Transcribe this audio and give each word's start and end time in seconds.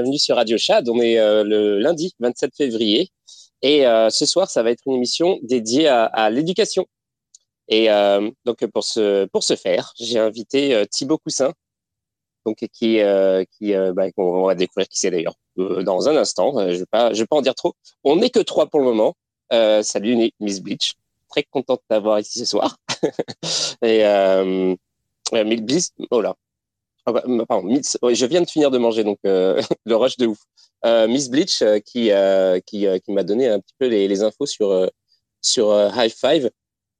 bienvenue 0.00 0.18
sur 0.18 0.36
Radio 0.36 0.56
Chad. 0.56 0.88
On 0.88 0.98
est 0.98 1.18
euh, 1.18 1.44
le 1.44 1.78
lundi 1.78 2.14
27 2.20 2.56
février 2.56 3.10
et 3.60 3.86
euh, 3.86 4.08
ce 4.08 4.24
soir, 4.24 4.48
ça 4.48 4.62
va 4.62 4.70
être 4.70 4.80
une 4.86 4.94
émission 4.94 5.38
dédiée 5.42 5.88
à, 5.88 6.30
l'éducation. 6.30 6.86
Et 7.68 7.90
euh, 7.90 8.30
donc 8.46 8.64
pour 8.68 8.82
ce 8.82 9.26
pour 9.26 9.44
ce 9.44 9.56
faire, 9.56 9.92
j'ai 10.00 10.18
invité 10.18 10.86
Thibaut 10.90 11.18
Coussin, 11.18 11.52
donc 12.46 12.56
qui 12.56 12.66
qui 12.72 13.74
bah, 13.92 14.06
on 14.16 14.46
va 14.46 14.54
découvrir 14.54 14.88
qui 14.88 14.98
c'est 14.98 15.10
d'ailleurs 15.10 15.34
dans 15.56 16.08
un 16.08 16.16
instant. 16.16 16.54
je 16.70 16.78
vais 16.78 17.12
vais 17.12 17.26
pas 17.26 17.36
en 17.36 17.42
dire 17.42 17.54
trop. 17.54 17.74
On 18.02 18.16
n'est 18.16 18.30
que 18.30 18.40
trois 18.40 18.68
pour 18.68 18.80
le 18.80 18.86
moment. 18.86 19.14
salut 19.82 20.32
Miss 20.40 20.62
Bleach, 20.62 20.94
très 21.28 21.42
contente 21.42 21.82
d'avoir 21.90 22.20
ici 22.20 22.38
ce 22.38 22.46
soir. 22.46 22.78
et 23.82 24.02
Miss 25.44 25.60
Bleach, 25.60 25.88
oh 26.10 26.22
là, 26.22 26.34
ah 27.06 27.12
bah, 27.12 27.22
pardon, 27.48 27.68
je 27.68 28.26
viens 28.26 28.42
de 28.42 28.48
finir 28.48 28.70
de 28.70 28.78
manger, 28.78 29.04
donc 29.04 29.18
euh, 29.24 29.60
le 29.86 29.96
rush 29.96 30.16
de 30.16 30.26
ouf. 30.26 30.38
Euh, 30.84 31.08
Miss 31.08 31.28
Bleach 31.30 31.62
euh, 31.62 31.78
qui, 31.78 32.10
qui, 32.66 32.86
qui 33.00 33.12
m'a 33.12 33.22
donné 33.22 33.48
un 33.48 33.60
petit 33.60 33.74
peu 33.78 33.86
les, 33.86 34.08
les 34.08 34.22
infos 34.22 34.46
sur, 34.46 34.90
sur 35.40 35.72
High 35.96 36.12
Five 36.12 36.50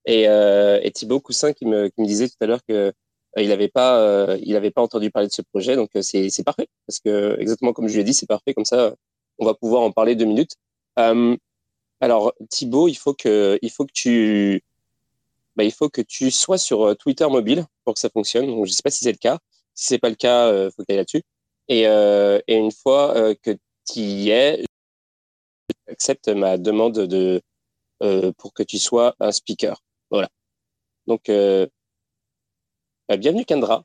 et, 0.06 0.22
et 0.24 0.90
Thibaut 0.92 1.20
Coussin 1.20 1.52
qui 1.52 1.66
me, 1.66 1.88
qui 1.88 2.00
me 2.00 2.06
disait 2.06 2.28
tout 2.28 2.36
à 2.40 2.46
l'heure 2.46 2.64
que 2.66 2.92
il 3.36 3.48
n'avait 3.48 3.68
pas, 3.68 4.36
il 4.42 4.56
avait 4.56 4.72
pas 4.72 4.82
entendu 4.82 5.10
parler 5.10 5.28
de 5.28 5.32
ce 5.32 5.42
projet, 5.42 5.76
donc 5.76 5.90
c'est 6.00 6.44
parfait 6.44 6.68
parce 6.86 6.98
que 6.98 7.36
exactement 7.38 7.72
comme 7.72 7.86
je 7.86 7.94
lui 7.94 8.00
ai 8.00 8.04
dit, 8.04 8.14
c'est 8.14 8.26
parfait 8.26 8.54
comme 8.54 8.64
ça, 8.64 8.94
on 9.38 9.46
va 9.46 9.54
pouvoir 9.54 9.82
en 9.82 9.92
parler 9.92 10.16
deux 10.16 10.24
minutes. 10.24 10.56
alors 12.00 12.32
Thibaut, 12.48 12.88
il 12.88 12.96
faut 12.96 13.14
que, 13.14 13.58
il 13.62 13.70
faut 13.70 13.84
que 13.84 13.92
tu, 13.92 14.62
bah, 15.56 15.64
il 15.64 15.72
faut 15.72 15.88
que 15.88 16.00
tu 16.00 16.30
sois 16.30 16.58
sur 16.58 16.96
Twitter 16.96 17.26
mobile 17.28 17.66
pour 17.84 17.94
que 17.94 18.00
ça 18.00 18.08
fonctionne. 18.10 18.46
Donc, 18.46 18.66
je 18.66 18.72
sais 18.72 18.82
pas 18.82 18.90
si 18.90 19.04
c'est 19.04 19.12
le 19.12 19.18
cas. 19.18 19.38
Si 19.80 19.86
c'est 19.86 19.98
pas 19.98 20.10
le 20.10 20.14
cas, 20.14 20.48
euh, 20.48 20.70
faut 20.70 20.82
que 20.82 20.92
tu 20.92 20.96
là-dessus. 20.96 21.22
Et, 21.68 21.86
euh, 21.88 22.38
et, 22.46 22.56
une 22.56 22.70
fois 22.70 23.16
euh, 23.16 23.34
que 23.42 23.52
tu 23.91 24.00
y 24.00 24.28
es, 24.30 24.62
accepte 25.88 26.28
ma 26.28 26.58
demande 26.58 26.98
de 26.98 27.41
pour 28.38 28.52
que 28.52 28.62
tu 28.62 28.78
sois 28.78 29.14
un 29.20 29.32
speaker. 29.32 29.82
Voilà. 30.10 30.28
Donc, 31.06 31.30
bah, 33.08 33.16
bienvenue 33.16 33.44
Kendra. 33.44 33.84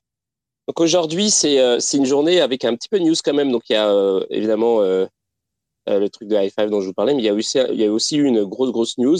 Donc 0.68 0.80
aujourd'hui, 0.82 1.30
c'est 1.32 1.80
c'est 1.80 1.98
une 1.98 2.06
journée 2.06 2.42
avec 2.42 2.66
un 2.66 2.76
petit 2.76 2.90
peu 2.90 3.00
de 3.00 3.06
news 3.06 3.16
quand 3.24 3.34
même. 3.34 3.52
Donc 3.52 3.64
il 3.70 3.74
y 3.74 3.76
a 3.78 4.20
évidemment 4.30 4.82
le 4.82 6.08
truc 6.10 6.28
de 6.28 6.36
High 6.36 6.52
Five 6.52 6.70
dont 6.70 6.82
je 6.82 6.88
vous 6.88 6.94
parlais, 6.94 7.14
mais 7.14 7.22
il 7.22 7.26
y 7.26 7.30
a 7.30 7.34
aussi 7.34 7.60
il 7.72 7.80
y 7.80 7.86
a 7.86 7.92
aussi 7.92 8.18
une 8.18 8.44
grosse 8.46 8.72
grosse 8.72 8.98
news 8.98 9.18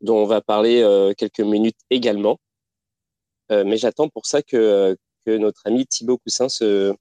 dont 0.00 0.18
on 0.18 0.26
va 0.26 0.40
parler 0.40 1.12
quelques 1.18 1.40
minutes 1.40 1.78
également. 1.90 2.38
mais 3.50 3.76
j'attends 3.76 4.08
pour 4.08 4.26
ça 4.26 4.42
que 4.42 4.96
que 5.24 5.36
notre 5.36 5.62
ami 5.66 5.86
Thibaut 5.86 6.18
Coussin 6.18 6.48
se, 6.48 6.94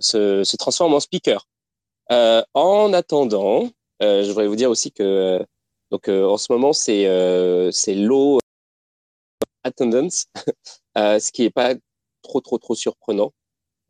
se, 0.00 0.56
transforme 0.56 0.94
en 0.94 1.00
speaker. 1.00 1.46
Euh, 2.10 2.42
en 2.54 2.92
attendant, 2.92 3.68
euh, 4.02 4.22
je 4.24 4.28
voudrais 4.28 4.48
vous 4.48 4.56
dire 4.56 4.70
aussi 4.70 4.90
que 4.92 5.44
donc 5.90 6.08
euh, 6.08 6.24
en 6.26 6.38
ce 6.38 6.52
moment 6.52 6.72
c'est 6.72 7.04
c'est 7.72 7.94
low 7.94 8.38
attendance, 9.64 10.26
ce 10.96 11.32
qui 11.32 11.44
est 11.44 11.50
pas 11.50 11.74
trop 12.22 12.40
trop 12.40 12.58
trop 12.58 12.74
surprenant. 12.74 13.32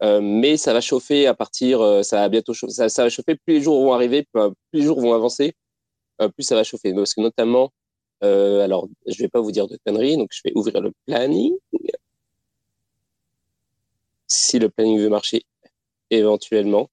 mais 0.03 0.57
ça 0.57 0.73
va 0.73 0.81
chauffer 0.81 1.27
à 1.27 1.35
partir, 1.35 2.05
ça 2.05 2.17
va 2.19 2.29
bientôt 2.29 2.55
chauffer, 2.55 2.89
ça, 2.89 3.03
va 3.05 3.09
chauffer. 3.11 3.37
Plus 3.37 3.55
les 3.55 3.61
jours 3.63 3.83
vont 3.83 3.93
arriver, 3.95 4.27
plus, 4.33 4.53
les 4.73 4.83
jours 4.83 5.01
vont 5.01 5.15
avancer, 5.15 5.55
plus 6.35 6.45
ça 6.45 6.55
va 6.57 6.65
chauffer. 6.65 6.95
Parce 6.95 7.15
que 7.15 7.21
notamment, 7.21 7.73
alors 8.23 8.89
je 9.07 9.19
vais 9.23 9.29
pas 9.29 9.41
vous 9.41 9.53
dire 9.53 9.69
de 9.69 9.79
conneries, 9.87 10.17
donc 10.17 10.31
je 10.33 10.41
vais 10.45 10.53
ouvrir 10.55 10.81
le 10.81 10.93
planning 11.07 11.55
si 14.31 14.59
le 14.59 14.71
planning 14.71 14.99
veut 15.01 15.09
marcher 15.11 15.45
éventuellement. 16.11 16.89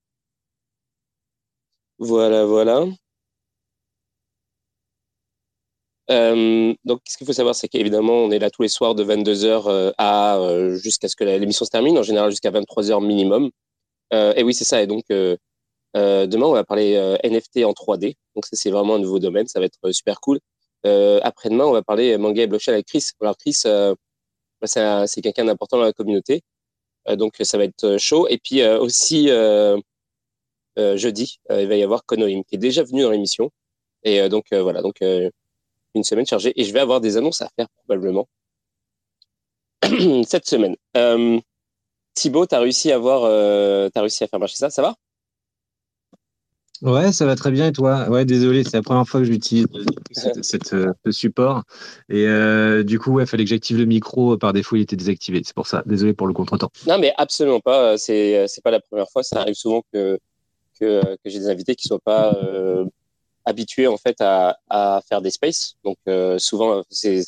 Voilà, 2.00 2.46
voilà. 2.46 2.86
Euh, 6.10 6.74
donc, 6.86 7.02
ce 7.08 7.18
qu'il 7.18 7.28
faut 7.28 7.34
savoir, 7.34 7.56
c'est 7.56 7.68
qu'évidemment, 7.68 8.14
on 8.14 8.32
est 8.32 8.40
là 8.40 8.50
tous 8.50 8.62
les 8.62 8.70
soirs 8.70 8.96
de 8.96 9.04
22h 9.04 9.68
euh, 9.68 9.92
à 9.98 10.38
euh, 10.38 10.76
jusqu'à 10.78 11.10
ce 11.10 11.16
que 11.16 11.24
l'émission 11.24 11.66
se 11.66 11.70
termine, 11.70 11.98
en 11.98 12.04
général 12.04 12.30
jusqu'à 12.32 12.52
23h 12.52 13.06
minimum. 13.06 13.50
et 14.12 14.44
oui, 14.44 14.54
c'est 14.54 14.66
ça. 14.66 14.82
Et 14.82 14.88
donc, 14.88 15.06
demain, 15.10 16.46
on 16.46 16.54
va 16.54 16.64
parler 16.64 16.94
NFT 17.24 17.66
en 17.66 17.74
3D. 17.74 18.16
Donc, 18.36 18.46
ça, 18.46 18.56
c'est 18.56 18.72
vraiment 18.72 18.96
un 18.96 19.00
nouveau 19.00 19.20
domaine. 19.20 19.48
Ça 19.48 19.60
va 19.60 19.66
être 19.66 19.92
super 19.92 20.20
cool. 20.22 20.40
Après-demain, 20.84 21.66
on 21.66 21.74
va 21.74 21.84
parler 21.84 22.18
manga 22.18 22.44
et 22.44 22.48
blockchain 22.48 22.74
avec 22.74 22.88
Chris. 22.88 23.06
Alors, 23.22 23.38
Chris, 23.38 23.62
bah, 23.66 25.08
c'est 25.08 25.22
quelqu'un 25.22 25.46
d'important 25.46 25.78
dans 25.78 25.84
la 25.84 25.94
communauté. 25.94 26.42
Euh, 27.10 27.16
donc 27.16 27.36
ça 27.42 27.58
va 27.58 27.66
être 27.66 27.84
euh, 27.84 27.98
chaud. 27.98 28.28
Et 28.30 28.38
puis 28.38 28.62
euh, 28.62 28.80
aussi 28.80 29.30
jeudi, 30.78 31.40
il 31.50 31.68
va 31.68 31.76
y 31.76 31.84
avoir 31.84 32.06
Konoim 32.06 32.44
qui 32.44 32.56
est 32.56 32.60
déjà 32.60 32.84
venu 32.84 33.02
dans 33.02 33.10
l'émission. 33.10 33.52
Et 34.04 34.30
donc 34.30 34.46
voilà, 34.52 34.82
donc 34.84 35.02
une 35.02 36.04
semaine 36.04 36.28
chargée. 36.28 36.54
Et 36.56 36.64
je 36.64 36.72
vais 36.72 36.80
avoir 36.80 37.02
des 37.02 37.18
annonces 37.18 37.42
à 37.42 37.50
faire 37.56 37.68
probablement 37.80 38.28
cette 40.24 40.48
semaine. 40.48 40.76
Thibaut, 42.14 42.46
tu 42.46 42.56
réussi 42.56 42.92
à 42.92 42.96
avoir, 42.96 43.24
as 43.26 44.02
réussi 44.02 44.24
à 44.24 44.28
faire 44.28 44.40
marcher 44.40 44.58
ça, 44.58 44.70
ça 44.70 44.84
va? 44.84 44.96
Ouais, 46.82 47.12
ça 47.12 47.26
va 47.26 47.36
très 47.36 47.52
bien 47.52 47.68
et 47.68 47.72
toi? 47.72 48.08
Ouais, 48.10 48.24
désolé, 48.24 48.64
c'est 48.64 48.78
la 48.78 48.84
première 48.84 49.08
fois 49.08 49.22
que 49.22 49.26
j'utilise 49.26 49.66
ce 50.14 51.12
support. 51.12 51.64
Et 52.10 52.28
euh, 52.28 52.84
du 52.84 53.00
coup, 53.00 53.20
il 53.20 53.26
fallait 53.26 53.46
que 53.46 53.50
j'active 53.50 53.78
le 53.78 53.86
micro. 53.86 54.38
Par 54.38 54.54
défaut, 54.54 54.76
il 54.76 54.82
était 54.82 54.96
désactivé. 54.96 55.42
C'est 55.44 55.56
pour 55.56 55.68
ça. 55.68 55.84
Désolé 55.86 56.14
pour 56.14 56.28
le 56.28 56.34
contretemps. 56.34 56.70
Non, 56.86 57.00
mais 57.00 57.14
absolument 57.18 57.60
pas. 57.60 57.98
C'est 57.98 58.48
c'est 58.48 58.64
pas 58.64 58.72
la 58.72 58.80
première 58.80 59.10
fois. 59.10 59.24
Ça 59.24 59.42
arrive 59.42 59.56
souvent 59.56 59.82
que 59.92 60.20
que, 60.80 61.02
que 61.02 61.30
j'ai 61.30 61.40
des 61.40 61.50
invités 61.50 61.76
qui 61.76 61.88
soient 61.88 62.00
pas 62.00 62.36
euh, 62.36 62.86
habitués 63.46 63.88
en 63.88 63.98
fait 63.98 64.18
à, 64.20 64.58
à 64.70 65.02
faire 65.10 65.22
des 65.22 65.32
spaces. 65.32 65.76
Donc 65.84 65.98
euh, 66.08 66.38
souvent, 66.38 66.84
c'est 66.90 67.24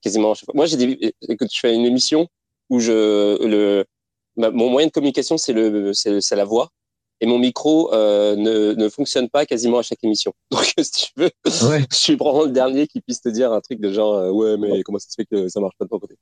quasiment. 0.00 0.34
Moi, 0.54 0.66
j'ai 0.66 0.76
des. 0.76 1.14
Écoute, 1.28 1.48
je 1.52 1.58
fais 1.58 1.74
une 1.74 1.84
émission 1.84 2.28
où 2.70 2.78
je 2.78 3.44
le 3.44 3.84
mon 4.36 4.70
moyen 4.70 4.86
de 4.88 4.92
communication 4.92 5.36
c'est 5.36 5.52
le 5.52 5.92
c'est 5.92 6.36
la 6.36 6.44
voix 6.44 6.70
et 7.20 7.26
mon 7.26 7.38
micro 7.38 7.92
euh, 7.92 8.36
ne, 8.36 8.74
ne, 8.74 8.88
fonctionne 8.88 9.28
pas 9.28 9.46
quasiment 9.46 9.78
à 9.78 9.82
chaque 9.82 10.02
émission. 10.02 10.32
Donc, 10.50 10.74
si 10.78 10.90
tu 10.90 11.12
veux, 11.16 11.30
ouais. 11.68 11.84
je 11.90 11.96
suis 11.96 12.16
probablement 12.16 12.46
le 12.46 12.52
dernier 12.52 12.86
qui 12.86 13.00
puisse 13.00 13.20
te 13.20 13.28
dire 13.28 13.52
un 13.52 13.60
truc 13.60 13.80
de 13.80 13.92
genre 13.92 14.14
euh, 14.14 14.30
ouais, 14.30 14.56
mais 14.56 14.82
comment 14.82 14.98
ça 14.98 15.08
se 15.08 15.14
fait 15.16 15.26
que 15.26 15.48
ça 15.48 15.60
marche 15.60 15.74
pas 15.78 15.84
de 15.84 15.90
ton 15.90 15.98
côté 15.98 16.16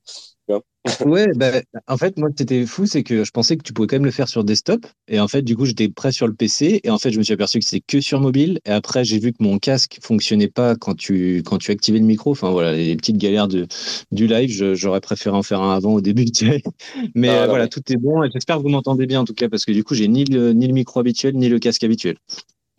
Ouais, 1.06 1.28
bah, 1.36 1.52
en 1.86 1.96
fait, 1.96 2.18
moi, 2.18 2.30
c'était 2.36 2.66
fou, 2.66 2.86
c'est 2.86 3.04
que 3.04 3.22
je 3.22 3.30
pensais 3.30 3.56
que 3.56 3.62
tu 3.62 3.72
pouvais 3.72 3.86
quand 3.86 3.96
même 3.96 4.04
le 4.04 4.10
faire 4.10 4.28
sur 4.28 4.42
desktop. 4.42 4.84
Et 5.06 5.20
en 5.20 5.28
fait, 5.28 5.42
du 5.42 5.56
coup, 5.56 5.64
j'étais 5.64 5.88
prêt 5.88 6.10
sur 6.10 6.26
le 6.26 6.34
PC. 6.34 6.80
Et 6.82 6.90
en 6.90 6.98
fait, 6.98 7.12
je 7.12 7.18
me 7.18 7.22
suis 7.22 7.34
aperçu 7.34 7.60
que 7.60 7.64
c'est 7.64 7.80
que 7.80 8.00
sur 8.00 8.20
mobile. 8.20 8.60
Et 8.64 8.70
après, 8.70 9.04
j'ai 9.04 9.20
vu 9.20 9.32
que 9.32 9.42
mon 9.42 9.58
casque 9.58 9.98
fonctionnait 10.02 10.48
pas 10.48 10.74
quand 10.74 10.96
tu, 10.96 11.42
quand 11.44 11.58
tu 11.58 11.70
activais 11.70 12.00
le 12.00 12.04
micro. 12.04 12.32
Enfin, 12.32 12.50
voilà, 12.50 12.72
les 12.72 12.96
petites 12.96 13.16
galères 13.16 13.46
de, 13.46 13.68
du 14.10 14.26
live. 14.26 14.74
J'aurais 14.74 15.00
préféré 15.00 15.36
en 15.36 15.42
faire 15.44 15.60
un 15.60 15.74
avant 15.74 15.94
au 15.94 16.00
début. 16.00 16.24
mais 17.14 17.28
euh, 17.28 17.46
voilà, 17.46 17.68
tout 17.68 17.82
est 17.92 17.96
bon. 17.96 18.24
Et 18.24 18.30
j'espère 18.32 18.56
que 18.56 18.62
vous 18.62 18.68
m'entendez 18.68 19.06
bien, 19.06 19.20
en 19.20 19.24
tout 19.24 19.34
cas, 19.34 19.48
parce 19.48 19.64
que 19.64 19.72
du 19.72 19.84
coup, 19.84 19.94
j'ai 19.94 20.08
ni 20.08 20.24
le, 20.24 20.52
ni 20.52 20.66
le 20.66 20.72
micro 20.72 20.98
habituel, 20.98 21.36
ni 21.36 21.48
le 21.48 21.60
casque 21.60 21.84
habituel. 21.84 22.16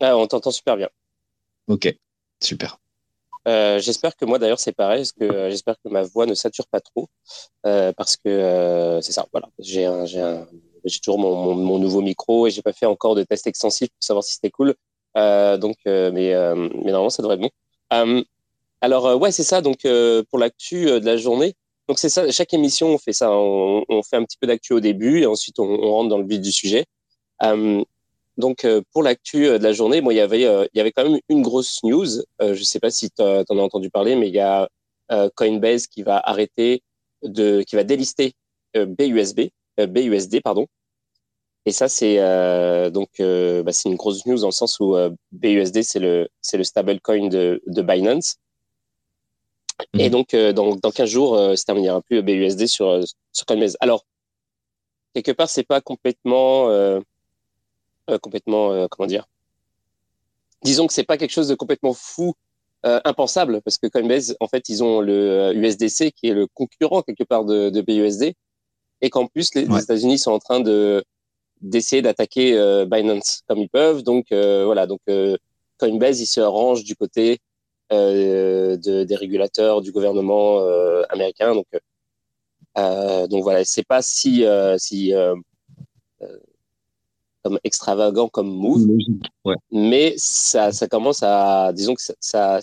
Ah, 0.00 0.16
on 0.16 0.26
t'entend 0.26 0.50
super 0.50 0.76
bien. 0.76 0.88
Ok, 1.68 1.94
super. 2.42 2.78
Euh, 3.46 3.78
j'espère 3.78 4.16
que 4.16 4.24
moi 4.24 4.38
d'ailleurs 4.38 4.58
c'est 4.58 4.72
pareil, 4.72 5.00
parce 5.00 5.12
que 5.12 5.24
euh, 5.24 5.50
j'espère 5.50 5.76
que 5.84 5.88
ma 5.90 6.02
voix 6.02 6.26
ne 6.26 6.34
sature 6.34 6.66
pas 6.66 6.80
trop, 6.80 7.08
euh, 7.66 7.92
parce 7.92 8.16
que 8.16 8.98
c'est 9.02 9.12
ça. 9.12 9.26
Voilà, 9.32 9.48
j'ai 9.58 9.88
j'ai 10.86 10.98
toujours 11.00 11.18
mon, 11.18 11.54
mon, 11.54 11.78
nouveau 11.78 12.02
micro 12.02 12.46
et 12.46 12.50
j'ai 12.50 12.62
pas 12.62 12.72
fait 12.74 12.86
encore 12.86 13.14
de 13.14 13.22
test 13.22 13.46
extensif 13.46 13.88
pour 13.88 14.02
savoir 14.02 14.24
si 14.24 14.34
c'était 14.34 14.50
cool. 14.50 14.74
donc, 15.14 15.76
mais 15.86 16.12
mais 16.12 16.92
normalement 16.92 17.10
ça 17.10 17.22
devrait 17.22 17.36
être 17.36 17.50
bon. 17.90 18.24
alors 18.80 19.16
ouais, 19.20 19.32
c'est 19.32 19.44
ça. 19.44 19.60
Donc 19.60 19.86
pour 20.30 20.38
l'actu 20.38 20.86
de 20.86 21.06
la 21.06 21.16
journée, 21.16 21.54
donc 21.88 21.98
c'est 21.98 22.08
ça. 22.08 22.30
Chaque 22.30 22.54
émission 22.54 22.88
on 22.88 22.98
fait 22.98 23.12
ça. 23.12 23.30
On, 23.32 23.84
on 23.88 24.02
fait 24.02 24.16
un 24.16 24.24
petit 24.24 24.38
peu 24.38 24.46
d'actu 24.46 24.72
au 24.72 24.80
début 24.80 25.20
et 25.20 25.26
ensuite 25.26 25.58
on, 25.58 25.64
on, 25.64 25.92
rentre 25.92 26.08
dans 26.10 26.18
le 26.18 26.26
vif 26.26 26.40
du 26.40 26.52
sujet. 26.52 26.86
Donc 28.36 28.64
euh, 28.64 28.82
pour 28.92 29.02
l'actu 29.02 29.46
euh, 29.46 29.58
de 29.58 29.64
la 29.64 29.72
journée, 29.72 30.00
moi 30.00 30.12
il 30.12 30.16
y 30.16 30.20
avait 30.20 30.44
euh, 30.44 30.66
il 30.72 30.78
y 30.78 30.80
avait 30.80 30.92
quand 30.92 31.08
même 31.08 31.20
une 31.28 31.42
grosse 31.42 31.82
news. 31.84 32.06
je 32.40 32.62
sais 32.62 32.80
pas 32.80 32.90
si 32.90 33.10
tu 33.10 33.22
en 33.22 33.44
as 33.58 33.62
entendu 33.62 33.90
parler, 33.90 34.16
mais 34.16 34.28
il 34.28 34.34
y 34.34 34.40
a 34.40 34.68
Coinbase 35.36 35.86
qui 35.86 36.02
va 36.02 36.18
arrêter 36.18 36.82
de 37.22 37.62
qui 37.62 37.76
va 37.76 37.84
délister 37.84 38.32
BUSB, 38.74 39.50
BUSD 39.78 40.40
pardon. 40.42 40.66
Et 41.66 41.72
ça 41.72 41.88
c'est 41.88 42.16
donc 42.90 43.08
bah, 43.18 43.72
c'est 43.72 43.88
une 43.88 43.96
grosse 43.96 44.26
news 44.26 44.38
dans 44.38 44.48
le 44.48 44.52
sens 44.52 44.80
où 44.80 44.96
BUSD 45.32 45.82
c'est 45.82 46.00
le 46.00 46.28
c'est 46.40 46.56
le 46.56 46.64
stablecoin 46.64 47.28
de, 47.28 47.62
de 47.66 47.82
Binance. 47.82 48.36
Et 49.98 50.06
mhm. 50.06 50.10
donc 50.10 50.34
dans 50.34 50.74
dans 50.76 50.90
15 50.90 51.08
jours, 51.08 51.52
c'est 51.56 51.64
terminé, 51.64 51.86
il 51.86 51.90
n'y 51.90 51.92
aura 51.92 52.02
plus 52.02 52.22
BUSD 52.22 52.66
sur 52.66 53.00
sur 53.32 53.46
Coinbase. 53.46 53.76
Alors 53.80 54.04
quelque 55.14 55.32
part 55.32 55.48
c'est 55.48 55.64
pas 55.64 55.80
complètement 55.80 56.68
euh, 56.68 57.00
complètement, 58.22 58.72
euh, 58.72 58.86
comment 58.90 59.06
dire, 59.06 59.26
disons 60.62 60.86
que 60.86 60.92
c'est 60.92 61.04
pas 61.04 61.16
quelque 61.16 61.30
chose 61.30 61.48
de 61.48 61.54
complètement 61.54 61.94
fou, 61.94 62.34
euh, 62.86 63.00
impensable, 63.04 63.62
parce 63.62 63.78
que 63.78 63.86
Coinbase, 63.86 64.36
en 64.40 64.48
fait, 64.48 64.68
ils 64.68 64.84
ont 64.84 65.00
le 65.00 65.52
USDC 65.54 66.12
qui 66.12 66.28
est 66.28 66.34
le 66.34 66.46
concurrent 66.46 67.02
quelque 67.02 67.24
part 67.24 67.44
de, 67.44 67.70
de 67.70 67.80
BUSD, 67.80 68.34
et 69.00 69.10
qu'en 69.10 69.26
plus 69.26 69.54
les, 69.54 69.64
États-Unis 69.64 70.18
sont 70.18 70.32
en 70.32 70.38
train 70.38 70.60
de 70.60 71.04
d'essayer 71.60 72.02
d'attaquer 72.02 72.52
Binance 72.86 73.42
comme 73.48 73.58
ils 73.58 73.68
peuvent. 73.70 74.02
Donc 74.02 74.26
voilà, 74.30 74.86
donc 74.86 75.00
Coinbase, 75.78 76.20
il 76.20 76.26
se 76.26 76.40
range 76.40 76.84
du 76.84 76.94
côté 76.94 77.38
de, 77.90 79.04
des 79.04 79.16
régulateurs 79.16 79.80
du 79.80 79.92
gouvernement 79.92 80.58
américain. 81.08 81.54
Donc 81.54 81.66
donc 83.30 83.42
voilà, 83.42 83.64
c'est 83.64 83.86
pas 83.86 84.02
si 84.02 84.44
si 84.78 85.14
comme 87.44 87.58
extravagant 87.62 88.28
comme 88.28 88.48
move, 88.48 88.86
mais 89.70 90.14
ça, 90.16 90.72
ça 90.72 90.88
commence 90.88 91.22
à, 91.22 91.72
disons 91.74 91.94
que 91.94 92.00
ça, 92.18 92.60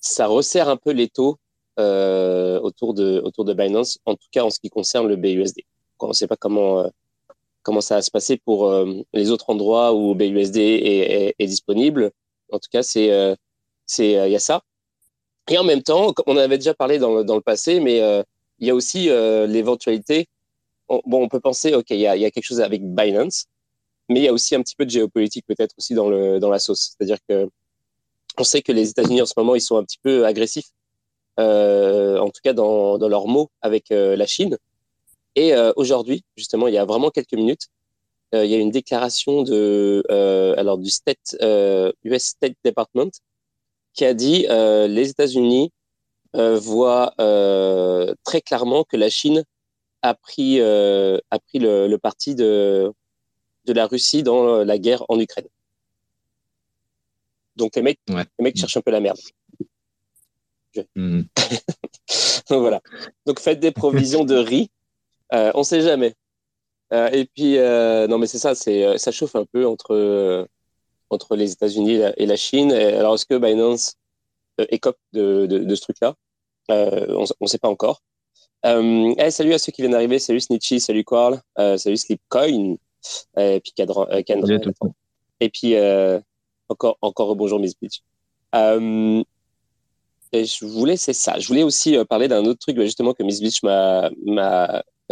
ça, 0.00 0.26
resserre 0.26 0.70
un 0.70 0.78
peu 0.78 0.92
les 0.92 1.08
taux 1.08 1.36
euh, 1.78 2.58
autour 2.60 2.94
de 2.94 3.20
autour 3.22 3.44
de 3.44 3.52
Binance, 3.52 3.98
en 4.06 4.14
tout 4.14 4.28
cas 4.32 4.44
en 4.44 4.50
ce 4.50 4.58
qui 4.58 4.70
concerne 4.70 5.06
le 5.06 5.16
BUSD. 5.16 5.60
On 6.00 6.08
ne 6.08 6.12
sait 6.14 6.26
pas 6.26 6.36
comment 6.36 6.80
euh, 6.80 6.88
comment 7.62 7.82
ça 7.82 7.96
va 7.96 8.02
se 8.02 8.10
passer 8.10 8.38
pour 8.38 8.66
euh, 8.66 9.02
les 9.12 9.30
autres 9.30 9.50
endroits 9.50 9.92
où 9.92 10.14
BUSD 10.14 10.56
est, 10.56 11.34
est, 11.38 11.46
disponible. 11.46 12.10
En 12.50 12.58
tout 12.58 12.70
cas, 12.72 12.82
c'est 12.82 13.36
c'est 13.84 14.12
il 14.12 14.32
y 14.32 14.36
a 14.36 14.40
ça. 14.40 14.62
Et 15.50 15.58
en 15.58 15.64
même 15.64 15.82
temps, 15.82 16.14
on 16.26 16.32
en 16.32 16.38
avait 16.38 16.58
déjà 16.58 16.72
parlé 16.72 16.98
dans, 16.98 17.24
dans 17.24 17.36
le 17.36 17.42
passé, 17.42 17.80
mais 17.80 17.98
il 18.58 18.66
y 18.66 18.70
a 18.70 18.74
aussi 18.74 19.10
l'éventualité 19.46 20.28
bon, 20.88 21.22
on 21.22 21.28
peut 21.28 21.40
penser, 21.40 21.74
OK, 21.74 21.90
il 21.90 22.00
y 22.00 22.06
a, 22.06 22.16
y 22.16 22.24
a, 22.24 22.30
quelque 22.30 22.44
chose 22.44 22.60
avec 22.60 22.82
Binance, 22.82 23.46
mais 24.08 24.20
il 24.20 24.24
y 24.24 24.28
a 24.28 24.32
aussi 24.32 24.54
un 24.54 24.62
petit 24.62 24.76
peu 24.76 24.84
de 24.84 24.90
géopolitique 24.90 25.44
peut-être 25.46 25.74
aussi 25.78 25.94
dans, 25.94 26.08
le, 26.08 26.38
dans 26.40 26.50
la 26.50 26.58
sauce. 26.58 26.94
C'est-à-dire 26.96 27.18
que 27.28 27.48
on 28.38 28.44
sait 28.44 28.62
que 28.62 28.72
les 28.72 28.90
États-Unis 28.90 29.22
en 29.22 29.26
ce 29.26 29.34
moment, 29.36 29.54
ils 29.54 29.60
sont 29.60 29.76
un 29.76 29.84
petit 29.84 29.98
peu 30.02 30.24
agressifs, 30.24 30.70
euh, 31.38 32.18
en 32.18 32.30
tout 32.30 32.40
cas 32.42 32.52
dans, 32.52 32.98
dans 32.98 33.08
leurs 33.08 33.26
mots 33.26 33.50
avec 33.62 33.90
euh, 33.90 34.16
la 34.16 34.26
Chine. 34.26 34.58
Et 35.34 35.54
euh, 35.54 35.72
aujourd'hui, 35.76 36.24
justement, 36.36 36.68
il 36.68 36.74
y 36.74 36.78
a 36.78 36.84
vraiment 36.84 37.10
quelques 37.10 37.34
minutes, 37.34 37.68
il 38.34 38.44
y 38.44 38.54
a 38.54 38.58
une 38.58 38.70
déclaration 38.70 39.42
de, 39.42 40.04
alors 40.58 40.76
du 40.76 40.90
State, 40.90 41.34
US 42.04 42.22
State 42.22 42.56
Department 42.62 43.10
qui 43.94 44.04
a 44.04 44.12
dit 44.12 44.46
les 44.50 45.08
États-Unis 45.08 45.72
voient 46.34 47.14
très 47.16 48.42
clairement 48.42 48.84
que 48.84 48.98
la 48.98 49.08
Chine 49.08 49.44
a 50.02 50.14
pris, 50.14 50.60
euh, 50.60 51.18
a 51.30 51.38
pris 51.38 51.58
le, 51.58 51.88
le, 51.88 51.98
parti 51.98 52.34
de, 52.34 52.92
de 53.64 53.72
la 53.72 53.86
Russie 53.86 54.22
dans 54.22 54.64
la 54.64 54.78
guerre 54.78 55.04
en 55.08 55.18
Ukraine. 55.18 55.48
Donc 57.56 57.74
les 57.76 57.82
mecs, 57.82 58.00
les 58.08 58.24
mecs 58.40 58.56
cherchent 58.56 58.76
un 58.76 58.82
peu 58.82 58.92
la 58.92 59.00
merde. 59.00 59.18
Hmm. 60.94 61.22
Donc 62.48 62.60
voilà. 62.60 62.80
Donc 63.26 63.40
faites 63.40 63.60
des 63.60 63.72
provisions 63.72 64.24
de 64.24 64.36
riz. 64.36 64.70
Euh, 65.34 65.52
on 65.54 65.62
sait 65.62 65.82
jamais. 65.82 66.14
Euh, 66.94 67.10
et 67.10 67.26
puis 67.26 67.58
euh, 67.58 68.06
non 68.06 68.16
mais 68.16 68.26
c'est 68.26 68.38
ça, 68.38 68.54
c'est 68.54 68.82
euh, 68.82 68.96
ça 68.96 69.12
chauffe 69.12 69.36
un 69.36 69.44
peu 69.44 69.66
entre 69.66 69.94
euh, 69.94 70.46
entre 71.10 71.36
les 71.36 71.52
États-Unis 71.52 72.00
et, 72.16 72.24
la 72.24 72.36
Chine. 72.36 72.72
alors 72.72 73.16
est-ce 73.16 73.26
que 73.26 73.36
Binance 73.36 73.96
écope 74.70 74.96
de, 75.12 75.44
de, 75.44 75.58
de 75.58 75.74
ce 75.74 75.82
truc-là? 75.82 76.14
On 76.70 77.26
ne 77.42 77.46
sait 77.46 77.58
pas 77.58 77.68
encore. 77.68 78.00
Euh, 78.66 79.14
hey, 79.18 79.30
salut 79.30 79.54
à 79.54 79.58
ceux 79.58 79.70
qui 79.70 79.82
viennent 79.82 79.92
d'arriver. 79.92 80.18
Salut 80.18 80.40
Snitchy, 80.40 80.80
salut 80.80 81.04
Quarl, 81.04 81.40
euh, 81.58 81.76
salut 81.76 81.96
Slipcoin, 81.96 82.76
euh, 83.38 83.54
et 83.54 83.60
puis 83.60 83.72
Cadran, 83.72 84.08
euh, 84.10 84.22
et 85.40 85.48
puis 85.48 85.76
euh, 85.76 86.18
encore 86.68 86.98
encore 87.00 87.36
bonjour 87.36 87.60
Miss 87.60 87.78
Beach. 87.80 88.02
Euh, 88.56 89.22
et 90.32 90.44
je 90.44 90.64
voulais 90.64 90.96
c'est 90.96 91.12
ça. 91.12 91.38
Je 91.38 91.46
voulais 91.46 91.62
aussi 91.62 91.96
parler 92.06 92.26
d'un 92.26 92.44
autre 92.46 92.58
truc 92.58 92.80
justement 92.80 93.14
que 93.14 93.22
Miss 93.22 93.40
Beach 93.40 93.62
m'a 93.62 94.10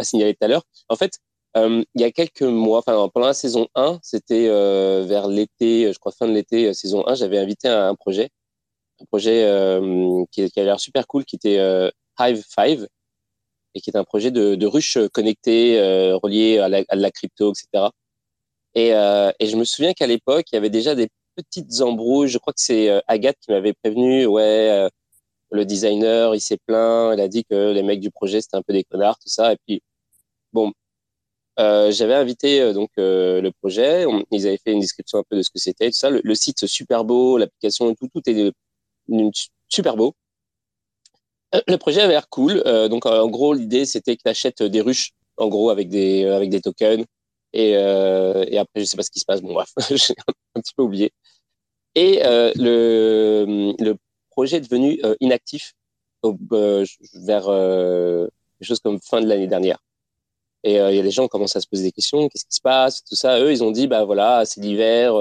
signalé 0.01 0.33
tout 0.33 0.43
à 0.43 0.49
l'heure. 0.49 0.63
En 0.89 0.97
fait, 0.97 1.19
il 1.55 1.85
y 1.95 2.03
a 2.03 2.11
quelques 2.11 2.43
mois, 2.43 2.79
enfin 2.79 3.09
pendant 3.13 3.27
la 3.27 3.33
saison 3.33 3.67
1, 3.75 3.99
c'était 4.03 4.47
vers 5.05 5.27
l'été, 5.29 5.91
je 5.93 5.97
crois 5.99 6.11
fin 6.11 6.27
de 6.27 6.33
l'été, 6.33 6.73
saison 6.73 7.07
1, 7.07 7.15
j'avais 7.15 7.37
invité 7.39 7.69
un, 7.69 7.87
un, 7.87 7.95
projet, 7.95 8.29
un 9.01 9.05
projet 9.05 9.79
qui, 10.31 10.51
qui 10.51 10.59
a 10.59 10.63
l'air 10.65 10.79
super 10.81 11.07
cool, 11.07 11.23
qui 11.23 11.37
était 11.37 11.57
Hive 12.19 12.43
5 12.47 12.87
et 13.77 13.81
qui 13.81 13.89
est 13.91 13.97
un 13.97 14.03
projet 14.03 14.31
de, 14.31 14.55
de 14.55 14.67
ruche 14.67 14.97
connectée, 15.13 15.79
euh, 15.79 16.17
reliée 16.17 16.59
à 16.59 16.69
la, 16.69 16.83
à 16.89 16.95
la, 16.95 17.11
crypto, 17.11 17.51
etc. 17.53 17.89
Et, 18.75 18.93
euh, 18.93 19.31
et 19.39 19.47
je 19.47 19.57
me 19.57 19.63
souviens 19.65 19.93
qu'à 19.93 20.07
l'époque, 20.07 20.45
il 20.51 20.55
y 20.55 20.57
avait 20.57 20.69
déjà 20.69 20.95
des 20.95 21.09
petites 21.35 21.81
embrouilles. 21.81 22.27
Je 22.29 22.37
crois 22.39 22.53
que 22.53 22.61
c'est 22.61 22.89
euh, 22.89 22.99
Agathe 23.07 23.37
qui 23.41 23.51
m'avait 23.51 23.73
prévenu, 23.73 24.25
ouais, 24.25 24.69
euh, 24.71 24.89
le 25.51 25.65
designer, 25.65 26.35
il 26.35 26.41
s'est 26.41 26.57
plaint, 26.65 27.13
il 27.17 27.21
a 27.21 27.27
dit 27.29 27.45
que 27.45 27.71
les 27.73 27.83
mecs 27.83 28.01
du 28.01 28.11
projet, 28.11 28.41
c'était 28.41 28.57
un 28.57 28.63
peu 28.63 28.73
des 28.73 28.83
connards, 28.83 29.17
tout 29.19 29.29
ça. 29.29 29.53
Et 29.53 29.57
puis, 29.67 29.81
bon, 30.53 30.73
euh, 31.59 31.91
j'avais 31.91 32.15
invité 32.15 32.73
donc 32.73 32.89
le 32.97 33.51
projet. 33.61 34.05
ils 34.31 34.47
avaient 34.47 34.59
fait 34.63 34.73
une 34.73 34.81
description 34.81 35.19
un 35.19 35.23
peu 35.29 35.37
de 35.37 35.41
ce 35.43 35.49
que 35.51 35.59
c'était, 35.59 35.87
tout 35.89 35.97
ça. 35.97 36.09
Le, 36.09 36.21
le 36.23 36.35
site 36.35 36.67
super 36.67 37.05
beau, 37.05 37.37
l'application, 37.37 37.95
tout, 37.95 38.09
tout 38.13 38.21
est 38.29 38.51
super 39.69 39.95
beau. 39.97 40.15
Euh, 41.55 41.61
le 41.67 41.77
projet 41.77 42.01
avait 42.01 42.13
l'air 42.13 42.29
cool. 42.29 42.61
Euh, 42.65 42.87
donc, 42.87 43.05
en 43.05 43.27
gros, 43.29 43.53
l'idée, 43.53 43.85
c'était 43.85 44.15
que 44.15 44.23
tu 44.23 44.29
achètes 44.29 44.63
des 44.63 44.81
ruches, 44.81 45.11
en 45.37 45.47
gros, 45.47 45.69
avec 45.69 45.89
des, 45.89 46.23
euh, 46.23 46.35
avec 46.35 46.49
des 46.49 46.61
tokens. 46.61 47.05
Et, 47.53 47.71
et 47.71 48.57
après, 48.57 48.81
je 48.81 48.85
sais 48.85 48.97
pas 48.97 49.03
ce 49.03 49.09
qui 49.09 49.19
se 49.19 49.25
passe. 49.25 49.41
Bon, 49.41 49.53
bref, 49.53 49.69
j'ai 49.89 50.13
un 50.55 50.61
petit 50.61 50.73
peu 50.75 50.83
oublié. 50.83 51.11
Et 51.95 52.19
le, 52.23 53.73
le 53.79 53.95
projet 54.29 54.57
est 54.57 54.61
devenu 54.61 55.01
inactif 55.21 55.73
vers 56.21 57.45
quelque 57.45 58.31
chose 58.61 58.79
comme 58.81 58.99
fin 58.99 59.21
de 59.21 59.27
l'année 59.27 59.47
dernière. 59.47 59.79
Et 60.63 60.73
il 60.73 60.95
y 60.95 60.99
a 60.99 61.01
des 61.01 61.09
gens 61.09 61.23
qui 61.23 61.29
commencent 61.29 61.55
à 61.55 61.61
se 61.61 61.67
poser 61.67 61.83
des 61.83 61.91
questions, 61.91 62.27
qu'est-ce 62.27 62.45
qui 62.45 62.55
se 62.55 62.61
passe, 62.61 63.03
tout 63.03 63.15
ça. 63.15 63.39
Eux, 63.39 63.51
ils 63.51 63.63
ont 63.63 63.71
dit, 63.71 63.87
bah 63.87 64.03
voilà, 64.03 64.43
c'est 64.45 64.61
l'hiver, 64.61 65.15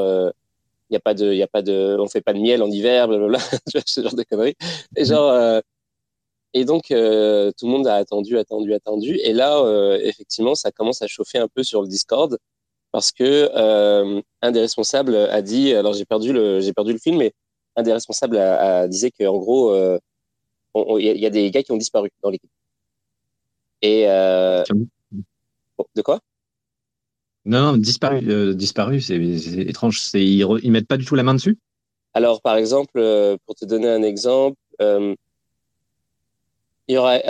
il 0.90 0.94
y 0.94 0.96
a 0.96 1.00
pas 1.00 1.14
de, 1.14 1.32
il 1.32 1.38
y 1.38 1.42
a 1.42 1.48
pas 1.48 1.62
de, 1.62 1.96
on 1.98 2.06
fait 2.08 2.20
pas 2.20 2.32
de 2.32 2.38
miel 2.38 2.62
en 2.62 2.70
hiver, 2.70 3.08
blablabla, 3.08 3.38
ce 3.86 4.02
genre 4.02 4.14
de 4.14 4.22
conneries. 4.22 4.56
Et 4.96 5.04
genre, 5.04 5.30
euh, 5.30 5.60
et 6.56 6.64
donc 6.64 6.90
euh, 6.90 7.52
tout 7.58 7.66
le 7.66 7.72
monde 7.72 7.86
a 7.86 7.94
attendu, 7.96 8.38
attendu, 8.38 8.72
attendu. 8.72 9.16
Et 9.22 9.32
là, 9.32 9.58
euh, 9.58 9.98
effectivement, 10.02 10.54
ça 10.54 10.72
commence 10.72 11.02
à 11.02 11.06
chauffer 11.06 11.38
un 11.38 11.48
peu 11.48 11.62
sur 11.62 11.82
le 11.82 11.88
Discord 11.88 12.38
parce 12.92 13.12
que 13.12 13.50
un 14.42 14.50
des 14.52 14.60
responsables 14.60 15.16
a 15.16 15.42
dit, 15.42 15.74
alors 15.74 15.92
j'ai 15.92 16.06
perdu 16.06 16.32
le, 16.32 16.60
j'ai 16.60 16.72
perdu 16.72 16.92
le 16.92 16.98
film, 16.98 17.18
mais 17.18 17.32
un 17.76 17.82
des 17.82 17.92
responsables 17.92 18.38
a, 18.38 18.80
a 18.82 18.88
disait 18.88 19.10
qu'en 19.10 19.36
gros, 19.36 19.74
il 20.74 21.04
y, 21.04 21.20
y, 21.20 21.26
a 21.26 21.30
des 21.30 21.50
gars 21.50 21.62
qui 21.62 21.72
ont 21.72 21.76
disparu 21.76 22.10
dans 22.22 22.30
l'équipe. 22.30 22.50
Et 23.82 24.06
de 25.94 26.02
quoi? 26.02 26.20
Non, 27.46 27.60
non, 27.62 27.76
disparu, 27.76 28.28
euh, 28.28 28.54
disparu 28.54 29.00
c'est 29.00 29.16
étrange. 29.18 30.10
Ils, 30.14 30.44
ils 30.64 30.72
mettent 30.72 30.88
pas 30.88 30.96
du 30.96 31.04
tout 31.04 31.14
la 31.14 31.22
main 31.22 31.34
dessus? 31.34 31.56
Alors, 32.12 32.42
par 32.42 32.56
exemple, 32.56 32.98
euh, 32.98 33.36
pour 33.46 33.54
te 33.54 33.64
donner 33.64 33.88
un 33.88 34.02
exemple, 34.02 34.56
euh, 34.80 35.14
il 36.88 36.94
y 36.94 36.98
aurait. 36.98 37.22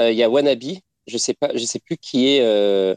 Il 0.00 0.14
y 0.14 0.22
a 0.22 0.28
Wannabe, 0.28 0.80
je 1.06 1.18
sais 1.18 1.34
pas, 1.34 1.50
je 1.54 1.64
sais 1.64 1.78
plus 1.78 1.96
qui 1.96 2.28
est. 2.28 2.96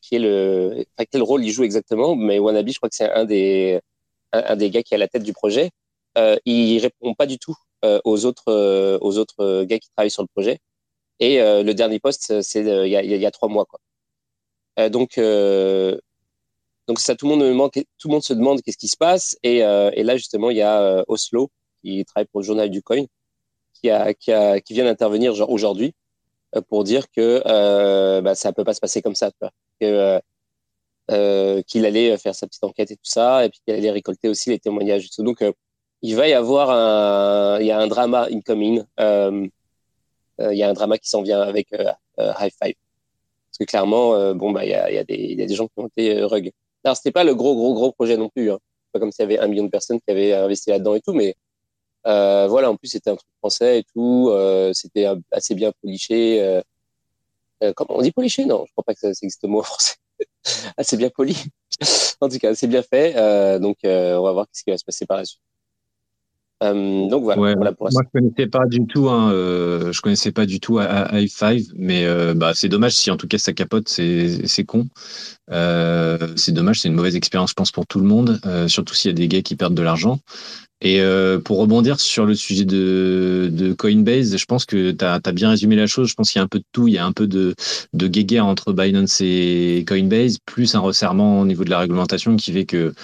qui 0.00 0.14
est 0.16 0.18
le, 0.18 0.84
enfin, 0.96 1.06
quel 1.10 1.22
rôle 1.22 1.44
il 1.44 1.50
joue 1.50 1.64
exactement, 1.64 2.16
mais 2.16 2.38
Wannabe, 2.38 2.68
je 2.68 2.76
crois 2.76 2.88
que 2.88 2.94
c'est 2.94 3.10
un 3.10 3.24
des, 3.24 3.80
un, 4.32 4.56
des 4.56 4.70
gars 4.70 4.82
qui 4.82 4.94
est 4.94 4.96
à 4.96 4.98
la 4.98 5.08
tête 5.08 5.22
du 5.24 5.32
projet. 5.32 5.70
il 6.44 6.78
répond 6.80 7.14
pas 7.14 7.26
du 7.26 7.38
tout 7.38 7.56
aux 7.82 8.24
autres, 8.26 8.98
aux 9.00 9.18
autres 9.18 9.64
gars 9.64 9.78
qui 9.78 9.88
travaillent 9.90 10.10
sur 10.10 10.22
le 10.22 10.28
projet. 10.28 10.60
Et 11.20 11.40
euh, 11.40 11.62
le 11.62 11.74
dernier 11.74 11.98
poste, 11.98 12.42
c'est 12.42 12.66
euh, 12.66 12.86
il 12.86 12.90
y 12.90 12.96
a, 12.96 13.02
y, 13.02 13.26
a, 13.26 13.30
trois 13.30 13.48
mois. 13.48 13.64
Quoi. 13.66 13.80
Euh, 14.78 14.88
donc, 14.88 15.18
donc 16.88 16.98
ça, 16.98 17.14
tout 17.14 17.28
le 17.28 17.36
monde 17.36 17.44
me 17.44 17.68
tout 17.98 18.08
le 18.08 18.12
monde 18.12 18.24
se 18.24 18.32
demande 18.32 18.60
qu'est-ce 18.62 18.78
qui 18.78 18.88
se 18.88 18.96
passe. 18.96 19.36
Et, 19.44 19.58
et 19.58 20.02
là, 20.02 20.16
justement, 20.16 20.50
il 20.50 20.56
y 20.56 20.62
a 20.62 21.04
Oslo 21.06 21.50
qui 21.82 22.04
travaille 22.04 22.26
pour 22.26 22.40
le 22.40 22.46
journal 22.46 22.70
du 22.70 22.82
Coin, 22.82 23.04
qui 23.74 23.90
a, 23.90 24.14
qui, 24.14 24.32
a, 24.32 24.60
qui 24.60 24.72
vient 24.74 24.84
d'intervenir 24.84 25.32
aujourd'hui 25.48 25.94
pour 26.68 26.82
dire 26.84 27.10
que 27.10 27.42
euh, 27.46 28.20
bah, 28.22 28.34
ça 28.34 28.52
peut 28.52 28.64
pas 28.64 28.74
se 28.74 28.80
passer 28.80 29.02
comme 29.02 29.14
ça, 29.14 29.30
que 29.80 30.20
euh, 31.10 31.62
qu'il 31.62 31.86
allait 31.86 32.16
faire 32.18 32.34
sa 32.34 32.46
petite 32.46 32.64
enquête 32.64 32.90
et 32.90 32.96
tout 32.96 33.02
ça, 33.04 33.44
et 33.44 33.50
puis 33.50 33.60
qu'il 33.64 33.74
allait 33.74 33.90
récolter 33.90 34.28
aussi 34.28 34.50
les 34.50 34.58
témoignages 34.58 35.04
et 35.04 35.08
tout. 35.14 35.22
Donc, 35.22 35.44
il 36.02 36.16
va 36.16 36.28
y 36.28 36.32
avoir 36.32 36.70
un, 36.70 37.60
il 37.60 37.66
y 37.66 37.70
a 37.70 37.78
un 37.78 37.86
drama 37.86 38.28
incoming. 38.30 38.82
Euh, 39.00 39.46
euh, 40.40 40.54
il 40.54 40.58
y 40.58 40.62
a 40.62 40.68
un 40.68 40.72
drama 40.72 40.98
qui 40.98 41.08
s'en 41.08 41.22
vient 41.22 41.40
avec 41.40 41.72
euh, 41.72 41.92
euh, 42.20 42.32
High 42.38 42.52
Five. 42.52 42.74
Parce 43.50 43.58
que 43.60 43.64
clairement, 43.64 44.34
bon, 44.34 44.52
bah, 44.52 44.64
il 44.64 44.70
y 44.70 44.74
a, 44.74 44.90
y, 44.92 44.98
a 44.98 45.04
des, 45.04 45.16
y 45.16 45.42
a 45.42 45.46
des 45.46 45.54
gens 45.54 45.66
qui 45.66 45.72
ont 45.78 45.86
été 45.88 46.22
rug. 46.22 46.52
Alors, 46.84 46.96
c'était 46.96 47.12
pas 47.12 47.24
le 47.24 47.34
gros, 47.34 47.54
gros, 47.54 47.74
gros 47.74 47.92
projet 47.92 48.16
non 48.16 48.28
plus. 48.28 48.50
Hein. 48.50 48.58
Pas 48.92 49.00
comme 49.00 49.12
s'il 49.12 49.22
y 49.22 49.26
avait 49.26 49.38
un 49.38 49.48
million 49.48 49.64
de 49.64 49.70
personnes 49.70 50.00
qui 50.00 50.10
avaient 50.10 50.32
investi 50.32 50.70
là-dedans 50.70 50.94
et 50.94 51.00
tout, 51.00 51.12
mais 51.12 51.34
euh, 52.06 52.46
voilà, 52.48 52.70
en 52.70 52.76
plus, 52.76 52.88
c'était 52.88 53.10
un 53.10 53.16
truc 53.16 53.28
français 53.38 53.80
et 53.80 53.84
tout. 53.84 54.28
Euh, 54.30 54.72
c'était 54.72 55.06
assez 55.30 55.54
bien 55.54 55.72
poliché. 55.82 56.42
Euh, 57.62 57.72
comment 57.74 57.98
on 57.98 58.02
dit 58.02 58.12
poliché? 58.12 58.44
Non, 58.44 58.64
je 58.66 58.72
crois 58.72 58.84
pas 58.84 58.94
que 58.94 59.00
ça, 59.00 59.08
existe 59.08 59.42
le 59.42 59.48
mot 59.48 59.62
français. 59.62 59.96
assez 60.76 60.96
bien 60.96 61.10
poli. 61.10 61.36
en 62.20 62.28
tout 62.28 62.38
cas, 62.38 62.54
c'est 62.54 62.66
bien 62.66 62.82
fait. 62.82 63.14
donc, 63.60 63.78
on 63.84 64.22
va 64.22 64.32
voir 64.32 64.46
ce 64.52 64.62
qui 64.62 64.70
va 64.70 64.78
se 64.78 64.84
passer 64.84 65.06
par 65.06 65.18
la 65.18 65.24
suite. 65.24 65.42
Euh, 66.64 67.08
donc 67.08 67.22
voilà, 67.22 67.54
voilà 67.54 67.72
pour 67.72 67.88
Moi, 67.92 68.02
je 68.04 68.18
connaissais 68.18 68.48
pas 68.48 68.66
du 68.66 68.84
tout. 68.86 69.08
Hein, 69.08 69.30
euh, 69.32 69.92
je 69.92 70.00
connaissais 70.00 70.32
pas 70.32 70.44
du 70.44 70.58
tout 70.58 70.80
High 70.80 71.30
Five, 71.30 71.66
mais 71.76 72.04
euh, 72.04 72.34
bah, 72.34 72.52
c'est 72.54 72.68
dommage 72.68 72.92
si 72.92 73.10
en 73.10 73.16
tout 73.16 73.28
cas 73.28 73.38
ça 73.38 73.52
capote, 73.52 73.88
c'est 73.88 74.64
con. 74.66 74.88
Euh, 75.50 76.18
c'est 76.36 76.52
dommage, 76.52 76.80
c'est 76.80 76.88
une 76.88 76.94
mauvaise 76.94 77.16
expérience, 77.16 77.50
je 77.50 77.54
pense, 77.54 77.70
pour 77.70 77.86
tout 77.86 78.00
le 78.00 78.06
monde, 78.06 78.40
euh, 78.44 78.66
surtout 78.66 78.94
s'il 78.94 79.10
y 79.10 79.14
a 79.14 79.16
des 79.16 79.28
gars 79.28 79.42
qui 79.42 79.54
perdent 79.54 79.74
de 79.74 79.82
l'argent. 79.82 80.18
Et 80.80 81.00
euh, 81.00 81.40
pour 81.40 81.58
rebondir 81.58 81.98
sur 81.98 82.24
le 82.24 82.34
sujet 82.34 82.64
de, 82.64 83.48
de 83.52 83.72
Coinbase, 83.72 84.36
je 84.36 84.44
pense 84.44 84.64
que 84.64 84.92
tu 84.92 85.04
as, 85.04 85.20
bien 85.32 85.50
résumé 85.50 85.74
la 85.74 85.86
chose. 85.86 86.08
Je 86.08 86.14
pense 86.14 86.30
qu'il 86.30 86.38
y 86.38 86.42
a 86.42 86.44
un 86.44 86.48
peu 86.48 86.60
de 86.60 86.64
tout. 86.72 86.86
Il 86.86 86.94
y 86.94 86.98
a 86.98 87.04
un 87.04 87.12
peu 87.12 87.26
de, 87.26 87.54
de 87.94 88.08
guéguerre 88.08 88.46
entre 88.46 88.72
Binance 88.72 89.20
et 89.20 89.84
Coinbase, 89.88 90.38
plus 90.44 90.74
un 90.76 90.80
resserrement 90.80 91.40
au 91.40 91.46
niveau 91.46 91.64
de 91.64 91.70
la 91.70 91.80
réglementation 91.80 92.36
qui 92.36 92.52
fait 92.52 92.64
que 92.64 92.94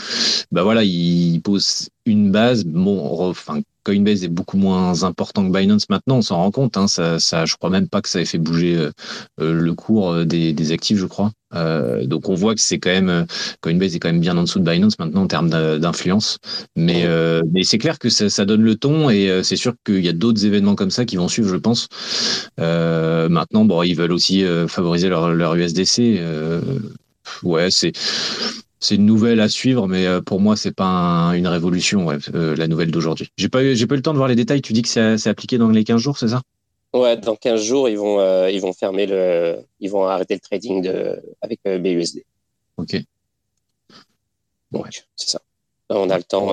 bah 0.52 0.62
voilà, 0.62 0.84
il 0.84 1.40
pose 1.42 1.88
une 2.06 2.30
base. 2.30 2.64
Bon, 2.64 3.00
enfin, 3.20 3.60
Coinbase 3.84 4.24
est 4.24 4.28
beaucoup 4.28 4.56
moins 4.56 5.02
important 5.04 5.46
que 5.46 5.56
Binance 5.56 5.88
maintenant, 5.90 6.16
on 6.16 6.22
s'en 6.22 6.36
rend 6.36 6.50
compte. 6.50 6.76
Hein, 6.76 6.88
ça, 6.88 7.18
ça, 7.18 7.44
je 7.44 7.56
crois 7.56 7.70
même 7.70 7.88
pas 7.88 8.00
que 8.00 8.08
ça 8.08 8.20
ait 8.20 8.24
fait 8.24 8.38
bouger 8.38 8.76
euh, 8.76 8.90
euh, 9.40 9.52
le 9.52 9.74
cours 9.74 10.10
euh, 10.10 10.24
des, 10.24 10.52
des, 10.52 10.72
actifs, 10.72 10.96
je 10.96 11.06
crois. 11.06 11.32
Euh, 11.54 12.04
donc 12.06 12.28
on 12.28 12.34
voit 12.34 12.54
que 12.54 12.60
c'est 12.60 12.78
quand 12.78 12.90
même 12.90 13.26
Coinbase 13.60 13.94
est 13.94 14.00
quand 14.00 14.08
même 14.08 14.20
bien 14.20 14.36
en 14.36 14.42
dessous 14.42 14.58
de 14.58 14.68
Binance 14.68 14.98
maintenant 14.98 15.22
en 15.22 15.26
termes 15.26 15.50
d'influence. 15.50 16.38
Mais, 16.76 17.04
euh, 17.04 17.42
mais 17.52 17.62
c'est 17.62 17.78
clair 17.78 17.98
que 17.98 18.08
ça, 18.08 18.28
ça, 18.28 18.44
donne 18.44 18.62
le 18.62 18.74
ton 18.74 19.10
et 19.10 19.42
c'est 19.44 19.56
sûr 19.56 19.74
qu'il 19.84 20.04
y 20.04 20.08
a 20.08 20.12
d'autres 20.12 20.44
événements 20.46 20.74
comme 20.74 20.90
ça 20.90 21.04
qui 21.04 21.16
vont 21.16 21.28
suivre, 21.28 21.48
je 21.48 21.56
pense. 21.56 21.88
maintenant, 22.58 23.64
bon, 23.64 23.82
ils 23.82 23.94
veulent 23.94 24.12
aussi 24.12 24.44
favoriser 24.68 25.08
leur, 25.08 25.32
leur 25.32 25.54
USDC. 25.54 26.20
ouais, 27.42 27.70
c'est 27.70 27.92
c'est 28.84 28.96
une 28.96 29.06
nouvelle 29.06 29.40
à 29.40 29.48
suivre, 29.48 29.88
mais 29.88 30.06
euh, 30.06 30.20
pour 30.20 30.40
moi, 30.40 30.56
c'est 30.56 30.74
pas 30.74 31.32
une 31.34 31.46
révolution, 31.46 32.10
euh, 32.10 32.54
la 32.54 32.68
nouvelle 32.68 32.90
d'aujourd'hui. 32.90 33.30
J'ai 33.38 33.48
pas, 33.48 33.74
j'ai 33.74 33.86
pas 33.86 33.94
eu 33.94 33.96
le 33.96 34.02
temps 34.02 34.12
de 34.12 34.18
voir 34.18 34.28
les 34.28 34.34
détails. 34.34 34.60
Tu 34.60 34.74
dis 34.74 34.82
que 34.82 34.88
c'est 34.88 35.26
appliqué 35.26 35.56
dans 35.56 35.70
les 35.70 35.84
15 35.84 36.00
jours, 36.00 36.18
c'est 36.18 36.28
ça? 36.28 36.42
Ouais, 36.92 37.16
dans 37.16 37.34
15 37.34 37.62
jours, 37.62 37.88
ils 37.88 37.96
vont, 37.96 38.20
euh, 38.20 38.50
ils 38.50 38.60
vont 38.60 38.74
fermer 38.74 39.06
le, 39.06 39.56
ils 39.80 39.90
vont 39.90 40.06
arrêter 40.06 40.34
le 40.34 40.40
trading 40.40 40.82
de, 40.82 41.18
avec 41.40 41.60
BUSD. 41.64 42.24
Ok. 42.76 42.96
Donc, 44.70 44.86
c'est 45.16 45.30
ça. 45.30 45.40
on 45.88 46.10
a 46.10 46.18
le 46.18 46.24
temps, 46.24 46.52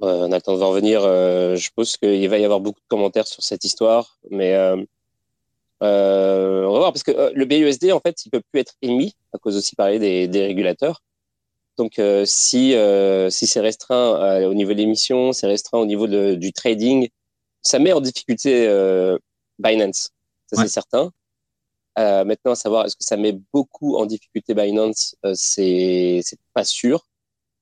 on 0.00 0.32
a 0.32 0.36
le 0.36 0.40
temps 0.40 0.56
de 0.56 0.62
revenir. 0.62 1.00
je 1.02 1.68
pense 1.74 1.96
qu'il 1.96 2.28
va 2.28 2.38
y 2.38 2.44
avoir 2.44 2.60
beaucoup 2.60 2.80
de 2.80 2.88
commentaires 2.88 3.26
sur 3.26 3.42
cette 3.42 3.64
histoire, 3.64 4.16
mais 4.30 4.56
on 5.80 6.72
va 6.72 6.78
voir 6.78 6.92
parce 6.92 7.02
que 7.02 7.32
le 7.34 7.44
BUSD, 7.46 7.90
en 7.90 8.00
fait, 8.00 8.24
il 8.24 8.30
peut 8.30 8.42
plus 8.52 8.60
être 8.60 8.74
émis 8.80 9.16
à 9.32 9.38
cause 9.38 9.56
aussi, 9.56 9.74
pareil, 9.74 9.98
des, 9.98 10.28
des 10.28 10.46
régulateurs. 10.46 11.02
Donc, 11.78 12.00
euh, 12.00 12.24
si, 12.26 12.74
euh, 12.74 13.30
si 13.30 13.46
c'est 13.46 13.60
restreint 13.60 14.20
euh, 14.20 14.48
au 14.48 14.54
niveau 14.54 14.72
de 14.72 14.78
l'émission, 14.78 15.32
c'est 15.32 15.46
restreint 15.46 15.78
au 15.78 15.86
niveau 15.86 16.08
de, 16.08 16.34
du 16.34 16.52
trading, 16.52 17.08
ça 17.62 17.78
met 17.78 17.92
en 17.92 18.00
difficulté 18.00 18.66
Binance, 19.58 20.10
ça 20.46 20.62
c'est 20.62 20.68
certain. 20.68 21.12
maintenant, 21.96 22.52
à 22.52 22.56
savoir, 22.56 22.86
est-ce 22.86 22.96
que 22.96 23.04
ça 23.04 23.16
met 23.16 23.32
beaucoup 23.52 23.96
en 23.96 24.06
difficulté 24.06 24.54
Binance 24.54 25.16
C'est 25.34 26.20
c'est 26.24 26.38
pas 26.54 26.64
sûr. 26.64 27.06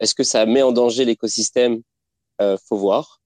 Est-ce 0.00 0.14
que 0.14 0.23
ça 0.23 0.46
met 0.46 0.62
en 0.62 0.73
danger 0.73 1.04
l'écosystème? 1.04 1.82
Faut 2.68 2.76
voir. 2.76 3.20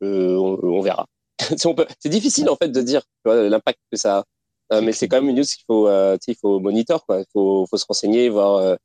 on, 0.00 0.58
on, 0.62 0.80
verra. 0.80 1.06
c'est 2.00 2.08
difficile 2.08 2.48
en 2.48 2.56
fait 2.56 2.68
de 2.68 2.80
dire 2.80 3.02
l'impact 3.24 3.80
que 3.90 3.98
ça 3.98 4.24
a. 4.70 4.80
mais 4.80 4.92
c'est 4.92 5.08
quand 5.08 5.20
même 5.20 5.28
une 5.30 5.36
news 5.36 5.44
qu'il 5.44 5.64
faut, 5.66 5.88
il 5.90 6.36
faut 6.40 6.60
monitor 6.60 7.04
quoi. 7.04 7.20
Il 7.20 7.26
faut, 7.32 7.66
faut 7.68 7.76
se 7.76 7.86
renseigner, 7.86 8.28
voir 8.28 8.78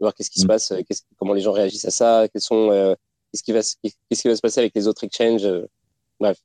voir 0.00 0.14
qu'est-ce 0.14 0.30
qui 0.30 0.40
se 0.40 0.44
mm. 0.44 0.48
passe, 0.48 0.72
euh, 0.72 0.80
comment 1.18 1.34
les 1.34 1.40
gens 1.40 1.52
réagissent 1.52 1.84
à 1.84 1.90
ça, 1.90 2.26
quels 2.32 2.42
sont, 2.42 2.70
euh, 2.70 2.94
qu'est-ce 3.32 3.42
qui 3.42 3.52
va, 3.52 3.60
qu'est-ce 3.60 4.22
qui 4.22 4.28
va 4.28 4.36
se 4.36 4.40
passer 4.40 4.60
avec 4.60 4.74
les 4.74 4.86
autres 4.88 5.04
exchanges. 5.04 5.44
Euh, 5.44 5.66
bref. 6.20 6.38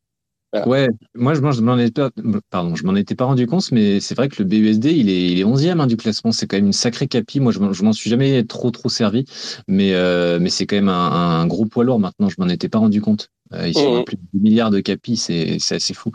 Ouais, 0.67 0.87
moi 1.15 1.33
je, 1.33 1.39
je 1.39 1.61
m'en 1.61 1.79
étais 1.79 1.99
pas, 1.99 2.11
pardon, 2.51 2.75
je 2.75 2.85
m'en 2.85 2.93
étais 2.93 3.15
pas 3.15 3.25
rendu 3.25 3.47
compte, 3.47 3.71
mais 3.71 3.99
c'est 3.99 4.13
vrai 4.13 4.29
que 4.29 4.35
le 4.37 4.47
BUSD 4.47 4.85
il 4.85 5.09
est, 5.09 5.31
il 5.31 5.39
est 5.39 5.43
11e 5.43 5.79
hein, 5.79 5.87
du 5.87 5.97
classement, 5.97 6.31
c'est 6.31 6.45
quand 6.45 6.57
même 6.57 6.67
une 6.67 6.73
sacrée 6.73 7.07
capi. 7.07 7.39
Moi 7.39 7.51
je, 7.51 7.57
je 7.71 7.83
m'en 7.83 7.91
suis 7.91 8.07
jamais 8.07 8.43
trop 8.43 8.69
trop 8.69 8.87
servi, 8.87 9.25
mais 9.67 9.93
mais 10.39 10.51
c'est 10.51 10.67
quand 10.67 10.75
même 10.75 10.89
un, 10.89 11.41
un, 11.41 11.47
gros 11.47 11.65
poids 11.65 11.83
lourd 11.83 11.97
maintenant. 11.97 12.29
Je 12.29 12.35
m'en 12.37 12.47
étais 12.49 12.69
pas 12.69 12.77
rendu 12.77 13.01
compte. 13.01 13.29
Euh, 13.53 13.67
ils 13.67 13.73
sont 13.73 14.01
mmh. 14.01 14.05
plus 14.05 14.17
de 14.17 14.21
10 14.33 14.39
milliards 14.41 14.69
de 14.69 14.79
capi, 14.79 15.17
c'est 15.17 15.57
assez 15.71 15.95
fou. 15.95 16.11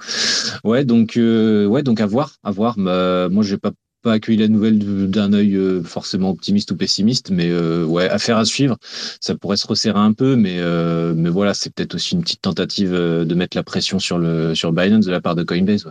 Ouais, 0.63 0.85
donc 0.85 1.15
ouais, 1.17 1.83
donc 1.83 2.01
à 2.01 2.07
voir, 2.07 2.37
à 2.45 2.53
voir. 2.53 2.79
moi 2.79 3.43
j'ai 3.43 3.59
pas 3.59 3.73
pas 4.03 4.13
accueilli 4.13 4.39
la 4.39 4.49
nouvelle 4.49 4.79
d'un 5.11 5.33
œil 5.33 5.57
euh, 5.57 5.83
forcément 5.83 6.31
optimiste 6.31 6.71
ou 6.71 6.77
pessimiste, 6.77 7.31
mais 7.31 7.51
euh, 7.51 7.85
ouais, 7.85 8.09
affaire 8.09 8.39
à 8.39 8.45
suivre. 8.45 8.77
Ça 9.21 9.35
pourrait 9.35 9.57
se 9.57 9.67
resserrer 9.67 9.99
un 9.99 10.13
peu, 10.13 10.37
mais 10.37 10.59
euh, 10.59 11.15
mais 11.17 11.31
voilà, 11.31 11.55
c'est 11.55 11.73
peut-être 11.73 11.95
aussi 11.95 12.15
une 12.15 12.23
petite 12.23 12.43
tentative 12.43 12.93
de 12.93 13.35
mettre 13.35 13.57
la 13.57 13.63
pression 13.63 13.99
sur 13.99 14.19
le 14.19 14.55
sur 14.55 14.73
Binance 14.73 15.07
de 15.07 15.11
la 15.11 15.21
part 15.21 15.35
de 15.35 15.43
Coinbase. 15.43 15.87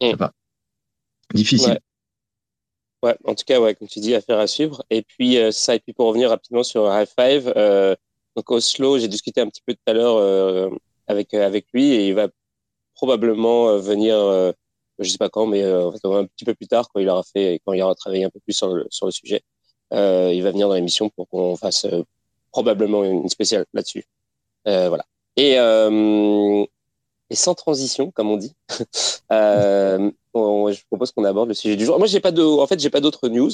Ouais. 0.00 0.12
Mm. 0.12 0.16
Pas. 0.16 0.32
Difficile. 1.34 1.78
Ouais. 3.02 3.16
en 3.24 3.34
tout 3.34 3.44
cas, 3.46 3.60
ouais, 3.60 3.74
comme 3.74 3.86
tu 3.86 4.00
dis, 4.00 4.14
affaire 4.14 4.38
à 4.38 4.46
suivre. 4.46 4.84
Et 4.90 5.02
puis 5.02 5.36
ça, 5.52 5.74
et 5.74 5.80
puis 5.80 5.92
pour 5.92 6.06
revenir 6.06 6.30
rapidement 6.30 6.64
sur 6.64 6.88
High 6.92 7.08
Five, 7.08 7.52
donc 8.34 8.50
Oslo, 8.50 8.98
j'ai 8.98 9.08
discuté 9.08 9.40
un 9.40 9.48
petit 9.48 9.62
peu 9.64 9.74
tout 9.74 9.80
à 9.86 9.92
l'heure 9.92 10.72
avec 11.06 11.32
avec 11.34 11.66
lui 11.72 11.92
et 11.92 12.08
il 12.08 12.14
va 12.14 12.28
probablement 12.94 13.78
venir 13.78 14.52
je 14.98 15.10
sais 15.10 15.18
pas 15.18 15.28
quand, 15.28 15.46
mais 15.46 15.62
fait, 15.62 16.06
un 16.06 16.24
petit 16.26 16.44
peu 16.44 16.54
plus 16.54 16.66
tard, 16.66 16.88
quand 16.92 17.00
il 17.00 17.08
aura 17.08 17.22
fait, 17.22 17.60
quand 17.64 17.72
il 17.72 17.82
aura 17.82 17.94
travaillé 17.94 18.24
un 18.24 18.30
peu 18.30 18.40
plus 18.40 18.52
sur 18.52 18.74
le, 18.74 18.86
sujet, 19.10 19.42
il 19.92 20.42
va 20.42 20.50
venir 20.50 20.68
dans 20.68 20.74
l'émission 20.74 21.08
pour 21.10 21.28
qu'on 21.28 21.56
fasse 21.56 21.86
probablement 22.52 23.04
une 23.04 23.28
spéciale 23.28 23.66
là-dessus. 23.74 24.04
voilà. 24.64 25.04
Et, 25.36 25.56
sans 27.30 27.54
transition, 27.54 28.10
comme 28.10 28.30
on 28.30 28.36
dit, 28.36 28.54
euh, 29.32 30.10
je 30.34 30.86
propose 30.86 31.12
qu'on 31.12 31.24
aborde 31.24 31.48
le 31.48 31.54
sujet 31.54 31.76
du 31.76 31.84
jour. 31.84 31.98
Moi, 31.98 32.06
j'ai 32.06 32.20
pas 32.20 32.32
en 32.32 32.66
fait, 32.66 32.80
j'ai 32.80 32.90
pas 32.90 33.00
d'autres 33.00 33.28
news. 33.28 33.50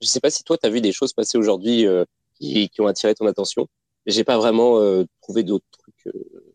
Je 0.00 0.08
sais 0.08 0.20
pas 0.20 0.30
si 0.30 0.42
toi, 0.42 0.58
tu 0.58 0.66
as 0.66 0.70
vu 0.70 0.80
des 0.80 0.92
choses 0.92 1.12
passer 1.12 1.38
aujourd'hui 1.38 1.86
euh, 1.86 2.04
qui, 2.34 2.70
ont 2.80 2.86
attiré 2.86 3.14
ton 3.14 3.26
attention. 3.26 3.68
J'ai 4.06 4.24
pas 4.24 4.36
vraiment 4.36 4.78
euh, 4.78 5.04
trouvé 5.22 5.44
d'autres 5.44 5.64
trucs 5.70 6.06
euh, 6.08 6.54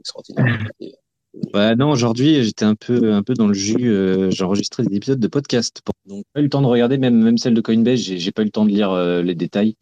extraordinaires. 0.00 0.68
Bah 1.52 1.74
non, 1.74 1.90
aujourd'hui 1.90 2.42
j'étais 2.42 2.64
un 2.64 2.74
peu 2.74 3.22
dans 3.34 3.46
le 3.46 3.54
jus. 3.54 3.90
Euh, 3.90 4.30
j'ai 4.30 4.44
enregistré 4.44 4.82
des 4.84 4.96
épisodes 4.96 5.20
de 5.20 5.28
podcast, 5.28 5.82
donc 6.06 6.24
pas 6.32 6.40
eu 6.40 6.44
le 6.44 6.48
temps 6.48 6.62
de 6.62 6.66
regarder 6.66 6.96
même 6.96 7.36
celle 7.36 7.54
de 7.54 7.60
Coinbase. 7.60 7.98
J'ai, 8.00 8.18
j'ai 8.18 8.32
pas 8.32 8.42
eu 8.42 8.46
le 8.46 8.50
temps 8.50 8.64
de 8.64 8.70
lire 8.70 8.90
euh, 8.90 9.22
les 9.22 9.34
détails. 9.34 9.76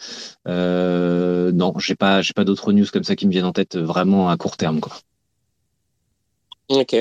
Euh, 0.48 1.52
non, 1.52 1.72
j'ai 1.78 1.94
pas 1.94 2.22
pas 2.34 2.44
d'autres 2.44 2.72
news 2.72 2.86
comme 2.92 3.04
ça 3.04 3.14
qui 3.14 3.26
me 3.26 3.30
viennent 3.30 3.44
en 3.44 3.52
tête 3.52 3.76
vraiment 3.76 4.28
à 4.28 4.36
court 4.36 4.56
terme 4.56 4.80
quoi. 4.80 4.94
Ok. 6.68 6.96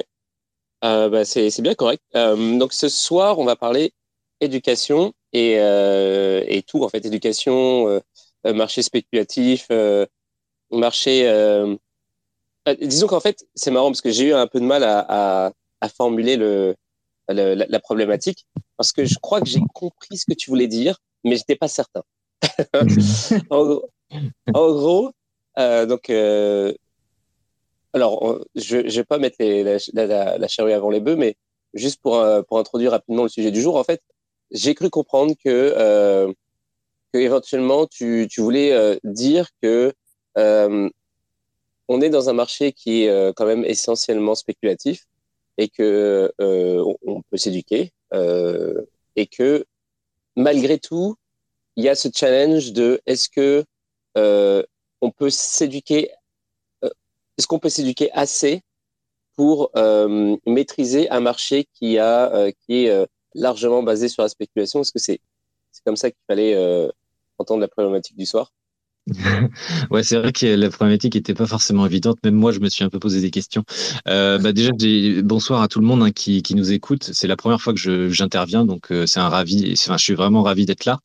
Bah, 0.81 1.25
c'est, 1.25 1.61
bien 1.61 1.73
correct. 1.73 2.03
Donc 2.13 2.73
ce 2.73 2.89
soir, 2.89 3.39
on 3.39 3.45
va 3.45 3.55
parler 3.55 3.93
éducation 4.41 5.13
et, 5.31 5.53
et 5.53 6.63
tout, 6.67 6.83
en 6.83 6.89
fait, 6.89 7.05
éducation, 7.05 8.01
marché 8.45 8.83
spéculatif, 8.83 9.69
marché... 10.69 11.25
disons 12.81 13.07
qu'en 13.07 13.19
fait, 13.19 13.45
c'est 13.55 13.71
marrant 13.71 13.89
parce 13.89 14.01
que 14.01 14.11
j'ai 14.11 14.29
eu 14.29 14.33
un 14.33 14.47
peu 14.47 14.59
de 14.59 14.65
mal 14.65 14.83
à, 14.83 15.05
à, 15.07 15.51
à 15.81 15.89
formuler 15.89 16.37
le, 16.37 16.75
le 17.29 17.53
la, 17.55 17.65
la, 17.67 17.79
problématique 17.79 18.45
parce 18.77 18.91
que 18.91 19.05
je 19.05 19.17
crois 19.19 19.41
que 19.41 19.47
j'ai 19.47 19.61
compris 19.73 20.17
ce 20.17 20.25
que 20.25 20.33
tu 20.33 20.49
voulais 20.49 20.67
dire, 20.67 20.97
mais 21.23 21.35
j'étais 21.35 21.55
pas 21.55 21.67
certain. 21.67 22.03
en 23.49 23.65
gros, 23.65 23.89
en 24.53 24.73
gros 24.73 25.11
donc 25.57 26.09
alors, 27.93 28.39
je 28.55 28.77
ne 28.77 28.89
vais 28.89 29.03
pas 29.03 29.19
mettre 29.19 29.37
la, 29.39 30.37
la, 30.37 30.47
charrue 30.47 30.73
avant 30.73 30.89
les 30.89 30.99
bœufs, 30.99 31.15
mais 31.15 31.35
juste 31.75 32.01
pour, 32.01 32.15
euh, 32.15 32.41
pour 32.41 32.57
introduire 32.57 32.91
rapidement 32.91 33.23
le 33.23 33.29
sujet 33.29 33.51
du 33.51 33.61
jour, 33.61 33.75
en 33.75 33.83
fait, 33.83 34.01
j'ai 34.51 34.73
cru 34.73 34.89
comprendre 34.89 35.33
que, 35.33 35.73
euh, 35.77 36.31
que 37.13 37.19
éventuellement 37.19 37.85
tu, 37.85 38.27
tu 38.29 38.41
voulais 38.41 38.73
euh, 38.73 38.97
dire 39.03 39.49
que 39.61 39.93
euh, 40.39 40.89
on 41.87 42.01
est 42.01 42.09
dans 42.09 42.29
un 42.29 42.33
marché 42.33 42.71
qui 42.71 43.03
est 43.03 43.09
euh, 43.09 43.33
quand 43.35 43.45
même 43.45 43.65
essentiellement 43.65 44.35
spéculatif 44.35 45.05
et 45.57 45.69
que 45.69 46.31
on, 46.39 46.95
on 47.05 47.21
peut 47.21 47.37
s'éduquer 47.37 47.91
et 49.15 49.27
que 49.27 49.65
malgré 50.35 50.79
tout, 50.79 51.15
il 51.75 51.83
y 51.83 51.89
a 51.89 51.95
ce 51.95 52.09
challenge 52.13 52.73
de 52.73 53.01
est-ce 53.05 53.29
que 53.29 53.63
on 54.15 55.11
peut 55.11 55.29
s'éduquer 55.29 56.11
est-ce 57.37 57.47
qu'on 57.47 57.59
peut 57.59 57.69
s'éduquer 57.69 58.11
assez 58.13 58.61
pour 59.35 59.71
euh, 59.75 60.37
maîtriser 60.45 61.09
un 61.09 61.19
marché 61.19 61.65
qui 61.73 61.97
a 61.97 62.33
euh, 62.33 62.51
qui 62.61 62.85
est 62.85 62.89
euh, 62.89 63.05
largement 63.33 63.83
basé 63.83 64.07
sur 64.07 64.23
la 64.23 64.29
spéculation? 64.29 64.81
Est-ce 64.81 64.91
que 64.91 64.99
c'est 64.99 65.19
comme 65.85 65.95
ça 65.95 66.11
qu'il 66.11 66.21
fallait 66.27 66.53
euh, 66.55 66.89
entendre 67.39 67.61
la 67.61 67.67
problématique 67.67 68.15
du 68.15 68.25
soir 68.25 68.51
ouais, 69.91 70.01
c'est 70.03 70.17
vrai 70.17 70.31
que 70.31 70.45
la 70.45 70.69
problématique 70.69 71.15
n'était 71.15 71.33
pas 71.33 71.45
forcément 71.45 71.85
évidente. 71.85 72.17
Même 72.23 72.35
moi, 72.35 72.51
je 72.51 72.59
me 72.59 72.69
suis 72.69 72.83
un 72.83 72.89
peu 72.89 72.99
posé 72.99 73.19
des 73.19 73.31
questions. 73.31 73.63
Euh, 74.07 74.37
bah 74.37 74.53
déjà, 74.53 74.71
bonsoir 75.23 75.61
à 75.61 75.67
tout 75.67 75.81
le 75.81 75.85
monde 75.85 76.03
hein, 76.03 76.11
qui, 76.11 76.41
qui, 76.41 76.55
nous 76.55 76.71
écoute. 76.71 77.09
C'est 77.11 77.27
la 77.27 77.35
première 77.35 77.61
fois 77.61 77.73
que 77.73 78.09
j'interviens, 78.09 78.65
donc 78.65 78.91
euh, 78.91 79.05
c'est 79.05 79.19
un 79.19 79.27
ravi. 79.27 79.73
Enfin, 79.77 79.97
je 79.97 80.03
suis 80.03 80.13
vraiment 80.13 80.43
ravi 80.43 80.65
d'être 80.65 80.85
là. 80.85 80.99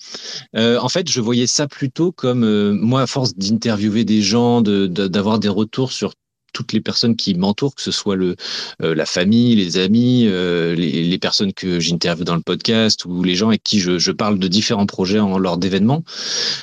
Euh, 0.57 0.79
en 0.79 0.89
fait, 0.89 1.11
je 1.11 1.21
voyais 1.21 1.49
ça 1.49 1.67
plutôt 1.67 2.13
comme 2.13 2.45
euh, 2.45 2.73
moi, 2.73 3.03
à 3.03 3.07
force 3.07 3.35
d'interviewer 3.35 4.05
des 4.05 4.23
gens, 4.23 4.61
d'avoir 4.63 5.39
de, 5.39 5.43
des 5.43 5.49
retours 5.49 5.91
sur 5.93 6.13
toutes 6.59 6.73
les 6.73 6.81
personnes 6.81 7.15
qui 7.15 7.37
m'entourent, 7.37 7.77
que 7.77 7.83
ce 7.83 7.93
soit 7.93 8.17
le, 8.17 8.35
euh, 8.83 8.93
la 8.93 9.07
famille, 9.07 9.55
les 9.55 9.79
amis, 9.79 10.25
euh, 10.27 10.75
les, 10.75 11.19
personnes 11.19 11.53
que 11.53 11.79
j'interviewe 11.79 12.25
dans 12.25 12.35
le 12.35 12.43
podcast 12.43 13.05
ou 13.05 13.23
les 13.23 13.37
gens 13.37 13.49
avec 13.49 13.63
qui 13.63 13.79
je, 13.79 14.11
parle 14.11 14.41
de 14.41 14.49
différents 14.49 14.87
projets 14.87 15.21
en 15.21 15.39
lors 15.39 15.57
d'événements. 15.57 16.03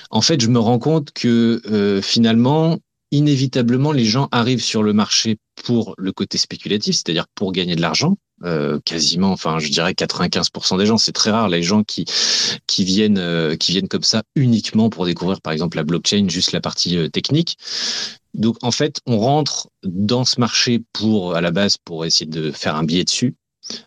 En 0.10 0.19
fait, 0.19 0.41
je 0.41 0.49
me 0.49 0.60
rends 0.60 0.79
compte 0.79 1.12
que 1.13 1.62
euh, 1.71 2.01
finalement, 2.01 2.79
inévitablement, 3.12 3.93
les 3.93 4.03
gens 4.03 4.27
arrivent 4.34 4.63
sur 4.63 4.84
le 4.84 4.91
marché 4.91 5.38
pour 5.63 5.95
le 5.97 6.12
côté 6.12 6.38
spéculatif, 6.38 6.95
c'est-à-dire 6.95 7.27
pour 7.36 7.53
gagner 7.53 7.77
de 7.77 7.81
l'argent. 7.81 8.17
Quasiment, 8.84 9.31
enfin, 9.31 9.60
je 9.60 9.69
dirais 9.69 9.93
95% 9.93 10.77
des 10.77 10.86
gens. 10.86 10.97
C'est 10.97 11.13
très 11.13 11.31
rare 11.31 11.47
les 11.47 11.63
gens 11.63 11.84
qui 11.84 12.05
qui 12.67 12.84
viennent 12.84 13.58
qui 13.58 13.71
viennent 13.71 13.88
comme 13.88 14.03
ça 14.03 14.23
uniquement 14.36 14.89
pour 14.89 15.05
découvrir, 15.05 15.39
par 15.41 15.53
exemple, 15.53 15.77
la 15.77 15.84
blockchain, 15.84 16.27
juste 16.27 16.51
la 16.51 16.60
partie 16.60 17.10
technique. 17.12 17.58
Donc 18.35 18.57
en 18.61 18.71
fait, 18.71 18.99
on 19.05 19.17
rentre 19.17 19.69
dans 19.83 20.25
ce 20.25 20.39
marché 20.39 20.83
pour 20.93 21.35
à 21.35 21.41
la 21.41 21.51
base 21.51 21.77
pour 21.77 22.05
essayer 22.05 22.29
de 22.29 22.51
faire 22.51 22.75
un 22.75 22.83
billet 22.83 23.03
dessus. 23.03 23.35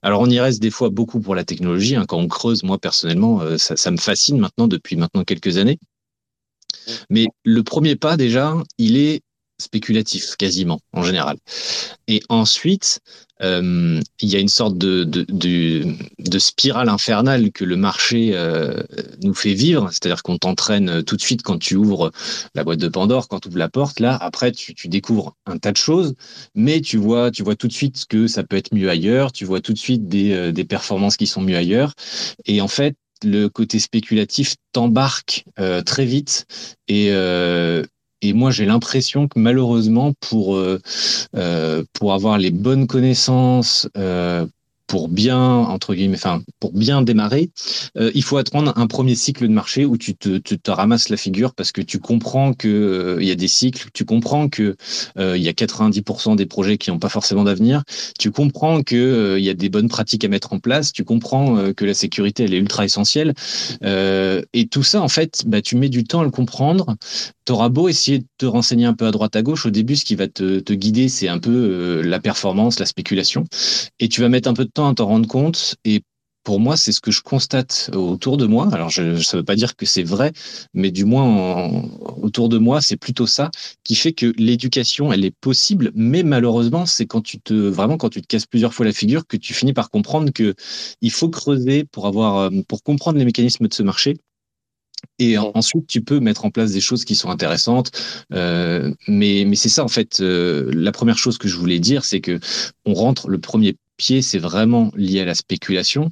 Alors 0.03 0.21
on 0.21 0.27
y 0.29 0.41
reste 0.41 0.61
des 0.61 0.71
fois 0.71 0.89
beaucoup 0.89 1.21
pour 1.21 1.35
la 1.35 1.45
technologie. 1.45 1.95
Hein. 1.95 2.07
Quand 2.09 2.19
on 2.19 2.29
creuse, 2.29 2.63
moi 2.65 2.79
personnellement, 2.79 3.43
euh, 3.43 3.59
ça, 3.59 3.77
ça, 3.77 3.91
me 3.91 3.99
fascine 3.99 4.39
maintenant 4.39 4.67
depuis 4.67 4.97
maintenant 4.97 5.23
quelques 5.23 5.59
années. 5.59 5.79
Mais 7.11 7.27
le 7.45 7.63
premier 7.63 7.95
pas 7.95 8.17
déjà, 8.17 8.55
il 8.79 8.97
est 8.97 9.21
spéculatif 9.59 10.37
quasiment 10.37 10.81
en 10.93 11.03
général. 11.03 11.37
Et 12.07 12.23
ensuite, 12.29 13.01
euh, 13.41 14.01
il 14.21 14.29
y 14.29 14.37
a 14.37 14.41
une 14.41 14.49
sorte 14.49 14.79
de, 14.79 15.05
de, 15.05 16.39
spirale 16.39 16.89
infernale 16.89 17.53
que 17.53 17.65
le 17.65 17.77
marché 17.77 18.31
euh, 18.35 18.83
nous 19.23 19.35
fait 19.35 19.55
vivre, 19.55 19.89
c'est-à-dire 19.91 20.23
qu'on 20.23 20.39
t'entraîne 20.39 21.03
tout 21.03 21.17
de 21.17 21.21
suite 21.21 21.43
quand 21.43 21.59
tu 21.59 21.77
ouvres 21.77 22.11
la 22.55 22.65
boîte 22.65 22.79
de 22.79 22.89
Pandore, 22.89 23.29
quand 23.29 23.41
tu 23.41 23.49
ouvres 23.49 23.59
la 23.59 23.69
porte, 23.69 24.01
là, 24.01 24.17
après, 24.21 24.53
tu, 24.53 24.75
découvres 24.89 25.37
un 25.47 25.59
tas 25.59 25.73
de 25.73 25.77
choses, 25.77 26.15
mais 26.55 26.81
tu 26.81 26.97
vois, 26.97 27.31
tu 27.31 27.43
vois 27.43 27.57
tout 27.57 27.69
de 27.69 27.73
suite 27.73 28.07
que 28.09 28.27
ça 28.27 28.43
peut 28.43 28.57
être 28.57 28.75
mieux 28.75 28.89
ailleurs, 28.89 29.33
tu 29.33 29.45
vois 29.45 29.61
tout 29.61 29.73
de 29.73 29.79
suite 29.79 30.09
des, 30.09 30.33
euh, 30.33 30.53
des 30.53 30.65
performances 30.65 31.17
qui 31.17 31.27
sont 31.27 31.43
mieux 31.43 31.57
ailleurs, 31.57 31.95
et 32.47 32.61
en 32.61 32.69
fait, 32.69 32.97
le 33.25 33.49
côté 33.49 33.81
spéculatif 33.81 34.55
t'embarque 34.73 35.45
très 35.85 36.05
vite. 36.05 36.47
Et, 36.87 37.11
et 38.23 38.33
moi, 38.33 38.51
j'ai 38.51 38.67
l'impression 38.67 39.29
que 39.29 39.39
malheureusement, 39.39 40.13
pour, 40.21 40.57
euh, 40.57 40.81
euh, 41.37 41.85
pour 41.93 42.13
avoir 42.13 42.39
les 42.39 42.51
bonnes 42.51 42.87
connaissances, 42.87 43.89
euh, 43.97 44.47
pour 44.89 45.09
bien 45.09 45.39
entre 45.39 45.95
guillemets, 45.95 46.17
enfin 46.17 46.43
pour 46.59 46.73
bien 46.73 47.03
démarrer, 47.03 47.51
euh, 47.97 48.11
il 48.15 48.25
faut 48.25 48.39
attendre 48.39 48.73
un 48.77 48.87
premier 48.87 49.15
cycle 49.15 49.47
de 49.47 49.53
marché 49.53 49.85
où 49.85 49.97
tu 49.97 50.17
te, 50.17 50.71
ramasses 50.71 51.11
la 51.11 51.17
figure 51.17 51.55
parce 51.55 51.73
que 51.73 51.83
tu 51.83 51.99
comprends 51.99 52.55
que 52.55 52.69
euh, 52.69 53.19
il 53.21 53.29
y 53.29 53.31
a 53.31 53.35
des 53.35 53.49
cycles, 53.49 53.91
tu 53.93 54.05
comprends 54.05 54.49
que 54.49 54.77
euh, 55.19 55.37
il 55.37 55.43
y 55.43 55.49
a 55.49 55.53
90% 55.53 56.37
des 56.37 56.47
projets 56.47 56.79
qui 56.79 56.91
n'ont 56.91 56.99
pas 56.99 57.11
forcément 57.11 57.45
d'avenir, 57.45 57.85
tu 58.19 58.31
comprends 58.31 58.83
que 58.83 59.37
il 59.39 59.45
y 59.45 59.51
a 59.51 59.55
des 59.55 59.69
bonnes 59.69 59.89
pratiques 59.89 60.25
à 60.25 60.29
mettre 60.29 60.53
en 60.55 60.59
place, 60.59 60.93
tu 60.93 61.05
comprends 61.05 61.73
que 61.75 61.85
la 61.85 61.95
sécurité 61.95 62.45
elle 62.45 62.55
est 62.55 62.59
ultra 62.59 62.85
essentielle 62.85 63.35
et 63.83 64.69
tout 64.71 64.83
ça 64.83 65.03
en 65.03 65.09
fait, 65.09 65.45
bah, 65.47 65.61
tu 65.61 65.77
mets 65.77 65.91
du 65.91 66.05
temps 66.05 66.21
à 66.21 66.25
le 66.25 66.31
comprendre. 66.31 66.97
Tu 67.45 67.53
auras 67.53 67.69
beau 67.71 67.89
essayer 67.89 68.19
de 68.19 68.27
te 68.37 68.47
renseigner 68.47 68.85
un 68.85 68.93
peu 68.93 69.07
à 69.07 69.11
droite 69.11 69.35
à 69.35 69.43
gauche, 69.43 69.65
au 69.65 69.71
début, 69.71 69.97
ce 69.97 70.05
qui 70.05 70.15
va 70.15 70.29
te, 70.29 70.61
te 70.61 70.73
guider, 70.75 71.09
c'est 71.09 71.29
un 71.29 71.39
peu 71.39 72.03
la 72.03 72.21
performance, 72.21 72.79
la 72.79 72.87
spéculation. 72.87 73.45
Et 74.01 74.09
tu 74.09 74.21
vas 74.21 74.29
mettre 74.29 74.49
un 74.49 74.55
peu 74.55 74.65
de 74.65 74.71
temps 74.79 74.89
à 74.89 74.95
t'en 74.95 75.07
rendre 75.07 75.29
compte. 75.29 75.77
Et 75.85 76.03
pour 76.45 76.61
moi, 76.61 76.77
c'est 76.77 76.93
ce 76.93 77.01
que 77.01 77.11
je 77.11 77.21
constate 77.21 77.91
autour 77.93 78.37
de 78.39 78.47
moi. 78.47 78.69
Alors, 78.73 78.89
je, 78.89 79.21
ça 79.21 79.37
ne 79.37 79.41
veut 79.41 79.45
pas 79.45 79.57
dire 79.57 79.77
que 79.77 79.85
c'est 79.85 80.03
vrai, 80.03 80.33
mais 80.73 80.91
du 80.91 81.05
moins 81.05 81.25
en, 81.25 81.83
autour 82.23 82.49
de 82.49 82.59
moi, 82.59 82.81
c'est 82.81 82.97
plutôt 82.97 83.27
ça 83.27 83.51
qui 83.85 83.95
fait 83.95 84.13
que 84.13 84.33
l'éducation, 84.39 85.13
elle 85.13 85.25
est 85.25 85.35
possible. 85.41 85.91
Mais 85.95 86.23
malheureusement, 86.23 86.87
c'est 86.87 87.07
quand 87.07 87.21
tu 87.21 87.39
te 87.41 87.53
vraiment 87.53 87.99
quand 87.99 88.09
tu 88.09 88.23
te 88.23 88.27
casses 88.27 88.47
plusieurs 88.47 88.73
fois 88.73 88.87
la 88.87 88.93
figure 88.93 89.27
que 89.27 89.37
tu 89.37 89.53
finis 89.53 89.75
par 89.75 89.91
comprendre 89.91 90.33
que 90.33 90.55
il 91.03 91.11
faut 91.11 91.29
creuser 91.29 91.85
pour 91.85 92.07
avoir 92.07 92.51
pour 92.69 92.83
comprendre 92.83 93.19
les 93.19 93.25
mécanismes 93.25 93.69
de 93.69 93.75
ce 93.75 93.83
marché. 93.83 94.17
Et 95.19 95.37
en, 95.39 95.53
ensuite, 95.55 95.87
tu 95.87 96.01
peux 96.03 96.21
mettre 96.21 96.45
en 96.45 96.51
place 96.51 96.73
des 96.73 96.81
choses 96.81 97.05
qui 97.05 97.15
sont 97.15 97.31
intéressantes. 97.31 97.91
Euh, 98.33 98.93
mais 99.07 99.45
mais 99.47 99.57
c'est 99.57 99.69
ça, 99.69 99.85
en 99.85 99.89
fait, 99.89 100.21
euh, 100.21 100.71
la 100.73 100.93
première 100.93 101.19
chose 101.19 101.39
que 101.39 101.49
je 101.49 101.57
voulais 101.57 101.79
dire, 101.79 102.05
c'est 102.05 102.21
que 102.21 102.41
on 102.87 102.95
rentre 102.95 103.29
le 103.29 103.39
premier 103.39 103.77
pied, 103.99 104.23
c'est 104.23 104.39
vraiment 104.39 104.91
lié 104.97 105.21
à 105.21 105.25
la 105.27 105.35
spéculation. 105.35 106.11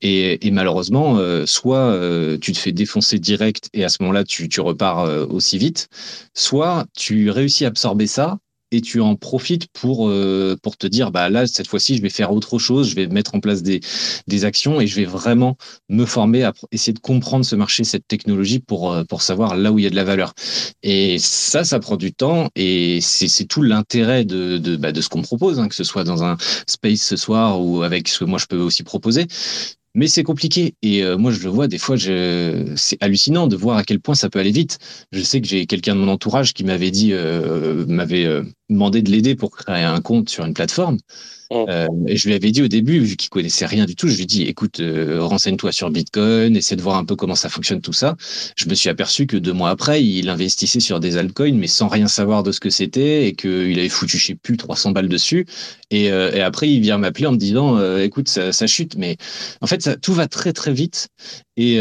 Et, 0.00 0.50
malheureusement, 0.50 1.18
euh, 1.18 1.46
soit 1.46 1.92
euh, 1.92 2.38
tu 2.38 2.52
te 2.52 2.58
fais 2.58 2.72
défoncer 2.72 3.20
direct 3.20 3.70
et 3.72 3.84
à 3.84 3.88
ce 3.88 3.98
moment-là, 4.00 4.24
tu, 4.24 4.48
tu 4.48 4.60
repars 4.60 5.00
euh, 5.00 5.26
aussi 5.26 5.58
vite, 5.58 5.88
soit 6.34 6.86
tu 6.96 7.30
réussis 7.30 7.64
à 7.64 7.68
absorber 7.68 8.08
ça 8.08 8.38
et 8.70 8.80
tu 8.80 9.00
en 9.00 9.16
profites 9.16 9.66
pour, 9.72 10.08
euh, 10.08 10.56
pour 10.62 10.76
te 10.76 10.86
dire, 10.86 11.10
bah 11.10 11.28
là, 11.28 11.46
cette 11.46 11.66
fois-ci, 11.66 11.96
je 11.96 12.02
vais 12.02 12.10
faire 12.10 12.32
autre 12.32 12.58
chose, 12.58 12.90
je 12.90 12.94
vais 12.94 13.06
mettre 13.06 13.34
en 13.34 13.40
place 13.40 13.62
des, 13.62 13.80
des 14.26 14.44
actions 14.44 14.80
et 14.80 14.86
je 14.86 14.96
vais 14.96 15.04
vraiment 15.04 15.56
me 15.88 16.04
former 16.04 16.44
à 16.44 16.52
essayer 16.72 16.92
de 16.92 16.98
comprendre 16.98 17.44
ce 17.44 17.56
marché, 17.56 17.84
cette 17.84 18.06
technologie 18.06 18.58
pour, 18.58 18.92
euh, 18.92 19.04
pour 19.04 19.22
savoir 19.22 19.56
là 19.56 19.72
où 19.72 19.78
il 19.78 19.84
y 19.84 19.86
a 19.86 19.90
de 19.90 19.96
la 19.96 20.04
valeur. 20.04 20.34
Et 20.82 21.18
ça, 21.18 21.64
ça 21.64 21.78
prend 21.80 21.96
du 21.96 22.12
temps 22.12 22.50
et 22.54 23.00
c'est 23.00 23.46
tout 23.46 23.62
l'intérêt 23.62 24.24
de, 24.24 24.58
de, 24.58 24.76
bah, 24.76 24.92
de 24.92 25.00
ce 25.00 25.08
qu'on 25.08 25.22
propose, 25.22 25.58
hein, 25.58 25.68
que 25.68 25.74
ce 25.74 25.84
soit 25.84 26.04
dans 26.04 26.22
un 26.22 26.36
space 26.66 27.02
ce 27.02 27.16
soir 27.16 27.60
ou 27.60 27.82
avec 27.82 28.08
ce 28.08 28.20
que 28.20 28.24
moi 28.24 28.38
je 28.38 28.46
peux 28.46 28.58
aussi 28.58 28.82
proposer. 28.82 29.26
Mais 29.94 30.06
c'est 30.06 30.22
compliqué. 30.22 30.74
Et 30.82 31.02
euh, 31.02 31.16
moi, 31.16 31.32
je 31.32 31.42
le 31.42 31.48
vois, 31.48 31.66
des 31.66 31.78
fois, 31.78 31.96
c'est 31.98 32.98
hallucinant 33.00 33.48
de 33.48 33.56
voir 33.56 33.78
à 33.78 33.84
quel 33.84 34.00
point 34.00 34.14
ça 34.14 34.28
peut 34.28 34.38
aller 34.38 34.52
vite. 34.52 34.78
Je 35.12 35.22
sais 35.22 35.40
que 35.40 35.48
j'ai 35.48 35.66
quelqu'un 35.66 35.94
de 35.96 36.00
mon 36.00 36.08
entourage 36.08 36.52
qui 36.52 36.62
m'avait 36.62 36.90
dit, 36.90 37.12
m'avait 37.88 38.42
demandé 38.68 39.02
de 39.02 39.10
l'aider 39.10 39.34
pour 39.34 39.50
créer 39.50 39.84
un 39.84 40.00
compte 40.00 40.28
sur 40.28 40.44
une 40.44 40.54
plateforme. 40.54 40.98
Euh, 41.50 41.88
et 42.06 42.16
je 42.16 42.28
lui 42.28 42.34
avais 42.34 42.50
dit 42.50 42.62
au 42.62 42.68
début, 42.68 42.98
vu 42.98 43.16
qu'il 43.16 43.30
connaissait 43.30 43.64
rien 43.64 43.86
du 43.86 43.96
tout, 43.96 44.06
je 44.08 44.16
lui 44.16 44.24
ai 44.24 44.26
dit, 44.26 44.42
écoute, 44.42 44.80
euh, 44.80 45.22
renseigne-toi 45.22 45.72
sur 45.72 45.90
Bitcoin, 45.90 46.56
essaie 46.56 46.76
de 46.76 46.82
voir 46.82 46.96
un 46.96 47.04
peu 47.04 47.16
comment 47.16 47.34
ça 47.34 47.48
fonctionne 47.48 47.80
tout 47.80 47.94
ça. 47.94 48.16
Je 48.56 48.68
me 48.68 48.74
suis 48.74 48.90
aperçu 48.90 49.26
que 49.26 49.36
deux 49.36 49.54
mois 49.54 49.70
après, 49.70 50.04
il 50.04 50.28
investissait 50.28 50.80
sur 50.80 51.00
des 51.00 51.16
altcoins, 51.16 51.56
mais 51.56 51.66
sans 51.66 51.88
rien 51.88 52.06
savoir 52.06 52.42
de 52.42 52.52
ce 52.52 52.60
que 52.60 52.70
c'était 52.70 53.26
et 53.26 53.34
qu'il 53.34 53.78
avait 53.78 53.88
foutu, 53.88 54.18
je 54.18 54.26
sais 54.26 54.34
plus, 54.34 54.56
300 54.58 54.90
balles 54.90 55.08
dessus. 55.08 55.46
Et, 55.90 56.12
euh, 56.12 56.32
et 56.32 56.42
après, 56.42 56.68
il 56.70 56.80
vient 56.80 56.98
m'appeler 56.98 57.26
en 57.26 57.32
me 57.32 57.38
disant, 57.38 57.80
écoute, 57.98 58.28
ça, 58.28 58.52
ça, 58.52 58.66
chute. 58.66 58.96
Mais 58.96 59.16
en 59.62 59.66
fait, 59.66 59.80
ça, 59.82 59.96
tout 59.96 60.12
va 60.12 60.28
très 60.28 60.52
très 60.52 60.72
vite 60.72 61.08
et, 61.56 61.78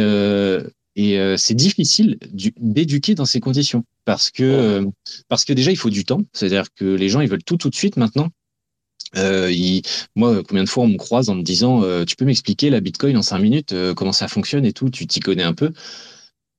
et 0.98 1.18
c'est 1.38 1.54
difficile 1.54 2.18
d'éduquer 2.58 3.16
dans 3.16 3.26
ces 3.26 3.40
conditions 3.40 3.84
parce 4.04 4.32
que 4.32 4.84
parce 5.30 5.46
que 5.46 5.54
déjà 5.54 5.72
il 5.72 5.78
faut 5.78 5.92
du 5.92 6.04
temps. 6.04 6.22
C'est-à-dire 6.34 6.74
que 6.74 6.86
les 6.86 7.08
gens 7.08 7.22
ils 7.22 7.30
veulent 7.30 7.44
tout 7.44 7.58
tout 7.58 7.70
de 7.70 7.76
suite 7.76 7.98
maintenant. 7.98 8.30
Euh, 9.16 9.52
moi, 10.16 10.44
combien 10.44 10.64
de 10.64 10.70
fois 10.70 10.84
on 10.84 10.90
me 10.90 10.98
croise 10.98 11.30
en 11.30 11.36
me 11.36 11.44
disant 11.44 11.84
euh, 11.84 12.04
Tu 12.06 12.16
peux 12.16 12.26
m'expliquer 12.26 12.70
la 12.70 12.82
Bitcoin 12.82 13.18
en 13.18 13.22
cinq 13.22 13.40
minutes, 13.40 13.74
euh, 13.74 13.94
comment 13.94 14.12
ça 14.12 14.28
fonctionne 14.28 14.66
et 14.66 14.74
tout 14.74 14.90
Tu 14.90 15.08
t'y 15.08 15.20
connais 15.20 15.44
un 15.44 15.54
peu 15.54 15.72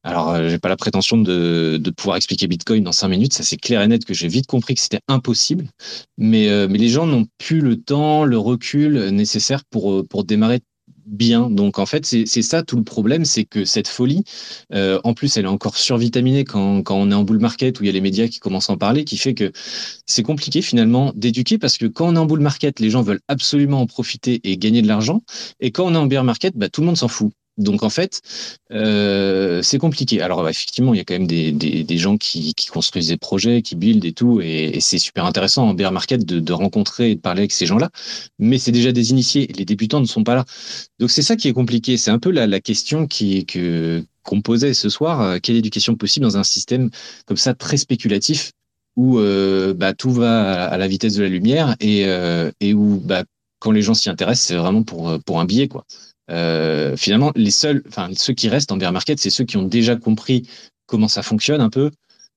Alors, 0.03 0.31
euh, 0.31 0.49
j'ai 0.49 0.59
pas 0.59 0.69
la 0.69 0.77
prétention 0.77 1.19
de, 1.19 1.79
de, 1.81 1.91
pouvoir 1.91 2.17
expliquer 2.17 2.47
Bitcoin 2.47 2.87
en 2.89 2.93
cinq 2.93 3.09
minutes. 3.09 3.35
Ça, 3.35 3.43
c'est 3.43 3.59
clair 3.59 3.83
et 3.83 3.89
net 3.89 4.05
que 4.05 4.15
j'ai 4.15 4.29
vite 4.29 4.47
compris 4.47 4.75
que 4.75 4.81
c'était 4.81 5.01
impossible. 5.09 5.67
Mais, 6.17 6.49
mais 6.69 6.79
les 6.79 6.89
gens 6.89 7.07
n'ont 7.07 7.27
plus 7.39 7.61
le 7.61 7.81
temps, 7.81 8.25
le 8.25 8.39
recul 8.39 9.11
nécessaire 9.11 9.65
pour, 9.67 10.07
pour 10.09 10.25
démarrer 10.25 10.61
bien. 11.09 11.51
Donc 11.51 11.79
en 11.79 11.87
fait, 11.87 12.05
c'est 12.07 12.43
ça 12.43 12.63
tout 12.63 12.77
le 12.77 12.85
problème, 12.85 13.25
c'est 13.25 13.45
que 13.45 13.65
cette 13.65 13.89
folie, 13.89 14.25
euh, 14.73 15.01
en 15.05 15.15
plus, 15.15 15.37
elle 15.37 15.45
est 15.45 15.49
encore 15.49 15.77
survitaminée 15.77 16.45
quand, 16.45 16.83
quand 16.83 16.97
on 16.97 17.11
est 17.11 17.15
en 17.15 17.25
bull 17.25 17.39
market 17.39 17.81
où 17.81 17.85
il 17.85 17.87
y 17.87 17.91
a 17.91 17.93
les 17.93 18.01
médias 18.01 18.29
qui 18.29 18.39
commencent 18.39 18.71
à 18.71 18.75
en 18.75 18.79
parler, 18.79 19.05
qui 19.05 19.17
fait 19.17 19.35
que 19.35 19.53
c'est 20.07 20.23
compliqué 20.23 20.63
finalement 20.63 21.13
d'éduquer 21.17 21.59
parce 21.59 21.79
que 21.79 21.87
quand 21.87 22.09
on 22.09 22.17
est 22.17 22.19
en 22.19 22.27
bull 22.27 22.41
market, 22.41 22.81
les 22.81 22.91
gens 22.91 23.03
veulent 23.03 23.21
absolument 23.29 23.81
en 23.81 23.87
profiter 23.87 24.41
et 24.45 24.57
gagner 24.57 24.83
de 24.83 24.89
l'argent, 24.89 25.23
et 25.61 25.71
quand 25.71 25.87
on 25.87 25.95
est 25.95 25.99
en 25.99 26.07
bear 26.07 26.25
market, 26.25 26.57
bah, 26.57 26.69
tout 26.69 26.83
le 26.83 26.87
monde 26.87 26.97
s'en 26.97 27.09
fout. 27.09 27.33
Donc 27.59 27.83
en 27.83 27.91
fait, 27.91 28.23
euh, 28.71 29.61
c'est 29.63 29.79
compliqué. 29.79 30.23
Alors 30.23 30.49
effectivement, 30.49 30.95
il 30.95 30.99
y 30.99 31.01
a 31.01 31.05
quand 31.05 31.15
même 31.15 31.27
des, 31.27 31.99
gens 31.99 32.17
qui, 32.17 32.55
construisent 32.73 33.09
des 33.09 33.17
projets, 33.17 33.63
qui 33.63 33.75
build 33.75 34.05
et 34.05 34.13
tout, 34.13 34.41
et, 34.41 34.79
c'est 34.81 34.99
super 34.99 35.25
intéressant 35.25 35.69
en 35.69 35.75
bear 35.75 35.91
market 35.93 36.25
de, 36.25 36.39
de, 36.39 36.53
rencontrer 36.53 37.11
et 37.11 37.15
de 37.17 37.21
parler 37.21 37.41
avec 37.41 37.53
ces 37.53 37.67
gens-là. 37.67 37.91
Mais 38.39 38.59
c'est 38.59 38.73
déjà 38.73 38.93
des 38.93 39.11
initiés. 39.11 39.49
Les 39.57 39.65
débutants 39.65 40.01
ne 40.01 40.07
sont 40.07 40.23
pas 40.23 40.37
là. 40.37 40.45
Donc 41.01 41.11
c'est 41.11 41.23
ça 41.23 41.35
qui 41.37 41.49
est 41.49 41.53
compliqué. 41.53 41.97
C'est 41.97 42.13
un 42.13 42.21
peu 42.21 42.31
la, 42.31 42.47
la 42.47 42.61
question 42.61 43.07
qui 43.09 43.45
que 43.45 44.05
qu'on 44.23 44.41
posait 44.41 44.75
ce 44.75 44.89
soir. 44.89 45.21
Euh, 45.21 45.39
quelle 45.43 45.57
éducation 45.57 45.97
possible 45.97 46.25
dans 46.25 46.37
un 46.37 46.45
système 46.45 46.91
comme 47.27 47.37
ça 47.37 47.55
très 47.55 47.77
spéculatif 47.77 48.53
où 48.97 49.19
euh, 49.19 49.75
bah, 49.75 49.95
tout 49.95 50.13
va 50.13 50.65
à 50.65 50.77
la 50.79 50.89
vitesse 50.89 51.15
de 51.15 51.23
la 51.23 51.29
lumière 51.29 51.77
et, 51.81 52.03
et 52.61 52.75
où 52.75 53.01
bah, 53.05 53.25
quand 53.61 53.73
les 53.73 53.83
gens 53.83 53.95
s'y 53.95 54.11
intéressent, 54.11 54.47
c'est 54.47 54.57
vraiment 54.57 54.85
pour, 54.85 55.19
pour 55.25 55.41
un 55.41 55.45
billet 55.45 55.69
quoi. 55.69 55.85
Euh, 56.31 56.97
finalement, 56.97 57.33
les 57.37 57.51
seuls, 57.51 57.83
enfin 57.89 58.11
ceux 58.17 58.35
qui 58.35 58.49
restent 58.49 58.73
en 58.73 58.77
bear 58.77 58.93
market, 58.93 59.19
c'est 59.19 59.31
ceux 59.31 59.45
qui 59.45 59.57
ont 59.57 59.63
déjà 59.63 59.97
compris 59.97 60.49
comment 60.87 61.09
ça 61.09 61.23
fonctionne 61.23 61.61
un 61.61 61.71
peu, 61.71 61.91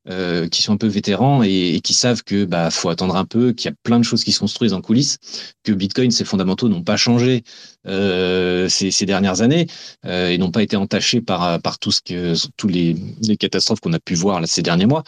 euh, 0.10 0.48
qui 0.50 0.64
sont 0.64 0.74
un 0.74 0.78
peu 0.78 0.88
vétérans 0.88 1.44
et, 1.44 1.80
qui 1.84 1.94
savent 1.94 2.24
que 2.24 2.44
bah 2.46 2.72
faut 2.72 2.90
attendre 2.90 3.16
un 3.16 3.26
peu, 3.26 3.54
qu'il 3.54 3.70
y 3.70 3.72
a 3.72 3.78
plein 3.84 4.00
de 4.00 4.04
choses 4.04 4.24
qui 4.24 4.32
se 4.32 4.40
construisent 4.40 4.74
en 4.74 4.82
coulisses, 4.82 5.20
que 5.64 5.72
Bitcoin 5.72 6.10
ses 6.10 6.26
fondamentaux 6.26 6.70
n'ont 6.70 6.82
pas 6.82 6.98
changé 6.98 7.44
euh, 7.86 8.68
ces, 8.68 9.06
dernières 9.06 9.42
années 9.44 9.68
euh, 10.06 10.30
et 10.30 10.40
n'ont 10.40 10.50
pas 10.50 10.64
été 10.64 10.76
entachés 10.76 11.22
par 11.22 11.62
par 11.62 11.78
tout 11.78 11.92
ce 11.92 12.02
que 12.02 12.34
tous 12.58 12.68
les, 12.68 12.96
les 13.22 13.38
catastrophes 13.38 13.80
qu'on 13.80 13.94
a 13.94 14.00
pu 14.00 14.16
voir 14.16 14.42
là, 14.42 14.48
ces 14.48 14.64
derniers 14.64 14.88
mois. 14.88 15.04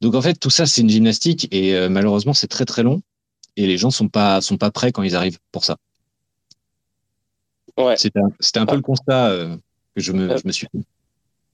Donc 0.00 0.16
en 0.16 0.22
fait 0.22 0.34
tout 0.34 0.50
ça 0.50 0.66
c'est 0.66 0.80
une 0.80 0.90
gymnastique 0.90 1.46
et 1.52 1.88
malheureusement 1.88 2.34
c'est 2.34 2.48
très 2.48 2.64
très 2.64 2.82
long 2.82 3.00
et 3.56 3.68
les 3.68 3.78
gens 3.78 3.92
sont 3.92 4.08
pas 4.08 4.40
sont 4.40 4.56
pas 4.56 4.72
prêts 4.72 4.90
quand 4.90 5.04
ils 5.04 5.14
arrivent 5.14 5.38
pour 5.52 5.64
ça. 5.64 5.76
Ouais. 7.78 7.96
C'était 7.96 8.20
un, 8.20 8.62
un, 8.62 8.66
peu 8.66 8.76
le 8.76 8.82
constat 8.82 9.30
euh, 9.30 9.56
que 9.94 10.02
je 10.02 10.12
me, 10.12 10.36
je 10.36 10.46
me, 10.46 10.52
suis 10.52 10.66
fait. 10.70 10.78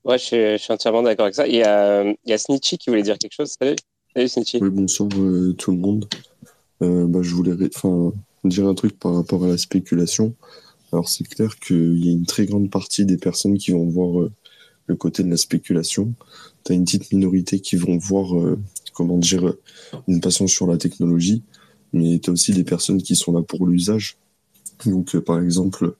Ouais, 0.04 0.18
je 0.18 0.24
suis, 0.24 0.36
je 0.36 0.56
suis 0.56 0.72
entièrement 0.72 1.02
d'accord 1.02 1.24
avec 1.24 1.34
ça. 1.34 1.46
Il 1.46 1.54
y 1.54 1.62
a, 1.62 2.02
il 2.04 2.16
y 2.26 2.32
a 2.32 2.38
Snitchy 2.38 2.78
qui 2.78 2.90
voulait 2.90 3.02
dire 3.02 3.18
quelque 3.18 3.34
chose. 3.34 3.54
Salut, 3.58 3.76
Salut 4.14 4.28
Snitchy. 4.28 4.58
Oui, 4.60 4.70
bonsoir 4.70 5.08
euh, 5.16 5.54
tout 5.56 5.70
le 5.70 5.78
monde. 5.78 6.08
Euh, 6.82 7.06
bah, 7.06 7.20
je 7.22 7.34
voulais 7.34 7.54
dire 8.44 8.66
un 8.66 8.74
truc 8.74 8.98
par 8.98 9.14
rapport 9.14 9.44
à 9.44 9.48
la 9.48 9.58
spéculation. 9.58 10.34
Alors, 10.92 11.08
c'est 11.08 11.24
clair 11.24 11.58
qu'il 11.58 12.04
y 12.04 12.08
a 12.08 12.12
une 12.12 12.26
très 12.26 12.46
grande 12.46 12.70
partie 12.70 13.04
des 13.04 13.18
personnes 13.18 13.58
qui 13.58 13.72
vont 13.72 13.86
voir 13.86 14.20
euh, 14.20 14.32
le 14.86 14.96
côté 14.96 15.22
de 15.22 15.30
la 15.30 15.36
spéculation. 15.36 16.14
Tu 16.64 16.72
as 16.72 16.74
une 16.74 16.84
petite 16.84 17.12
minorité 17.12 17.60
qui 17.60 17.76
vont 17.76 17.98
voir, 17.98 18.36
euh, 18.38 18.58
comment 18.94 19.18
dire, 19.18 19.54
une 20.06 20.20
passion 20.20 20.46
sur 20.46 20.66
la 20.66 20.78
technologie. 20.78 21.42
Mais 21.92 22.18
tu 22.18 22.30
as 22.30 22.32
aussi 22.32 22.52
des 22.52 22.64
personnes 22.64 23.02
qui 23.02 23.16
sont 23.16 23.32
là 23.32 23.42
pour 23.42 23.66
l'usage. 23.66 24.16
Donc, 24.86 25.14
euh, 25.14 25.20
par 25.20 25.40
exemple, 25.40 25.96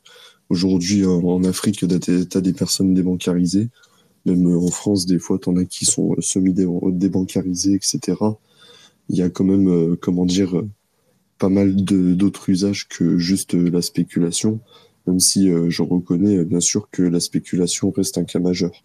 aujourd'hui 0.49 1.05
en 1.05 1.45
Afrique, 1.45 1.77
tu 1.77 2.37
as 2.37 2.41
des 2.41 2.53
personnes 2.53 2.95
débancarisées. 2.95 3.69
Même 4.27 4.47
euh, 4.47 4.59
en 4.59 4.69
France, 4.69 5.07
des 5.07 5.19
fois, 5.19 5.39
tu 5.39 5.49
en 5.49 5.57
as 5.57 5.65
qui 5.65 5.85
sont 5.85 6.13
euh, 6.13 6.21
semi-débancarisées, 6.21 7.75
etc. 7.75 8.17
Il 9.09 9.17
y 9.17 9.23
a 9.23 9.31
quand 9.31 9.45
même, 9.45 9.97
comment 9.97 10.27
dire, 10.27 10.63
pas 11.39 11.49
mal 11.49 11.75
d'autres 11.75 12.51
usages 12.51 12.89
que 12.89 13.17
juste 13.17 13.55
la 13.55 13.81
spéculation, 13.81 14.61
même 15.07 15.19
si 15.19 15.49
je 15.71 15.83
reconnais 15.83 16.45
bien 16.45 16.61
sûr 16.61 16.91
que 16.91 17.03
la 17.03 17.19
spéculation 17.19 17.91
reste 17.91 18.19
un 18.19 18.25
cas 18.25 18.39
majeur. 18.39 18.83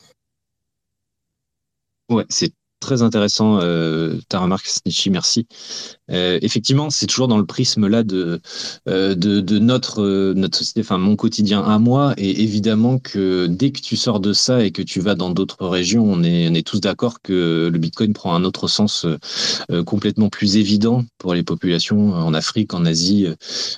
Ouais, 2.09 2.23
c'est 2.29 2.53
très 2.83 3.01
intéressant 3.01 3.59
euh, 3.61 4.19
ta 4.29 4.39
remarque, 4.39 4.67
Snitchy, 4.67 5.09
merci. 5.09 5.47
Euh, 6.11 6.37
effectivement, 6.41 6.89
c'est 6.89 7.07
toujours 7.07 7.27
dans 7.27 7.37
le 7.37 7.45
prisme 7.45 7.87
là 7.87 8.03
de, 8.03 8.39
euh, 8.89 9.15
de, 9.15 9.39
de, 9.39 9.59
notre, 9.59 10.33
notre 10.33 10.57
société, 10.57 10.81
enfin 10.81 10.97
mon 10.97 11.15
quotidien 11.15 11.63
à 11.63 11.79
moi. 11.79 12.13
Et 12.17 12.43
évidemment 12.43 12.99
que 12.99 13.47
dès 13.47 13.71
que 13.71 13.81
tu 13.81 13.95
sors 13.95 14.19
de 14.19 14.33
ça 14.33 14.63
et 14.63 14.71
que 14.71 14.81
tu 14.81 14.99
vas 14.99 15.15
dans 15.15 15.29
d'autres 15.29 15.65
régions, 15.65 16.03
on 16.05 16.23
est, 16.23 16.49
on 16.49 16.53
est 16.53 16.67
tous 16.67 16.81
d'accord 16.81 17.21
que 17.21 17.69
le 17.71 17.79
Bitcoin 17.79 18.13
prend 18.13 18.35
un 18.35 18.43
autre 18.43 18.67
sens 18.67 19.05
complètement 19.85 20.29
plus 20.29 20.57
évident 20.57 21.03
pour 21.17 21.33
les 21.33 21.43
populations 21.43 22.13
en 22.13 22.33
Afrique, 22.33 22.73
en 22.73 22.85
Asie 22.85 23.27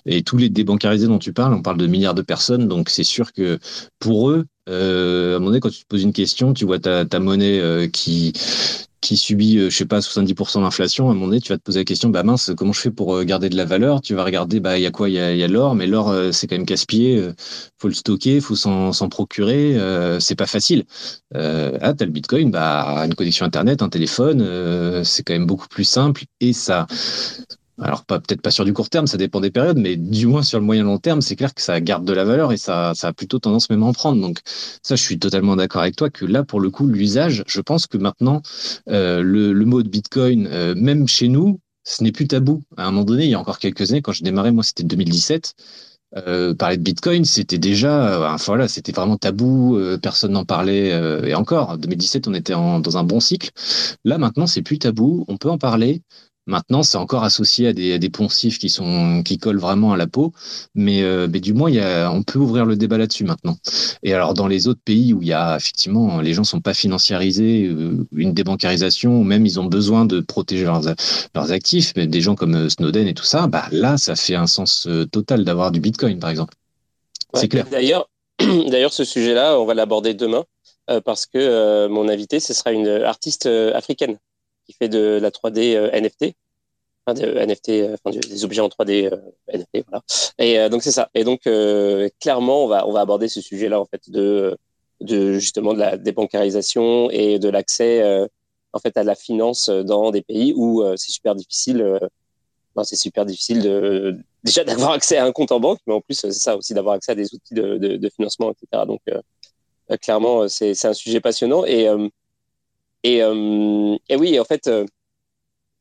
et 0.06 0.24
tous 0.24 0.38
les 0.38 0.50
débancarisés 0.50 1.08
dont 1.08 1.20
tu 1.20 1.32
parles. 1.32 1.54
On 1.54 1.62
parle 1.62 1.78
de 1.78 1.88
milliards 1.88 2.16
de 2.16 2.22
personnes, 2.22 2.68
donc 2.68 2.90
c'est 2.90 3.04
sûr 3.04 3.34
que 3.34 3.60
pour 4.00 4.30
eux, 4.32 4.46
euh, 4.70 5.34
à 5.34 5.36
un 5.36 5.40
moment 5.40 5.48
donné, 5.48 5.60
quand 5.60 5.70
tu 5.70 5.82
te 5.82 5.88
poses 5.88 6.04
une 6.04 6.14
question, 6.14 6.54
tu 6.54 6.66
vois 6.66 6.80
ta, 6.80 7.06
monnaie 7.20 7.60
euh, 7.60 7.88
qui 7.88 8.34
qui 9.02 9.18
subit, 9.18 9.60
euh, 9.60 9.70
je 9.70 9.78
sais 9.78 9.86
pas, 9.86 10.00
70% 10.00 10.62
d'inflation, 10.62 11.10
à 11.10 11.12
un 11.12 11.14
moment 11.14 11.28
donné, 11.28 11.40
tu 11.40 11.50
vas 11.50 11.60
te 11.60 11.64
poser 11.64 11.82
la 11.82 11.84
question, 11.86 12.10
bah 12.10 12.24
mince, 12.24 12.52
comment 12.58 12.74
je 12.74 12.82
fais 12.82 12.90
pour 12.90 13.24
garder 13.24 13.50
de 13.50 13.56
la 13.56 13.66
valeur? 13.66 14.02
Tu 14.02 14.16
vas 14.16 14.24
regarder, 14.24 14.60
bah 14.60 14.80
il 14.80 14.82
y 14.82 14.88
a 14.88 14.92
quoi? 14.92 15.10
Il 15.10 15.14
y 15.14 15.20
a, 15.20 15.48
l'or, 15.48 15.76
mais 15.76 15.86
l'or 15.86 16.12
c'est 16.32 16.48
quand 16.48 16.56
même 16.56 16.66
casse-pied, 16.66 17.24
faut 17.78 17.88
le 17.88 17.94
stocker, 17.94 18.40
faut 18.42 18.56
s'en 18.56 19.10
procurer, 19.10 19.78
euh, 19.78 20.20
c'est 20.20 20.36
pas 20.36 20.48
facile. 20.48 20.86
Euh, 21.36 21.78
ah, 21.82 21.94
t'as 21.94 22.06
le 22.06 22.12
Bitcoin, 22.12 22.50
bah 22.50 23.06
une 23.06 23.14
connexion 23.14 23.46
internet, 23.46 23.82
un 23.84 23.90
téléphone, 23.90 25.04
c'est 25.04 25.24
quand 25.24 25.34
même 25.34 25.46
beaucoup 25.46 25.68
plus 25.68 25.84
simple 25.84 26.24
et 26.40 26.54
ça 26.54 26.88
alors 27.82 28.06
peut-être 28.06 28.42
pas 28.42 28.52
sur 28.52 28.64
du 28.64 28.74
court 28.74 28.90
terme, 28.90 29.06
ça 29.06 29.18
dépend 29.18 29.42
des 29.42 29.52
périodes, 29.52 29.78
mais 29.78 29.98
du 29.98 30.28
moins 30.28 30.44
sur 30.44 30.60
le 30.60 30.66
moyen 30.66 30.84
long 30.84 30.98
terme, 30.98 31.22
c'est 31.22 31.36
clair 31.36 31.54
que 31.54 31.62
ça 31.62 31.82
garde 31.82 32.06
de 32.06 32.14
la 32.14 32.24
valeur 32.24 32.54
et 32.54 32.58
ça, 32.58 32.94
a 33.02 33.14
plutôt 33.14 33.40
tendance 33.40 33.70
même 33.70 33.84
à 33.84 33.88
en 33.88 33.94
prendre. 33.94 34.22
Donc 34.22 34.40
ça, 34.82 34.96
je 34.96 35.04
suis 35.04 35.20
totalement 35.20 35.56
d'accord 35.56 35.82
avec 35.82 35.96
toi 35.96 36.10
que 36.10 36.26
là, 36.26 36.44
pour 36.44 36.60
le 36.62 36.70
coup, 36.70 36.88
l'usage, 36.88 37.44
je 37.48 37.62
pense 37.62 37.88
que 37.88 37.98
maintenant, 37.98 38.42
euh, 38.90 39.22
le, 39.22 39.54
mot 39.66 39.84
de 39.84 39.90
Bitcoin, 39.90 40.48
euh, 40.50 40.74
même 40.76 41.08
chez 41.08 41.28
nous, 41.28 41.60
ce 41.84 42.04
n'est 42.04 42.12
plus 42.12 42.28
tabou. 42.28 42.64
À 42.78 42.88
un 42.88 42.92
moment 42.92 43.04
donné, 43.04 43.26
il 43.26 43.30
y 43.32 43.36
a 43.36 43.40
encore 43.40 43.60
quelques 43.60 43.92
années, 43.92 44.02
quand 44.02 44.14
je 44.14 44.24
démarrais, 44.24 44.52
moi, 44.52 44.64
c'était 44.64 44.84
2017. 44.84 45.54
Euh, 46.18 46.54
parler 46.54 46.78
de 46.78 46.84
Bitcoin, 46.84 47.26
c'était 47.26 47.58
déjà, 47.58 48.34
enfin 48.34 48.54
voilà, 48.54 48.70
c'était 48.70 48.94
vraiment 48.94 49.18
tabou, 49.18 49.78
personne 50.02 50.32
n'en 50.32 50.46
parlait, 50.46 50.90
et 51.28 51.36
encore, 51.36 51.78
2017, 51.78 52.30
on 52.30 52.34
était 52.34 52.54
en, 52.54 52.80
dans 52.80 52.98
un 52.98 53.04
bon 53.04 53.20
cycle. 53.20 53.52
Là, 54.06 54.18
maintenant, 54.18 54.48
c'est 54.48 54.62
plus 54.62 54.80
tabou, 54.80 55.26
on 55.28 55.36
peut 55.36 55.50
en 55.50 55.58
parler, 55.58 56.04
Maintenant, 56.48 56.84
c'est 56.84 56.98
encore 56.98 57.24
associé 57.24 57.70
à 57.70 57.74
des, 57.74 57.98
des, 57.98 58.10
poncifs 58.12 58.60
qui 58.60 58.70
sont 58.70 59.24
qui 59.24 59.40
collent 59.40 59.58
vraiment 59.58 59.94
à 59.94 59.98
la 59.98 60.06
peau, 60.06 60.32
mais, 60.76 61.02
euh, 61.02 61.28
mais 61.32 61.40
du 61.40 61.56
moins, 61.56 61.72
il 61.72 61.78
y 61.78 61.80
a, 61.80 62.12
on 62.12 62.22
peut 62.22 62.38
ouvrir 62.38 62.66
le 62.66 62.76
débat 62.76 63.00
là-dessus 63.00 63.24
maintenant. 63.24 63.58
Et 64.04 64.14
alors, 64.14 64.36
dans 64.36 64.48
les 64.48 64.68
autres 64.68 64.82
pays 64.86 65.12
où 65.14 65.24
il 65.24 65.28
y 65.28 65.34
a 65.34 65.56
effectivement, 65.56 66.22
les 66.22 66.34
gens 66.36 66.44
sont 66.44 66.62
pas 66.62 66.76
financiarisés, 66.76 67.66
euh, 67.66 68.06
une 68.16 68.34
débancarisation, 68.36 69.20
ou 69.20 69.24
même 69.24 69.48
ils 69.48 69.60
ont 69.60 69.66
besoin 69.66 70.06
de 70.06 70.20
protéger 70.20 70.66
leurs, 70.66 70.84
leurs 71.34 71.52
actifs, 71.52 71.94
mais 71.96 72.06
des 72.06 72.22
gens 72.22 72.36
comme 72.36 72.54
euh, 72.54 72.70
Snowden 72.70 73.08
et 73.08 73.16
tout 73.16 73.24
ça, 73.24 73.48
bah 73.48 73.66
là, 73.72 73.98
ça 73.98 74.16
fait 74.16 74.36
un 74.36 74.48
sens 74.48 74.88
total 75.12 75.46
d'avoir 75.46 75.72
du 75.72 75.80
Bitcoin, 75.80 76.20
par 76.20 76.30
exemple. 76.30 76.54
c'est 77.34 77.48
clair. 77.48 77.66
D'ailleurs, 77.72 78.08
d'ailleurs, 78.40 78.94
ce 78.94 79.04
sujet-là, 79.04 79.60
on 79.60 79.66
va 79.66 79.74
l'aborder 79.74 80.14
demain 80.14 80.44
parce 81.04 81.26
que 81.26 81.88
mon 81.88 82.08
invité, 82.08 82.40
ce 82.40 82.54
sera 82.54 82.72
une 82.72 82.88
artiste 82.88 83.48
africaine 83.48 84.20
qui 84.66 84.74
fait 84.74 84.90
de 84.90 85.20
la 85.22 85.30
3D 85.30 85.76
euh, 85.76 85.92
NFT, 85.92 86.36
enfin, 87.06 87.20
NFT, 87.20 87.70
euh, 87.70 87.96
enfin, 88.04 88.18
des 88.18 88.46
objets 88.46 88.62
en 88.62 88.68
3D 88.68 89.12
euh, 89.12 89.18
NFT, 89.54 89.86
voilà. 89.88 90.04
Et 90.40 90.70
donc 90.70 90.84
c'est 90.84 90.92
ça. 90.92 91.10
Et 91.14 91.24
donc 91.24 91.42
clairement, 92.20 92.66
on 92.66 92.68
va 92.68 92.88
on 92.88 92.92
va 92.92 93.02
aborder 93.02 93.28
ce 93.28 93.42
sujet-là 93.42 93.80
en 93.80 93.86
fait 93.86 94.10
de 94.10 94.58
de 95.02 95.34
justement 95.34 95.74
de 95.74 95.80
la 95.80 95.98
débancarisation 95.98 97.10
et 97.12 97.40
de 97.40 97.50
l'accès 97.50 98.04
en 98.74 98.80
fait 98.80 98.98
à 98.98 99.04
la 99.04 99.16
finance 99.16 99.70
dans 99.70 100.12
des 100.12 100.22
pays 100.22 100.54
où 100.56 100.84
c'est 100.98 101.12
super 101.12 101.36
difficile. 101.36 102.00
c'est 102.84 102.96
super 102.96 103.26
difficile 103.26 103.62
de 103.62 104.18
déjà 104.44 104.64
d'avoir 104.64 104.92
accès 104.92 105.18
à 105.18 105.26
un 105.26 105.32
compte 105.32 105.52
en 105.52 105.60
banque, 105.60 105.80
mais 105.88 105.94
en 105.94 106.02
plus 106.02 106.16
c'est 106.16 106.32
ça 106.32 106.58
aussi 106.58 106.74
d'avoir 106.74 106.96
accès 106.96 107.12
à 107.12 107.16
des 107.16 107.34
outils 107.34 107.54
de, 107.54 107.78
de, 107.78 108.10
financement, 108.10 108.52
etc. 108.52 108.84
Donc 108.88 109.02
clairement, 110.02 110.48
c'est 110.48 110.74
c'est 110.74 110.88
un 110.88 110.94
sujet 110.94 111.20
passionnant 111.20 111.66
et 111.66 111.88
et, 113.06 113.22
euh, 113.22 113.98
et 114.10 114.16
oui, 114.16 114.40
en 114.40 114.46
fait, 114.46 114.66
euh, 114.66 114.84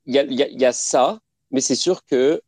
il 0.04 0.14
y, 0.14 0.18
a, 0.18 0.24
y, 0.24 0.64
a, 0.66 0.72
ça, 0.72 1.20
mais 1.50 1.62
c'est 1.62 1.74
sûr 1.74 2.04
que 2.04 2.42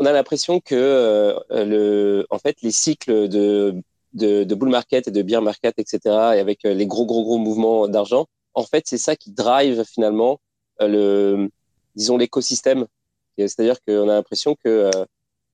on 0.00 0.06
a 0.06 0.12
l'impression 0.12 0.58
que 0.58 0.74
euh, 0.74 1.38
le, 1.50 2.26
en 2.30 2.38
fait, 2.40 2.56
les 2.62 2.72
cycles 2.72 3.28
de, 3.28 3.80
de, 4.12 4.42
de, 4.42 4.54
bull 4.56 4.70
market 4.70 5.06
et 5.06 5.12
de 5.12 5.22
bear 5.22 5.40
market, 5.40 5.78
etc., 5.78 6.00
et 6.34 6.40
avec 6.40 6.64
les 6.64 6.86
gros, 6.88 7.06
gros, 7.06 7.22
gros 7.22 7.38
mouvements 7.38 7.86
d'argent, 7.86 8.26
en 8.54 8.64
fait, 8.64 8.88
c'est 8.88 8.98
ça 8.98 9.14
qui 9.14 9.30
drive 9.30 9.84
finalement 9.84 10.40
le, 10.80 11.48
disons, 11.94 12.16
l'écosystème. 12.16 12.86
C'est-à-dire 13.38 13.80
qu'on 13.86 14.08
a 14.08 14.14
l'impression 14.14 14.56
que 14.64 14.90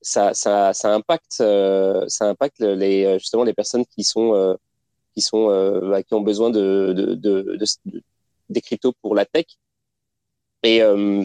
ça, 0.01 0.33
ça, 0.33 0.73
ça 0.73 0.94
impacte, 0.94 1.33
ça 1.33 2.29
impacte 2.29 2.61
les, 2.61 3.18
justement 3.18 3.44
les 3.44 3.53
personnes 3.55 3.85
qui 3.85 4.05
sont 4.05 4.57
qui 5.14 5.22
sont 5.22 5.50
euh, 5.50 5.81
bah, 5.81 6.03
qui 6.03 6.14
ont 6.14 6.20
besoin 6.20 6.50
de, 6.50 6.92
de, 6.96 7.14
de, 7.14 7.57
de, 7.57 8.03
des 8.48 8.61
cryptos 8.61 8.92
pour 9.00 9.14
la 9.14 9.24
tech. 9.24 9.46
Et 10.62 10.83
euh, 10.83 11.22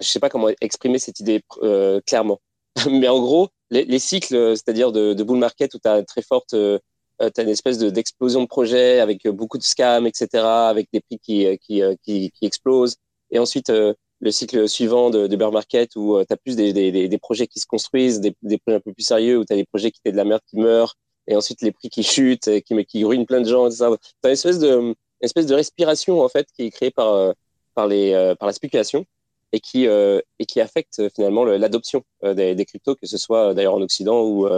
je 0.00 0.08
sais 0.08 0.20
pas 0.20 0.28
comment 0.28 0.48
exprimer 0.60 0.98
cette 0.98 1.20
idée 1.20 1.42
euh, 1.62 2.00
clairement, 2.06 2.40
mais 2.90 3.08
en 3.08 3.20
gros, 3.20 3.48
les, 3.70 3.84
les 3.84 3.98
cycles, 3.98 4.56
c'est-à-dire 4.56 4.92
de, 4.92 5.14
de 5.14 5.22
bull 5.22 5.38
market 5.38 5.74
où 5.74 5.78
tu 5.78 5.88
as 5.88 6.02
très 6.02 6.22
forte 6.22 6.54
euh, 6.54 6.78
une 7.20 7.48
espèce 7.48 7.78
d'explosion 7.78 8.42
de, 8.42 8.46
projets 8.48 8.98
avec 9.00 9.26
beaucoup 9.28 9.58
de 9.58 9.62
scams, 9.62 10.06
etc., 10.06 10.44
avec 10.44 10.88
des 10.92 11.00
prix 11.00 11.18
qui, 11.20 11.58
qui, 11.58 11.80
qui, 12.02 12.30
qui 12.32 12.46
explosent. 12.46 12.96
Et 13.30 13.38
ensuite, 13.38 13.70
le 13.70 14.30
cycle 14.30 14.68
suivant 14.68 15.10
de, 15.10 15.28
de 15.28 15.36
bear 15.36 15.52
market 15.52 15.94
où 15.94 16.18
tu 16.24 16.32
as 16.32 16.36
plus 16.36 16.56
des, 16.56 16.72
des, 16.72 17.08
des, 17.08 17.18
projets 17.18 17.46
qui 17.46 17.60
se 17.60 17.66
construisent, 17.66 18.20
des, 18.20 18.34
des 18.42 18.58
projets 18.58 18.78
un 18.78 18.80
peu 18.80 18.92
plus 18.92 19.04
sérieux, 19.04 19.38
où 19.38 19.44
tu 19.44 19.52
as 19.52 19.56
des 19.56 19.64
projets 19.64 19.92
qui 19.92 20.00
étaient 20.00 20.12
de 20.12 20.16
la 20.16 20.24
merde 20.24 20.42
qui 20.48 20.56
meurent, 20.56 20.96
et 21.26 21.36
ensuite 21.36 21.62
les 21.62 21.72
prix 21.72 21.88
qui 21.88 22.02
chutent, 22.02 22.48
et 22.48 22.62
qui, 22.62 22.84
qui 22.86 23.04
ruinent 23.04 23.26
plein 23.26 23.40
de 23.40 23.48
gens. 23.48 23.68
Tu 23.68 23.82
as 23.82 23.88
une 23.88 24.30
espèce 24.30 24.58
de, 24.58 24.94
une 25.24 25.26
espèce 25.26 25.46
de 25.46 25.54
respiration 25.54 26.20
en 26.20 26.28
fait 26.28 26.48
qui 26.54 26.64
est 26.64 26.70
créée 26.70 26.90
par, 26.90 27.14
euh, 27.14 27.32
par, 27.74 27.86
les, 27.86 28.12
euh, 28.12 28.34
par 28.34 28.46
la 28.46 28.52
spéculation 28.52 29.06
et 29.52 29.60
qui, 29.60 29.86
euh, 29.86 30.20
et 30.38 30.46
qui 30.46 30.60
affecte 30.60 31.08
finalement 31.14 31.44
l'adoption 31.44 32.04
des, 32.22 32.64
cryptos, 32.66 32.96
que 32.96 33.06
ce 33.06 33.16
soit 33.18 33.54
d'ailleurs 33.54 33.74
en 33.74 33.82
Occident 33.82 34.22
ou, 34.22 34.48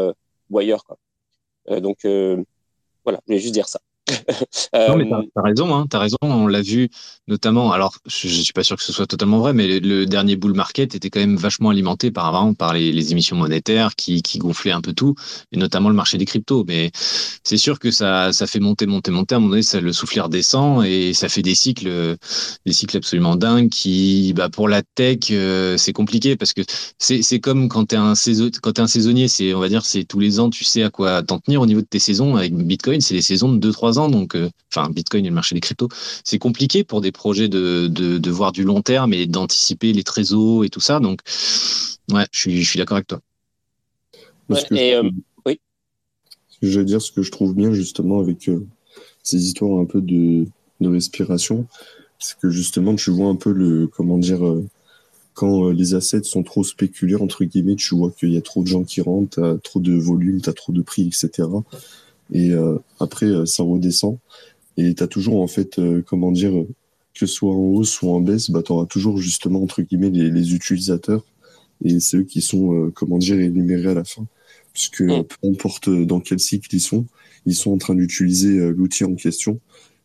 ou 0.50 0.58
ailleurs. 0.58 0.84
Quoi. 0.84 1.80
donc 1.80 1.98
voilà, 2.04 3.20
je 3.20 3.26
voulais 3.26 3.38
juste 3.38 3.54
dire 3.54 3.68
ça. 3.68 3.80
Non, 4.08 4.96
mais 4.96 5.08
t'as 5.08 5.40
as 5.40 5.42
raison, 5.42 5.74
hein, 5.74 5.86
as 5.92 5.98
raison. 5.98 6.16
On 6.22 6.46
l'a 6.46 6.62
vu 6.62 6.88
notamment. 7.28 7.72
Alors, 7.72 7.96
je, 8.06 8.28
je, 8.28 8.42
suis 8.42 8.52
pas 8.52 8.62
sûr 8.62 8.76
que 8.76 8.82
ce 8.82 8.92
soit 8.92 9.06
totalement 9.06 9.38
vrai, 9.38 9.52
mais 9.52 9.80
le, 9.80 10.06
dernier 10.06 10.36
bull 10.36 10.54
market 10.54 10.94
était 10.94 11.10
quand 11.10 11.20
même 11.20 11.36
vachement 11.36 11.70
alimenté 11.70 12.10
par 12.10 12.26
avant 12.26 12.54
par 12.54 12.72
les, 12.72 13.12
émissions 13.12 13.36
monétaires 13.36 13.96
qui, 13.96 14.22
gonflaient 14.38 14.72
un 14.72 14.80
peu 14.80 14.92
tout, 14.92 15.14
et 15.52 15.56
notamment 15.56 15.88
le 15.88 15.94
marché 15.94 16.18
des 16.18 16.24
cryptos. 16.24 16.64
Mais 16.66 16.90
c'est 17.42 17.56
sûr 17.56 17.78
que 17.78 17.90
ça, 17.90 18.30
fait 18.32 18.60
monter, 18.60 18.86
monter, 18.86 19.10
monter. 19.10 19.34
À 19.34 19.38
un 19.38 19.40
moment 19.40 19.50
donné, 19.50 19.62
ça, 19.62 19.80
le 19.80 19.92
souffleur 19.92 20.28
descend 20.28 20.84
et 20.84 21.14
ça 21.14 21.28
fait 21.28 21.42
des 21.42 21.54
cycles, 21.54 22.16
des 22.64 22.72
cycles 22.72 22.96
absolument 22.96 23.36
dingues 23.36 23.70
qui, 23.70 24.32
bah, 24.36 24.48
pour 24.48 24.68
la 24.68 24.82
tech, 24.82 25.18
euh, 25.30 25.76
c'est 25.76 25.92
compliqué 25.92 26.36
parce 26.36 26.52
que 26.52 26.62
c'est 26.98 27.40
comme 27.40 27.68
quand 27.68 27.86
t'es 27.86 27.96
un 27.96 28.14
quand 28.62 28.78
un 28.78 28.86
saisonnier, 28.86 29.28
c'est, 29.28 29.54
on 29.54 29.60
va 29.60 29.68
dire, 29.68 29.84
c'est 29.84 30.04
tous 30.04 30.20
les 30.20 30.40
ans, 30.40 30.50
tu 30.50 30.64
sais 30.64 30.82
à 30.82 30.90
quoi 30.90 31.22
t'en 31.22 31.38
tenir 31.38 31.60
au 31.60 31.66
niveau 31.66 31.80
de 31.80 31.86
tes 31.86 31.98
saisons. 31.98 32.36
Avec 32.36 32.54
Bitcoin, 32.54 33.00
c'est 33.00 33.14
des 33.14 33.22
saisons 33.22 33.52
de 33.52 33.70
2-3 33.70 33.95
ans, 33.98 34.08
donc, 34.08 34.34
euh, 34.34 34.50
enfin, 34.72 34.90
Bitcoin 34.90 35.24
et 35.24 35.28
le 35.28 35.34
marché 35.34 35.54
des 35.54 35.60
cryptos, 35.60 35.88
c'est 36.24 36.38
compliqué 36.38 36.84
pour 36.84 37.00
des 37.00 37.12
projets 37.12 37.48
de, 37.48 37.88
de, 37.88 38.18
de, 38.18 38.30
voir 38.30 38.52
du 38.52 38.64
long 38.64 38.82
terme 38.82 39.12
et 39.12 39.26
d'anticiper 39.26 39.92
les 39.92 40.04
trésors 40.04 40.64
et 40.64 40.68
tout 40.68 40.80
ça. 40.80 41.00
Donc, 41.00 41.20
ouais, 42.12 42.26
je 42.32 42.38
suis, 42.38 42.62
je 42.62 42.68
suis 42.68 42.78
d'accord 42.78 42.96
avec 42.96 43.08
toi. 43.08 43.20
Ouais, 44.48 44.62
et 44.72 44.94
euh, 44.94 45.10
oui. 45.44 45.60
Je 46.62 46.78
vais 46.78 46.84
dire 46.84 47.02
ce 47.02 47.10
que 47.10 47.22
je 47.22 47.30
trouve 47.30 47.54
bien 47.54 47.72
justement 47.72 48.20
avec 48.20 48.48
euh, 48.48 48.66
ces 49.22 49.44
histoires 49.44 49.80
un 49.80 49.84
peu 49.84 50.00
de, 50.00 50.46
de 50.80 50.88
respiration, 50.88 51.66
c'est 52.18 52.38
que 52.38 52.50
justement 52.50 52.94
tu 52.94 53.10
vois 53.10 53.28
un 53.28 53.36
peu 53.36 53.50
le, 53.50 53.88
comment 53.88 54.18
dire, 54.18 54.46
euh, 54.46 54.64
quand 55.34 55.68
les 55.68 55.94
assets 55.94 56.22
sont 56.22 56.42
trop 56.42 56.64
spéculés, 56.64 57.16
entre 57.16 57.44
guillemets, 57.44 57.76
tu 57.76 57.94
vois 57.94 58.10
qu'il 58.10 58.32
y 58.32 58.38
a 58.38 58.40
trop 58.40 58.62
de 58.62 58.68
gens 58.68 58.84
qui 58.84 59.02
rentrent, 59.02 59.42
as 59.42 59.58
trop 59.58 59.80
de 59.80 59.92
volume, 59.92 60.40
tu 60.40 60.48
as 60.48 60.54
trop 60.54 60.72
de 60.72 60.80
prix, 60.80 61.08
etc. 61.08 61.48
Et 62.32 62.52
euh, 62.52 62.78
après, 63.00 63.26
euh, 63.26 63.46
ça 63.46 63.62
redescend. 63.62 64.18
Et 64.76 64.94
tu 64.94 65.02
as 65.02 65.06
toujours, 65.06 65.40
en 65.40 65.46
fait, 65.46 65.78
euh, 65.78 66.02
comment 66.02 66.32
dire, 66.32 66.52
que 66.52 67.20
ce 67.20 67.26
soit 67.26 67.52
en 67.52 67.58
hausse 67.58 68.02
ou 68.02 68.10
en 68.10 68.20
baisse, 68.20 68.50
bah, 68.50 68.62
tu 68.62 68.72
auras 68.72 68.86
toujours 68.86 69.18
justement, 69.18 69.62
entre 69.62 69.82
guillemets, 69.82 70.10
les, 70.10 70.30
les 70.30 70.54
utilisateurs. 70.54 71.24
Et 71.84 72.00
c'est 72.00 72.18
eux 72.18 72.24
qui 72.24 72.40
sont, 72.40 72.90
comment 72.94 73.18
dire, 73.18 73.38
énumérés 73.38 73.90
à 73.90 73.94
la 73.94 74.04
fin. 74.04 74.26
Puisque 74.72 75.02
mm. 75.02 75.24
peu 75.24 75.48
importe 75.48 75.90
dans 75.90 76.20
quel 76.20 76.40
cycle 76.40 76.74
ils 76.74 76.80
sont, 76.80 77.06
ils 77.46 77.54
sont 77.54 77.72
en 77.72 77.78
train 77.78 77.94
d'utiliser 77.94 78.70
l'outil 78.72 79.04
en 79.04 79.14
question. 79.14 79.60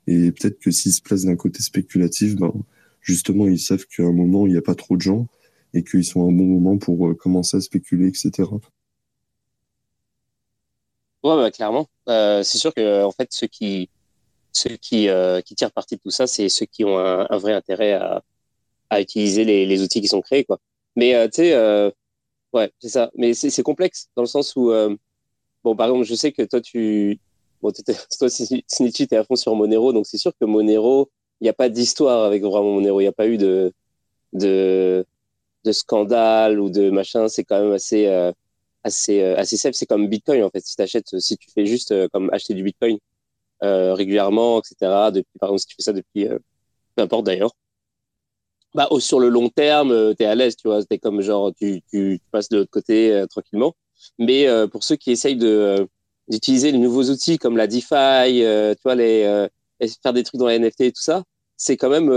Et 0.08 0.32
peut-être 0.32 0.60
que 0.60 0.72
s'ils 0.72 0.94
se 0.94 1.02
placent 1.02 1.26
d'un 1.26 1.36
côté 1.36 1.62
spéculatif, 1.62 2.36
ben, 2.36 2.54
justement, 3.02 3.48
ils 3.48 3.60
savent 3.60 3.86
qu'à 3.86 4.04
un 4.04 4.12
moment, 4.12 4.48
il 4.48 4.54
n'y 4.54 4.58
a 4.58 4.62
pas 4.62 4.76
trop 4.76 4.96
de 4.96 5.02
gens 5.02 5.28
et 5.74 5.84
qu'ils 5.84 6.04
sont 6.04 6.26
à 6.26 6.30
un 6.30 6.34
bon 6.34 6.46
moment 6.46 6.78
pour 6.78 7.16
commencer 7.18 7.58
à 7.58 7.62
spéculer, 7.62 8.08
etc. 8.08 8.50
Ouais, 11.24 11.36
bah, 11.36 11.52
clairement. 11.52 11.88
Euh, 12.10 12.44
c'est 12.44 12.58
sûr 12.58 12.74
que 12.74 13.04
en 13.04 13.12
fait, 13.12 13.28
ceux 13.32 13.48
qui 13.48 13.90
ceux 14.54 14.78
qui, 14.78 15.10
euh, 15.10 15.42
qui 15.42 15.56
tirent 15.56 15.72
parti 15.72 15.96
de 15.98 16.02
tout 16.02 16.12
ça, 16.12 16.28
c'est 16.28 16.50
ceux 16.50 16.66
qui 16.68 16.86
ont 16.86 17.00
un, 17.00 17.28
un, 17.30 17.38
vrai 17.38 17.54
intérêt 17.54 17.94
à, 17.94 18.24
à 18.90 19.02
utiliser 19.02 19.46
les, 19.46 19.66
les 19.66 19.84
outils 19.84 20.02
qui 20.02 20.08
sont 20.10 20.22
créés, 20.22 20.46
quoi. 20.46 20.60
Mais 20.96 21.16
euh, 21.16 21.28
tu 21.28 21.38
sais, 21.38 21.54
euh, 21.54 21.92
ouais, 22.54 22.72
c'est 22.80 22.90
ça. 22.90 23.12
Mais 23.16 23.34
c'est 23.36 23.64
complexe 23.64 24.10
dans 24.16 24.24
le 24.24 24.28
sens 24.28 24.56
où, 24.56 24.72
euh, 24.72 24.96
bon, 25.64 25.76
par 25.76 25.88
exemple, 25.88 26.06
je 26.06 26.16
sais 26.16 26.32
que 26.34 26.44
toi, 26.44 26.62
tu, 26.62 27.20
bon, 27.62 27.72
toi, 28.20 28.30
Snitchy, 28.30 29.08
t'es 29.08 29.18
à 29.18 29.24
fond 29.26 29.36
sur 29.38 29.56
Monero, 29.56 29.94
donc 29.94 30.08
c'est 30.08 30.18
sûr 30.20 30.34
que 30.40 30.46
Monero, 30.46 31.10
il 31.42 31.46
n'y 31.46 31.50
a 31.50 31.54
pas 31.54 31.70
d'histoire 31.70 32.24
avec 32.26 32.44
vraiment 32.44 32.74
Monero. 32.74 33.02
Il 33.02 33.06
n'y 33.06 33.10
a 33.10 33.14
pas 33.14 33.28
eu 33.28 33.38
de 33.38 33.74
de 34.34 35.06
de 35.66 35.72
scandale 35.74 36.60
ou 36.60 36.70
de 36.70 36.90
machin. 36.92 37.28
C'est 37.30 37.44
quand 37.46 37.62
même 37.62 37.74
assez 37.74 38.08
assez 38.84 39.22
euh, 39.22 39.38
assez 39.38 39.58
safe. 39.58 39.76
C'est 39.76 39.86
comme 39.86 40.08
Bitcoin 40.08 40.44
en 40.44 40.50
fait. 40.50 40.66
Si 40.66 40.76
t'achètes, 40.76 41.20
si 41.20 41.38
tu 41.38 41.50
fais 41.52 41.66
juste 41.66 41.92
euh, 41.92 42.08
comme 42.14 42.30
acheter 42.34 42.54
du 42.54 42.64
Bitcoin 42.64 42.98
euh, 43.64 43.94
régulièrement, 43.94 44.60
etc. 44.60 45.12
Depuis, 45.12 45.40
par 45.40 45.50
exemple, 45.50 45.62
si 45.62 45.68
tu 45.68 45.76
fais 45.76 45.84
ça 45.84 45.94
depuis, 45.94 46.28
peu 46.96 47.04
importe 47.04 47.26
d'ailleurs. 47.26 47.52
Bah, 48.74 48.88
sur 49.00 49.20
le 49.20 49.28
long 49.30 49.50
terme, 49.50 50.16
tu 50.16 50.24
es 50.24 50.26
à 50.26 50.36
l'aise, 50.36 50.56
tu 50.56 50.68
vois. 50.68 50.84
T'es 50.86 50.98
comme 50.98 51.22
genre, 51.22 51.54
tu, 51.54 51.82
tu, 51.92 52.20
tu, 52.20 52.30
passes 52.32 52.50
de 52.50 52.58
l'autre 52.58 52.72
côté 52.72 53.26
tranquillement. 53.30 53.76
Mais 54.20 54.48
pour 54.72 54.84
ceux 54.84 54.96
qui 54.96 55.12
essayent 55.12 55.38
de 55.38 55.88
d'utiliser 56.28 56.72
les 56.72 56.78
nouveaux 56.78 57.04
outils 57.10 57.38
comme 57.38 57.58
la 57.58 57.68
DeFi, 57.68 58.40
tu 58.40 58.82
vois, 58.84 58.96
les 58.96 59.48
faire 60.02 60.14
des 60.14 60.24
trucs 60.24 60.40
dans 60.40 60.48
la 60.48 60.58
NFT 60.58 60.82
et 60.82 60.92
tout 60.92 61.02
ça, 61.02 61.24
c'est 61.58 61.78
quand 61.78 61.90
même 61.90 62.10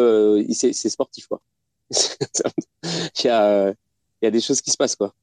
c'est 0.52 0.72
sportif 0.72 1.26
quoi. 1.26 1.42
il 1.92 3.26
y 3.26 3.28
a 3.28 3.70
il 3.70 4.24
y 4.24 4.26
a 4.26 4.30
des 4.30 4.40
choses 4.40 4.60
qui 4.62 4.70
se 4.70 4.76
passent 4.76 4.96
quoi. 4.96 5.14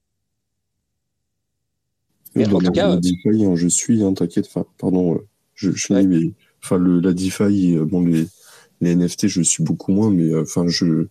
Mais 2.34 2.48
en 2.48 2.58
tout 2.58 2.72
cas, 2.72 2.96
DeFi, 2.96 3.44
hein, 3.44 3.56
je 3.56 3.68
suis, 3.68 4.02
hein, 4.02 4.14
t'inquiète. 4.14 4.46
Enfin, 4.48 4.66
pardon, 4.78 5.16
euh, 5.16 5.26
je, 5.54 5.70
je 5.72 5.92
ouais. 5.92 6.06
mais 6.06 6.32
enfin 6.62 6.78
le 6.78 7.00
la 7.00 7.12
DeFi, 7.12 7.76
euh, 7.76 7.84
bon 7.84 8.04
les 8.04 8.26
les 8.80 8.96
NFT, 8.96 9.28
je 9.28 9.42
suis 9.42 9.62
beaucoup 9.62 9.92
moins, 9.92 10.10
mais 10.10 10.32
euh, 10.32 10.42
enfin 10.42 10.66
je 10.66 11.06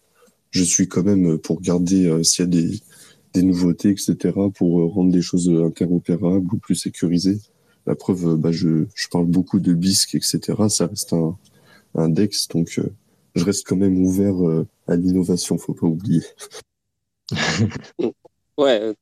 je 0.51 0.63
suis 0.63 0.87
quand 0.87 1.03
même 1.03 1.37
pour 1.37 1.57
regarder 1.57 2.23
s'il 2.23 2.45
y 2.45 2.47
a 2.47 2.51
des 2.51 2.79
des 3.33 3.43
nouveautés, 3.43 3.91
etc., 3.91 4.17
pour 4.53 4.93
rendre 4.93 5.11
des 5.11 5.21
choses 5.21 5.49
interopérables 5.49 6.53
ou 6.53 6.57
plus 6.57 6.75
sécurisées. 6.75 7.39
La 7.85 7.95
preuve, 7.95 8.35
bah, 8.35 8.51
je, 8.51 8.85
je 8.93 9.07
parle 9.07 9.25
beaucoup 9.25 9.61
de 9.61 9.73
BISC, 9.73 10.15
etc. 10.15 10.39
Ça 10.67 10.87
reste 10.87 11.13
un, 11.13 11.37
un 11.95 12.09
DEX, 12.09 12.49
donc 12.49 12.81
je 13.35 13.43
reste 13.45 13.65
quand 13.65 13.77
même 13.77 14.03
ouvert 14.03 14.35
à 14.87 14.97
l'innovation, 14.97 15.57
faut 15.57 15.73
pas 15.73 15.87
oublier. 15.87 16.21
ouais. 18.57 18.93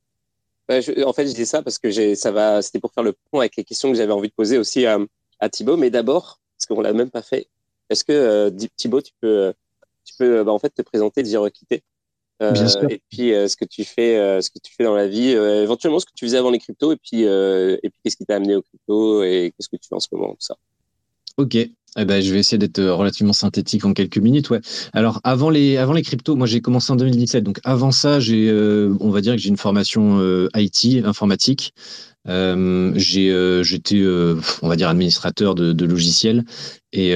En 0.69 1.13
fait, 1.13 1.27
je 1.27 1.33
dis 1.33 1.45
ça 1.45 1.61
parce 1.61 1.79
que 1.79 2.15
ça 2.15 2.31
va, 2.31 2.61
c'était 2.61 2.79
pour 2.79 2.91
faire 2.93 3.03
le 3.03 3.13
point 3.13 3.41
avec 3.41 3.55
les 3.55 3.63
questions 3.63 3.91
que 3.91 3.97
j'avais 3.97 4.11
envie 4.11 4.29
de 4.29 4.33
poser 4.33 4.57
aussi 4.57 4.85
à, 4.85 4.99
à 5.39 5.49
Thibaut. 5.49 5.77
Mais 5.77 5.89
d'abord, 5.89 6.39
parce 6.57 6.65
qu'on 6.67 6.81
l'a 6.81 6.93
même 6.93 7.09
pas 7.09 7.21
fait, 7.21 7.47
est-ce 7.89 8.03
que 8.03 8.11
euh, 8.11 8.51
Thibaut, 8.75 9.01
tu 9.01 9.13
peux, 9.19 9.53
tu 10.05 10.13
peux 10.17 10.43
bah, 10.43 10.51
en 10.51 10.59
fait 10.59 10.69
te 10.69 10.81
présenter, 10.81 11.23
dire 11.23 11.45
quitter 11.51 11.83
euh, 12.41 12.53
et 12.89 13.01
puis 13.09 13.31
ce 13.31 13.57
que 13.57 13.65
tu 13.65 13.83
fais, 13.83 14.41
ce 14.41 14.49
que 14.49 14.59
tu 14.63 14.73
fais 14.73 14.85
dans 14.85 14.95
la 14.95 15.07
vie, 15.07 15.31
éventuellement 15.31 15.99
ce 15.99 16.05
que 16.05 16.13
tu 16.15 16.23
faisais 16.23 16.37
avant 16.37 16.51
les 16.51 16.59
cryptos, 16.59 16.93
et 16.93 16.95
puis 16.95 17.23
et 17.23 17.79
puis 17.81 17.99
qu'est-ce 18.03 18.15
qui 18.15 18.25
t'a 18.25 18.35
amené 18.37 18.55
aux 18.55 18.61
cryptos 18.61 19.23
et 19.23 19.53
qu'est-ce 19.55 19.67
que 19.67 19.75
tu 19.75 19.89
fais 19.89 19.95
en 19.95 19.99
ce 19.99 20.07
moment, 20.11 20.29
tout 20.29 20.37
ça. 20.39 20.55
Ok, 21.35 21.57
eh 21.97 22.05
ben, 22.05 22.21
je 22.21 22.31
vais 22.31 22.39
essayer 22.39 22.57
d'être 22.57 22.79
euh, 22.79 22.93
relativement 22.93 23.33
synthétique 23.33 23.85
en 23.85 23.93
quelques 23.93 24.17
minutes. 24.17 24.49
Ouais. 24.49 24.61
Alors 24.93 25.19
avant 25.23 25.49
les 25.49 25.77
avant 25.77 25.93
les 25.93 26.01
cryptos, 26.01 26.35
moi 26.35 26.47
j'ai 26.47 26.61
commencé 26.61 26.91
en 26.91 26.95
2017. 26.95 27.43
Donc 27.43 27.59
avant 27.63 27.91
ça, 27.91 28.19
j'ai 28.19 28.49
euh, 28.49 28.95
on 28.99 29.09
va 29.09 29.21
dire 29.21 29.33
que 29.33 29.39
j'ai 29.39 29.49
une 29.49 29.57
formation 29.57 30.19
euh, 30.19 30.47
IT 30.55 31.05
informatique. 31.05 31.73
j'ai 32.27 33.63
j'étais 33.63 34.03
on 34.61 34.67
va 34.67 34.75
dire 34.75 34.89
administrateur 34.89 35.55
de, 35.55 35.85
logiciels 35.85 36.43
et 36.93 37.13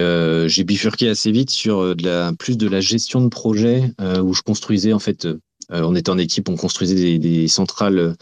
j'ai 0.47 0.63
bifurqué 0.63 1.09
assez 1.09 1.31
vite 1.31 1.51
sur 1.51 1.95
plus 2.39 2.57
de 2.57 2.67
la 2.67 2.81
gestion 2.81 3.21
de 3.21 3.27
projet 3.27 3.91
où 4.23 4.33
je 4.33 4.41
construisais 4.41 4.93
en 4.93 4.99
fait 4.99 5.25
euh, 5.25 5.39
on 5.69 5.95
était 5.95 6.09
en 6.09 6.17
équipe, 6.17 6.49
on 6.49 6.55
construisait 6.55 7.17
des, 7.17 7.47
centrales 7.47 7.99
euh, 7.99 8.13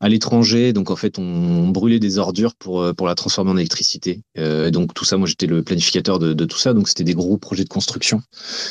à 0.00 0.08
l'étranger. 0.08 0.72
Donc, 0.72 0.90
en 0.90 0.96
fait, 0.96 1.18
on, 1.18 1.68
brûlait 1.68 1.98
des 1.98 2.18
ordures 2.18 2.54
pour, 2.54 2.82
euh, 2.82 2.92
pour 2.92 3.06
la 3.06 3.14
transformer 3.14 3.50
en 3.50 3.56
électricité. 3.56 4.22
donc, 4.36 4.94
tout 4.94 5.04
ça, 5.04 5.16
moi, 5.16 5.26
j'étais 5.26 5.46
le 5.46 5.62
planificateur 5.62 6.18
de, 6.18 6.44
tout 6.44 6.58
ça. 6.58 6.74
Donc, 6.74 6.88
c'était 6.88 7.04
des 7.04 7.14
gros 7.14 7.38
projets 7.38 7.64
de 7.64 7.68
construction. 7.68 8.22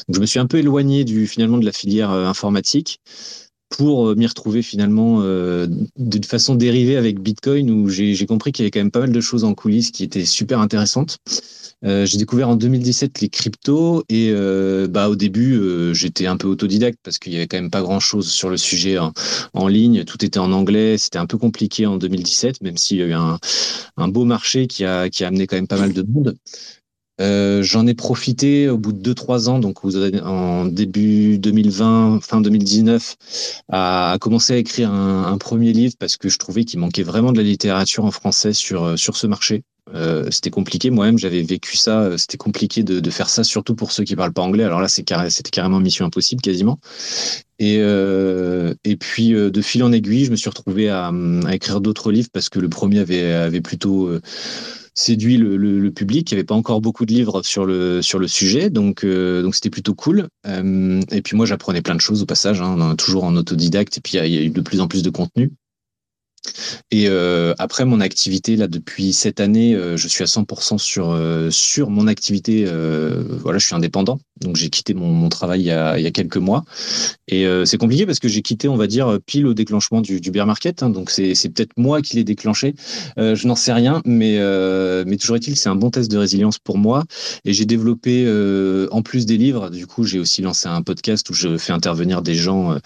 Je 0.09 0.19
me 0.19 0.25
suis 0.25 0.39
un 0.39 0.47
peu 0.47 0.57
éloigné 0.57 1.03
du, 1.03 1.27
finalement 1.27 1.57
de 1.57 1.65
la 1.65 1.71
filière 1.71 2.11
informatique 2.11 2.99
pour 3.69 4.15
m'y 4.15 4.27
retrouver 4.27 4.61
finalement 4.61 5.21
de 5.21 6.25
façon 6.25 6.55
dérivée 6.55 6.97
avec 6.97 7.19
Bitcoin, 7.19 7.71
où 7.71 7.89
j'ai 7.89 8.25
compris 8.25 8.51
qu'il 8.51 8.63
y 8.63 8.65
avait 8.65 8.71
quand 8.71 8.79
même 8.79 8.91
pas 8.91 9.01
mal 9.01 9.11
de 9.11 9.21
choses 9.21 9.43
en 9.43 9.53
coulisses 9.53 9.91
qui 9.91 10.03
étaient 10.03 10.25
super 10.25 10.59
intéressantes. 10.59 11.17
Euh, 11.85 12.05
j'ai 12.05 12.17
découvert 12.17 12.49
en 12.49 12.55
2017 12.55 13.21
les 13.21 13.29
cryptos 13.29 14.03
et 14.09 14.31
euh, 14.33 14.87
bah, 14.87 15.07
au 15.07 15.15
début, 15.15 15.55
euh, 15.55 15.93
j'étais 15.93 16.25
un 16.25 16.35
peu 16.35 16.47
autodidacte 16.47 16.97
parce 17.03 17.19
qu'il 17.19 17.33
y 17.33 17.35
avait 17.35 17.47
quand 17.47 17.57
même 17.57 17.69
pas 17.69 17.81
grand 17.81 17.99
chose 17.99 18.31
sur 18.31 18.49
le 18.49 18.57
sujet 18.57 18.97
en, 19.53 19.67
ligne. 19.67 20.03
Tout 20.03 20.23
était 20.25 20.39
en 20.39 20.51
anglais. 20.51 20.97
C'était 20.97 21.19
un 21.19 21.27
peu 21.27 21.37
compliqué 21.37 21.85
en 21.85 21.97
2017, 21.97 22.61
même 22.61 22.77
s'il 22.77 22.97
y 22.97 23.03
a 23.03 23.05
eu 23.05 23.13
un, 23.13 24.07
beau 24.07 24.25
marché 24.25 24.67
qui 24.67 24.83
a, 24.83 25.07
amené 25.21 25.47
quand 25.47 25.57
même 25.57 25.67
pas 25.67 25.77
mal 25.77 25.93
de 25.93 26.01
monde. 26.01 26.35
J'en 27.19 27.87
ai 27.87 27.93
profité 27.93 28.69
au 28.69 28.77
bout 28.77 28.91
de 28.93 29.13
2-3 29.13 29.49
ans, 29.49 29.59
donc 29.59 29.79
en 29.85 30.65
début 30.65 31.37
2020, 31.37 32.19
fin 32.21 32.41
2019, 32.41 33.15
à, 33.69 34.17
commencer 34.19 34.53
à 34.53 34.57
écrire 34.57 34.91
un, 34.91 35.37
premier 35.37 35.71
livre 35.71 35.95
parce 35.99 36.17
que 36.17 36.29
je 36.29 36.37
trouvais 36.37 36.65
qu'il 36.65 36.79
manquait 36.79 37.03
vraiment 37.03 37.31
de 37.31 37.37
la 37.37 37.43
littérature 37.43 38.05
en 38.05 38.11
français 38.11 38.53
sur 38.53 38.97
ce 38.97 39.27
marché. 39.27 39.63
Euh, 39.93 40.27
c'était 40.31 40.49
compliqué. 40.49 40.89
Moi-même, 40.89 41.17
j'avais 41.17 41.43
vécu 41.43 41.77
ça. 41.77 42.01
Euh, 42.01 42.17
c'était 42.17 42.37
compliqué 42.37 42.83
de, 42.83 43.09
faire 43.09 43.29
ça, 43.29 43.43
surtout 43.43 43.75
pour 43.75 43.91
ceux 43.91 44.03
qui 44.03 44.15
parlent 44.15 44.33
pas 44.33 44.41
anglais. 44.41 44.63
Alors 44.63 44.81
là, 44.81 44.87
c'était 44.87 45.15
carrément 45.51 45.79
mission 45.79 46.05
impossible, 46.05 46.41
quasiment. 46.41 46.79
Et, 47.59 47.77
euh, 47.79 48.73
puis, 48.99 49.29
de 49.29 49.61
fil 49.61 49.83
en 49.83 49.91
aiguille, 49.91 50.25
je 50.25 50.31
me 50.31 50.35
suis 50.35 50.49
retrouvé 50.49 50.89
à, 50.89 51.11
écrire 51.51 51.81
d'autres 51.81 52.11
livres 52.11 52.29
parce 52.33 52.49
que 52.49 52.59
le 52.59 52.69
premier 52.69 52.99
avait, 52.99 53.61
plutôt 53.61 54.09
séduit 54.95 55.37
le, 55.37 55.89
public. 55.91 56.31
Il 56.31 56.33
n'y 56.33 56.39
avait 56.39 56.45
pas 56.45 56.55
encore 56.55 56.81
beaucoup 56.81 57.05
de 57.05 57.13
livres 57.13 57.43
sur 57.43 57.65
le, 57.65 58.01
sujet, 58.27 58.69
donc 58.69 59.05
c'était 59.53 59.69
plutôt 59.69 59.93
cool. 59.93 60.27
et 60.45 61.21
puis 61.21 61.37
moi, 61.37 61.45
j'apprenais 61.45 61.81
plein 61.81 61.95
de 61.95 62.01
choses 62.01 62.23
au 62.23 62.25
passage, 62.25 62.59
hein, 62.59 62.95
toujours 62.97 63.23
en 63.23 63.35
autodidacte. 63.35 63.99
Et 63.99 64.01
puis 64.01 64.17
il 64.17 64.33
y, 64.33 64.37
a 64.37 64.41
eu 64.41 64.49
de 64.49 64.61
plus 64.61 64.81
en 64.81 64.87
plus 64.87 65.03
de 65.03 65.09
contenu. 65.11 65.51
Et 66.91 67.07
euh, 67.07 67.53
après 67.57 67.85
mon 67.85 67.99
activité 67.99 68.55
là 68.55 68.67
depuis 68.67 69.13
cette 69.13 69.39
année, 69.39 69.75
euh, 69.75 69.97
je 69.97 70.07
suis 70.07 70.23
à 70.23 70.27
100% 70.27 70.77
sur 70.77 71.11
euh, 71.11 71.49
sur 71.51 71.89
mon 71.89 72.07
activité. 72.07 72.65
voilà, 72.65 73.59
je 73.59 73.65
suis 73.65 73.75
indépendant, 73.75 74.19
donc 74.41 74.55
j'ai 74.55 74.69
quitté 74.69 74.93
mon, 74.93 75.29
travail 75.29 75.61
il 75.61 75.65
y, 75.65 75.71
a, 75.71 76.11
quelques 76.11 76.37
mois. 76.37 76.63
Et 77.27 77.45
c'est 77.65 77.77
compliqué 77.77 78.05
parce 78.05 78.19
que 78.19 78.27
j'ai 78.27 78.41
quitté, 78.41 78.67
on 78.67 78.75
va 78.75 78.87
dire, 78.87 79.19
pile 79.25 79.47
au 79.47 79.53
déclenchement 79.53 80.01
du, 80.01 80.19
bear 80.31 80.45
market. 80.45 80.83
Hein, 80.83 80.89
donc 80.89 81.09
c'est 81.09 81.35
c'est 81.35 81.49
peut-être 81.49 81.71
moi 81.77 82.01
qui 82.01 82.15
l'ai 82.17 82.23
déclenché. 82.23 82.75
je 83.17 83.47
n'en 83.47 83.55
sais 83.55 83.73
rien, 83.73 84.01
mais 84.05 84.39
mais 85.05 85.17
toujours 85.17 85.35
est-il, 85.35 85.55
c'est 85.55 85.69
un 85.69 85.75
bon 85.75 85.89
test 85.89 86.09
de 86.11 86.17
résilience 86.17 86.59
pour 86.59 86.77
moi. 86.77 87.03
Et 87.45 87.53
j'ai 87.53 87.65
développé 87.65 88.27
en 88.91 89.01
plus 89.01 89.25
des 89.25 89.37
livres. 89.37 89.69
Du 89.69 89.87
coup, 89.87 90.03
j'ai 90.03 90.19
aussi 90.19 90.41
lancé 90.41 90.67
un 90.67 90.81
podcast 90.81 91.29
où 91.29 91.33
je 91.33 91.57
fais 91.57 91.73
intervenir 91.73 92.21
des 92.21 92.35
gens, 92.35 92.77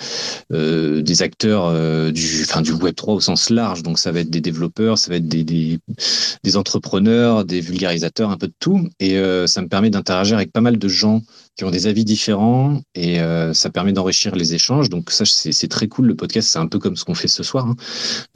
des 0.51 1.21
acteurs 1.21 2.11
du 2.11 2.43
enfin 2.43 2.61
du 2.61 2.73
Web 2.73 2.95
3 2.95 3.15
au 3.15 3.19
sens 3.19 3.48
large. 3.49 3.83
Donc, 3.83 3.99
ça 3.99 4.11
va 4.11 4.21
être 4.21 4.29
des 4.29 4.41
développeurs, 4.41 4.97
ça 4.97 5.09
va 5.09 5.17
être 5.17 5.27
des, 5.27 5.43
des, 5.43 6.57
entrepreneurs, 6.57 7.45
des 7.45 7.61
vulgarisateurs, 7.61 8.29
un 8.29 8.37
peu 8.37 8.47
de 8.47 8.53
tout. 8.59 8.87
Et 8.99 9.17
euh, 9.17 9.47
ça 9.47 9.61
me 9.61 9.67
permet 9.67 9.89
d'interagir 9.89 10.37
avec 10.37 10.51
pas 10.51 10.61
mal 10.61 10.77
de 10.77 10.87
gens 10.87 11.21
qui 11.55 11.63
ont 11.63 11.71
des 11.71 11.87
avis 11.87 12.05
différents 12.05 12.81
et 12.95 13.19
euh, 13.19 13.53
ça 13.53 13.69
permet 13.69 13.91
d'enrichir 13.91 14.35
les 14.35 14.53
échanges. 14.53 14.89
Donc, 14.89 15.11
ça, 15.11 15.25
c'est 15.25 15.67
très 15.67 15.87
cool. 15.87 16.07
Le 16.07 16.15
podcast, 16.15 16.49
c'est 16.49 16.59
un 16.59 16.67
peu 16.67 16.79
comme 16.79 16.95
ce 16.95 17.05
qu'on 17.05 17.15
fait 17.15 17.27
ce 17.27 17.43
soir, 17.43 17.67
hein. 17.67 17.75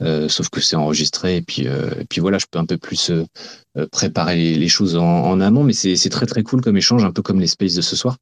euh, 0.02 0.28
sauf 0.28 0.48
que 0.50 0.60
c'est 0.60 0.76
enregistré. 0.76 1.36
Et 1.36 1.42
puis, 1.42 1.66
puis 2.08 2.20
voilà, 2.20 2.38
je 2.38 2.46
peux 2.50 2.58
un 2.58 2.66
peu 2.66 2.76
plus 2.76 3.10
préparer 3.90 4.54
les, 4.54 4.68
choses 4.68 4.96
en, 4.96 5.02
en 5.02 5.40
amont, 5.40 5.64
mais 5.64 5.72
c'est 5.72 6.10
très, 6.10 6.26
très 6.26 6.42
cool 6.42 6.60
comme 6.60 6.76
échange, 6.76 7.04
un 7.04 7.10
peu 7.10 7.22
comme 7.22 7.40
les 7.40 7.46
spaces 7.46 7.74
de 7.74 7.82
ce 7.82 7.96
soir. 7.96 8.18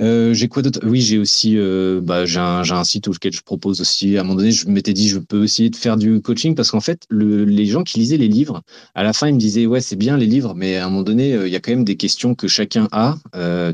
Euh, 0.00 0.32
j'ai 0.32 0.48
quoi 0.48 0.62
d'autre? 0.62 0.80
Oui, 0.84 1.00
j'ai 1.00 1.18
aussi, 1.18 1.54
euh, 1.56 2.00
bah, 2.00 2.24
j'ai 2.24 2.38
un, 2.38 2.84
site 2.84 3.08
auquel 3.08 3.32
je 3.32 3.42
propose 3.42 3.80
aussi. 3.80 4.16
À 4.16 4.20
un 4.20 4.24
moment 4.24 4.36
donné, 4.36 4.52
je 4.52 4.68
m'étais 4.68 4.92
dit, 4.92 5.08
je 5.08 5.18
peux 5.18 5.44
essayer 5.44 5.70
de 5.70 5.76
faire 5.76 5.96
du 5.96 6.20
coaching 6.20 6.54
parce 6.54 6.70
qu'en 6.70 6.80
fait, 6.80 7.02
le, 7.08 7.44
les 7.44 7.66
gens 7.66 7.82
qui 7.82 7.98
lisaient 7.98 8.16
les 8.16 8.28
livres, 8.28 8.62
à 8.94 9.02
la 9.02 9.12
fin, 9.12 9.28
ils 9.28 9.34
me 9.34 9.38
disaient, 9.38 9.66
ouais, 9.66 9.80
c'est 9.80 9.96
bien 9.96 10.16
les 10.16 10.26
livres, 10.26 10.54
mais 10.54 10.76
à 10.76 10.86
un 10.86 10.90
moment 10.90 11.02
donné, 11.02 11.34
euh, 11.34 11.48
il 11.48 11.52
y 11.52 11.56
a 11.56 11.60
quand 11.60 11.72
même 11.72 11.84
des 11.84 11.96
questions 11.96 12.34
que 12.34 12.46
chacun 12.48 12.88
a. 12.92 13.16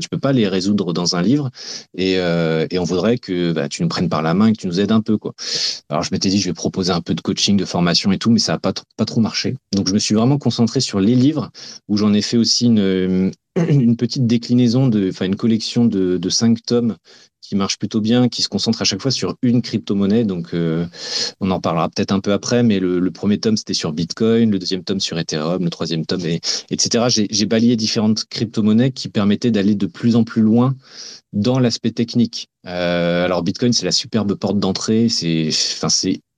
Tu 0.01 0.09
peux 0.09 0.17
pas 0.17 0.33
les 0.33 0.47
résoudre 0.47 0.93
dans 0.93 1.15
un 1.15 1.21
livre, 1.21 1.51
et, 1.97 2.19
on 2.19 2.83
voudrait 2.83 3.17
que 3.17 3.53
bah, 3.53 3.69
tu 3.69 3.83
nous 3.83 3.87
prennes 3.87 4.09
par 4.09 4.21
la 4.21 4.33
main, 4.33 4.47
et 4.47 4.53
que 4.53 4.61
tu 4.61 4.67
nous 4.67 4.79
aides 4.79 4.91
un 4.91 5.01
peu, 5.01 5.17
quoi. 5.17 5.33
Alors, 5.89 6.03
je 6.03 6.09
m'étais 6.11 6.29
dit, 6.29 6.39
je 6.39 6.49
vais 6.49 6.53
proposer 6.53 6.91
un 6.91 7.01
peu 7.01 7.13
de 7.13 7.21
coaching, 7.21 7.57
de 7.57 7.65
formation 7.65 8.11
et 8.11 8.17
tout, 8.17 8.31
mais 8.31 8.39
ça 8.39 8.53
a 8.55 8.59
pas 8.59 8.73
pas 8.97 9.05
trop 9.05 9.21
marché. 9.21 9.55
Donc, 9.73 9.87
je 9.87 9.93
me 9.93 9.99
suis 9.99 10.15
vraiment 10.15 10.37
concentré 10.37 10.81
sur 10.81 10.99
les 10.99 11.15
livres, 11.15 11.51
où 11.87 11.97
j'en 11.97 12.13
ai 12.13 12.21
fait 12.21 12.37
aussi 12.37 12.65
une, 12.65 13.31
une 13.69 13.95
petite 13.95 14.27
déclinaison, 14.27 14.87
de, 14.87 15.09
enfin 15.09 15.25
une 15.25 15.35
collection 15.35 15.85
de, 15.85 16.17
de 16.17 16.29
cinq 16.29 16.63
tomes 16.63 16.97
qui 17.47 17.55
marche 17.55 17.77
plutôt 17.77 18.01
bien, 18.01 18.27
qui 18.27 18.41
se 18.41 18.49
concentre 18.49 18.81
à 18.81 18.85
chaque 18.85 19.01
fois 19.01 19.11
sur 19.11 19.35
une 19.41 19.61
crypto-monnaie. 19.61 20.23
Donc, 20.23 20.53
euh, 20.53 20.85
on 21.39 21.51
en 21.51 21.59
parlera 21.59 21.89
peut-être 21.89 22.11
un 22.11 22.19
peu 22.19 22.33
après, 22.33 22.63
mais 22.63 22.79
le, 22.79 23.11
premier 23.11 23.39
tome, 23.39 23.55
c'était 23.55 23.73
sur 23.73 23.93
Bitcoin, 23.93 24.51
le 24.51 24.59
deuxième 24.59 24.83
tome 24.83 24.99
sur 24.99 25.17
Ethereum, 25.19 25.63
le 25.63 25.69
troisième 25.69 26.05
tome, 26.05 26.25
et, 26.25 26.39
etc. 26.69 27.05
J'ai 27.29 27.45
balayé 27.45 27.75
différentes 27.75 28.25
crypto-monnaies 28.25 28.91
qui 28.91 29.09
permettaient 29.09 29.51
d'aller 29.51 29.75
de 29.75 29.85
plus 29.85 30.15
en 30.15 30.23
plus 30.23 30.41
loin 30.41 30.75
dans 31.33 31.59
l'aspect 31.59 31.91
technique. 31.91 32.49
Euh, 32.65 33.25
alors, 33.25 33.43
Bitcoin, 33.43 33.73
c'est 33.73 33.85
la 33.85 33.91
superbe 33.91 34.33
porte 34.35 34.59
d'entrée. 34.59 35.07
C'est 35.09 35.49
enfin, 35.49 35.89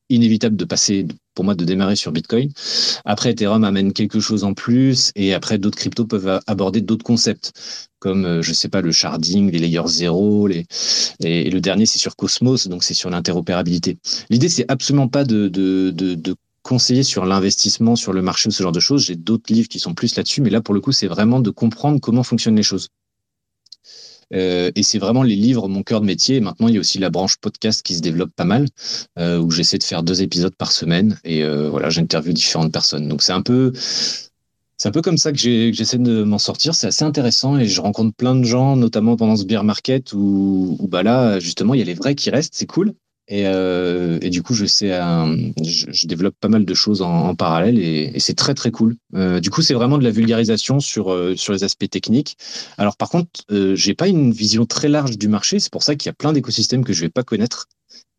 inévitable 0.10 0.56
de 0.56 0.66
passer, 0.66 1.06
pour 1.36 1.46
moi, 1.46 1.56
de 1.56 1.66
démarrer 1.66 1.96
sur 1.96 2.12
Bitcoin. 2.12 2.52
Après, 3.06 3.32
Ethereum 3.32 3.64
amène 3.64 3.94
quelque 3.94 4.20
chose 4.20 4.44
en 4.44 4.54
plus 4.54 5.12
et 5.16 5.34
après, 5.34 5.58
d'autres 5.58 5.78
cryptos 5.78 6.06
peuvent 6.06 6.40
aborder 6.48 6.82
d'autres 6.82 7.06
concepts 7.06 7.54
comme, 8.00 8.26
euh, 8.26 8.42
je 8.42 8.54
sais 8.54 8.70
pas, 8.70 8.82
le 8.82 8.92
sharding, 8.92 9.52
les 9.52 9.60
layers 9.60 9.88
zéro, 9.88 10.48
les, 10.48 10.66
et, 11.24 11.50
le 11.50 11.60
dernier, 11.60 11.86
c'est 11.86 12.00
sur 12.00 12.16
Cosmos, 12.16 12.68
donc 12.68 12.84
c'est 12.84 12.94
sur 12.94 13.10
l'interopérabilité. 13.10 13.98
L'idée, 14.30 14.50
c'est 14.50 14.66
absolument 14.70 15.08
pas 15.08 15.24
de, 15.24 15.48
de, 15.48 15.92
de, 15.92 16.14
de 16.14 16.36
conseiller 16.62 17.04
sur 17.04 17.26
l'investissement, 17.26 17.96
sur 17.96 18.14
le 18.14 18.22
marché 18.22 18.50
ou 18.50 18.52
ce 18.52 18.62
genre 18.62 18.72
de 18.72 18.80
choses. 18.80 19.06
J'ai 19.06 19.16
d'autres 19.16 19.52
livres 19.52 19.70
qui 19.70 19.80
sont 19.80 19.94
plus 19.94 20.16
là-dessus, 20.16 20.42
mais 20.42 20.50
là, 20.50 20.62
pour 20.62 20.74
le 20.74 20.82
coup, 20.82 20.92
c'est 20.92 21.08
vraiment 21.08 21.40
de 21.40 21.50
comprendre 21.50 22.00
comment 22.00 22.24
fonctionnent 22.24 22.58
les 22.58 22.64
choses. 22.64 22.90
Euh, 24.34 24.72
et 24.76 24.84
c'est 24.84 25.00
vraiment 25.00 25.24
les 25.24 25.36
livres, 25.36 25.68
mon 25.68 25.84
cœur 25.84 26.02
de 26.02 26.06
métier. 26.06 26.40
maintenant, 26.40 26.68
il 26.68 26.76
y 26.76 26.78
a 26.78 26.80
aussi 26.80 27.00
la 27.00 27.10
branche 27.10 27.38
podcast 27.38 27.82
qui 27.82 27.96
se 27.96 28.02
développe 28.02 28.32
pas 28.36 28.46
mal, 28.46 28.68
euh, 29.20 29.40
où 29.40 29.52
j'essaie 29.52 29.78
de 29.78 29.84
faire 29.84 30.04
deux 30.04 30.22
épisodes 30.22 30.56
par 30.56 30.72
semaine. 30.72 31.20
Et 31.24 31.44
euh, 31.44 31.70
voilà, 31.70 31.90
j'interviewe 31.90 32.34
différentes 32.34 32.72
personnes. 32.72 33.08
Donc 33.08 33.22
c'est 33.22 33.34
un 33.34 33.42
peu, 33.42 33.72
comme 35.04 35.18
ça 35.18 35.32
que 35.32 35.38
j'essaie 35.38 35.98
de 35.98 36.24
m'en 36.24 36.40
sortir. 36.40 36.76
C'est 36.76 36.88
assez 36.88 37.06
intéressant 37.06 37.58
et 37.58 37.66
je 37.66 37.82
rencontre 37.82 38.16
plein 38.16 38.36
de 38.36 38.44
gens, 38.44 38.76
notamment 38.76 39.16
pendant 39.16 39.36
ce 39.36 39.46
beer 39.46 39.64
market 39.64 40.14
où, 40.14 40.78
où 40.80 40.88
bah 40.88 41.04
là, 41.04 41.40
justement, 41.40 41.74
il 41.74 41.80
y 41.80 41.82
a 41.82 41.86
les 41.86 41.94
vrais 41.94 42.16
qui 42.16 42.30
restent. 42.30 42.56
C'est 42.56 42.68
cool. 42.68 42.94
Et, 43.30 43.44
euh, 43.46 44.20
du 44.20 44.42
coup, 44.42 44.54
je 44.54 44.66
sais, 44.66 44.94
euh, 44.94 45.36
je, 45.62 46.08
développe 46.08 46.36
pas 46.40 46.48
mal 46.48 46.64
de 46.64 46.74
choses 46.74 47.02
en, 47.02 47.36
parallèle 47.36 47.78
et, 47.78 48.20
c'est 48.20 48.36
très 48.36 48.54
très 48.54 48.72
cool. 48.72 48.96
Euh, 49.16 49.40
du 49.40 49.50
coup, 49.50 49.62
c'est 49.62 49.74
vraiment 49.74 49.98
de 49.98 50.04
la 50.04 50.12
vulgarisation 50.12 50.80
sur 50.80 51.12
euh, 51.12 51.36
sur 51.36 51.54
les 51.54 51.64
aspects 51.64 51.90
techniques. 51.90 52.38
Alors, 52.78 52.96
par 52.96 53.10
contre, 53.10 53.30
j'ai 53.74 53.94
pas 53.94 54.08
une 54.08 54.32
vision 54.32 54.66
très 54.66 54.88
large 54.88 55.18
du 55.18 55.28
marché. 55.28 55.60
C'est 55.60 55.72
pour 55.72 55.84
ça 55.84 55.96
qu'il 55.96 56.08
y 56.08 56.10
a 56.10 56.14
plein 56.14 56.34
d'écosystèmes 56.34 56.86
que 56.86 56.94
je 56.94 57.02
vais 57.02 57.10
pas 57.10 57.24
connaître 57.24 57.68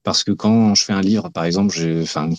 parce 0.09 0.25
que 0.25 0.33
quand 0.33 0.75
je 0.75 0.85
fais 0.85 0.95
un 0.95 1.03
livre, 1.03 1.29
par 1.29 1.45
exemple, 1.45 1.77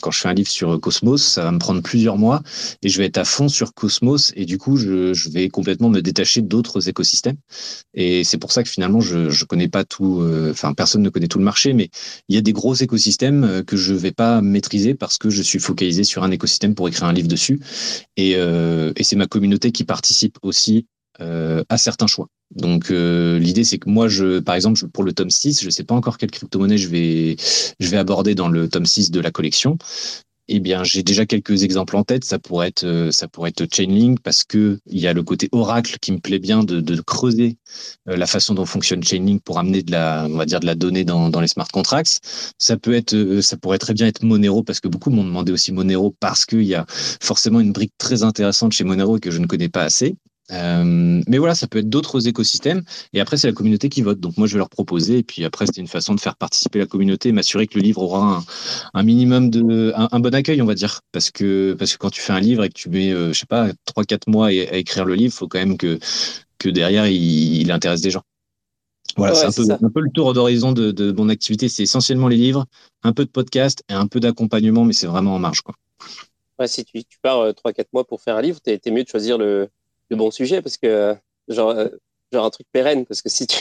quand 0.01 0.09
je 0.09 0.20
fais 0.20 0.28
un 0.28 0.34
livre 0.34 0.49
sur 0.49 0.82
Cosmos, 0.82 1.22
ça 1.22 1.43
va 1.43 1.51
me 1.51 1.59
prendre 1.59 1.84
plusieurs 1.84 2.17
mois 2.17 2.41
et 2.82 2.89
je 2.89 2.97
vais 2.97 3.05
être 3.05 3.20
à 3.20 3.26
fond 3.26 3.47
sur 3.47 3.76
Cosmos 3.76 4.34
et 4.36 4.45
du 4.45 4.57
coup, 4.57 4.76
je, 4.76 5.30
vais 5.30 5.49
complètement 5.49 5.89
me 5.89 6.01
détacher 6.01 6.41
d'autres 6.41 6.89
écosystèmes. 6.89 7.36
Et 7.93 8.24
c'est 8.24 8.39
pour 8.39 8.51
ça 8.51 8.63
que 8.63 8.70
finalement, 8.70 9.01
je, 9.01 9.30
je 9.30 9.45
connais 9.45 9.67
pas 9.67 9.84
tout, 9.84 10.20
euh, 10.22 10.49
enfin, 10.49 10.74
personne 10.74 11.03
ne 11.03 11.09
connaît 11.09 11.28
tout 11.28 11.38
le 11.38 11.43
marché, 11.43 11.74
mais 11.74 11.91
il 12.28 12.34
y 12.34 12.39
a 12.39 12.41
des 12.41 12.53
gros 12.53 12.74
écosystèmes 12.74 13.43
euh, 13.43 13.61
que 13.61 13.78
je 13.78 13.93
vais 13.93 14.13
pas 14.13 14.41
maîtriser 14.41 14.95
parce 14.95 15.20
que 15.20 15.30
je 15.30 15.43
suis 15.43 15.59
focalisé 15.59 16.03
sur 16.03 16.24
un 16.24 16.32
écosystème 16.32 16.74
pour 16.74 16.88
écrire 16.88 17.07
un 17.07 17.13
livre 17.13 17.28
dessus. 17.28 17.59
Et, 18.17 18.34
euh, 18.36 18.93
et 18.95 19.03
c'est 19.03 19.15
ma 19.15 19.28
communauté 19.28 19.72
qui 19.72 19.84
participe 19.84 20.39
aussi 20.41 20.88
euh, 21.22 21.63
à 21.70 21.78
certains 21.78 22.07
choix. 22.07 22.28
Donc 22.55 22.91
euh, 22.91 23.38
l'idée 23.39 23.63
c'est 23.63 23.78
que 23.78 23.89
moi 23.89 24.07
je 24.07 24.39
par 24.39 24.55
exemple 24.55 24.88
pour 24.88 25.03
le 25.03 25.13
tome 25.13 25.30
6, 25.30 25.61
je 25.63 25.70
sais 25.70 25.84
pas 25.84 25.95
encore 25.95 26.17
quelle 26.17 26.32
crypto-monnaie 26.32 26.78
je 26.78 26.88
vais 26.88 27.36
je 27.80 27.88
vais 27.89 27.97
aborder 27.97 28.36
dans 28.36 28.47
le 28.47 28.70
tome 28.70 28.86
6 28.86 29.11
de 29.11 29.20
la 29.20 29.32
collection. 29.32 29.78
Eh 30.51 30.59
bien, 30.59 30.84
j'ai 30.84 31.03
déjà 31.03 31.28
quelques 31.28 31.61
exemples 31.61 31.95
en 31.95 32.03
tête. 32.03 32.26
Ça 32.26 32.39
pourrait 32.39 32.70
être, 32.70 32.84
euh, 32.84 33.11
ça 33.11 33.28
pourrait 33.28 33.51
être 33.51 33.72
Chainlink 33.72 34.20
parce 34.22 34.43
que 34.43 34.80
il 34.88 34.99
y 34.99 35.05
a 35.05 35.13
le 35.13 35.22
côté 35.22 35.47
oracle 35.51 35.99
qui 36.01 36.11
me 36.11 36.17
plaît 36.17 36.39
bien 36.39 36.63
de, 36.63 37.01
creuser 37.01 37.57
la 38.07 38.26
façon 38.26 38.55
dont 38.55 38.65
fonctionne 38.65 39.03
Chainlink 39.03 39.43
pour 39.43 39.59
amener 39.59 39.84
de 39.84 39.91
la, 39.91 40.26
on 40.28 40.38
va 40.38 40.45
dire 40.47 40.59
de 40.59 40.65
la 40.65 40.74
donnée 40.74 41.03
dans, 41.03 41.30
les 41.39 41.47
smart 41.47 41.67
contracts. 41.67 42.20
Ça 42.57 42.78
peut 42.78 42.93
être, 42.93 43.41
ça 43.41 43.57
pourrait 43.57 43.78
très 43.78 43.93
bien 43.93 44.07
être 44.07 44.24
Monero 44.24 44.63
parce 44.63 44.80
que 44.80 44.88
beaucoup 44.88 45.11
m'ont 45.11 45.24
demandé 45.24 45.51
aussi 45.51 45.72
Monero 45.72 46.15
parce 46.20 46.45
qu'il 46.47 46.63
y 46.63 46.74
a 46.74 46.86
forcément 46.89 47.59
une 47.59 47.72
brique 47.72 47.93
très 47.99 48.24
intéressante 48.24 48.72
chez 48.72 48.84
Monero 48.84 49.20
que 49.20 49.30
je 49.30 49.38
ne 49.38 49.45
connais 49.45 49.70
pas 49.70 49.84
assez. 49.84 50.15
Euh, 50.52 51.22
mais 51.28 51.38
voilà, 51.38 51.56
ça 51.56 51.68
peut 51.68 51.80
être 51.80 51.89
d'autres 51.89 52.28
écosystèmes. 52.28 52.84
Et 53.14 53.20
après, 53.20 53.38
c'est 53.38 53.47
la 53.47 53.54
communauté 53.54 53.89
qui 53.89 54.02
vote. 54.02 54.20
Donc 54.20 54.38
moi, 54.38 54.47
je 54.47 54.54
vais 54.54 54.58
leur 54.58 54.70
proposer. 54.70 55.20
Et 55.20 55.24
puis 55.24 55.43
après, 55.45 55.66
c'est 55.66 55.78
une 55.78 55.88
façon 55.88 56.16
de 56.16 56.20
faire 56.20 56.36
participer 56.36 56.80
la 56.80 56.86
communauté, 56.86 57.32
m'assurer 57.32 57.68
que 57.68 57.78
le 57.78 57.84
livre 57.84 58.02
aura 58.02 58.43
un, 58.93 59.04
minimum 59.04 59.50
de, 59.50 59.93
un, 59.95 60.20
bon 60.20 60.34
accueil, 60.34 60.62
on 60.62 60.66
va 60.66 60.76
dire. 60.76 61.02
Parce 61.12 61.32
que, 61.32 61.76
parce 61.78 61.93
que 61.93 61.97
quand 61.97 62.10
tu 62.10 62.22
fais 62.22 62.34
un 62.34 62.39
livre 62.39 62.64
et 62.64 62.70
que 62.70 62.74
tu 62.74 62.89
mets, 62.89 63.12
euh, 63.12 63.34
je 63.34 63.39
sais 63.39 63.45
pas, 63.45 63.70
trois, 63.86 64.04
quatre 64.04 64.28
mois 64.28 64.47
à, 64.47 64.52
écrire 64.52 65.06
le 65.06 65.16
livre, 65.16 65.34
faut 65.34 65.47
quand 65.47 65.60
même 65.60 65.78
que, 65.78 66.00
que 66.58 66.70
derrière, 66.70 67.08
il, 67.08 67.72
intéresse 67.72 68.02
des 68.02 68.12
gens. 68.12 68.24
Voilà, 69.18 69.36
c'est 69.36 69.47
un 69.47 69.52
peu, 69.52 69.86
un 69.86 69.89
peu, 69.89 70.02
le 70.02 70.12
tour 70.12 70.34
d'horizon 70.34 70.72
de, 70.72 70.91
de, 70.91 71.12
mon 71.12 71.30
activité. 71.30 71.68
C'est 71.68 71.84
essentiellement 71.84 72.28
les 72.28 72.38
livres, 72.38 72.66
un 73.04 73.12
peu 73.12 73.26
de 73.26 73.30
podcast 73.30 73.84
et 73.89 73.93
un 73.93 74.08
peu 74.08 74.20
d'accompagnement, 74.20 74.86
mais 74.86 74.93
c'est 74.93 75.08
vraiment 75.08 75.36
en 75.36 75.39
marge. 75.39 75.62
Quoi. 75.62 75.76
Ouais, 76.60 76.68
si 76.68 76.86
tu, 76.86 77.04
tu 77.04 77.18
pars 77.22 77.39
euh, 77.39 77.54
trois, 77.54 77.74
quatre 77.74 77.91
mois 77.91 78.06
pour 78.06 78.22
faire 78.22 78.36
un 78.36 78.41
livre, 78.41 78.60
t'es 78.62 78.80
mieux 78.91 79.04
de 79.04 79.10
choisir 79.10 79.38
le, 79.38 79.70
le 80.10 80.16
bon 80.16 80.32
sujet 80.32 80.62
parce 80.62 80.78
que 80.78 81.16
genre 81.47 81.72
euh, 81.72 81.88
genre 82.32 82.45
un 82.45 82.49
truc 82.49 82.68
pérenne 82.72 83.05
parce 83.05 83.22
que 83.22 83.30
si 83.30 83.47
tu 83.47 83.57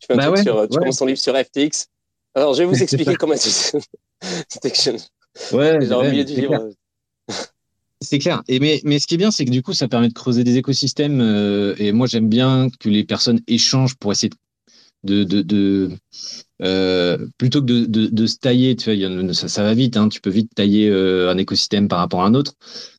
tu 0.00 0.06
fais 0.06 0.14
un 0.14 0.16
bah 0.16 0.26
truc 0.26 0.38
sur 0.38 0.68
tu 0.68 0.78
commences 0.78 0.98
ton 0.98 1.06
livre 1.06 1.18
sur 1.18 1.36
FTX 1.36 1.88
alors 2.34 2.54
je 2.54 2.60
vais 2.60 2.66
vous 2.66 2.82
expliquer 2.82 3.14
comment 3.16 3.34
c'est 3.36 4.96
ouais 5.52 5.80
genre 5.86 6.02
au 6.02 6.10
milieu 6.10 6.24
du 6.24 6.34
livre 6.34 6.70
c'est 8.00 8.18
clair. 8.18 8.42
Et 8.46 8.60
mais, 8.60 8.80
mais 8.84 8.98
ce 9.00 9.06
qui 9.06 9.14
est 9.14 9.18
bien, 9.18 9.32
c'est 9.32 9.44
que 9.44 9.50
du 9.50 9.62
coup, 9.62 9.72
ça 9.72 9.88
permet 9.88 10.08
de 10.08 10.12
creuser 10.12 10.44
des 10.44 10.56
écosystèmes. 10.56 11.20
Euh, 11.20 11.74
et 11.78 11.90
moi, 11.90 12.06
j'aime 12.06 12.28
bien 12.28 12.68
que 12.78 12.88
les 12.88 13.04
personnes 13.04 13.40
échangent 13.48 13.96
pour 13.96 14.12
essayer 14.12 14.30
de, 15.02 15.24
de, 15.24 15.42
de, 15.42 15.90
euh, 16.62 17.26
plutôt 17.38 17.60
que 17.60 17.66
de, 17.66 17.86
de, 17.86 18.06
de, 18.06 18.26
se 18.26 18.36
tailler. 18.38 18.76
Tu 18.76 18.94
vois, 18.94 19.34
ça, 19.34 19.48
ça 19.48 19.64
va 19.64 19.74
vite. 19.74 19.96
Hein, 19.96 20.08
tu 20.08 20.20
peux 20.20 20.30
vite 20.30 20.54
tailler 20.54 20.92
un 20.92 21.36
écosystème 21.38 21.88
par 21.88 21.98
rapport 21.98 22.22
à 22.22 22.26
un 22.26 22.34
autre 22.34 22.54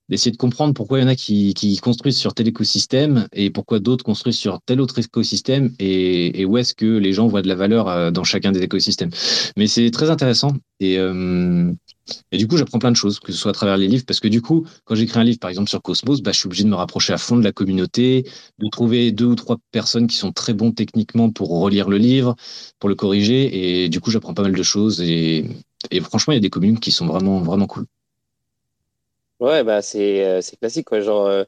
d'essayer 0.10 0.32
de 0.32 0.38
comprendre 0.38 0.74
pourquoi 0.74 1.00
il 1.00 1.04
y 1.04 1.06
en 1.06 1.08
a 1.08 1.16
qui, 1.16 1.80
construisent 1.82 2.18
sur 2.18 2.34
tel 2.34 2.48
écosystème 2.48 3.28
et 3.34 3.50
pourquoi 3.50 3.80
d'autres 3.80 4.04
construisent 4.04 4.38
sur 4.38 4.60
tel 4.66 4.82
autre 4.82 5.00
écosystème 5.00 5.72
et, 5.80 6.42
et 6.42 6.46
où 6.46 6.58
est-ce 6.58 6.74
que 6.74 6.98
les 6.98 7.14
gens 7.14 7.28
voient 7.28 7.42
de 7.42 7.48
la 7.48 7.56
valeur 7.56 7.88
euh, 7.88 8.12
dans 8.12 8.24
chacun 8.24 8.52
des 8.52 8.62
écosystèmes. 8.62 9.12
Mais 9.56 9.68
c'est 9.68 9.90
très 9.92 10.10
intéressant 10.10 10.54
et, 10.80 10.98
euh, 10.98 11.72
et 12.32 12.38
du 12.38 12.48
coup, 12.48 12.58
j'apprends 12.58 12.80
plein 12.80 12.92
de 12.92 12.96
choses, 12.96 13.20
que 13.20 13.32
ce 13.32 13.38
soit 13.38 13.52
à 13.52 13.54
travers 13.54 13.78
les 13.78 13.88
livres, 13.88 14.04
parce 14.06 14.20
que 14.20 14.28
du 14.28 14.42
coup, 14.42 14.66
quand 14.86 14.96
j'écris 14.96 15.20
un 15.20 15.24
livre, 15.24 15.40
par 15.40 15.50
exemple 15.50 15.70
sur 15.70 15.82
Cosmos, 15.82 16.22
bah, 16.22 16.32
je 16.32 16.40
suis 16.40 16.48
obligé 16.48 16.64
de 16.64 16.70
me 16.70 16.76
rapprocher 16.76 17.14
à 17.14 17.18
fond 17.18 17.38
de 17.38 17.44
la 17.44 17.52
communauté, 17.52 18.26
de 18.60 18.68
trouver 18.70 19.12
deux 19.12 19.26
ou 19.26 19.36
trois 19.36 19.58
personnes 19.72 20.08
qui 20.08 20.18
sont 20.18 20.32
très 20.32 20.54
bons 20.54 20.72
techniquement 20.72 21.30
pour 21.32 21.50
relire 21.62 21.90
le 21.90 21.98
livre, 21.98 22.36
pour 22.80 22.90
le 22.90 22.96
corriger, 22.96 23.84
et 23.84 23.90
du 23.90 24.00
coup, 24.00 24.12
j'apprends 24.12 24.34
pas 24.34 24.44
mal 24.44 24.54
de 24.54 24.64
choses 24.64 25.02
et, 25.02 25.46
et 25.92 26.02
franchement, 26.02 26.34
il 26.34 26.38
y 26.38 26.40
a 26.40 26.42
des 26.42 26.50
communes 26.50 26.80
qui 26.80 26.92
sont 26.92 27.06
vraiment, 27.06 27.42
vraiment 27.42 27.68
cool. 27.68 27.86
Ouais, 29.40 29.64
bah 29.64 29.82
c'est 29.82 30.26
euh, 30.26 30.42
classique 30.60 30.88
quoi, 30.88 31.00
genre 31.00 31.26
euh, 31.28 31.44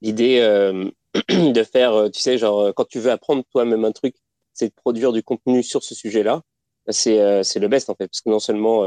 l'idée 0.00 0.38
euh, 0.40 0.88
de 1.28 1.62
faire, 1.64 2.08
tu 2.12 2.20
sais, 2.20 2.38
genre 2.38 2.72
quand 2.74 2.84
tu 2.86 3.00
veux 3.00 3.10
apprendre 3.10 3.42
toi-même 3.50 3.84
un 3.84 3.90
truc, 3.92 4.14
c'est 4.52 4.68
de 4.68 4.74
produire 4.74 5.12
du 5.12 5.22
contenu 5.24 5.62
sur 5.64 5.82
ce 5.82 5.94
sujet-là. 5.94 6.42
Bah, 6.86 6.92
c'est 6.92 7.42
c'est 7.44 7.58
le 7.60 7.68
best 7.68 7.90
en 7.90 7.94
fait, 7.96 8.06
parce 8.08 8.20
que 8.20 8.30
non 8.30 8.38
seulement 8.38 8.84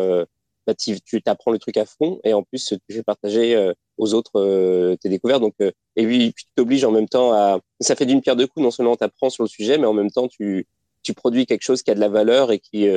bah, 0.67 0.73
tu 0.75 1.21
t'apprends 1.21 1.51
le 1.51 1.59
truc 1.59 1.77
à 1.77 1.85
fond 1.85 2.19
et 2.23 2.33
en 2.33 2.43
plus 2.43 2.65
tu 2.65 2.95
fais 2.95 3.03
partager 3.03 3.71
aux 3.97 4.13
autres 4.13 4.95
tes 5.01 5.09
découvertes. 5.09 5.41
Donc 5.41 5.55
et 5.59 6.05
puis, 6.05 6.33
tu 6.33 6.45
t'obliges 6.55 6.85
en 6.85 6.91
même 6.91 7.09
temps 7.09 7.33
à, 7.33 7.59
ça 7.81 7.95
fait 7.95 8.05
d'une 8.05 8.21
pierre 8.21 8.35
deux 8.37 8.47
coups. 8.47 8.63
Non 8.63 8.71
seulement 8.71 8.95
t'apprends 8.95 9.29
sur 9.29 9.43
le 9.43 9.49
sujet, 9.49 9.77
mais 9.77 9.87
en 9.87 9.93
même 9.93 10.11
temps 10.11 10.27
tu 10.27 10.67
tu 11.03 11.13
produis 11.13 11.45
quelque 11.45 11.63
chose 11.63 11.83
qui 11.83 11.91
a 11.91 11.95
de 11.95 11.99
la 11.99 12.09
valeur 12.09 12.51
et 12.51 12.59
qui 12.59 12.87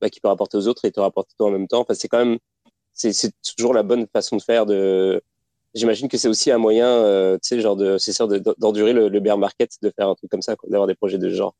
bah, 0.00 0.10
qui 0.10 0.20
peut 0.20 0.28
rapporter 0.28 0.56
aux 0.58 0.68
autres 0.68 0.84
et 0.84 0.92
te 0.92 1.00
rapporter 1.00 1.34
toi 1.38 1.48
en 1.48 1.50
même 1.52 1.68
temps. 1.68 1.80
Enfin 1.82 1.94
c'est 1.94 2.08
quand 2.08 2.24
même 2.24 2.38
c'est 2.94 3.32
toujours 3.56 3.74
la 3.74 3.82
bonne 3.82 4.06
façon 4.12 4.36
de 4.36 4.42
faire. 4.42 4.66
J'imagine 5.74 6.08
que 6.08 6.16
c'est 6.16 6.28
aussi 6.28 6.52
un 6.52 6.58
moyen, 6.58 6.86
euh, 6.86 7.34
tu 7.34 7.48
sais, 7.48 7.60
genre 7.60 7.76
de, 7.76 7.98
c'est 7.98 8.12
sûr 8.12 8.28
d'endurer 8.58 8.92
le, 8.92 9.20
bear 9.20 9.36
market, 9.36 9.72
de 9.82 9.90
faire 9.94 10.08
un 10.08 10.14
truc 10.14 10.30
comme 10.30 10.42
ça, 10.42 10.54
d'avoir 10.68 10.86
des 10.86 10.94
projets 10.94 11.18
de 11.18 11.28
ce 11.28 11.34
genre. 11.34 11.54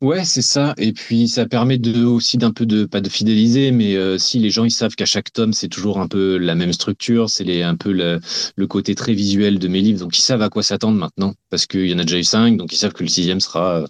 Ouais, 0.00 0.24
c'est 0.24 0.42
ça. 0.42 0.74
Et 0.78 0.92
puis 0.92 1.28
ça 1.28 1.46
permet 1.46 1.78
de 1.78 2.04
aussi 2.04 2.36
d'un 2.36 2.52
peu 2.52 2.66
de 2.66 2.84
pas 2.84 3.00
de 3.00 3.08
fidéliser, 3.08 3.70
mais 3.70 3.94
euh, 3.94 4.18
si 4.18 4.38
les 4.38 4.50
gens 4.50 4.64
ils 4.64 4.70
savent 4.70 4.94
qu'à 4.96 5.06
chaque 5.06 5.32
tome 5.32 5.52
c'est 5.52 5.68
toujours 5.68 6.00
un 6.00 6.08
peu 6.08 6.36
la 6.36 6.54
même 6.54 6.72
structure, 6.72 7.30
c'est 7.30 7.62
un 7.62 7.76
peu 7.76 7.92
le, 7.92 8.20
le, 8.56 8.66
côté 8.66 8.94
très 8.94 9.14
visuel 9.14 9.58
de 9.58 9.68
mes 9.68 9.80
livres, 9.80 10.00
donc 10.00 10.18
ils 10.18 10.22
savent 10.22 10.42
à 10.42 10.48
quoi 10.48 10.62
s'attendre 10.62 10.98
maintenant 10.98 11.34
parce 11.48 11.66
qu'il 11.66 11.86
y 11.86 11.94
en 11.94 11.98
a 11.98 12.02
déjà 12.02 12.18
eu 12.18 12.24
cinq, 12.24 12.56
donc 12.56 12.72
ils 12.72 12.76
savent 12.76 12.92
que 12.92 13.02
le 13.02 13.08
sixième 13.08 13.40
sera 13.40 13.84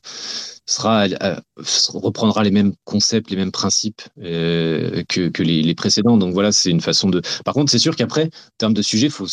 euh, 0.80 1.36
reprendra 1.92 2.42
les 2.42 2.50
mêmes 2.50 2.72
concepts, 2.84 3.30
les 3.30 3.36
mêmes 3.36 3.52
principes 3.52 4.02
euh, 4.22 5.02
que, 5.08 5.42
les, 5.42 5.74
précédents. 5.74 6.16
Donc 6.16 6.32
voilà, 6.32 6.52
c'est 6.52 6.70
une 6.70 6.80
façon 6.80 7.08
de. 7.10 7.22
Par 7.44 7.54
contre, 7.54 7.70
c'est 7.70 7.78
sûr 7.78 7.96
qu'après, 7.96 8.24
en 8.24 8.56
termes 8.58 8.74
de 8.74 8.82
sujet, 8.82 9.08
faut 9.08 9.26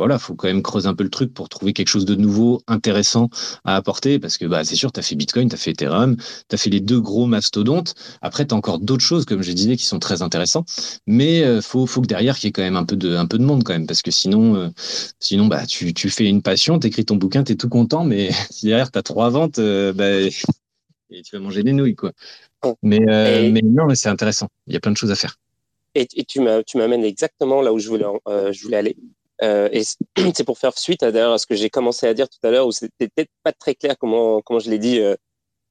voilà, 0.00 0.18
faut 0.18 0.34
quand 0.34 0.48
même 0.48 0.62
creuser 0.62 0.88
un 0.88 0.94
peu 0.94 1.04
le 1.04 1.10
truc 1.10 1.34
pour 1.34 1.50
trouver 1.50 1.74
quelque 1.74 1.88
chose 1.88 2.06
de 2.06 2.14
nouveau, 2.14 2.62
intéressant 2.66 3.28
à 3.64 3.76
apporter, 3.76 4.18
parce 4.18 4.38
que 4.38 4.46
bah 4.46 4.64
c'est 4.64 4.76
sûr, 4.76 4.92
tu 4.92 5.00
as 5.00 5.02
fait 5.02 5.14
Bitcoin, 5.14 5.50
tu 5.50 5.54
as 5.54 5.58
fait 5.58 5.72
Ethereum, 5.72 6.16
tu 6.16 6.54
as 6.54 6.56
fait 6.56 6.70
les 6.70 6.80
deux 6.80 7.00
gros 7.00 7.26
mastodontes. 7.26 7.94
Après, 8.22 8.46
tu 8.46 8.54
as 8.54 8.56
encore 8.56 8.78
d'autres 8.78 9.04
choses, 9.04 9.26
comme 9.26 9.42
je 9.42 9.52
disais, 9.52 9.76
qui 9.76 9.84
sont 9.84 9.98
très 9.98 10.22
intéressants. 10.22 10.64
Mais 11.06 11.42
euh, 11.42 11.60
faut, 11.60 11.86
faut 11.86 12.00
que 12.00 12.06
derrière, 12.06 12.38
il 12.40 12.46
y 12.46 12.48
ait 12.48 12.52
quand 12.52 12.62
même 12.62 12.76
un 12.76 12.84
peu 12.84 12.96
de, 12.96 13.14
un 13.14 13.26
peu 13.26 13.36
de 13.36 13.44
monde 13.44 13.62
quand 13.62 13.74
même, 13.74 13.86
parce 13.86 14.00
que 14.00 14.10
sinon, 14.10 14.54
euh, 14.56 14.68
sinon 15.18 15.48
bah, 15.48 15.66
tu, 15.66 15.92
tu 15.92 16.08
fais 16.08 16.26
une 16.26 16.40
passion, 16.40 16.78
tu 16.78 16.86
écris 16.86 17.04
ton 17.04 17.16
bouquin, 17.16 17.44
tu 17.44 17.52
es 17.52 17.56
tout 17.56 17.68
content, 17.68 18.04
mais 18.04 18.30
si 18.50 18.66
derrière, 18.68 18.90
tu 18.90 18.98
as 18.98 19.02
trois 19.02 19.28
ventes, 19.28 19.60
bah, 19.60 20.30
et 21.10 21.22
tu 21.22 21.36
vas 21.36 21.42
manger 21.42 21.62
des 21.62 21.72
nouilles, 21.72 21.94
quoi. 21.94 22.12
Mais, 22.82 23.00
euh, 23.08 23.50
mais 23.50 23.62
non, 23.62 23.86
mais 23.86 23.94
c'est 23.94 24.08
intéressant. 24.08 24.48
Il 24.66 24.74
y 24.74 24.76
a 24.76 24.80
plein 24.80 24.92
de 24.92 24.96
choses 24.96 25.10
à 25.10 25.16
faire. 25.16 25.36
Et, 25.94 26.06
et 26.14 26.24
tu 26.24 26.40
m'amènes 26.40 27.04
exactement 27.04 27.62
là 27.62 27.72
où 27.72 27.78
je 27.78 27.88
voulais, 27.88 28.04
euh, 28.28 28.52
je 28.52 28.62
voulais 28.62 28.76
aller. 28.76 28.96
Euh, 29.42 29.68
et 29.72 29.82
c'est 30.34 30.44
pour 30.44 30.58
faire 30.58 30.78
suite 30.78 31.02
à, 31.02 31.10
d'ailleurs 31.10 31.32
à 31.32 31.38
ce 31.38 31.46
que 31.46 31.54
j'ai 31.54 31.70
commencé 31.70 32.06
à 32.06 32.14
dire 32.14 32.28
tout 32.28 32.38
à 32.46 32.50
l'heure, 32.50 32.66
où 32.66 32.72
c'était 32.72 33.08
peut-être 33.08 33.30
pas 33.42 33.52
très 33.52 33.74
clair 33.74 33.96
comment, 33.98 34.40
comment 34.42 34.60
je 34.60 34.70
l'ai 34.70 34.78
dit 34.78 35.00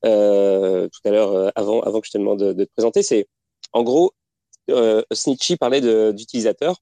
tout 0.02 0.08
à 0.08 1.12
l'heure 1.12 1.52
avant, 1.56 1.82
avant 1.82 2.02
que 2.02 2.08
je 2.08 2.12
te 2.12 2.18
demande 2.18 2.40
de, 2.40 2.54
de 2.54 2.66
te 2.66 2.72
présenter. 2.72 3.04
C'est 3.04 3.28
en 3.74 3.84
gros, 3.84 4.14
Snitchy 5.12 5.58
parlait 5.58 5.82
d'utilisateurs. 6.14 6.78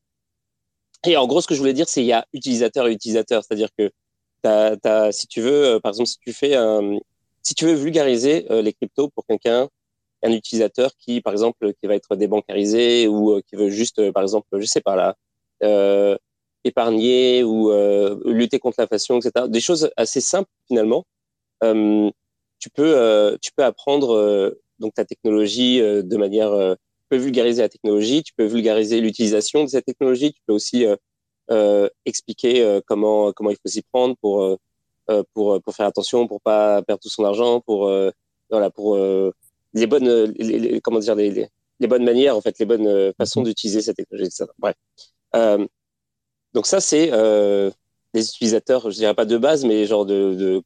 Et 1.05 1.16
en 1.16 1.28
gros, 1.28 1.41
ce 1.41 1.47
que 1.47 1.53
je 1.53 1.60
voulais 1.60 1.74
dire, 1.74 1.88
c'est 1.88 2.01
il 2.01 2.08
y 2.08 2.14
a 2.14 2.26
utilisateur 2.34 2.88
et 2.88 2.91
utilisateur. 2.91 3.43
C'est-à-dire 3.43 3.70
que 3.78 3.91
t'as, 4.41 5.12
si 5.12 5.28
tu 5.28 5.41
veux, 5.41 5.80
par 5.82 5.91
exemple, 5.91 6.10
si 6.10 6.18
tu 6.20 6.34
fais 6.34 6.55
un, 6.55 6.97
si 7.48 7.56
tu 7.56 7.66
veux 7.66 7.76
vulgariser 7.76 8.45
euh, 8.52 8.62
les 8.62 8.74
cryptos 8.74 9.08
pour 9.08 9.26
quelqu'un, 9.26 9.70
un 10.22 10.32
utilisateur 10.34 10.91
qui, 11.00 11.22
par 11.22 11.32
exemple, 11.32 11.72
qui 11.80 11.88
va 11.88 11.95
être 11.95 12.18
débancarisé 12.18 13.08
ou 13.08 13.32
euh, 13.32 13.41
qui 13.48 13.56
veut 13.56 13.70
juste, 13.70 14.00
euh, 14.00 14.12
par 14.12 14.24
exemple, 14.24 14.48
je 14.60 14.66
sais 14.66 14.82
pas 14.82 14.98
là, 14.98 16.18
épargner 16.66 17.43
ou 17.45 17.72
lutter 18.26 18.60
contre 18.60 18.82
l'inflation, 18.82 19.18
etc. 19.20 19.48
Des 19.48 19.62
choses 19.62 19.89
assez 19.95 20.20
simples 20.20 20.50
finalement. 20.68 21.06
tu 21.62 22.70
peux, 22.74 23.38
tu 23.41 23.52
peux 23.56 23.64
apprendre 23.64 24.56
donc 24.80 24.93
ta 24.93 25.06
technologie 25.06 25.80
de 25.80 26.18
manière, 26.18 26.52
tu 26.76 27.06
peux 27.10 27.18
vulgariser 27.18 27.62
la 27.62 27.70
technologie, 27.70 28.22
tu 28.24 28.34
peux 28.36 28.45
vulgariser 28.45 29.00
l'utilisation 29.00 29.64
de 29.64 29.70
cette 29.70 29.86
technologie, 29.86 30.34
tu 30.34 30.41
peux 30.45 30.54
aussi 30.54 30.86
expliquer 32.06 32.80
comment 32.86 33.32
comment 33.32 33.50
il 33.50 33.56
faut 33.56 33.70
s'y 33.70 33.82
prendre 33.82 34.16
pour 34.22 34.43
euh, 34.43 34.58
pour 35.34 35.62
pour 35.62 35.76
faire 35.76 35.86
attention, 35.86 36.28
pour 36.28 36.41
pas 36.41 36.82
perdre 36.84 37.01
tout 37.01 37.10
son 37.10 37.24
argent, 37.24 37.62
pour 37.62 37.88
euh, 37.88 38.12
voilà, 38.49 38.70
pour 38.70 38.95
euh, 38.95 39.32
les 39.74 39.88
bonnes, 39.88 40.34
les, 40.38 40.82
comment 40.82 40.99
dire, 40.99 41.16
les, 41.16 41.49
les, 41.80 41.88
bonnes 41.88 42.03
manières 42.03 42.36
en 42.38 42.41
fait, 42.41 42.58
les 42.60 42.66
bonnes 42.66 43.14
façons 43.18 43.41
mhm. 43.41 43.47
d'utiliser 43.47 43.82
cette 43.82 43.97
technologie, 43.97 44.28
etc. 44.28 44.45
Bref. 44.58 44.76
donc 46.53 46.66
ça 46.68 46.80
c'est 46.80 47.12
les 48.14 48.30
utilisateurs, 48.30 48.89
je 48.89 48.95
dirais 48.95 49.14
pas 49.14 49.26
de 49.26 49.38
base, 49.38 49.66
mais 49.66 49.86
genre 49.86 50.05
de, 50.05 50.34
de 50.36 50.64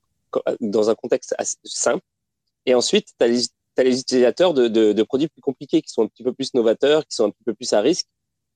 dans 0.61 0.89
un 0.89 0.95
contexte 0.95 1.35
assez 1.37 1.57
simple. 1.65 2.03
Et 2.65 2.75
ensuite, 2.75 3.07
tu 3.19 3.25
as 3.25 3.27
as 3.77 3.83
les 3.83 3.99
utilisateurs 3.99 4.53
de, 4.53 4.67
de, 4.67 4.93
de, 4.93 5.03
produits 5.03 5.27
plus 5.27 5.41
compliqués, 5.41 5.81
qui 5.81 5.91
sont 5.91 6.03
un 6.03 6.07
petit 6.07 6.23
peu 6.23 6.33
plus 6.33 6.53
novateurs, 6.53 7.05
qui 7.07 7.15
sont 7.15 7.25
un 7.25 7.29
petit 7.31 7.43
peu 7.43 7.53
plus 7.53 7.71
à 7.73 7.81
risque. 7.81 8.07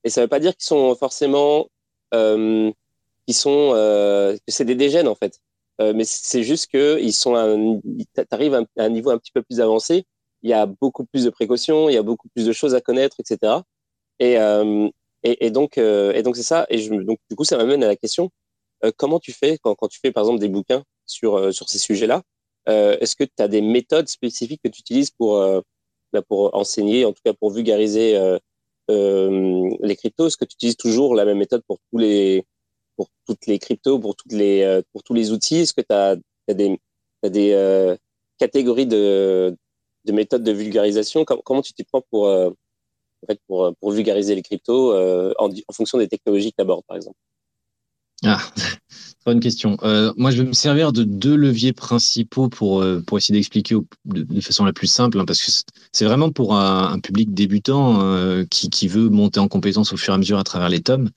Et 0.04 0.10
ça 0.10 0.20
ne 0.20 0.24
veut 0.24 0.28
pas 0.28 0.40
dire 0.40 0.54
qu'ils 0.56 0.66
sont 0.66 0.94
forcément, 0.94 1.68
euh, 2.14 2.70
qu'ils 3.26 3.34
sont, 3.34 3.72
euh, 3.74 4.36
que 4.36 4.52
c'est 4.52 4.64
des 4.64 4.74
dégènes 4.74 5.08
en 5.08 5.14
fait. 5.14 5.40
Euh, 5.80 5.92
mais 5.94 6.04
c'est 6.04 6.42
juste 6.42 6.70
que 6.72 6.98
ils 7.00 7.12
sont, 7.12 7.80
t'arrives 8.30 8.54
à 8.54 8.62
un 8.78 8.88
niveau 8.88 9.10
un 9.10 9.18
petit 9.18 9.32
peu 9.32 9.42
plus 9.42 9.60
avancé. 9.60 10.04
Il 10.42 10.50
y 10.50 10.52
a 10.52 10.66
beaucoup 10.66 11.04
plus 11.04 11.24
de 11.24 11.30
précautions, 11.30 11.88
il 11.88 11.94
y 11.94 11.98
a 11.98 12.02
beaucoup 12.02 12.28
plus 12.28 12.46
de 12.46 12.52
choses 12.52 12.74
à 12.74 12.80
connaître, 12.80 13.16
etc. 13.20 13.60
Et, 14.18 14.38
euh, 14.38 14.88
et, 15.22 15.50
donc, 15.50 15.78
euh, 15.78 16.12
et 16.12 16.22
donc 16.22 16.36
c'est 16.36 16.42
ça. 16.42 16.66
Et 16.70 16.78
je, 16.78 16.94
donc 16.94 17.18
du 17.28 17.36
coup, 17.36 17.44
ça 17.44 17.56
m'amène 17.56 17.82
à 17.84 17.88
la 17.88 17.96
question 17.96 18.30
comment 18.96 19.18
tu 19.18 19.32
fais 19.32 19.58
quand, 19.58 19.74
quand 19.74 19.88
tu 19.88 19.98
fais 20.00 20.12
par 20.12 20.24
exemple 20.24 20.40
des 20.40 20.48
bouquins 20.48 20.84
sur 21.06 21.52
sur 21.52 21.68
ces 21.68 21.78
sujets-là 21.78 22.22
euh, 22.68 22.96
Est-ce 23.00 23.16
que 23.16 23.24
tu 23.24 23.42
as 23.42 23.48
des 23.48 23.62
méthodes 23.62 24.08
spécifiques 24.08 24.60
que 24.62 24.68
tu 24.68 24.80
utilises 24.80 25.10
pour, 25.10 25.36
euh, 25.36 25.60
bah, 26.12 26.22
pour 26.22 26.54
enseigner, 26.54 27.04
en 27.04 27.12
tout 27.12 27.22
cas 27.24 27.32
pour 27.32 27.50
vulgariser 27.50 28.16
euh, 28.16 28.38
les 29.80 29.96
cryptos? 29.96 30.28
Est-ce 30.28 30.36
que 30.36 30.44
tu 30.44 30.54
utilises 30.54 30.76
toujours 30.76 31.14
la 31.14 31.24
même 31.24 31.38
méthode 31.38 31.62
pour 31.66 31.78
tous 31.90 31.98
les 31.98 32.44
pour 32.96 33.08
toutes 33.26 33.46
les 33.46 33.58
cryptos, 33.58 33.98
pour 33.98 34.16
toutes 34.16 34.32
les 34.32 34.82
pour 34.92 35.02
tous 35.02 35.14
les 35.14 35.32
outils? 35.32 35.58
Est-ce 35.60 35.74
que 35.74 35.82
tu 35.82 35.92
as, 35.94 36.16
des, 36.54 36.78
as 37.22 37.28
des 37.28 37.96
catégories 38.38 38.86
de, 38.86 39.56
de 40.04 40.12
méthodes 40.12 40.42
de 40.42 40.52
vulgarisation? 40.52 41.24
Comment 41.24 41.62
tu 41.62 41.72
t'y 41.72 41.84
prends 41.84 42.02
pour 42.10 42.26
en 42.28 43.26
fait, 43.26 43.40
pour, 43.46 43.74
pour 43.80 43.90
vulgariser 43.92 44.34
les 44.34 44.42
cryptos 44.42 44.94
en, 45.38 45.50
en 45.50 45.72
fonction 45.72 45.98
des 45.98 46.08
technologies 46.08 46.50
que 46.50 46.56
tu 46.56 46.62
abordes, 46.62 46.84
par 46.86 46.96
exemple? 46.96 47.16
Ah, 48.24 48.40
bonne 49.26 49.40
question. 49.40 49.76
Euh, 49.82 50.12
moi, 50.16 50.30
je 50.30 50.42
vais 50.42 50.48
me 50.48 50.52
servir 50.52 50.92
de 50.92 51.02
deux 51.02 51.36
leviers 51.36 51.72
principaux 51.72 52.48
pour, 52.48 52.80
euh, 52.80 53.02
pour 53.06 53.18
essayer 53.18 53.38
d'expliquer 53.38 53.76
de, 54.06 54.40
façon 54.40 54.64
la 54.64 54.72
plus 54.72 54.86
simple, 54.86 55.20
hein, 55.20 55.24
parce 55.26 55.42
que 55.42 55.52
c'est 55.92 56.04
vraiment 56.04 56.30
pour 56.30 56.56
un, 56.56 56.98
public 57.00 57.34
débutant 57.34 58.00
euh, 58.00 58.44
qui, 58.48 58.70
qui 58.70 58.88
veut 58.88 59.10
monter 59.10 59.40
en 59.40 59.48
compétence 59.48 59.92
au 59.92 59.96
fur 59.96 60.14
et 60.14 60.16
à 60.16 60.18
mesure 60.18 60.38
à 60.38 60.44
travers 60.44 60.68
les 60.68 60.80
tomes. 60.80 61.10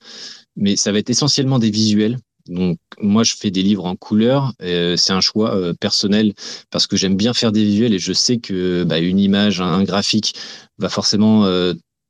Mais 0.56 0.76
ça 0.76 0.92
va 0.92 0.98
être 0.98 1.10
essentiellement 1.10 1.58
des 1.58 1.70
visuels. 1.70 2.18
Donc, 2.48 2.78
moi, 3.00 3.22
je 3.22 3.34
fais 3.34 3.50
des 3.50 3.62
livres 3.62 3.86
en 3.86 3.96
couleur. 3.96 4.52
c'est 4.60 5.12
un 5.12 5.20
choix 5.20 5.56
personnel 5.78 6.34
parce 6.70 6.86
que 6.86 6.96
j'aime 6.96 7.16
bien 7.16 7.32
faire 7.32 7.52
des 7.52 7.62
visuels 7.62 7.94
et 7.94 7.98
je 7.98 8.12
sais 8.12 8.38
que 8.38 8.82
bah, 8.84 8.98
une 8.98 9.20
image, 9.20 9.60
un, 9.60 9.84
graphique 9.84 10.34
va 10.78 10.88
forcément 10.88 11.46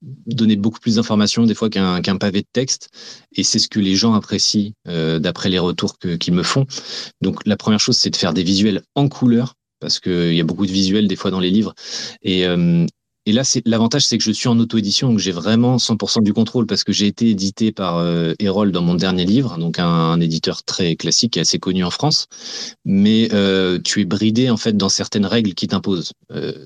donner 0.03 0.57
beaucoup 0.57 0.81
plus 0.81 0.97
d'informations 0.97 1.45
des 1.45 1.55
fois 1.55 1.69
qu'un 1.69 2.17
pavé 2.17 2.41
de 2.41 2.47
texte 2.53 2.89
et 3.33 3.43
c'est 3.43 3.59
ce 3.59 3.69
que 3.69 3.81
les 3.81 3.97
gens 3.97 4.15
apprécient 4.15 4.73
euh, 4.89 5.19
d'après 5.19 5.49
les 5.51 5.59
retours 5.59 5.99
qu'ils 5.99 6.35
me 6.35 6.43
font 6.43 6.67
donc 7.21 7.47
la 7.47 7.57
première 7.57 7.81
chose 7.81 7.97
c'est 7.97 8.11
de 8.11 8.17
faire 8.17 8.33
des 8.33 8.43
visuels 8.43 8.83
en 8.95 9.09
couleur 9.09 9.55
parce 9.79 10.01
qu'il 10.01 10.35
y 10.35 10.41
a 10.41 10.45
beaucoup 10.45 10.67
de 10.67 10.73
visuels 10.73 11.09
des 11.09 11.17
fois 11.17 11.31
dans 11.31 11.41
les 11.41 11.51
livres 11.51 11.75
et, 12.23 12.47
euh, 12.47 12.87
et 13.27 13.33
là, 13.33 13.43
l'avantage, 13.67 14.07
c'est 14.07 14.17
que 14.17 14.25
je 14.25 14.33
suis 14.33 14.49
en 14.49 14.59
auto-édition, 14.59 15.11
donc 15.11 15.19
j'ai 15.19 15.31
vraiment 15.31 15.77
100% 15.77 16.23
du 16.23 16.33
contrôle 16.33 16.67
parce 16.67 16.85
que 16.85 16.93
j'ai 16.93 17.07
été 17.07 17.29
édité 17.29 17.71
par 17.71 17.99
euh, 17.99 18.33
Erol 18.39 18.73
dans 18.73 18.81
mon 18.81 18.95
dernier 18.95 19.27
livre, 19.27 19.59
donc 19.59 19.79
un, 19.79 20.19
éditeur 20.21 20.63
très 20.63 20.97
classique 20.97 21.37
et 21.37 21.41
assez 21.41 21.59
connu 21.59 21.85
en 21.85 21.91
France. 21.91 22.27
Mais 22.87 23.29
euh, 23.33 23.79
tu 23.85 24.01
es 24.01 24.05
bridé 24.07 24.49
en 24.49 24.57
fait 24.57 24.75
dans 24.75 24.89
certaines 24.89 25.27
règles 25.27 25.53
qui 25.53 25.69
t'imposent. 25.69 26.13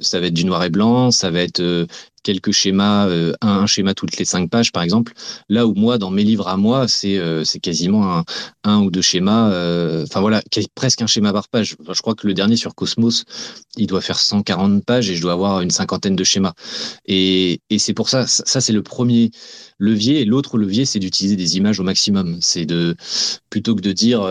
Ça 0.00 0.20
va 0.20 0.26
être 0.26 0.34
du 0.34 0.44
noir 0.44 0.62
et 0.62 0.70
blanc, 0.70 1.10
ça 1.10 1.30
va 1.30 1.40
être 1.40 1.86
quelques 2.24 2.50
schémas, 2.50 3.06
euh, 3.06 3.32
un, 3.40 3.66
schéma 3.66 3.94
toutes 3.94 4.16
les 4.16 4.24
cinq 4.24 4.50
pages 4.50 4.72
par 4.72 4.82
exemple. 4.82 5.12
Là 5.48 5.66
où 5.68 5.74
moi, 5.74 5.98
dans 5.98 6.10
mes 6.10 6.24
livres 6.24 6.48
à 6.48 6.56
moi, 6.56 6.88
c'est 6.88 7.18
euh, 7.18 7.44
quasiment 7.62 8.24
un, 8.64 8.78
ou 8.80 8.90
deux 8.90 9.02
schémas. 9.02 9.52
Euh, 9.52 10.04
enfin 10.04 10.20
voilà, 10.20 10.42
presque 10.74 11.02
un 11.02 11.06
schéma 11.06 11.32
par 11.32 11.48
page. 11.48 11.76
je 11.88 12.00
crois 12.00 12.16
que 12.16 12.26
le 12.26 12.34
dernier 12.34 12.56
sur 12.56 12.74
Cosmos, 12.74 13.24
il 13.76 13.86
doit 13.86 14.00
faire 14.00 14.18
140 14.18 14.84
pages 14.84 15.08
et 15.10 15.14
je 15.14 15.22
dois 15.22 15.32
avoir 15.32 15.60
une 15.60 15.70
cinquantaine 15.70 16.16
de 16.16 16.24
schémas. 16.24 16.54
Et, 17.06 17.60
et 17.70 17.78
c'est 17.78 17.94
pour 17.94 18.08
ça, 18.08 18.26
ça 18.26 18.60
c'est 18.60 18.72
le 18.72 18.82
premier 18.82 19.30
levier. 19.78 20.24
L'autre 20.24 20.58
levier, 20.58 20.86
c'est 20.86 20.98
d'utiliser 20.98 21.36
des 21.36 21.56
images 21.56 21.78
au 21.78 21.84
maximum. 21.84 22.38
C'est 22.40 22.66
de 22.66 22.96
plutôt 23.50 23.76
que 23.76 23.82
de 23.82 23.92
dire 23.92 24.22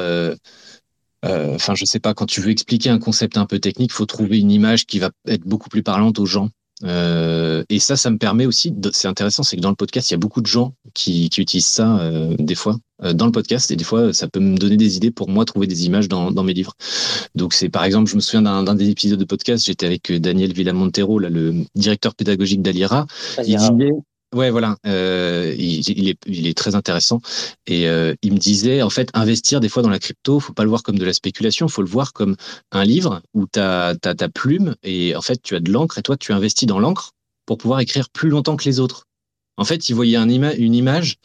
enfin, 1.24 1.76
je 1.76 1.86
sais 1.86 2.00
pas, 2.00 2.14
quand 2.14 2.26
tu 2.26 2.42
veux 2.42 2.50
expliquer 2.50 2.90
un 2.90 3.00
concept 3.00 3.38
un 3.38 3.46
peu 3.46 3.60
technique, 3.60 3.94
faut 3.94 4.06
trouver 4.06 4.40
une 4.40 4.52
image 4.52 4.86
qui 4.86 5.00
va 5.00 5.12
être 5.28 5.44
beaucoup 5.46 5.70
plus 5.70 5.84
parlante 5.84 6.20
aux 6.20 6.26
gens. 6.26 6.50
Euh, 6.84 7.64
et 7.70 7.80
ça, 7.80 7.96
ça 7.96 8.10
me 8.10 8.18
permet 8.18 8.46
aussi, 8.46 8.74
c'est 8.92 9.08
intéressant, 9.08 9.44
c'est 9.44 9.56
que 9.56 9.62
dans 9.62 9.70
le 9.70 9.76
podcast, 9.76 10.10
il 10.10 10.14
y 10.14 10.16
a 10.16 10.18
beaucoup 10.18 10.42
de 10.42 10.48
gens 10.48 10.74
qui, 10.94 11.30
qui 11.30 11.42
utilisent 11.42 11.66
ça 11.66 12.00
euh, 12.00 12.36
des 12.38 12.56
fois 12.56 12.78
euh, 13.04 13.14
dans 13.14 13.26
le 13.26 13.32
podcast 13.32 13.72
et 13.72 13.76
des 13.76 13.84
fois, 13.84 14.14
ça 14.14 14.28
peut 14.28 14.40
me 14.40 14.58
donner 14.58 14.78
des 14.78 14.98
idées 14.98 15.12
pour 15.12 15.30
moi 15.30 15.46
trouver 15.46 15.68
des 15.68 15.86
images 15.86 16.08
dans, 16.08 16.32
dans 16.32 16.44
mes 16.44 16.54
livres. 16.54 16.74
Donc 17.36 17.54
c'est 17.54 17.70
par 17.70 17.84
exemple, 17.84 18.10
je 18.10 18.16
me 18.16 18.22
souviens 18.22 18.42
d'un 18.42 18.76
des 18.76 18.90
épisodes 18.90 19.20
de 19.20 19.26
podcast, 19.26 19.66
j'étais 19.66 19.86
avec 19.86 20.12
Daniel 20.12 20.54
Villamontero, 20.54 21.20
là, 21.20 21.30
le 21.30 21.64
directeur 21.76 22.16
pédagogique 22.16 22.62
d'Alira. 22.62 23.06
Il 23.46 23.56
disait, 23.56 23.92
Ouais, 24.34 24.50
voilà. 24.50 24.78
Euh, 24.88 25.54
il, 25.58 26.10
est, 26.10 26.58
très 26.58 26.76
intéressant. 26.76 27.22
Et 27.68 27.88
euh, 27.88 28.16
il 28.24 28.34
me 28.34 28.38
disait, 28.38 28.82
en 28.82 28.90
fait, 28.90 29.10
investir 29.14 29.60
des 29.60 29.70
fois 29.70 29.84
dans 29.84 29.90
la 29.90 30.00
crypto, 30.00 30.40
faut 30.40 30.54
pas 30.54 30.64
le 30.64 30.70
voir 30.70 30.82
comme 30.82 30.98
de 30.98 31.06
la 31.06 31.14
spéculation, 31.14 31.68
faut 31.68 31.84
le 31.84 31.88
voir 31.88 32.14
comme 32.14 32.36
un 32.72 32.84
livre 32.84 33.22
où 33.34 33.46
tu 33.46 33.60
as, 33.60 33.96
ta 33.96 34.30
plume 34.30 34.76
et 34.84 35.16
en 35.16 35.22
fait, 35.22 35.42
tu 35.42 35.56
as 35.56 35.60
de 35.60 35.72
l'encre 35.72 36.00
et 36.00 36.02
toi, 36.02 36.18
tu 36.18 36.34
investis 36.34 36.68
dans 36.68 36.80
l'encre 36.80 37.12
pour 37.46 37.58
pouvoir 37.58 37.80
écrire 37.80 38.10
plus 38.10 38.30
longtemps 38.30 38.56
que 38.56 38.66
les 38.66 38.80
autres. 38.80 39.06
En 39.58 39.66
fait, 39.66 39.88
il 39.88 39.94
voyait 39.94 40.18
un 40.18 40.30
une 40.30 40.74
image 40.74 41.18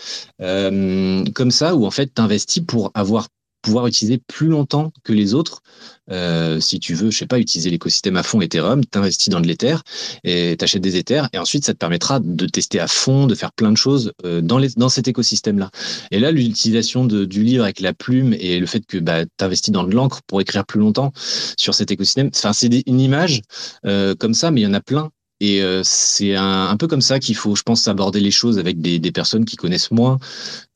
euh, 0.42 1.24
comme 1.34 1.50
ça 1.50 1.74
où 1.74 1.86
en 1.86 1.90
fait, 1.90 2.12
tu 2.14 2.20
investis 2.20 2.62
pour 2.62 2.90
avoir 2.92 3.28
pouvoir 3.62 3.86
utiliser 3.86 4.18
plus 4.18 4.48
longtemps 4.48 4.92
que 5.04 5.12
les 5.12 5.34
autres. 5.34 5.62
Euh, 6.10 6.60
si 6.60 6.80
tu 6.80 6.94
veux, 6.94 7.10
je 7.10 7.18
sais 7.18 7.26
pas, 7.26 7.38
utiliser 7.38 7.70
l'écosystème 7.70 8.16
à 8.16 8.22
fond 8.22 8.40
Ethereum, 8.40 8.84
t'investis 8.84 9.28
dans 9.28 9.40
de 9.40 9.46
l'Ether 9.46 9.76
et 10.24 10.56
t'achètes 10.56 10.82
des 10.82 10.96
Ethers 10.96 11.28
et 11.32 11.38
ensuite 11.38 11.64
ça 11.64 11.74
te 11.74 11.78
permettra 11.78 12.20
de 12.20 12.46
tester 12.46 12.80
à 12.80 12.88
fond, 12.88 13.26
de 13.26 13.34
faire 13.34 13.52
plein 13.52 13.70
de 13.70 13.76
choses 13.76 14.12
euh, 14.24 14.40
dans, 14.40 14.58
les, 14.58 14.70
dans 14.76 14.88
cet 14.88 15.08
écosystème-là. 15.08 15.70
Et 16.10 16.18
là, 16.18 16.30
l'utilisation 16.30 17.04
du 17.04 17.42
livre 17.42 17.64
avec 17.64 17.80
la 17.80 17.92
plume 17.92 18.34
et 18.38 18.58
le 18.58 18.66
fait 18.66 18.84
que 18.86 18.98
bah, 18.98 19.26
t'investis 19.36 19.72
dans 19.72 19.84
de 19.84 19.94
l'encre 19.94 20.22
pour 20.26 20.40
écrire 20.40 20.64
plus 20.64 20.80
longtemps 20.80 21.12
sur 21.56 21.74
cet 21.74 21.90
écosystème, 21.90 22.30
c'est 22.32 22.82
une 22.86 23.00
image 23.00 23.42
euh, 23.86 24.14
comme 24.14 24.34
ça, 24.34 24.50
mais 24.50 24.60
il 24.62 24.64
y 24.64 24.66
en 24.66 24.74
a 24.74 24.80
plein 24.80 25.10
et 25.40 25.62
euh, 25.62 25.82
c'est 25.84 26.34
un, 26.34 26.76
peu 26.76 26.88
comme 26.88 27.00
ça 27.00 27.18
qu'il 27.20 27.36
faut, 27.36 27.54
je 27.54 27.62
pense, 27.62 27.86
aborder 27.86 28.20
les 28.20 28.30
choses 28.30 28.58
avec 28.58 28.80
des, 28.80 28.98
des 28.98 29.12
personnes 29.12 29.44
qui 29.44 29.56
connaissent 29.56 29.90
moins 29.90 30.18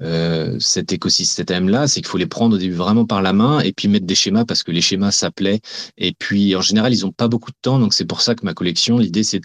euh, 0.03 0.57
cet 0.61 0.93
écosystème-là. 0.93 1.89
C'est 1.89 2.01
qu'il 2.01 2.09
faut 2.09 2.19
les 2.19 2.27
prendre 2.27 2.55
au 2.55 2.59
début 2.59 2.75
vraiment 2.75 3.05
par 3.05 3.23
la 3.23 3.33
main 3.33 3.61
et 3.61 3.73
puis 3.73 3.89
mettre 3.89 4.07
des 4.07 4.15
schémas 4.15 4.45
parce 4.45 4.63
que 4.63 4.71
les 4.71 4.81
schémas, 4.81 5.11
ça 5.11 5.31
plaît. 5.31 5.61
Et 5.99 6.13
puis, 6.13 6.55
en 6.55 6.61
général, 6.61 6.93
ils 6.93 7.05
ont 7.05 7.13
pas 7.13 7.29
beaucoup 7.29 7.51
de 7.51 7.57
temps. 7.61 7.79
Donc, 7.81 7.93
c'est 7.93 8.05
pour 8.05 8.21
ça 8.21 8.35
que 8.35 8.45
ma 8.45 8.55
collection, 8.55 8.99
l'idée, 8.99 9.25
c'est 9.25 9.41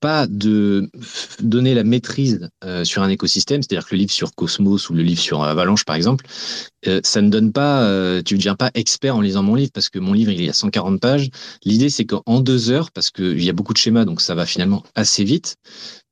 pas 0.00 0.26
de 0.26 0.90
donner 1.40 1.74
la 1.74 1.84
maîtrise 1.84 2.48
euh, 2.64 2.84
sur 2.84 3.02
un 3.02 3.08
écosystème, 3.08 3.62
c'est-à-dire 3.62 3.86
que 3.86 3.94
le 3.94 4.00
livre 4.00 4.12
sur 4.12 4.34
Cosmos 4.34 4.90
ou 4.90 4.94
le 4.94 5.02
livre 5.02 5.20
sur 5.20 5.42
Avalanche, 5.42 5.84
par 5.84 5.96
exemple, 5.96 6.26
euh, 6.86 7.00
ça 7.04 7.22
ne 7.22 7.30
donne 7.30 7.52
pas, 7.52 7.82
euh, 7.82 8.22
tu 8.22 8.34
ne 8.34 8.38
deviens 8.38 8.56
pas 8.56 8.70
expert 8.74 9.16
en 9.16 9.20
lisant 9.20 9.42
mon 9.42 9.54
livre 9.54 9.70
parce 9.72 9.88
que 9.88 9.98
mon 9.98 10.12
livre, 10.12 10.30
il 10.30 10.42
est 10.42 10.48
à 10.48 10.52
140 10.52 11.00
pages. 11.00 11.30
L'idée, 11.64 11.90
c'est 11.90 12.04
qu'en 12.04 12.40
deux 12.40 12.70
heures, 12.70 12.90
parce 12.90 13.10
qu'il 13.10 13.42
y 13.42 13.50
a 13.50 13.52
beaucoup 13.52 13.72
de 13.72 13.78
schémas, 13.78 14.04
donc 14.04 14.20
ça 14.20 14.34
va 14.34 14.46
finalement 14.46 14.82
assez 14.94 15.24
vite, 15.24 15.56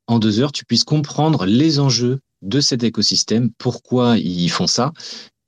en 0.07 0.19
deux 0.19 0.41
heures, 0.41 0.53
tu 0.53 0.65
puisses 0.65 0.85
comprendre 0.85 1.47
les 1.47 1.79
enjeux 1.79 2.21
de 2.43 2.61
cet 2.61 2.83
écosystème, 2.83 3.51
pourquoi 3.59 4.19
ils 4.19 4.51
font 4.51 4.67
ça 4.67 4.93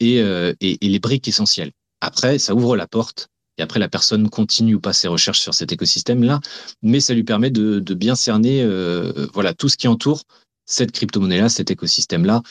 et 0.01 0.23
les 0.63 0.99
briques 0.99 1.29
essentielles. 1.29 1.73
Après, 2.01 2.39
ça 2.39 2.55
ouvre 2.55 2.77
la 2.77 2.87
porte 2.87 3.29
et 3.59 3.63
après, 3.63 3.81
la 3.81 3.89
personne 3.89 4.29
continue 4.29 4.75
ou 4.75 4.81
pas 4.81 4.93
ses 4.93 5.09
recherches 5.09 5.41
sur 5.41 5.55
cet 5.55 5.73
écosystème-là, 5.73 6.41
mais 6.83 7.01
ça 7.01 7.15
lui 7.15 7.25
permet 7.25 7.51
de, 7.51 7.81
bien 7.95 8.15
cerner 8.15 8.63
euh, 8.63 9.27
voilà, 9.33 9.55
tout 9.55 9.69
ce 9.69 9.77
qui 9.77 9.89
entoure 9.89 10.23
cette 10.67 10.91
crypto-monnaie-là, 10.93 11.49
cet 11.49 11.71
écosystème-là. 11.71 12.43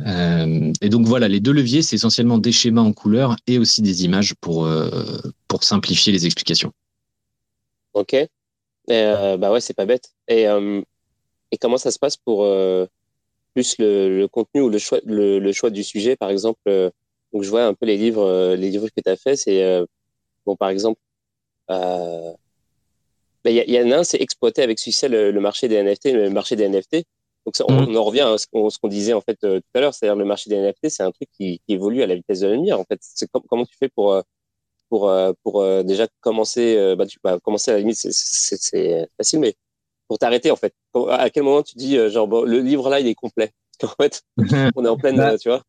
Euh, 0.00 0.72
et 0.80 0.88
donc 0.88 1.06
voilà, 1.06 1.28
les 1.28 1.40
deux 1.40 1.52
leviers, 1.52 1.82
c'est 1.82 1.96
essentiellement 1.96 2.38
des 2.38 2.52
schémas 2.52 2.82
en 2.82 2.92
couleur 2.92 3.36
et 3.46 3.58
aussi 3.58 3.82
des 3.82 4.04
images 4.04 4.34
pour, 4.40 4.66
euh, 4.66 4.90
pour 5.48 5.62
simplifier 5.62 6.12
les 6.12 6.26
explications. 6.26 6.72
Ok. 7.94 8.16
bah 8.88 9.52
ouais, 9.52 9.60
c'est 9.60 9.74
pas 9.74 9.86
bête. 9.86 10.10
Et, 10.28 10.44
et 10.44 11.58
comment 11.58 11.78
ça 11.78 11.90
se 11.90 11.98
passe 11.98 12.16
pour 12.16 12.46
plus 13.54 13.76
le, 13.78 14.26
contenu 14.26 14.60
ou 14.62 14.68
le 14.68 14.78
choix, 14.78 14.98
le, 15.06 15.52
choix 15.52 15.70
du 15.70 15.84
sujet, 15.84 16.16
par 16.16 16.30
exemple 16.30 16.92
donc 17.32 17.44
je 17.44 17.48
vois 17.48 17.64
un 17.64 17.72
peu 17.72 17.86
les 17.86 17.96
livres, 17.96 18.54
les 18.56 18.68
livres 18.68 18.88
que 18.88 19.00
tu 19.00 19.08
as 19.08 19.16
fait, 19.16 19.36
c'est 19.36 19.82
Bon, 20.46 20.56
par 20.56 20.70
exemple, 20.70 21.00
euh, 21.70 22.32
ben, 23.44 23.50
il 23.50 23.70
y, 23.70 23.72
y, 23.72 23.82
en 23.82 23.90
a 23.90 23.98
un, 23.98 24.04
c'est 24.04 24.20
exploiter 24.20 24.62
avec 24.62 24.78
succès 24.78 25.08
le, 25.08 25.32
marché 25.40 25.68
des 25.68 25.82
NFT, 25.82 26.12
le 26.12 26.30
marché 26.30 26.56
des 26.56 26.68
NFT. 26.68 27.04
Donc, 27.44 27.56
ça, 27.56 27.64
on, 27.68 27.94
en 27.94 28.04
revient 28.04 28.20
à 28.20 28.38
ce 28.38 28.46
qu'on 28.46 28.88
disait 28.88 29.14
en 29.14 29.20
fait 29.20 29.36
euh, 29.42 29.58
tout 29.58 29.66
à 29.74 29.80
l'heure, 29.80 29.94
c'est-à-dire 29.94 30.16
le 30.16 30.24
marché 30.24 30.48
des 30.48 30.56
NFT, 30.56 30.90
c'est 30.90 31.02
un 31.02 31.10
truc 31.10 31.28
qui, 31.36 31.60
qui, 31.66 31.74
évolue 31.74 32.02
à 32.02 32.06
la 32.06 32.14
vitesse 32.14 32.40
de 32.40 32.46
la 32.46 32.54
lumière. 32.54 32.78
En 32.78 32.84
fait, 32.84 32.98
c'est 33.00 33.28
comment 33.48 33.64
tu 33.64 33.76
fais 33.76 33.88
pour 33.88 34.12
euh, 34.12 34.22
pour 34.88 35.10
pour 35.42 35.84
déjà 35.84 36.06
commencer, 36.20 36.94
bah, 36.96 37.06
tu, 37.06 37.18
bah, 37.24 37.38
commencer 37.42 37.70
à 37.70 37.74
la 37.74 37.80
limite, 37.80 37.96
c'est 37.96 39.08
facile, 39.16 39.40
mais 39.40 39.54
pour 40.06 40.18
t'arrêter 40.18 40.50
en 40.50 40.56
fait. 40.56 40.74
À 41.08 41.30
quel 41.30 41.44
moment 41.44 41.62
tu 41.62 41.76
dis 41.76 41.96
genre 42.10 42.28
bon, 42.28 42.42
le 42.42 42.60
livre 42.60 42.90
là, 42.90 43.00
il 43.00 43.06
est 43.06 43.14
complet? 43.14 43.52
En 43.82 43.88
fait, 43.88 44.22
on 44.76 44.84
est 44.84 44.88
en 44.88 44.96
pleine, 44.96 45.16
bah, 45.16 45.36
tu 45.38 45.48
vois? 45.48 45.62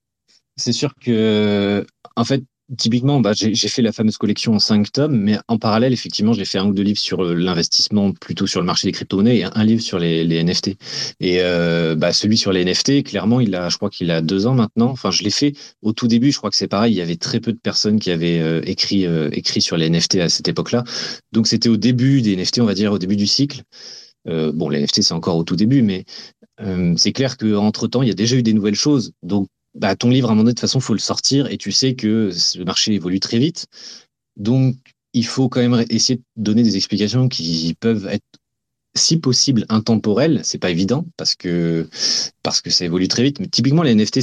C'est 0.56 0.74
sûr 0.74 0.94
que 1.02 1.84
en 2.16 2.26
fait 2.26 2.44
typiquement, 2.78 3.20
bah, 3.20 3.32
j'ai 3.34 3.68
fait 3.68 3.82
la 3.82 3.92
fameuse 3.92 4.18
collection 4.18 4.54
en 4.54 4.60
cinq 4.60 4.92
tomes, 4.92 5.18
mais 5.18 5.38
en 5.48 5.58
parallèle, 5.58 5.94
effectivement, 5.94 6.34
j'ai 6.34 6.46
fait 6.46 6.58
un 6.58 6.68
ou 6.68 6.74
deux 6.74 6.84
livres 6.84 7.00
sur 7.00 7.24
euh, 7.24 7.34
l'investissement, 7.34 8.12
plutôt 8.12 8.48
sur 8.48 8.60
le 8.60 8.66
marché 8.66 8.88
des 8.88 8.92
crypto-monnaies, 8.92 9.38
et 9.38 9.44
un 9.44 9.64
livre 9.64 9.82
sur 9.82 10.00
les, 10.00 10.44
NFT. 10.44 10.76
Et 11.20 11.42
euh, 11.42 11.96
bah, 11.96 12.14
celui 12.14 12.38
sur 12.38 12.52
les 12.52 12.64
NFT, 12.66 13.04
clairement, 13.04 13.40
il 13.40 13.56
a, 13.56 13.70
je 13.70 13.78
crois 13.78 13.90
qu'il 13.90 14.12
a 14.12 14.22
deux 14.22 14.48
ans 14.48 14.56
maintenant. 14.56 14.90
Enfin, 14.90 15.12
je 15.12 15.24
l'ai 15.24 15.30
fait 15.30 15.54
au 15.82 15.94
tout 15.94 16.08
début. 16.08 16.32
Je 16.32 16.38
crois 16.38 16.50
que 16.50 16.56
c'est 16.56 16.68
pareil. 16.68 16.94
Il 16.94 16.98
y 16.98 17.02
avait 17.02 17.16
très 17.16 17.40
peu 17.40 17.54
de 17.54 17.60
personnes 17.60 18.00
qui 18.00 18.12
avaient 18.12 18.40
euh, 18.40 18.62
écrit, 18.66 19.06
écrit 19.32 19.62
sur 19.62 19.78
les 19.78 19.90
NFT 19.90 20.16
à 20.16 20.30
cette 20.30 20.48
époque-là. 20.48 20.84
Donc, 21.32 21.48
c'était 21.48 21.70
au 21.70 21.78
début 21.78 22.22
des 22.22 22.36
NFT, 22.36 22.60
on 22.60 22.66
va 22.66 22.74
dire, 22.74 22.92
au 22.92 23.00
début 23.00 23.16
du 23.16 23.28
cycle. 23.28 23.64
bon, 24.26 24.70
les 24.70 24.80
NFT, 24.82 25.02
c'est 25.02 25.14
encore 25.14 25.38
au 25.38 25.44
tout 25.44 25.56
début, 25.56 25.82
mais 25.82 26.06
c'est 26.96 27.12
clair 27.12 27.38
qu'entre 27.38 27.88
temps, 27.88 28.04
il 28.04 28.08
y 28.08 28.12
a 28.12 28.16
déjà 28.16 28.36
eu 28.36 28.44
des 28.44 28.54
nouvelles 28.54 28.76
choses. 28.76 29.12
Donc, 29.22 29.48
bah, 29.76 29.96
ton 29.96 30.10
livre, 30.10 30.30
à 30.30 30.32
un 30.32 30.36
moment 30.36 30.44
donné, 30.44 30.54
de 30.54 30.56
toute 30.56 30.62
façon, 30.62 30.80
faut 30.80 30.94
le 30.94 31.00
sortir 31.00 31.48
et 31.48 31.58
tu 31.58 31.72
sais 31.72 31.96
que 31.96 32.32
le 32.56 32.66
marché 32.66 32.94
évolue 32.94 33.20
très 33.20 33.40
vite. 33.40 33.68
Donc, 34.38 34.76
il 35.14 35.26
faut 35.26 35.50
quand 35.50 35.62
même 35.62 35.86
essayer 35.90 36.18
de 36.18 36.24
donner 36.44 36.64
des 36.64 36.76
explications 36.76 37.28
qui 37.30 37.76
peuvent 37.80 38.08
être, 38.08 38.26
si 38.96 39.18
possible, 39.18 39.66
intemporelles. 39.70 40.42
C'est 40.44 40.58
pas 40.60 40.70
évident 40.70 41.06
parce 41.18 41.36
que, 41.36 41.90
parce 42.44 42.62
que 42.62 42.70
ça 42.70 42.86
évolue 42.86 43.08
très 43.08 43.24
vite. 43.24 43.40
Mais 43.40 43.48
typiquement, 43.48 43.84
les 43.84 43.96
NFT, 43.96 44.20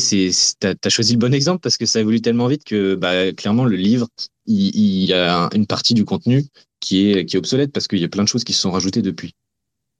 t'as, 0.60 0.74
as 0.84 0.88
choisi 0.88 1.12
le 1.12 1.18
bon 1.18 1.34
exemple 1.34 1.60
parce 1.60 1.76
que 1.76 1.86
ça 1.86 2.00
évolue 2.00 2.20
tellement 2.20 2.46
vite 2.46 2.64
que, 2.64 2.94
bah, 2.94 3.32
clairement, 3.32 3.64
le 3.64 3.76
livre, 3.76 4.08
il, 4.46 4.74
il 4.76 5.04
y 5.04 5.12
a 5.12 5.48
une 5.54 5.66
partie 5.66 5.94
du 5.94 6.04
contenu 6.04 6.44
qui 6.80 7.10
est, 7.10 7.26
qui 7.26 7.36
est 7.36 7.38
obsolète 7.38 7.72
parce 7.72 7.88
qu'il 7.88 7.98
y 7.98 8.04
a 8.04 8.08
plein 8.08 8.24
de 8.24 8.28
choses 8.28 8.44
qui 8.44 8.52
se 8.52 8.60
sont 8.60 8.70
rajoutées 8.70 9.02
depuis. 9.02 9.34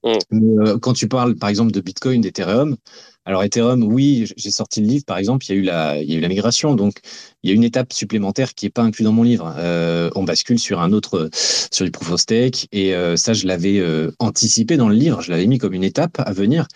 Mm. 0.03 0.61
Euh, 0.61 0.79
quand 0.79 0.93
tu 0.93 1.09
parles, 1.09 1.37
par 1.37 1.49
exemple, 1.49 1.73
de 1.73 1.81
Bitcoin, 1.81 2.21
d'Ethereum, 2.21 2.77
alors 3.25 3.45
Ethereum, 3.45 3.83
oui, 3.83 4.31
j'ai 4.37 4.51
sorti 4.51 4.81
le 4.81 4.87
livre, 4.87 5.05
par 5.05 5.19
exemple, 5.19 5.45
il 5.47 5.51
y 5.51 5.53
a 5.53 5.59
eu 5.59 6.21
la, 6.21 6.29
migration, 6.29 6.75
donc 6.75 7.01
il 7.43 7.51
y 7.51 7.53
a 7.53 7.57
une 7.57 7.65
étape 7.65 7.93
supplémentaire 7.93 8.55
qui 8.55 8.67
est 8.67 8.71
pas 8.71 8.83
inclue 8.83 9.05
dans 9.05 9.13
mon 9.13 9.23
livre. 9.23 9.55
Euh, 9.59 10.11
on 10.15 10.25
bascule 10.25 10.59
sur 10.59 10.81
un 10.81 10.93
autre, 10.93 11.29
sur 11.33 11.85
du 11.85 11.91
proof 11.91 12.13
of 12.13 12.21
stake, 12.21 12.67
et 12.73 12.95
euh, 12.95 13.17
ça, 13.17 13.35
je 13.35 13.47
l'avais 13.47 13.83
anticipé 14.19 14.77
dans 14.77 14.89
le 14.89 14.95
livre, 14.95 15.21
je 15.21 15.31
l'avais 15.31 15.47
mis 15.47 15.59
comme 15.59 15.75
une 15.75 15.85
étape 15.85 16.19
à 16.19 16.33
venir. 16.33 16.67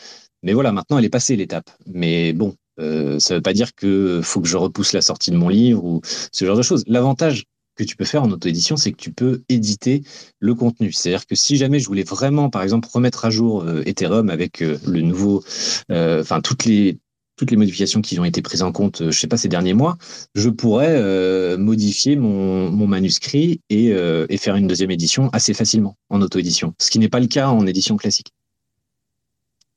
Mais 0.43 0.53
voilà, 0.53 0.73
maintenant, 0.73 0.99
elle 0.99 1.05
est 1.07 1.11
passée 1.11 1.37
l'étape. 1.37 1.71
Mais 1.87 2.35
bon, 2.35 2.55
ça 2.77 3.35
veut 3.35 3.43
pas 3.43 3.55
dire 3.55 3.75
que 3.75 4.21
faut 4.23 4.43
que 4.43 4.49
je 4.49 4.59
repousse 4.59 4.93
la 4.93 5.01
sortie 5.01 5.31
de 5.31 5.37
mon 5.37 5.49
livre 5.49 5.83
ou 5.83 6.03
ce 6.05 6.45
genre 6.45 6.57
de 6.57 6.63
choses. 6.63 6.85
L'avantage 6.87 7.45
que 7.75 7.85
tu 7.85 7.97
peux 7.97 8.05
faire 8.05 8.23
en 8.23 8.31
auto-édition, 8.31 8.77
c'est 8.77 8.93
que 8.93 9.01
tu 9.01 9.13
peux 9.13 9.43
éditer 9.49 10.03
le 10.39 10.55
contenu. 10.55 10.93
C'est-à-dire 10.93 11.27
que 11.27 11.35
si 11.35 11.57
jamais 11.57 11.81
je 11.81 11.87
voulais 11.87 12.05
vraiment, 12.05 12.51
par 12.51 12.63
exemple, 12.63 12.89
remettre 12.93 13.25
à 13.25 13.31
jour 13.31 13.63
euh, 13.63 13.83
Ethereum 13.87 14.31
avec 14.31 14.63
euh, 14.63 14.79
le 14.87 15.01
nouveau, 15.01 15.43
euh, 15.91 16.21
enfin 16.21 16.41
toutes 16.41 16.65
les 16.65 16.99
toutes 17.37 17.51
les 17.51 17.57
modifications 17.57 18.01
qui 18.01 18.17
ont 18.21 18.25
été 18.25 18.43
prises 18.43 18.63
en 18.63 18.71
compte, 18.71 19.11
je 19.11 19.19
sais 19.19 19.27
pas, 19.27 19.37
ces 19.37 19.49
derniers 19.49 19.75
mois, 19.75 19.99
je 20.37 20.49
pourrais 20.49 21.57
modifier 21.57 22.15
mon, 22.15 22.71
mon 22.71 22.87
manuscrit 22.87 23.61
et, 23.71 23.87
et, 23.89 24.37
faire 24.37 24.55
une 24.55 24.69
deuxième 24.69 24.93
édition 24.93 25.31
assez 25.33 25.53
facilement 25.53 25.97
en 26.11 26.23
auto-édition, 26.23 26.75
ce 26.79 26.91
qui 26.91 27.01
n'est 27.01 27.09
pas 27.09 27.19
le 27.19 27.27
cas 27.27 27.49
en 27.49 27.67
édition 27.67 27.97
classique. 27.97 28.29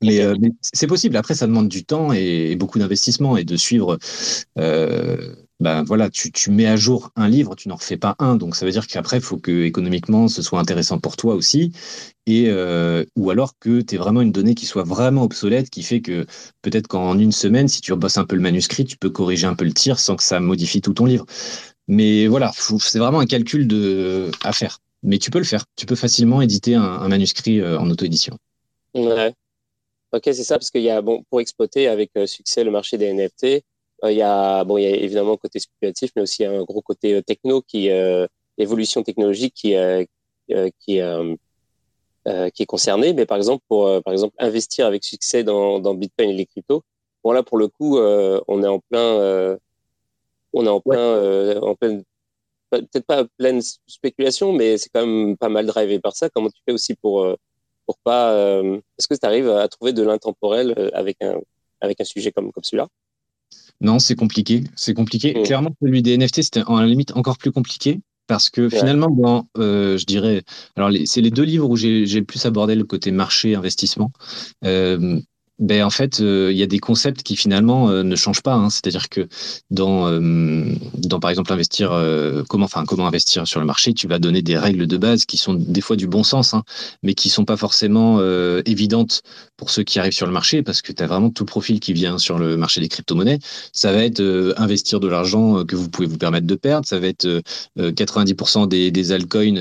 Mais, 0.04 0.24
mais 0.38 0.52
c'est 0.62 0.86
possible. 0.86 1.16
Après, 1.16 1.34
ça 1.34 1.48
demande 1.48 1.68
du 1.68 1.84
temps 1.84 2.12
et, 2.12 2.52
et 2.52 2.54
beaucoup 2.54 2.78
d'investissement 2.78 3.36
et 3.36 3.42
de 3.42 3.56
suivre 3.56 3.98
ben 5.60 5.82
voilà, 5.82 6.08
tu, 6.08 6.30
tu, 6.30 6.50
mets 6.50 6.66
à 6.66 6.76
jour 6.76 7.10
un 7.16 7.28
livre, 7.28 7.56
tu 7.56 7.68
n'en 7.68 7.74
refais 7.74 7.96
pas 7.96 8.14
un. 8.20 8.36
Donc 8.36 8.54
ça 8.54 8.64
veut 8.64 8.70
dire 8.70 8.86
qu'après, 8.86 9.16
il 9.16 9.22
faut 9.22 9.38
que 9.38 9.64
économiquement, 9.64 10.28
ce 10.28 10.40
soit 10.40 10.60
intéressant 10.60 11.00
pour 11.00 11.16
toi 11.16 11.34
aussi. 11.34 11.72
Et, 12.26 12.44
euh, 12.48 13.04
ou 13.16 13.30
alors 13.30 13.58
que 13.58 13.80
tu 13.80 13.96
vraiment 13.96 14.20
une 14.20 14.30
donnée 14.30 14.54
qui 14.54 14.66
soit 14.66 14.84
vraiment 14.84 15.24
obsolète, 15.24 15.68
qui 15.70 15.82
fait 15.82 16.00
que 16.00 16.26
peut-être 16.62 16.86
qu'en 16.86 17.18
une 17.18 17.32
semaine, 17.32 17.66
si 17.66 17.80
tu 17.80 17.92
rebosses 17.92 18.18
un 18.18 18.24
peu 18.24 18.36
le 18.36 18.42
manuscrit, 18.42 18.84
tu 18.84 18.96
peux 18.96 19.10
corriger 19.10 19.46
un 19.46 19.54
peu 19.54 19.64
le 19.64 19.72
tir 19.72 19.98
sans 19.98 20.14
que 20.14 20.22
ça 20.22 20.38
modifie 20.38 20.80
tout 20.80 20.94
ton 20.94 21.06
livre. 21.06 21.26
Mais 21.88 22.28
voilà, 22.28 22.52
c'est 22.54 22.98
vraiment 22.98 23.20
un 23.20 23.26
calcul 23.26 23.66
de, 23.66 24.30
à 24.44 24.52
faire. 24.52 24.78
Mais 25.02 25.18
tu 25.18 25.30
peux 25.30 25.38
le 25.38 25.44
faire. 25.44 25.64
Tu 25.74 25.86
peux 25.86 25.96
facilement 25.96 26.40
éditer 26.42 26.74
un, 26.74 26.82
un 26.82 27.08
manuscrit 27.08 27.60
euh, 27.60 27.78
en 27.78 27.90
auto-édition. 27.90 28.38
Ouais. 28.94 29.32
Ok, 30.12 30.22
c'est 30.24 30.44
ça, 30.44 30.56
parce 30.56 30.70
qu'il 30.70 30.82
y 30.82 30.90
a, 30.90 31.02
bon, 31.02 31.24
pour 31.28 31.40
exploiter 31.40 31.88
avec 31.88 32.10
euh, 32.16 32.26
succès 32.26 32.64
le 32.64 32.70
marché 32.70 32.96
des 32.96 33.12
NFT, 33.12 33.62
il 34.04 34.12
y 34.16 34.22
a 34.22 34.64
bon, 34.64 34.78
il 34.78 34.84
y 34.84 34.86
a 34.86 34.90
évidemment 34.90 35.32
le 35.32 35.36
côté 35.36 35.58
spéculatif, 35.58 36.12
mais 36.16 36.22
aussi 36.22 36.44
un 36.44 36.62
gros 36.62 36.82
côté 36.82 37.14
euh, 37.14 37.22
techno 37.22 37.62
qui 37.62 37.90
euh, 37.90 38.26
évolution 38.58 39.02
technologique 39.02 39.54
qui 39.54 39.74
qui 40.80 41.00
qui 42.54 42.62
est 42.62 42.66
concerné. 42.66 43.12
Mais 43.12 43.26
par 43.26 43.36
exemple, 43.36 43.64
pour 43.68 44.02
par 44.02 44.12
exemple 44.12 44.34
investir 44.38 44.86
avec 44.86 45.04
succès 45.04 45.44
dans, 45.44 45.80
dans 45.80 45.94
Bitcoin 45.94 46.30
et 46.30 46.34
les 46.34 46.46
cryptos, 46.46 46.82
bon 47.24 47.32
là 47.32 47.42
pour 47.42 47.58
le 47.58 47.68
coup, 47.68 47.98
on 47.98 48.62
est 48.62 48.66
en 48.68 48.80
plein, 48.80 49.58
on 50.52 50.66
est 50.66 50.68
en 50.68 50.80
plein, 50.80 51.60
en 51.60 51.74
pleine 51.74 52.04
peut-être 52.70 53.06
pas 53.06 53.24
pleine 53.38 53.60
spéculation, 53.86 54.52
mais 54.52 54.78
c'est 54.78 54.90
quand 54.92 55.06
même 55.06 55.36
pas 55.36 55.48
mal 55.48 55.66
drivé 55.66 55.98
par 56.00 56.14
ça. 56.16 56.28
Comment 56.30 56.50
tu 56.50 56.60
fais 56.66 56.72
aussi 56.74 56.94
pour 56.94 57.26
pour 57.86 57.98
pas 57.98 58.34
Est-ce 58.98 59.08
que 59.08 59.14
tu 59.14 59.26
arrives 59.26 59.50
à 59.50 59.68
trouver 59.68 59.92
de 59.92 60.02
l'intemporel 60.02 60.90
avec 60.94 61.16
un 61.22 61.40
avec 61.80 62.00
un 62.00 62.04
sujet 62.04 62.32
comme 62.32 62.52
comme 62.52 62.64
celui-là? 62.64 62.88
Non, 63.80 63.98
c'est 63.98 64.16
compliqué. 64.16 64.64
C'est 64.74 64.94
compliqué. 64.94 65.34
Clairement, 65.44 65.70
celui 65.80 66.02
des 66.02 66.16
NFT, 66.16 66.42
c'était 66.42 66.62
en 66.64 66.80
la 66.80 66.86
limite 66.86 67.16
encore 67.16 67.38
plus 67.38 67.52
compliqué 67.52 68.00
parce 68.26 68.50
que 68.50 68.68
finalement, 68.68 69.08
bon, 69.10 69.46
euh, 69.56 69.96
je 69.96 70.04
dirais, 70.04 70.42
alors 70.76 70.90
c'est 71.06 71.22
les 71.22 71.30
deux 71.30 71.44
livres 71.44 71.68
où 71.68 71.76
j'ai 71.76 72.04
le 72.04 72.24
plus 72.24 72.44
abordé 72.44 72.74
le 72.74 72.84
côté 72.84 73.10
marché 73.10 73.54
investissement. 73.54 74.12
Euh, 74.64 75.18
ben 75.58 75.82
en 75.82 75.90
fait, 75.90 76.20
euh, 76.20 76.52
il 76.52 76.56
y 76.58 76.62
a 76.62 76.66
des 76.66 76.78
concepts 76.78 77.24
qui 77.24 77.34
finalement 77.34 77.90
ne 77.90 78.16
changent 78.16 78.42
pas. 78.42 78.54
Hein. 78.54 78.70
C'est-à-dire 78.70 79.08
que 79.08 79.26
dans, 79.70 80.20
dans 80.98 81.20
par 81.20 81.30
exemple 81.30 81.52
investir, 81.52 81.90
comment, 82.48 82.66
enfin 82.66 82.84
comment 82.84 83.06
investir 83.06 83.48
sur 83.48 83.60
le 83.60 83.66
marché, 83.66 83.94
tu 83.94 84.06
vas 84.06 84.18
donner 84.18 84.42
des 84.42 84.58
règles 84.58 84.86
de 84.86 84.96
base 84.98 85.24
qui 85.24 85.36
sont 85.36 85.54
des 85.54 85.80
fois 85.80 85.96
du 85.96 86.06
bon 86.06 86.22
sens, 86.22 86.52
hein, 86.52 86.64
mais 87.02 87.14
qui 87.14 87.30
sont 87.30 87.44
pas 87.44 87.56
forcément 87.56 88.20
évidentes 88.66 89.22
pour 89.58 89.68
ceux 89.68 89.82
qui 89.82 89.98
arrivent 89.98 90.12
sur 90.12 90.26
le 90.26 90.32
marché, 90.32 90.62
parce 90.62 90.80
que 90.80 90.92
tu 90.92 91.02
as 91.02 91.06
vraiment 91.06 91.28
tout 91.28 91.44
profil 91.44 91.80
qui 91.80 91.92
vient 91.92 92.16
sur 92.16 92.38
le 92.38 92.56
marché 92.56 92.80
des 92.80 92.88
crypto-monnaies. 92.88 93.38
Ça 93.74 93.92
va 93.92 94.04
être 94.04 94.54
investir 94.56 95.00
de 95.00 95.08
l'argent 95.08 95.64
que 95.64 95.76
vous 95.76 95.90
pouvez 95.90 96.08
vous 96.08 96.16
permettre 96.16 96.46
de 96.46 96.54
perdre. 96.54 96.86
Ça 96.86 96.98
va 96.98 97.08
être 97.08 97.42
90% 97.76 98.68
des, 98.68 98.90
des 98.90 99.12
altcoins 99.12 99.52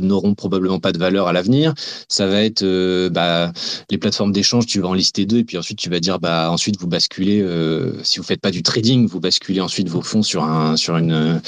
n'auront 0.00 0.34
probablement 0.34 0.80
pas 0.80 0.92
de 0.92 0.98
valeur 0.98 1.28
à 1.28 1.32
l'avenir. 1.32 1.74
Ça 2.08 2.26
va 2.26 2.42
être 2.42 2.64
bah, 3.08 3.52
les 3.90 3.98
plateformes 3.98 4.32
d'échange, 4.32 4.66
tu 4.66 4.80
vas 4.80 4.88
en 4.88 4.94
lister 4.94 5.26
deux 5.26 5.38
et 5.38 5.44
puis 5.44 5.58
ensuite 5.58 5.78
tu 5.78 5.90
vas 5.90 6.00
dire 6.00 6.18
bah 6.18 6.50
ensuite 6.50 6.78
vous 6.80 6.86
basculez 6.86 7.40
euh, 7.40 8.02
si 8.02 8.18
vous 8.18 8.24
faites 8.24 8.40
pas 8.40 8.50
du 8.50 8.62
trading 8.62 9.06
vous 9.06 9.20
basculez 9.20 9.60
ensuite 9.60 9.88
vos 9.88 10.02
fonds 10.02 10.22
sur 10.22 10.44
un 10.44 10.76
sur 10.76 10.96
une 10.96 11.40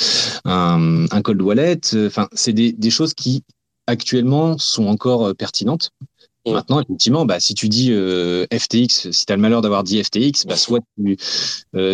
un, 0.45 1.23
cold 1.23 1.41
wallet 1.43 1.81
enfin 2.07 2.29
c'est 2.33 2.53
des, 2.53 2.91
choses 2.91 3.15
qui 3.15 3.43
actuellement 3.87 4.59
sont 4.59 4.87
encore 4.87 5.29
euh, 5.29 5.35
pertinentes 5.35 5.91
Maintenant, 6.47 6.81
effectivement, 6.81 7.27
bah, 7.27 7.41
si 7.41 7.55
tu 7.55 7.69
dis 7.69 7.93
euh, 7.93 8.47
FTX, 8.53 9.11
si 9.11 9.27
tu 9.27 9.33
as 9.33 9.37
le 9.37 9.43
malheur 9.43 9.63
d'avoir 9.63 9.83
dit 9.83 10.03
FTX, 10.03 10.47
bah, 10.47 10.57
soit, 10.57 10.81
tu, 10.97 11.17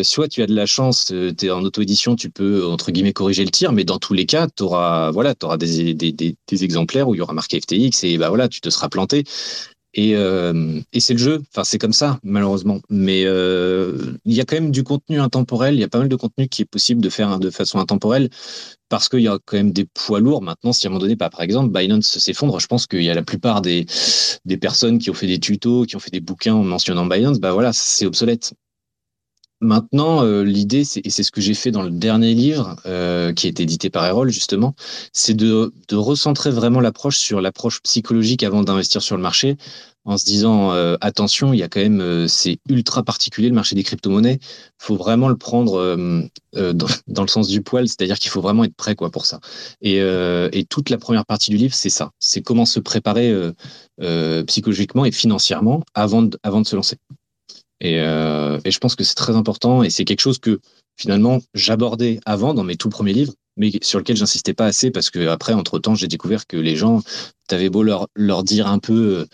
soit 0.03 0.29
tu 0.29 0.43
as 0.43 0.47
de 0.47 0.55
la 0.55 0.67
chance, 0.67 1.07
tu 1.07 1.47
es 1.47 1.51
en 1.51 1.63
auto-édition, 1.63 2.17
tu 2.17 2.31
peux, 2.31 2.67
entre 2.67 2.91
guillemets, 2.91 3.13
corriger 3.13 3.45
le 3.45 3.51
tir, 3.51 3.73
mais 3.73 3.85
dans 3.85 3.99
tous 3.99 4.15
les 4.15 4.27
cas, 4.27 4.47
tu 4.55 4.63
auras, 4.63 5.11
voilà, 5.11 5.35
auras 5.43 5.57
des, 5.57 5.95
des, 5.95 6.13
des, 6.13 6.37
des, 6.49 6.65
exemplaires 6.65 7.09
où 7.09 7.15
il 7.15 7.19
y 7.19 7.21
aura 7.21 7.33
marqué 7.33 7.61
FTX 7.61 8.05
et 8.05 8.19
bah, 8.19 8.29
voilà, 8.29 8.49
tu 8.49 8.61
te 8.61 8.71
seras 8.71 8.89
planté. 8.89 9.25
Et, 9.95 10.17
euh, 10.17 10.81
et 10.93 11.01
c'est 11.01 11.13
le 11.13 11.19
jeu, 11.19 11.43
enfin 11.51 11.65
c'est 11.65 11.79
comme 11.79 11.93
ça 11.93 12.19
malheureusement. 12.23 12.81
Mais 12.89 13.25
euh, 13.27 14.15
il 14.25 14.33
y 14.35 14.41
a 14.41 14.45
quand 14.45 14.57
même 14.57 14.71
du 14.71 14.85
contenu 14.85 15.21
intemporel, 15.21 15.75
il 15.75 15.81
y 15.81 15.85
a 15.85 15.89
pas 15.89 15.99
mal 15.99 16.09
de 16.09 16.17
contenu 16.17 16.49
qui 16.49 16.63
est 16.63 16.67
possible 16.67 17.03
de 17.03 17.11
faire 17.11 17.39
de 17.39 17.51
façon 17.51 17.79
intemporelle 17.79 18.31
parce 18.89 19.09
qu'il 19.09 19.21
y 19.21 19.29
a 19.29 19.39
quand 19.45 19.57
même 19.57 19.73
des 19.73 19.85
poids 19.85 20.21
lourds. 20.21 20.43
Maintenant, 20.43 20.73
si 20.73 20.87
à 20.87 20.89
un 20.89 20.93
moment 20.93 21.01
donné, 21.01 21.17
pas 21.17 21.31
par 21.31 21.43
exemple, 21.43 21.73
Binance 21.73 22.19
s'effondre, 22.19 22.59
je 22.61 22.67
pense 22.67 22.87
qu'il 22.87 23.03
y 23.03 23.11
a 23.11 23.15
la 23.15 23.23
plupart 23.23 23.63
des, 23.63 23.87
des 24.45 24.57
personnes 24.57 24.99
qui 24.99 25.11
ont 25.11 25.15
fait 25.15 25.27
des 25.27 25.41
tutos, 25.41 25.85
qui 25.85 25.97
ont 25.97 26.01
fait 26.01 26.11
des 26.11 26.21
bouquins 26.21 26.55
en 26.55 26.65
mentionnant 26.65 27.07
Binance, 27.07 27.39
bah 27.39 27.53
voilà, 27.53 27.73
c'est 27.73 28.07
obsolète. 28.07 28.55
Maintenant, 29.63 30.25
euh, 30.25 30.43
l'idée, 30.43 30.81
et 31.05 31.11
c'est 31.11 31.23
ce 31.23 31.31
que 31.31 31.41
j'ai 31.41 31.55
fait 31.55 31.71
dans 31.71 31.83
le 31.83 31.91
dernier 31.91 32.35
livre, 32.35 32.75
euh, 32.85 33.33
qui 33.33 33.47
est 33.47 33.61
édité 33.61 33.91
par 33.91 34.05
Erol, 34.05 34.29
justement, 34.29 34.75
c'est 35.13 35.35
de, 35.35 35.73
recentrer 35.93 36.51
vraiment 36.51 36.81
l'approche 36.81 37.17
sur 37.19 37.41
l'approche 37.41 37.81
psychologique 37.83 38.43
avant 38.43 38.65
d'investir 38.65 39.03
sur 39.03 39.17
le 39.17 39.23
marché, 39.23 39.57
en 40.05 40.19
se 40.19 40.25
disant, 40.25 40.73
euh, 40.73 40.97
attention, 41.01 41.53
il 41.53 41.61
y 41.61 41.63
a 41.63 41.69
quand 41.69 41.79
même, 41.79 42.27
c'est 42.27 42.59
ultra 42.69 43.05
particulier 43.05 43.49
le 43.49 43.55
marché 43.55 43.77
des 43.77 43.85
crypto-monnaies, 43.85 44.41
faut 44.79 44.97
vraiment 44.97 45.29
le 45.29 45.37
prendre 45.37 45.97
dans, 46.53 47.23
le 47.23 47.29
sens 47.29 47.47
du 47.47 47.63
poil, 47.63 47.87
c'est-à-dire 47.87 48.19
qu'il 48.19 48.33
faut 48.33 48.41
vraiment 48.41 48.65
être 48.65 48.75
prêt 48.75 48.97
quoi, 48.97 49.13
pour 49.13 49.27
ça. 49.27 49.39
Et, 49.81 50.03
toute 50.71 50.91
la 50.91 50.99
première 50.99 51.25
partie 51.25 51.53
du 51.53 51.57
livre, 51.57 51.75
c'est 51.75 51.89
ça, 51.89 52.11
c'est 52.19 52.43
comment 52.43 52.67
se 52.67 52.81
préparer 52.81 53.33
psychologiquement 54.49 55.05
et 55.05 55.13
financièrement 55.13 55.85
avant 55.95 56.23
de 56.23 56.67
se 56.67 56.75
lancer. 56.75 56.97
Et, 57.83 57.99
euh, 57.99 58.61
et 58.65 58.71
je 58.71 58.79
pense 58.79 58.95
que 58.95 59.03
c'est 59.03 59.17
très 59.17 59.35
important 59.35 59.83
et 59.83 59.91
c'est 59.91 60.05
quelque 60.05 60.21
chose 60.21 60.39
que 60.39 60.61
finalement 60.97 61.41
j'abordais 61.53 62.21
avant 62.25 62.55
dans 62.55 62.63
mes 62.63 62.77
tout 62.77 62.89
premiers 62.89 63.13
livres, 63.13 63.35
mais 63.57 63.73
sur 63.83 63.99
lequel 63.99 64.17
j'insistais 64.17 64.55
pas 64.55 64.67
assez 64.67 64.93
parce 64.93 65.11
que 65.11 65.27
après, 65.27 65.53
entre 65.53 65.81
temps, 65.81 65.97
j'ai 65.97 66.07
découvert 66.07 66.47
que 66.47 66.57
les 66.57 66.77
gens, 66.77 67.03
t'avais 67.49 67.71
beau 67.71 67.83
leur, 67.83 68.07
leur 68.15 68.45
dire 68.45 68.69
un 68.69 68.79
peu, 68.79 69.27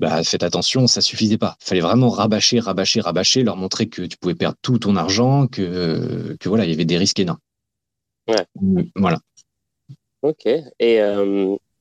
bah, 0.00 0.24
faites 0.24 0.42
attention, 0.42 0.88
ça 0.88 1.00
suffisait 1.00 1.38
pas. 1.38 1.56
Fallait 1.60 1.80
vraiment 1.80 2.10
rabâcher, 2.10 2.58
rabâcher, 2.58 3.00
rabâcher, 3.00 3.44
leur 3.44 3.56
montrer 3.56 3.88
que 3.88 4.02
tu 4.02 4.16
pouvais 4.16 4.34
perdre 4.34 4.56
tout 4.60 4.80
ton 4.80 4.96
argent, 4.96 5.46
que, 5.46 6.36
que 6.40 6.48
voilà, 6.48 6.64
il 6.64 6.70
y 6.72 6.74
avait 6.74 6.84
des 6.84 6.98
risques 6.98 7.20
énormes. 7.20 7.38
Ouais. 8.26 8.46
Voilà. 8.96 9.20
Ok. 10.22 10.46
Et 10.80 11.00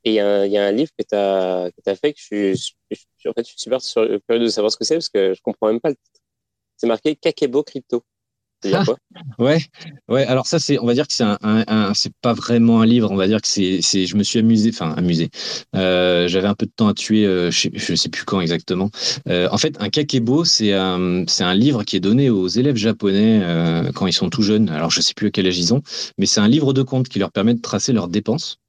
il 0.05 0.13
y, 0.13 0.19
a 0.19 0.65
un 0.65 0.71
livre 0.71 0.91
que 0.97 1.05
tu 1.07 1.15
as, 1.15 1.69
as, 1.85 1.95
fait 1.95 2.13
que 2.13 2.19
je 2.19 2.55
suis, 2.55 2.75
en 3.25 3.33
fait, 3.33 3.43
je 3.43 3.49
suis 3.49 3.59
super 3.59 3.79
curieux 3.79 4.39
de 4.39 4.47
savoir 4.47 4.71
ce 4.71 4.77
que 4.77 4.83
c'est 4.83 4.95
parce 4.95 5.09
que 5.09 5.33
je 5.33 5.41
comprends 5.41 5.67
même 5.67 5.79
pas 5.79 5.89
le 5.89 5.95
titre. 5.95 6.21
C'est 6.77 6.87
marqué 6.87 7.15
Kakebo 7.15 7.63
Crypto. 7.63 8.03
Ah, 8.71 8.83
ouais, 9.39 9.59
ouais. 10.07 10.25
Alors 10.25 10.47
ça, 10.47 10.59
c'est, 10.59 10.79
on 10.79 10.85
va 10.85 10.93
dire 10.93 11.07
que 11.07 11.13
c'est 11.13 11.23
un, 11.23 11.93
c'est 11.93 12.13
pas 12.21 12.33
vraiment 12.33 12.81
un 12.81 12.85
livre. 12.85 13.11
On 13.11 13.15
va 13.15 13.27
dire 13.27 13.41
que 13.41 13.47
c'est, 13.47 13.79
c'est, 13.81 14.05
je 14.05 14.15
me 14.15 14.23
suis 14.23 14.39
amusé, 14.39 14.69
enfin 14.73 14.93
amusé. 14.95 15.29
Euh, 15.75 16.27
j'avais 16.27 16.47
un 16.47 16.55
peu 16.55 16.65
de 16.65 16.71
temps 16.75 16.87
à 16.87 16.93
tuer, 16.93 17.25
euh, 17.25 17.51
je, 17.51 17.69
je, 17.73 17.95
sais 17.95 18.09
plus 18.09 18.23
quand 18.23 18.41
exactement. 18.41 18.89
Euh, 19.27 19.47
en 19.51 19.57
fait, 19.57 19.75
un 19.81 19.89
kakebo, 19.89 20.45
c'est 20.45 20.73
un, 20.73 21.25
c'est 21.27 21.43
un 21.43 21.53
livre 21.53 21.83
qui 21.83 21.97
est 21.97 22.01
donné 22.01 22.29
aux 22.29 22.47
élèves 22.47 22.77
japonais 22.77 23.41
quand 23.95 24.07
ils 24.07 24.13
sont 24.13 24.29
tout 24.29 24.43
jeunes. 24.43 24.69
Alors 24.69 24.91
je 24.91 25.01
sais 25.01 25.13
plus 25.13 25.27
à 25.27 25.31
quel 25.31 25.47
âge 25.47 25.57
ils 25.57 25.73
ont, 25.73 25.81
mais 26.17 26.25
c'est 26.25 26.39
un 26.39 26.47
livre 26.47 26.73
de 26.73 26.83
compte 26.83 27.09
qui 27.09 27.19
leur 27.19 27.31
permet 27.31 27.53
de 27.53 27.61
tracer 27.61 27.91
leurs 27.91 28.07
dépenses 28.07 28.59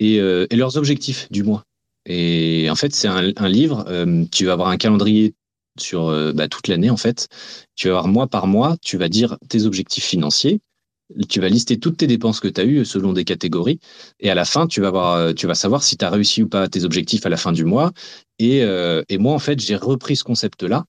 et, 0.00 0.16
et 0.16 0.56
leurs 0.56 0.76
objectifs 0.76 1.30
du 1.30 1.42
mois. 1.42 1.64
Et 2.06 2.68
en 2.70 2.74
fait, 2.74 2.94
c'est 2.94 3.08
un, 3.08 3.48
livre. 3.48 3.84
tu 4.32 4.46
vas 4.46 4.52
avoir 4.52 4.68
un 4.68 4.76
calendrier 4.76 5.34
sur 5.78 6.08
euh, 6.08 6.32
bah, 6.32 6.48
toute 6.48 6.68
l'année 6.68 6.90
en 6.90 6.96
fait. 6.96 7.28
Tu 7.76 7.88
vas 7.88 7.94
voir 7.94 8.08
mois 8.08 8.26
par 8.26 8.46
mois, 8.46 8.76
tu 8.82 8.96
vas 8.96 9.08
dire 9.08 9.38
tes 9.48 9.64
objectifs 9.64 10.04
financiers, 10.04 10.60
tu 11.28 11.40
vas 11.40 11.48
lister 11.48 11.78
toutes 11.78 11.98
tes 11.98 12.06
dépenses 12.06 12.40
que 12.40 12.48
tu 12.48 12.60
as 12.60 12.64
eues 12.64 12.84
selon 12.84 13.12
des 13.12 13.24
catégories, 13.24 13.80
et 14.20 14.30
à 14.30 14.34
la 14.34 14.44
fin, 14.44 14.66
tu 14.66 14.80
vas, 14.80 14.90
voir, 14.90 15.14
euh, 15.14 15.32
tu 15.32 15.46
vas 15.46 15.54
savoir 15.54 15.82
si 15.82 15.96
tu 15.96 16.04
as 16.04 16.10
réussi 16.10 16.42
ou 16.42 16.48
pas 16.48 16.68
tes 16.68 16.84
objectifs 16.84 17.26
à 17.26 17.28
la 17.28 17.36
fin 17.36 17.52
du 17.52 17.64
mois. 17.64 17.92
Et, 18.38 18.62
euh, 18.62 19.02
et 19.08 19.18
moi, 19.18 19.34
en 19.34 19.38
fait, 19.38 19.60
j'ai 19.60 19.76
repris 19.76 20.16
ce 20.16 20.24
concept-là 20.24 20.84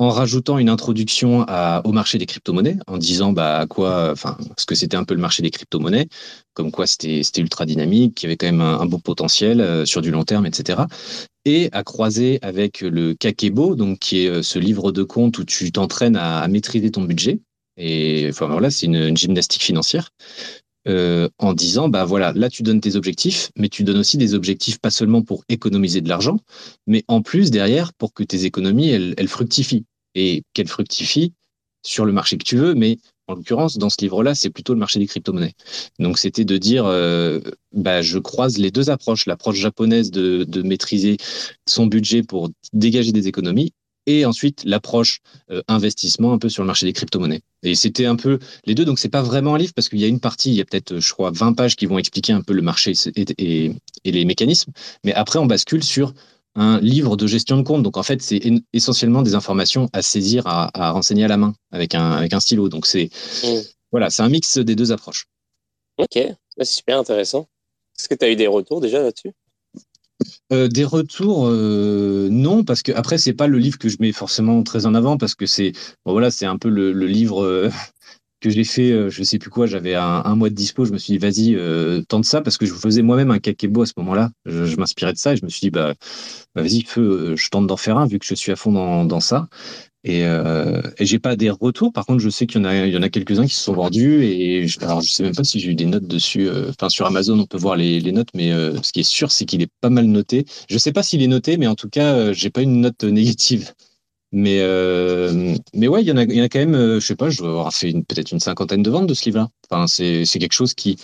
en 0.00 0.08
rajoutant 0.08 0.56
une 0.56 0.70
introduction 0.70 1.44
au 1.84 1.92
marché 1.92 2.16
des 2.16 2.24
crypto-monnaies, 2.24 2.78
en 2.86 2.96
disant 2.96 3.32
bah, 3.32 3.58
à 3.58 3.66
quoi, 3.66 4.10
enfin, 4.10 4.38
ce 4.56 4.64
que 4.64 4.74
c'était 4.74 4.96
un 4.96 5.04
peu 5.04 5.12
le 5.12 5.20
marché 5.20 5.42
des 5.42 5.50
crypto-monnaies, 5.50 6.08
comme 6.54 6.72
quoi 6.72 6.86
c'était 6.86 7.22
ultra 7.36 7.66
dynamique, 7.66 8.14
qu'il 8.14 8.26
y 8.26 8.30
avait 8.30 8.38
quand 8.38 8.46
même 8.46 8.62
un, 8.62 8.86
beau 8.86 8.96
potentiel 8.96 9.60
euh, 9.60 9.84
sur 9.84 10.00
du 10.00 10.10
long 10.10 10.24
terme, 10.24 10.46
etc. 10.46 10.80
Et 11.44 11.68
à 11.72 11.84
croiser 11.84 12.38
avec 12.40 12.80
le 12.80 13.12
Kakebo, 13.12 13.74
donc 13.74 13.98
qui 13.98 14.24
est 14.24 14.28
euh, 14.28 14.42
ce 14.42 14.58
livre 14.58 14.90
de 14.90 15.02
compte 15.02 15.36
où 15.36 15.44
tu 15.44 15.70
t'entraînes 15.70 16.16
à, 16.16 16.48
maîtriser 16.48 16.90
ton 16.90 17.02
budget. 17.02 17.40
Et 17.76 18.26
enfin, 18.30 18.46
voilà, 18.46 18.70
c'est 18.70 18.86
une, 18.86 19.14
gymnastique 19.14 19.62
financière. 19.62 20.12
Euh, 20.88 21.28
en 21.36 21.52
disant 21.52 21.90
bah 21.90 22.06
voilà 22.06 22.32
là 22.32 22.48
tu 22.48 22.62
donnes 22.62 22.80
tes 22.80 22.96
objectifs 22.96 23.50
mais 23.54 23.68
tu 23.68 23.84
donnes 23.84 23.98
aussi 23.98 24.16
des 24.16 24.32
objectifs 24.32 24.78
pas 24.78 24.88
seulement 24.88 25.20
pour 25.20 25.44
économiser 25.50 26.00
de 26.00 26.08
l'argent 26.08 26.38
mais 26.86 27.04
en 27.06 27.20
plus 27.20 27.50
derrière 27.50 27.92
pour 27.92 28.14
que 28.14 28.22
tes 28.22 28.46
économies 28.46 28.88
elles, 28.88 29.28
fructifient 29.28 29.84
et 30.14 30.42
qu'elle 30.54 30.68
fructifie 30.68 31.34
sur 31.82 32.04
le 32.04 32.12
marché 32.12 32.36
que 32.36 32.44
tu 32.44 32.56
veux, 32.56 32.74
mais 32.74 32.98
en 33.26 33.34
l'occurrence, 33.34 33.78
dans 33.78 33.90
ce 33.90 33.96
livre-là, 34.00 34.34
c'est 34.34 34.50
plutôt 34.50 34.74
le 34.74 34.80
marché 34.80 34.98
des 34.98 35.06
crypto-monnaies. 35.06 35.54
Donc, 35.98 36.18
c'était 36.18 36.44
de 36.44 36.56
dire, 36.58 36.84
euh, 36.86 37.40
bah, 37.72 38.02
je 38.02 38.18
croise 38.18 38.58
les 38.58 38.70
deux 38.70 38.90
approches, 38.90 39.26
l'approche 39.26 39.56
japonaise 39.56 40.10
de, 40.10 40.62
maîtriser 40.62 41.16
son 41.66 41.86
budget 41.86 42.22
pour 42.22 42.50
dégager 42.72 43.12
des 43.12 43.28
économies, 43.28 43.72
et 44.06 44.24
ensuite 44.24 44.62
l'approche 44.64 45.20
euh, 45.50 45.62
investissement 45.68 46.32
un 46.32 46.38
peu 46.38 46.48
sur 46.48 46.62
le 46.62 46.66
marché 46.66 46.86
des 46.86 46.92
crypto-monnaies. 46.92 47.42
Et 47.62 47.74
c'était 47.74 48.06
un 48.06 48.16
peu 48.16 48.38
les 48.64 48.74
deux, 48.74 48.84
donc 48.84 48.98
c'est 48.98 49.08
pas 49.08 49.22
vraiment 49.22 49.54
un 49.54 49.58
livre 49.58 49.72
parce 49.74 49.88
qu'il 49.88 50.00
y 50.00 50.04
a 50.04 50.08
une 50.08 50.20
partie, 50.20 50.50
il 50.50 50.56
y 50.56 50.60
a 50.60 50.64
peut-être, 50.64 50.98
je 50.98 51.12
crois, 51.12 51.30
20 51.30 51.52
pages 51.52 51.76
qui 51.76 51.86
vont 51.86 51.98
expliquer 51.98 52.32
un 52.32 52.40
peu 52.40 52.54
le 52.54 52.62
marché 52.62 52.92
et, 53.14 53.24
et, 53.38 53.72
et 54.04 54.12
les 54.12 54.24
mécanismes, 54.24 54.72
mais 55.04 55.12
après 55.12 55.38
on 55.38 55.46
bascule 55.46 55.84
sur 55.84 56.14
un 56.54 56.80
livre 56.80 57.16
de 57.16 57.26
gestion 57.26 57.56
de 57.56 57.62
compte. 57.62 57.82
Donc 57.82 57.96
en 57.96 58.02
fait, 58.02 58.22
c'est 58.22 58.40
essentiellement 58.72 59.22
des 59.22 59.34
informations 59.34 59.88
à 59.92 60.02
saisir, 60.02 60.46
à, 60.46 60.90
renseigner 60.92 61.24
à 61.24 61.28
la 61.28 61.36
main 61.36 61.54
avec 61.70 61.94
un, 61.94 62.12
avec 62.12 62.32
un 62.32 62.40
stylo. 62.40 62.68
Donc 62.68 62.86
c'est 62.86 63.10
mm. 63.44 63.60
voilà, 63.92 64.10
c'est 64.10 64.22
un 64.22 64.28
mix 64.28 64.58
des 64.58 64.74
deux 64.74 64.92
approches. 64.92 65.26
Ok, 65.98 66.18
c'est 66.56 66.64
super 66.64 66.98
intéressant. 66.98 67.46
Est-ce 67.98 68.08
que 68.08 68.14
tu 68.14 68.24
as 68.24 68.30
eu 68.30 68.36
des 68.36 68.46
retours 68.46 68.80
déjà 68.80 69.02
là-dessus? 69.02 69.32
Euh, 70.52 70.68
des 70.68 70.84
retours, 70.84 71.46
euh, 71.46 72.28
non, 72.30 72.64
parce 72.64 72.82
que 72.82 72.92
après 72.92 73.18
c'est 73.18 73.32
pas 73.32 73.46
le 73.46 73.58
livre 73.58 73.78
que 73.78 73.88
je 73.88 73.96
mets 74.00 74.12
forcément 74.12 74.62
très 74.62 74.86
en 74.86 74.94
avant 74.94 75.16
parce 75.16 75.34
que 75.34 75.46
c'est 75.46 75.72
voilà 76.04 76.30
c'est 76.30 76.46
un 76.46 76.58
peu 76.58 76.68
le, 76.68 76.92
livre 77.06 77.44
euh, 77.44 77.70
que 78.40 78.50
j'ai 78.50 78.64
fait, 78.64 79.10
je 79.10 79.22
sais 79.22 79.38
plus 79.38 79.50
quoi, 79.50 79.66
j'avais 79.66 79.94
un, 79.94 80.34
mois 80.34 80.48
de 80.48 80.54
dispo, 80.54 80.86
je 80.86 80.92
me 80.92 80.98
suis 80.98 81.12
dit 81.12 81.18
vas-y, 81.18 82.06
tente 82.06 82.24
ça 82.24 82.40
parce 82.40 82.56
que 82.56 82.64
je 82.64 82.72
faisais 82.72 83.02
moi-même 83.02 83.30
un 83.30 83.38
kakebo 83.38 83.82
à 83.82 83.86
ce 83.86 83.92
moment-là. 83.98 84.30
Je, 84.46 84.76
m'inspirais 84.76 85.12
de 85.12 85.18
ça 85.18 85.34
et 85.34 85.36
je 85.36 85.44
me 85.44 85.50
suis 85.50 85.60
dit 85.60 85.70
bah, 85.70 85.92
bah 86.54 86.62
vas-y, 86.62 86.80
feu, 86.82 87.36
je 87.36 87.48
tente 87.50 87.66
d'en 87.66 87.76
faire 87.76 87.98
un 87.98 88.06
vu 88.06 88.18
que 88.18 88.24
je 88.24 88.34
suis 88.34 88.50
à 88.50 88.56
fond 88.56 89.04
dans 89.04 89.20
ça. 89.20 89.48
Et, 90.02 90.24
euh, 90.24 90.80
et 90.98 91.04
j'ai 91.04 91.18
pas 91.18 91.36
des 91.36 91.50
retours. 91.50 91.92
Par 91.92 92.06
contre, 92.06 92.20
je 92.20 92.30
sais 92.30 92.46
qu'il 92.46 92.60
y 92.60 92.64
en 92.64 92.68
a, 92.68 92.86
il 92.86 92.92
y 92.92 92.96
en 92.96 93.02
a 93.02 93.10
quelques-uns 93.10 93.46
qui 93.46 93.54
se 93.54 93.62
sont 93.64 93.74
vendus 93.74 94.24
et 94.24 94.66
je, 94.66 94.80
alors 94.80 95.02
je 95.02 95.12
sais 95.12 95.22
même 95.22 95.34
pas 95.34 95.44
si 95.44 95.60
j'ai 95.60 95.70
eu 95.70 95.74
des 95.74 95.84
notes 95.84 96.06
dessus. 96.06 96.48
Enfin, 96.70 96.88
sur 96.88 97.06
Amazon, 97.06 97.38
on 97.38 97.46
peut 97.46 97.58
voir 97.58 97.76
les, 97.76 98.00
notes, 98.12 98.30
mais 98.34 98.50
ce 98.82 98.92
qui 98.92 99.00
est 99.00 99.02
sûr, 99.02 99.30
c'est 99.30 99.44
qu'il 99.44 99.60
est 99.62 99.70
pas 99.80 99.90
mal 99.90 100.06
noté. 100.06 100.46
Je 100.70 100.78
sais 100.78 100.92
pas 100.92 101.02
s'il 101.02 101.22
est 101.22 101.26
noté, 101.26 101.58
mais 101.58 101.66
en 101.66 101.74
tout 101.74 101.90
cas, 101.90 102.32
j'ai 102.32 102.50
pas 102.50 102.62
une 102.62 102.80
note 102.80 103.04
négative. 103.04 103.72
Mais, 104.32 104.60
euh, 104.60 105.56
mais 105.74 105.88
ouais, 105.88 106.02
il 106.02 106.08
y, 106.08 106.12
en 106.12 106.16
a, 106.16 106.22
il 106.22 106.34
y 106.34 106.40
en 106.40 106.44
a 106.44 106.48
quand 106.48 106.60
même, 106.60 106.74
euh, 106.74 107.00
je 107.00 107.06
sais 107.06 107.16
pas, 107.16 107.30
je 107.30 107.42
vais 107.42 107.48
avoir 107.48 107.72
fait 107.74 107.92
peut-être 107.92 108.30
une 108.30 108.38
cinquantaine 108.38 108.82
de 108.82 108.90
ventes 108.90 109.08
de 109.08 109.14
ce 109.14 109.24
livre-là. 109.24 109.48
Enfin, 109.68 109.86
c'est, 109.88 110.24
c'est 110.24 110.38
quelque 110.38 110.52
chose 110.52 110.74
qui. 110.74 110.96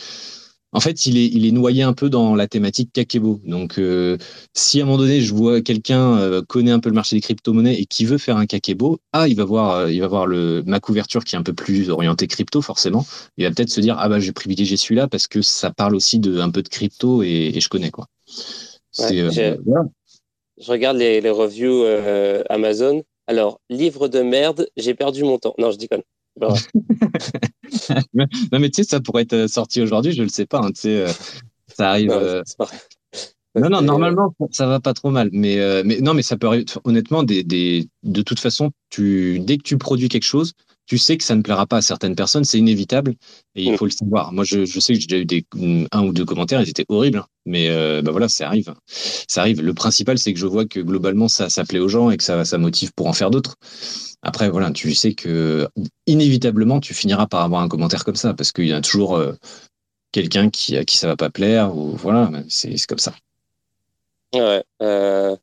En 0.72 0.80
fait, 0.80 1.06
il 1.06 1.16
est, 1.16 1.26
il 1.26 1.46
est 1.46 1.52
noyé 1.52 1.82
un 1.82 1.92
peu 1.92 2.10
dans 2.10 2.34
la 2.34 2.48
thématique 2.48 2.92
Kakebo. 2.92 3.40
Donc, 3.44 3.78
euh, 3.78 4.18
si 4.52 4.80
à 4.80 4.82
un 4.82 4.86
moment 4.86 4.98
donné, 4.98 5.20
je 5.20 5.32
vois 5.32 5.62
quelqu'un 5.62 6.18
euh, 6.18 6.42
connaît 6.42 6.70
un 6.70 6.80
peu 6.80 6.88
le 6.90 6.94
marché 6.94 7.16
des 7.16 7.22
crypto-monnaies 7.22 7.80
et 7.80 7.86
qui 7.86 8.04
veut 8.04 8.18
faire 8.18 8.36
un 8.36 8.46
Kakebo, 8.46 8.98
ah, 9.12 9.28
il 9.28 9.36
va 9.36 9.44
voir, 9.44 9.88
il 9.88 10.00
va 10.00 10.06
voir 10.06 10.26
le, 10.26 10.62
ma 10.66 10.80
couverture 10.80 11.24
qui 11.24 11.34
est 11.34 11.38
un 11.38 11.42
peu 11.42 11.54
plus 11.54 11.88
orientée 11.88 12.26
crypto, 12.26 12.60
forcément. 12.60 13.06
Il 13.38 13.44
va 13.44 13.50
peut-être 13.52 13.70
se 13.70 13.80
dire, 13.80 13.96
ah 13.98 14.08
bah, 14.08 14.20
je 14.20 14.26
vais 14.26 14.32
privilégier 14.32 14.76
celui-là 14.76 15.08
parce 15.08 15.28
que 15.28 15.40
ça 15.40 15.70
parle 15.70 15.94
aussi 15.94 16.18
de 16.18 16.40
un 16.40 16.50
peu 16.50 16.62
de 16.62 16.68
crypto 16.68 17.22
et, 17.22 17.52
et 17.54 17.60
je 17.60 17.68
connais, 17.68 17.90
quoi. 17.90 18.06
Ouais, 18.98 19.30
Je 20.58 20.70
regarde 20.70 20.96
les, 20.96 21.20
les 21.20 21.30
reviews 21.30 21.84
Amazon. 22.50 23.02
Alors, 23.28 23.60
livre 23.70 24.08
de 24.08 24.20
merde, 24.20 24.68
j'ai 24.76 24.94
perdu 24.94 25.24
mon 25.24 25.38
temps. 25.38 25.54
Non, 25.58 25.70
je 25.70 25.78
dis 25.78 25.88
non, 28.14 28.26
mais 28.52 28.70
tu 28.70 28.82
sais, 28.82 28.88
ça 28.88 29.00
pourrait 29.00 29.22
être 29.22 29.46
sorti 29.48 29.80
aujourd'hui, 29.80 30.12
je 30.12 30.18
ne 30.18 30.24
le 30.24 30.28
sais 30.30 30.46
pas. 30.46 30.58
Hein, 30.58 30.72
tu 30.72 30.82
sais, 30.82 31.06
euh, 31.06 31.12
ça 31.68 31.90
arrive. 31.90 32.10
Non, 32.10 32.16
euh, 32.16 32.42
non, 33.56 33.70
non, 33.70 33.82
normalement, 33.82 34.34
ça 34.50 34.66
va 34.66 34.80
pas 34.80 34.92
trop 34.92 35.10
mal. 35.10 35.30
Mais, 35.32 35.58
euh, 35.58 35.82
mais 35.84 36.00
non, 36.00 36.14
mais 36.14 36.22
ça 36.22 36.36
peut 36.36 36.46
arriver. 36.46 36.66
Honnêtement, 36.84 37.22
des, 37.22 37.42
des, 37.42 37.88
de 38.02 38.22
toute 38.22 38.40
façon, 38.40 38.70
tu, 38.90 39.40
dès 39.40 39.56
que 39.56 39.62
tu 39.62 39.78
produis 39.78 40.08
quelque 40.08 40.24
chose, 40.24 40.52
tu 40.86 40.98
sais 40.98 41.16
que 41.16 41.24
ça 41.24 41.34
ne 41.34 41.42
plaira 41.42 41.66
pas 41.66 41.78
à 41.78 41.82
certaines 41.82 42.14
personnes, 42.14 42.44
c'est 42.44 42.58
inévitable 42.58 43.14
et 43.54 43.64
il 43.64 43.72
mm. 43.72 43.76
faut 43.76 43.86
le 43.86 43.90
savoir. 43.90 44.32
Moi, 44.32 44.44
je, 44.44 44.64
je 44.64 44.80
sais 44.80 44.94
que 44.94 45.00
j'ai 45.00 45.06
déjà 45.06 45.20
eu 45.20 45.24
des, 45.24 45.44
un 45.90 46.04
ou 46.04 46.12
deux 46.12 46.24
commentaires, 46.24 46.60
ils 46.60 46.68
étaient 46.68 46.84
horribles, 46.88 47.18
hein. 47.18 47.26
mais 47.44 47.68
euh, 47.70 48.02
bah 48.02 48.12
voilà, 48.12 48.28
ça 48.28 48.46
arrive. 48.46 48.72
Ça 48.86 49.40
arrive. 49.40 49.62
Le 49.62 49.74
principal, 49.74 50.18
c'est 50.18 50.32
que 50.32 50.38
je 50.38 50.46
vois 50.46 50.64
que 50.64 50.80
globalement, 50.80 51.28
ça, 51.28 51.50
ça 51.50 51.64
plaît 51.64 51.80
aux 51.80 51.88
gens 51.88 52.10
et 52.10 52.16
que 52.16 52.24
ça, 52.24 52.44
ça 52.44 52.58
motive 52.58 52.92
pour 52.94 53.08
en 53.08 53.12
faire 53.12 53.30
d'autres. 53.30 53.56
Après, 54.26 54.50
voilà, 54.50 54.72
tu 54.72 54.92
sais 54.92 55.14
que 55.14 55.68
inévitablement, 56.08 56.80
tu 56.80 56.94
finiras 56.94 57.28
par 57.28 57.42
avoir 57.42 57.62
un 57.62 57.68
commentaire 57.68 58.04
comme 58.04 58.16
ça 58.16 58.34
parce 58.34 58.50
qu'il 58.50 58.66
y 58.66 58.72
a 58.72 58.80
toujours 58.80 59.14
euh, 59.14 59.34
quelqu'un 60.10 60.50
qui, 60.50 60.76
à 60.76 60.84
qui 60.84 60.98
ça 60.98 61.06
va 61.06 61.14
pas 61.14 61.30
plaire 61.30 61.76
ou 61.76 61.92
voilà, 61.92 62.32
c'est 62.48 62.74
comme 62.88 62.98
ça. 62.98 63.14
Ouais. 64.34 64.64
Euh, 64.82 65.36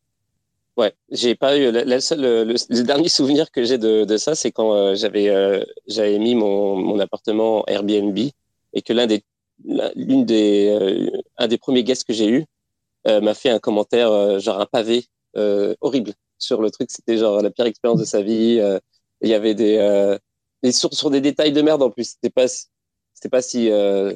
Ouais, 0.76 0.92
j'ai 1.12 1.36
pas 1.36 1.56
eu 1.56 1.72
la, 1.72 1.84
le, 1.84 2.82
dernier 2.82 3.08
souvenir 3.08 3.52
que 3.52 3.64
j'ai 3.64 3.78
de, 3.78 4.06
de, 4.06 4.18
ça, 4.18 4.34
c'est 4.34 4.52
quand 4.52 4.74
euh, 4.74 4.96
j'avais 4.96 6.18
mis 6.18 6.34
mon, 6.34 6.76
mon 6.76 7.00
appartement 7.00 7.64
Airbnb 7.68 8.18
et 8.18 8.82
que 8.82 8.92
l'un 8.92 9.06
des 9.06 9.24
l'une 9.96 10.26
des 10.26 11.12
un 11.38 11.48
des 11.48 11.60
premiers 11.60 11.84
guests 11.84 12.06
que 12.06 12.14
j'ai 12.14 12.28
eu 12.28 12.46
m'a 13.06 13.36
fait 13.36 13.52
un 13.52 13.60
commentaire 13.60 14.40
genre 14.40 14.60
un 14.60 14.66
pavé 14.66 15.06
horrible 15.36 16.16
sur 16.44 16.62
le 16.62 16.72
truc. 16.72 16.90
C'était 16.92 17.18
genre 17.18 17.42
la 17.42 17.52
pire 17.52 17.66
expérience 17.66 18.00
de 18.00 18.06
sa 18.06 18.22
vie. 18.22 18.62
Il 19.22 19.30
y 19.30 19.34
avait 19.34 19.56
des, 19.56 20.18
des 20.62 20.72
sur, 20.72 20.94
sur, 20.94 21.10
des 21.10 21.22
détails 21.22 21.54
de 21.54 21.62
merde 21.62 21.82
en 21.84 21.90
plus. 21.90 22.12
C'était 22.12 22.30
pas 22.30 22.48
c'était 22.48 23.30
pas 23.30 23.42
si 23.42 23.68
je 23.68 24.16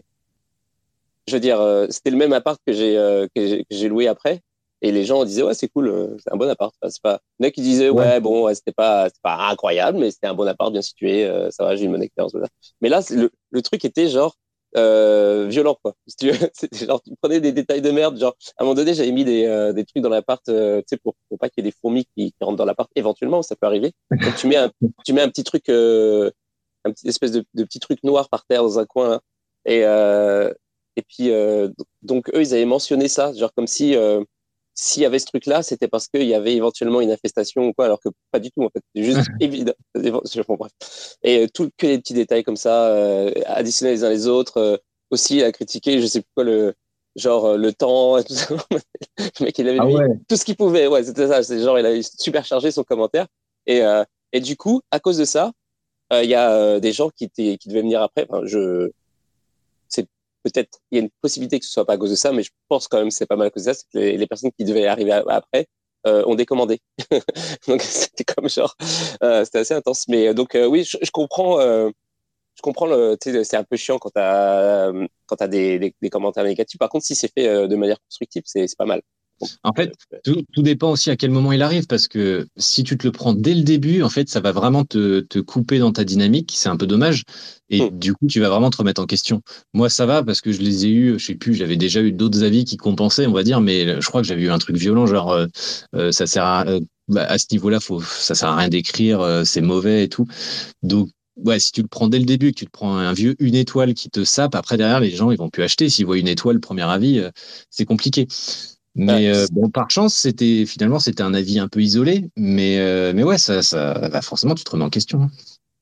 veux 1.32 1.39
dire 1.39 1.88
c'était 1.89 2.11
le 2.11 2.17
même 2.17 2.34
appart 2.34 2.59
que 2.65 2.73
j'ai 2.73 3.28
que 3.36 3.63
j'ai 3.69 3.88
loué 3.89 4.07
après 4.07 4.41
et 4.82 4.91
les 4.91 5.05
gens 5.05 5.23
disaient, 5.25 5.43
ouais, 5.43 5.53
c'est 5.55 5.69
cool, 5.69 5.88
euh, 5.88 6.17
c'est 6.19 6.32
un 6.32 6.38
bon 6.38 6.49
appart. 6.49 6.73
c'est 6.88 7.01
pas... 7.01 7.19
Il 7.39 7.43
y 7.43 7.47
en 7.47 7.49
a 7.49 7.51
qui 7.51 7.61
disaient, 7.61 7.89
ouais, 7.89 8.19
bon, 8.19 8.45
ouais, 8.45 8.55
c'était 8.55 8.71
pas, 8.71 9.09
pas 9.23 9.49
incroyable, 9.49 9.97
mais 9.97 10.11
c'était 10.11 10.28
un 10.28 10.36
bon 10.36 10.47
appart, 10.47 10.71
bien 10.71 10.82
situé, 10.82 11.25
euh, 11.25 11.49
ça 11.49 11.63
va, 11.63 11.75
j'ai 11.75 11.86
une 11.86 11.91
bonne 11.91 12.03
expérience. 12.03 12.34
Mais 12.82 12.89
là, 12.89 13.01
le, 13.09 13.32
le 13.49 13.61
truc 13.61 13.84
était 13.86 14.07
genre, 14.07 14.36
euh, 14.78 15.47
violent 15.47 15.78
quoi. 15.82 15.95
Si 16.07 16.15
tu 16.15 16.32
c'était 16.53 16.86
genre 16.86 17.01
tu 17.01 17.11
prenais 17.21 17.39
des 17.39 17.51
détails 17.51 17.82
de 17.82 17.91
merde, 17.91 18.19
genre 18.19 18.36
à 18.57 18.63
un 18.63 18.65
moment 18.65 18.75
donné 18.75 18.93
j'avais 18.93 19.11
mis 19.11 19.25
des, 19.25 19.45
euh, 19.45 19.73
des 19.73 19.86
trucs 19.86 20.03
dans 20.03 20.09
l'appart, 20.09 20.47
euh, 20.49 20.80
tu 20.80 20.86
sais 20.89 20.97
pour, 20.97 21.15
pour 21.30 21.38
pas 21.39 21.49
qu'il 21.49 21.63
y 21.63 21.67
ait 21.67 21.71
des 21.71 21.75
fourmis 21.82 22.05
qui, 22.15 22.32
qui 22.32 22.43
rentrent 22.43 22.57
dans 22.57 22.65
l'appart. 22.65 22.89
Éventuellement 22.95 23.41
ça 23.41 23.55
peut 23.55 23.67
arriver. 23.67 23.93
Donc 24.11 24.36
tu 24.36 24.47
mets 24.47 24.57
un 24.57 24.71
tu 25.05 25.13
mets 25.13 25.21
un 25.21 25.30
petit 25.30 25.43
truc, 25.43 25.69
un 25.69 26.91
petit 26.91 27.07
espèce 27.07 27.32
de, 27.32 27.43
de, 27.53 27.63
petit 27.63 27.80
truc 27.80 28.03
noir 28.03 28.30
par 28.30 28.45
terre 28.45 28.63
dans 28.63 28.80
un 28.80 28.86
coin 28.86 29.19
et 29.65 29.82
et 29.82 31.01
puis 31.07 31.32
donc 32.01 32.30
eux 32.34 32.41
ils 32.41 32.53
avaient 32.53 32.65
mentionné 32.65 33.07
ça, 33.07 33.34
genre 33.34 33.53
comme 33.53 33.67
si 33.67 33.95
s'il 34.80 35.01
y 35.01 35.05
avait 35.05 35.17
ce 35.17 35.25
truc-là, 35.25 35.63
c'était 35.63 35.88
parce 35.88 36.07
qu'il 36.07 36.28
y 36.28 36.36
avait 36.36 36.53
éventuellement 36.53 37.01
une 37.01 37.09
infestation 37.09 37.63
ou 37.63 37.73
quoi, 37.73 37.86
alors 37.86 37.99
que 37.99 38.09
pas 38.32 38.39
du 38.39 38.51
tout, 38.51 38.63
en 38.63 38.69
fait. 38.69 38.82
C'est 38.95 39.03
juste 39.03 39.28
évident. 39.41 39.73
bref. 39.95 40.71
Et 41.23 41.39
euh, 41.39 41.47
tout, 41.51 41.71
que 41.78 41.88
les 41.88 41.97
petits 41.97 42.13
détails 42.13 42.43
comme 42.43 42.55
ça, 42.55 42.89
euh, 42.89 43.32
additionnés 43.47 43.93
les 43.93 44.03
uns 44.03 44.09
les 44.09 44.28
autres, 44.28 44.57
euh, 44.57 44.78
aussi 45.09 45.41
à 45.41 45.51
critiquer, 45.51 45.99
je 45.99 46.05
sais 46.05 46.21
plus 46.21 46.30
quoi, 46.36 46.43
le, 46.43 46.75
genre 47.15 47.57
le 47.57 47.73
temps, 47.73 48.21
tout 48.23 48.36
ça. 48.36 48.53
le 48.69 49.45
mec, 49.45 49.57
il 49.57 49.67
avait 49.67 49.80
ah 49.82 49.86
mis 49.86 49.95
tout 50.30 50.38
ce 50.38 50.45
qu'il 50.45 50.55
pouvait. 50.55 50.86
Ouais, 50.86 51.03
c'était 51.03 51.28
ça. 51.28 51.41
C'est 51.41 51.59
genre, 51.59 51.80
il 51.80 51.86
a 51.88 52.03
super 52.03 52.45
chargé 52.45 52.69
son 52.69 52.84
commentaire. 52.84 53.25
Et, 53.65 53.82
et 54.32 54.39
du 54.39 54.55
coup, 54.55 54.82
à 54.91 54.99
cause 54.99 55.17
de 55.17 55.25
ça, 55.25 55.51
il 56.11 56.30
y 56.30 56.36
a 56.36 56.80
des 56.80 56.93
gens 56.93 57.09
qui, 57.09 57.30
qui 57.30 57.57
devaient 57.67 57.82
venir 57.82 58.01
après. 58.01 58.28
Enfin, 58.30 58.45
je, 58.45 58.91
peut-être 60.50 60.80
il 60.91 60.98
y 60.98 61.02
a 61.02 61.04
une 61.04 61.10
possibilité 61.22 61.60
que 61.60 61.66
ce 61.66 61.72
soit 61.72 61.86
pas 61.86 61.93
à 61.93 61.98
cause 61.98 62.12
de 62.12 62.16
ça, 62.16 62.32
mais 62.32 62.43
je 62.43 62.52
pense 62.68 62.88
quand 62.88 62.98
même 62.98 63.10
que 63.10 63.14
c'est 63.14 63.26
pas 63.26 63.36
mal 63.36 63.48
à 63.48 63.50
cause 63.50 63.64
de 63.64 63.74
ça, 63.74 63.80
c'est 63.80 63.86
que 63.93 63.98
les, 64.00 64.28
personnes 64.28 64.52
qui 64.58 64.66
devaient 64.66 64.88
arriver 64.88 65.12
après 65.12 65.68
euh, 66.08 66.24
ont 66.26 66.36
décommandé. 66.36 66.80
donc 67.68 67.82
c'était 67.82 68.24
comme 68.24 68.50
genre, 68.50 68.76
euh, 69.24 69.43
c'était 69.45 69.60
assez 69.60 69.74
intense. 69.74 70.08
Mais 70.08 70.28
euh, 70.30 70.34
donc 70.34 70.58
oui, 70.70 70.84
je, 70.84 71.12
comprends, 71.12 71.60
je 71.60 72.62
comprends 72.62 72.88
c'est 73.22 73.56
un 73.56 73.64
peu 73.64 73.78
chiant 73.78 74.00
quand 74.00 74.12
t'as 74.12 74.91
quand 75.26 75.48
des, 75.48 75.80
des, 75.80 75.95
des, 76.02 76.10
commentaires 76.10 76.43
négatifs. 76.43 76.80
Par 76.80 76.89
contre, 76.89 77.06
si 77.06 77.16
c'est 77.16 77.32
fait 77.34 77.68
de 77.68 77.76
manière 77.76 78.00
constructive, 78.02 78.43
c'est 78.45 78.68
pas 78.78 78.86
mal. 78.86 79.02
En 79.64 79.74
fait, 79.74 79.94
tout, 80.24 80.44
dépend 80.58 80.92
aussi 80.92 81.10
à 81.10 81.16
quel 81.16 81.30
moment 81.30 81.52
il 81.52 81.62
arrive, 81.62 81.86
parce 81.86 82.08
que 82.08 82.48
si 82.58 82.84
tu 82.84 82.98
te 82.98 83.06
le 83.06 83.12
prends 83.12 83.34
dès 83.34 83.54
le 83.54 83.62
début, 83.62 84.02
en 84.02 84.10
fait, 84.10 84.30
ça 84.30 84.40
va 84.40 84.52
vraiment 84.52 84.84
te, 84.84 85.22
couper 85.42 85.80
dans 85.80 85.92
ta 85.92 86.04
dynamique, 86.04 86.54
c'est 86.56 86.70
un 86.70 86.78
peu 86.78 86.88
dommage, 86.88 87.24
et 87.70 87.82
hmm. 87.82 88.00
du 88.00 88.14
coup, 88.14 88.28
tu 88.28 88.40
vas 88.40 88.50
vraiment 88.50 88.70
te 88.70 88.78
remettre 88.78 89.02
en 89.02 89.06
question. 89.06 89.42
Moi, 89.74 89.90
ça 89.90 90.06
va, 90.06 90.24
parce 90.24 90.42
que 90.42 90.52
je 90.52 90.62
les 90.62 90.86
ai 90.86 90.90
eus, 90.90 91.20
je 91.20 91.26
sais 91.26 91.36
plus, 91.36 91.54
j'avais 91.54 91.76
déjà 91.78 92.02
eu 92.02 92.12
d'autres 92.12 92.44
avis 92.44 92.66
qui 92.66 92.78
compensaient, 92.78 93.28
on 93.28 93.34
va 93.34 93.44
dire, 93.44 93.62
mais 93.62 94.02
je 94.02 94.08
crois 94.08 94.22
que 94.22 94.28
j'avais 94.28 94.44
eu 94.44 94.50
un 94.50 94.58
truc 94.58 94.76
violent, 94.78 95.06
genre, 95.06 95.32
euh, 95.32 95.46
euh, 95.96 96.12
ça 96.12 96.26
sert 96.26 96.44
à, 96.44 96.66
euh, 96.68 96.80
bah, 97.08 97.26
à 97.28 97.38
ce 97.38 97.46
niveau-là, 97.52 97.80
faut, 97.80 98.02
ça 98.02 98.34
sert 98.36 98.50
à 98.50 98.56
rien 98.56 98.70
d'écrire, 98.70 99.44
c'est 99.46 99.62
mauvais 99.62 100.04
et 100.04 100.10
tout. 100.10 100.28
Donc, 100.82 101.10
ouais, 101.38 101.60
si 101.60 101.72
tu 101.72 101.82
le 101.82 101.88
prends 101.88 102.08
dès 102.08 102.20
le 102.20 102.26
début, 102.26 102.52
que 102.52 102.60
tu 102.60 102.66
te 102.66 102.72
prends 102.72 102.98
un 102.98 103.14
vieux 103.14 103.36
une 103.40 103.56
étoile 103.56 103.94
qui 103.94 104.10
te 104.10 104.24
sape, 104.24 104.56
après 104.56 104.78
derrière 104.78 105.00
les 105.00 105.12
gens 105.12 105.32
ils 105.32 105.38
vont 105.38 105.50
plus 105.50 105.64
acheter. 105.64 105.90
S'ils 105.90 106.06
voient 106.06 106.18
une 106.18 106.28
étoile 106.28 106.60
premier 106.60 106.82
avis, 106.82 107.24
c'est 107.70 107.86
compliqué. 107.86 108.28
Mais 108.98 109.30
euh, 109.30 109.45
bon, 109.52 109.70
par 109.70 109.91
chance, 109.91 110.16
c'était 110.16 110.66
finalement 110.66 110.98
c'était 110.98 111.22
un 111.22 111.36
avis 111.36 111.60
un 111.60 111.68
peu 111.68 111.82
isolé, 111.82 112.30
mais 112.36 112.80
euh, 112.80 113.14
mais 113.14 113.24
ouais, 113.24 113.38
ça, 113.38 113.62
ça 113.62 114.10
bah, 114.10 114.22
forcément 114.22 114.56
tu 114.56 114.64
te 114.64 114.72
remets 114.72 114.86
en 114.86 114.89
question. 114.89 115.30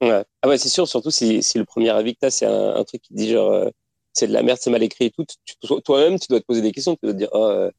Ouais. 0.01 0.24
Ah 0.41 0.49
ouais, 0.49 0.57
c'est 0.57 0.68
sûr, 0.68 0.86
surtout 0.86 1.11
si, 1.11 1.41
si, 1.41 1.57
le 1.57 1.63
premier 1.63 1.89
avis 1.91 2.13
que 2.13 2.20
tu 2.20 2.26
as, 2.26 2.32
c'est 2.32 2.45
un, 2.45 2.84
truc 2.84 3.01
qui 3.01 3.13
dit 3.13 3.30
genre 3.32 3.53
euh, 3.53 3.70
c'est 4.11 4.28
de 4.28 4.34
la 4.34 4.43
merde, 4.43 4.59
c'est 4.61 4.70
mal 4.70 4.84
écrit 4.84 5.05
et 5.05 5.11
tout. 5.11 5.26
Toi-même, 5.86 6.20
tu 6.20 6.28
dois 6.30 6.41
te 6.41 6.45
poser 6.45 6.61
des 6.61 6.74
questions, 6.74 6.95
tu 6.95 7.05
dois 7.05 7.13
te 7.13 7.18
dire 7.18 7.30
oh, 7.32 7.70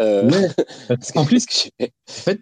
euh, 0.00 0.30
en 1.16 1.24
plus, 1.24 1.44
en 1.80 1.86
fait, 2.06 2.40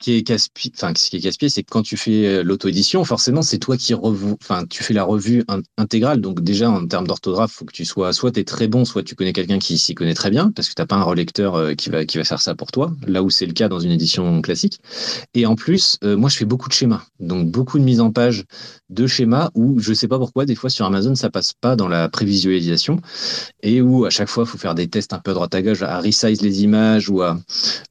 qui 0.00 0.14
est 0.16 0.22
casse-pied, 0.22 0.72
enfin, 0.74 0.92
ce 0.96 1.10
qui 1.10 1.16
est 1.16 1.20
casse-pied, 1.20 1.48
c'est 1.48 1.62
que 1.62 1.70
quand 1.70 1.82
tu 1.82 1.96
fais 1.96 2.26
euh, 2.26 2.42
l'auto-édition, 2.42 3.04
forcément, 3.04 3.42
c'est 3.42 3.58
toi 3.58 3.76
qui 3.76 3.94
revu, 3.94 4.34
enfin, 4.42 4.64
tu 4.68 4.82
fais 4.82 4.94
la 4.94 5.04
revue 5.04 5.44
intégrale. 5.76 6.20
Donc, 6.20 6.40
déjà, 6.42 6.70
en 6.70 6.86
termes 6.86 7.06
d'orthographe, 7.06 7.52
faut 7.52 7.64
que 7.64 7.72
tu 7.72 7.84
sois, 7.84 8.12
soit 8.12 8.32
tu 8.32 8.44
très 8.44 8.66
bon, 8.66 8.84
soit 8.84 9.02
tu 9.02 9.14
connais 9.14 9.32
quelqu'un 9.32 9.58
qui 9.58 9.78
s'y 9.78 9.94
connaît 9.94 10.14
très 10.14 10.30
bien, 10.30 10.50
parce 10.50 10.68
que 10.68 10.74
t'as 10.74 10.86
pas 10.86 10.96
un 10.96 11.02
relecteur 11.02 11.54
euh, 11.54 11.74
qui 11.74 11.90
va, 11.90 12.04
qui 12.04 12.16
va 12.16 12.24
faire 12.24 12.40
ça 12.40 12.54
pour 12.54 12.72
toi, 12.72 12.92
là 13.06 13.22
où 13.22 13.30
c'est 13.30 13.46
le 13.46 13.52
cas 13.52 13.68
dans 13.68 13.78
une 13.78 13.92
édition 13.92 14.40
classique. 14.40 14.80
Et 15.34 15.46
en 15.46 15.54
plus, 15.54 15.98
moi, 16.02 16.30
je 16.30 16.36
fais 16.36 16.44
beaucoup 16.44 16.68
de 16.68 16.74
schémas. 16.74 17.02
Donc, 17.20 17.50
beaucoup 17.50 17.78
de 17.78 17.84
mise 17.84 18.00
en 18.00 18.10
page 18.10 18.44
de 18.88 19.06
schémas 19.06 19.50
où 19.54 19.78
je 19.78 19.92
sais 19.92 20.08
pas 20.08 20.18
pourquoi, 20.18 20.46
des 20.46 20.54
fois 20.54 20.70
sur 20.70 20.86
Amazon, 20.86 21.14
ça 21.14 21.30
passe 21.30 21.52
pas 21.52 21.76
dans 21.76 21.88
la 21.88 22.08
prévisualisation 22.08 23.00
et 23.62 23.82
où 23.82 24.04
à 24.04 24.10
chaque 24.10 24.28
fois, 24.28 24.46
faut 24.46 24.58
faire 24.58 24.74
des 24.74 24.88
tests 24.88 25.12
un 25.12 25.18
peu 25.18 25.32
droite 25.32 25.54
à 25.54 25.62
gauche, 25.62 25.82
à 25.82 26.00
resize 26.00 26.40
les 26.42 26.62
images 26.62 27.08
ou 27.08 27.22
à 27.22 27.38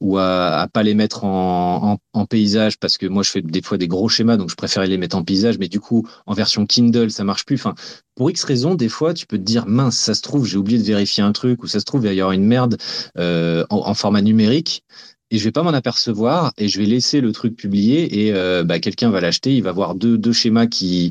ou 0.00 0.18
à, 0.18 0.66
pas 0.72 0.82
les 0.82 0.94
mettre 0.94 1.24
en, 1.24 1.98
paysage 2.26 2.78
parce 2.78 2.98
que 2.98 3.06
moi 3.06 3.22
je 3.22 3.30
fais 3.30 3.42
des 3.42 3.62
fois 3.62 3.78
des 3.78 3.88
gros 3.88 4.08
schémas 4.08 4.36
donc 4.36 4.50
je 4.50 4.56
préférais 4.56 4.86
les 4.86 4.98
mettre 4.98 5.16
en 5.16 5.24
paysage 5.24 5.58
mais 5.58 5.68
du 5.68 5.80
coup 5.80 6.06
en 6.26 6.34
version 6.34 6.66
Kindle 6.66 7.10
ça 7.10 7.24
marche 7.24 7.44
plus. 7.44 7.56
Enfin 7.56 7.74
pour 8.14 8.30
X 8.30 8.44
raisons 8.44 8.74
des 8.74 8.88
fois 8.88 9.14
tu 9.14 9.26
peux 9.26 9.38
te 9.38 9.42
dire 9.42 9.66
mince 9.66 9.96
ça 9.96 10.14
se 10.14 10.22
trouve 10.22 10.46
j'ai 10.46 10.56
oublié 10.56 10.78
de 10.78 10.84
vérifier 10.84 11.22
un 11.22 11.32
truc 11.32 11.62
ou 11.62 11.66
ça 11.66 11.80
se 11.80 11.84
trouve 11.84 12.06
il 12.06 12.12
y 12.14 12.22
aura 12.22 12.34
une 12.34 12.44
merde 12.44 12.76
euh, 13.18 13.64
en, 13.70 13.94
format 13.94 14.22
numérique 14.22 14.84
et 15.30 15.38
je 15.38 15.44
vais 15.44 15.52
pas 15.52 15.62
m'en 15.62 15.70
apercevoir 15.70 16.52
et 16.58 16.68
je 16.68 16.78
vais 16.78 16.86
laisser 16.86 17.20
le 17.20 17.32
truc 17.32 17.54
publié 17.56 18.26
et 18.26 18.32
euh, 18.32 18.64
bah, 18.64 18.80
quelqu'un 18.80 19.10
va 19.10 19.20
l'acheter 19.20 19.54
il 19.54 19.62
va 19.62 19.72
voir 19.72 19.94
deux 19.94 20.32
schémas 20.32 20.66
qui 20.66 21.10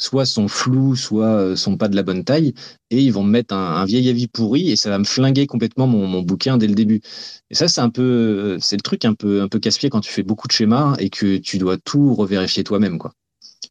soit 0.00 0.24
sont 0.24 0.48
flous, 0.48 0.96
soit 0.96 1.26
euh, 1.26 1.56
sont 1.56 1.76
pas 1.76 1.88
de 1.88 1.94
la 1.94 2.02
bonne 2.02 2.24
taille, 2.24 2.54
et 2.90 3.00
ils 3.00 3.12
vont 3.12 3.22
me 3.22 3.30
mettre 3.30 3.54
un, 3.54 3.84
vieil 3.84 4.08
avis 4.08 4.26
pourri, 4.26 4.70
et 4.70 4.76
ça 4.76 4.90
va 4.90 4.98
me 4.98 5.04
flinguer 5.04 5.46
complètement 5.46 5.86
mon, 5.86 6.22
bouquin 6.22 6.56
dès 6.56 6.66
le 6.66 6.74
début. 6.74 7.00
Et 7.50 7.54
ça, 7.54 7.68
c'est 7.68 7.80
un 7.80 7.90
peu, 7.90 8.02
euh, 8.02 8.58
c'est 8.60 8.76
le 8.76 8.82
truc 8.82 9.04
un 9.04 9.14
peu, 9.14 9.42
un 9.42 9.48
peu 9.48 9.58
casse-pied 9.58 9.90
quand 9.90 10.00
tu 10.00 10.10
fais 10.10 10.22
beaucoup 10.22 10.48
de 10.48 10.52
schémas 10.52 10.96
et 10.98 11.10
que 11.10 11.36
tu 11.36 11.58
dois 11.58 11.76
tout 11.76 12.14
revérifier 12.14 12.64
toi-même, 12.64 12.98
quoi. 12.98 13.12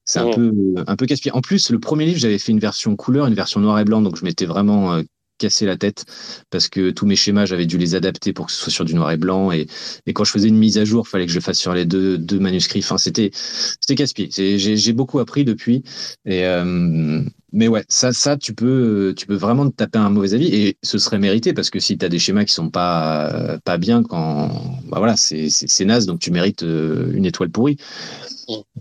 C'est 0.05 0.19
un 0.19 0.31
peu, 0.31 0.53
un 0.87 0.95
peu 0.95 1.05
casse-pied. 1.05 1.31
En 1.31 1.41
plus, 1.41 1.69
le 1.69 1.79
premier 1.79 2.05
livre, 2.05 2.19
j'avais 2.19 2.39
fait 2.39 2.51
une 2.51 2.59
version 2.59 2.95
couleur, 2.95 3.27
une 3.27 3.33
version 3.33 3.59
noir 3.59 3.79
et 3.79 3.83
blanc, 3.83 4.01
donc 4.01 4.15
je 4.15 4.23
m'étais 4.23 4.45
vraiment 4.45 4.93
euh, 4.93 5.03
cassé 5.39 5.65
la 5.65 5.77
tête 5.77 6.05
parce 6.51 6.67
que 6.69 6.91
tous 6.91 7.07
mes 7.07 7.15
schémas, 7.15 7.45
j'avais 7.45 7.65
dû 7.65 7.77
les 7.77 7.95
adapter 7.95 8.33
pour 8.33 8.45
que 8.45 8.51
ce 8.51 8.59
soit 8.59 8.71
sur 8.71 8.85
du 8.85 8.93
noir 8.93 9.11
et 9.11 9.17
blanc. 9.17 9.51
Et, 9.51 9.65
et 10.05 10.13
quand 10.13 10.23
je 10.23 10.31
faisais 10.31 10.47
une 10.47 10.57
mise 10.57 10.77
à 10.77 10.85
jour, 10.85 11.05
il 11.07 11.09
fallait 11.09 11.25
que 11.25 11.31
je 11.31 11.37
le 11.37 11.41
fasse 11.41 11.57
sur 11.57 11.73
les 11.73 11.85
deux, 11.85 12.17
deux 12.17 12.39
manuscrits. 12.39 12.79
Enfin, 12.79 12.97
c'était, 12.97 13.31
c'était 13.33 13.95
casse-pied. 13.95 14.29
J'ai 14.31 14.93
beaucoup 14.93 15.19
appris 15.19 15.43
depuis. 15.43 15.83
Et, 16.25 16.45
euh, 16.45 17.23
mais 17.51 17.67
ouais, 17.67 17.83
ça, 17.89 18.13
ça, 18.13 18.37
tu 18.37 18.53
peux, 18.53 19.13
tu 19.17 19.25
peux 19.25 19.35
vraiment 19.35 19.67
te 19.69 19.75
taper 19.75 19.97
un 19.97 20.09
mauvais 20.09 20.33
avis 20.33 20.53
et 20.53 20.77
ce 20.83 20.97
serait 20.99 21.17
mérité 21.17 21.53
parce 21.53 21.69
que 21.69 21.79
si 21.79 21.97
tu 21.97 22.05
as 22.05 22.09
des 22.09 22.19
schémas 22.19 22.45
qui 22.45 22.53
sont 22.53 22.69
pas, 22.69 23.57
pas 23.65 23.77
bien 23.77 24.03
quand, 24.03 24.49
bah 24.87 24.99
voilà, 24.99 25.15
c'est 25.17 25.85
naze, 25.85 26.05
donc 26.05 26.19
tu 26.19 26.31
mérites 26.31 26.63
euh, 26.63 27.11
une 27.13 27.25
étoile 27.25 27.49
pourrie. 27.49 27.77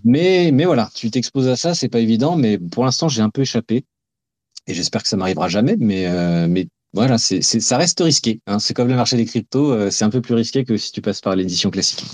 Mais, 0.04 0.50
mais 0.52 0.64
voilà, 0.64 0.90
tu 0.94 1.11
t'exposes 1.11 1.48
à 1.48 1.56
ça, 1.56 1.74
c'est 1.74 1.88
pas 1.88 2.00
évident, 2.00 2.36
mais 2.36 2.59
pour 2.59 2.84
l'instant, 2.84 3.09
j'ai 3.09 3.22
un 3.22 3.30
peu 3.30 3.42
échappé 3.42 3.84
et 4.68 4.74
j'espère 4.74 5.02
que 5.02 5.08
ça 5.08 5.16
m'arrivera 5.16 5.48
jamais, 5.48 5.76
mais, 5.78 6.06
euh, 6.06 6.46
mais 6.46 6.66
voilà, 6.92 7.16
c'est, 7.16 7.40
ça 7.42 7.78
reste 7.78 8.00
risqué. 8.00 8.40
Hein. 8.46 8.58
C'est 8.58 8.74
comme 8.74 8.88
le 8.88 8.94
marché 8.94 9.16
des 9.16 9.24
cryptos, 9.24 9.72
euh, 9.72 9.90
c'est 9.90 10.04
un 10.04 10.10
peu 10.10 10.20
plus 10.20 10.34
risqué 10.34 10.64
que 10.64 10.76
si 10.76 10.92
tu 10.92 11.00
passes 11.00 11.22
par 11.22 11.34
l'édition 11.34 11.70
classique. 11.70 12.04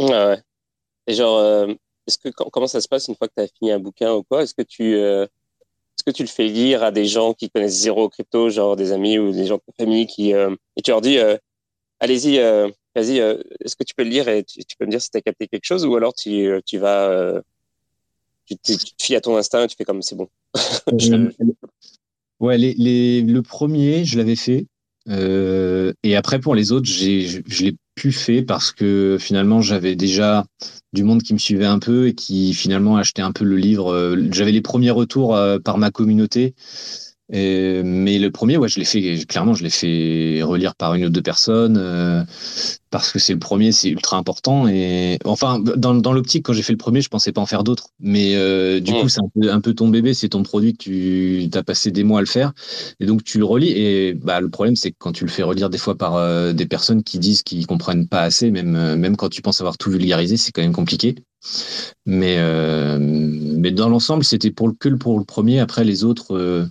Ouais, 0.00 0.08
ouais. 0.08 0.40
Et 1.08 1.14
genre, 1.14 1.38
euh, 1.38 1.74
est-ce 2.06 2.18
que 2.18 2.28
comment 2.28 2.68
ça 2.68 2.80
se 2.80 2.86
passe 2.88 3.08
une 3.08 3.16
fois 3.16 3.26
que 3.26 3.34
tu 3.36 3.42
as 3.42 3.48
fini 3.48 3.72
un 3.72 3.80
bouquin 3.80 4.12
ou 4.12 4.22
quoi? 4.22 4.44
Est-ce 4.44 4.54
que 4.54 4.62
tu 4.62 4.96
est-ce 4.96 6.04
que 6.06 6.10
tu 6.12 6.22
le 6.22 6.28
fais 6.28 6.46
lire 6.46 6.84
à 6.84 6.90
des 6.90 7.04
gens 7.04 7.34
qui 7.34 7.50
connaissent 7.50 7.80
zéro 7.80 8.08
crypto, 8.08 8.48
genre 8.48 8.76
des 8.76 8.92
amis 8.92 9.18
ou 9.18 9.32
des 9.32 9.46
gens 9.46 9.56
de 9.56 9.62
ta 9.66 9.84
famille 9.84 10.06
qui 10.06 10.30
et 10.30 10.82
tu 10.82 10.90
leur 10.90 11.00
dis 11.00 11.18
allez-y, 12.00 12.38
vas-y, 12.94 13.18
est-ce 13.18 13.76
que 13.76 13.84
tu 13.84 13.94
peux 13.94 14.04
le 14.04 14.10
lire 14.10 14.28
et 14.28 14.44
tu, 14.44 14.62
peux 14.78 14.86
me 14.86 14.90
dire 14.90 15.02
si 15.02 15.10
tu 15.10 15.18
as 15.18 15.20
capté 15.20 15.48
quelque 15.48 15.64
chose 15.64 15.84
ou 15.84 15.94
alors 15.96 16.14
tu, 16.14 16.60
tu 16.64 16.78
vas 16.78 17.42
tu, 18.62 18.76
tu, 18.76 18.94
te 18.94 19.02
fies 19.02 19.16
à 19.16 19.20
ton 19.20 19.36
instinct, 19.36 19.66
tu 19.66 19.76
fais 19.76 19.84
comme 19.84 20.02
c'est 20.02 20.16
bon. 20.16 20.28
ouais, 22.40 22.58
les, 22.58 23.22
le 23.22 23.42
premier, 23.42 24.04
je 24.04 24.18
l'avais 24.18 24.36
fait. 24.36 24.66
Euh, 25.08 25.92
et 26.02 26.16
après, 26.16 26.38
pour 26.38 26.54
les 26.54 26.72
autres, 26.72 26.86
j'ai, 26.86 27.26
je, 27.26 27.64
l'ai 27.64 27.76
plus 27.94 28.12
fait 28.12 28.42
parce 28.42 28.72
que 28.72 29.16
finalement, 29.18 29.60
j'avais 29.60 29.96
déjà 29.96 30.44
du 30.92 31.02
monde 31.02 31.22
qui 31.22 31.32
me 31.32 31.38
suivait 31.38 31.66
un 31.66 31.78
peu 31.78 32.08
et 32.08 32.14
qui 32.14 32.54
finalement 32.54 32.96
achetait 32.96 33.22
un 33.22 33.32
peu 33.32 33.44
le 33.44 33.56
livre. 33.56 33.92
Euh, 33.92 34.16
j'avais 34.30 34.52
les 34.52 34.60
premiers 34.60 34.90
retours 34.90 35.34
euh, 35.34 35.58
par 35.58 35.78
ma 35.78 35.90
communauté 35.90 36.54
mais 37.32 38.18
le 38.18 38.30
premier, 38.30 38.58
ouais, 38.58 38.68
je 38.68 38.78
l'ai 38.78 38.84
fait, 38.84 39.24
clairement, 39.26 39.54
je 39.54 39.62
l'ai 39.62 39.70
fait 39.70 40.42
relire 40.42 40.74
par 40.74 40.94
une 40.94 41.06
ou 41.06 41.08
deux 41.08 41.22
personnes, 41.22 41.78
euh, 41.78 42.22
parce 42.90 43.10
que 43.10 43.18
c'est 43.18 43.32
le 43.32 43.38
premier, 43.38 43.72
c'est 43.72 43.88
ultra 43.88 44.18
important. 44.18 44.68
Et 44.68 45.18
enfin, 45.24 45.58
dans, 45.58 45.94
dans 45.94 46.12
l'optique, 46.12 46.44
quand 46.44 46.52
j'ai 46.52 46.62
fait 46.62 46.74
le 46.74 46.78
premier, 46.78 47.00
je 47.00 47.08
pensais 47.08 47.32
pas 47.32 47.40
en 47.40 47.46
faire 47.46 47.64
d'autres. 47.64 47.88
Mais 48.00 48.34
euh, 48.36 48.80
du 48.80 48.92
coup, 48.92 49.08
c'est 49.08 49.20
un 49.20 49.28
peu, 49.34 49.50
un 49.50 49.60
peu, 49.60 49.72
ton 49.72 49.88
bébé, 49.88 50.12
c'est 50.12 50.28
ton 50.28 50.42
produit 50.42 50.74
que 50.74 50.84
tu 50.84 51.48
as 51.54 51.62
passé 51.62 51.90
des 51.90 52.04
mois 52.04 52.18
à 52.18 52.22
le 52.22 52.26
faire. 52.26 52.52
Et 53.00 53.06
donc, 53.06 53.24
tu 53.24 53.38
le 53.38 53.46
relis. 53.46 53.70
Et 53.70 54.12
bah, 54.12 54.40
le 54.40 54.50
problème, 54.50 54.76
c'est 54.76 54.90
que 54.90 54.96
quand 54.98 55.12
tu 55.12 55.24
le 55.24 55.30
fais 55.30 55.42
relire 55.42 55.70
des 55.70 55.78
fois 55.78 55.96
par 55.96 56.16
euh, 56.16 56.52
des 56.52 56.66
personnes 56.66 57.02
qui 57.02 57.18
disent 57.18 57.42
qu'ils 57.42 57.66
comprennent 57.66 58.08
pas 58.08 58.22
assez, 58.22 58.50
même, 58.50 58.96
même 58.96 59.16
quand 59.16 59.30
tu 59.30 59.40
penses 59.40 59.60
avoir 59.62 59.78
tout 59.78 59.90
vulgarisé, 59.90 60.36
c'est 60.36 60.52
quand 60.52 60.62
même 60.62 60.72
compliqué. 60.74 61.14
Mais, 62.06 62.36
euh, 62.38 62.98
mais 63.00 63.70
dans 63.70 63.88
l'ensemble, 63.88 64.24
c'était 64.24 64.50
pour 64.50 64.68
le, 64.68 64.74
que 64.74 64.88
pour 64.90 65.18
le 65.18 65.24
premier. 65.24 65.60
Après, 65.60 65.84
les 65.84 66.04
autres, 66.04 66.36
euh, 66.36 66.66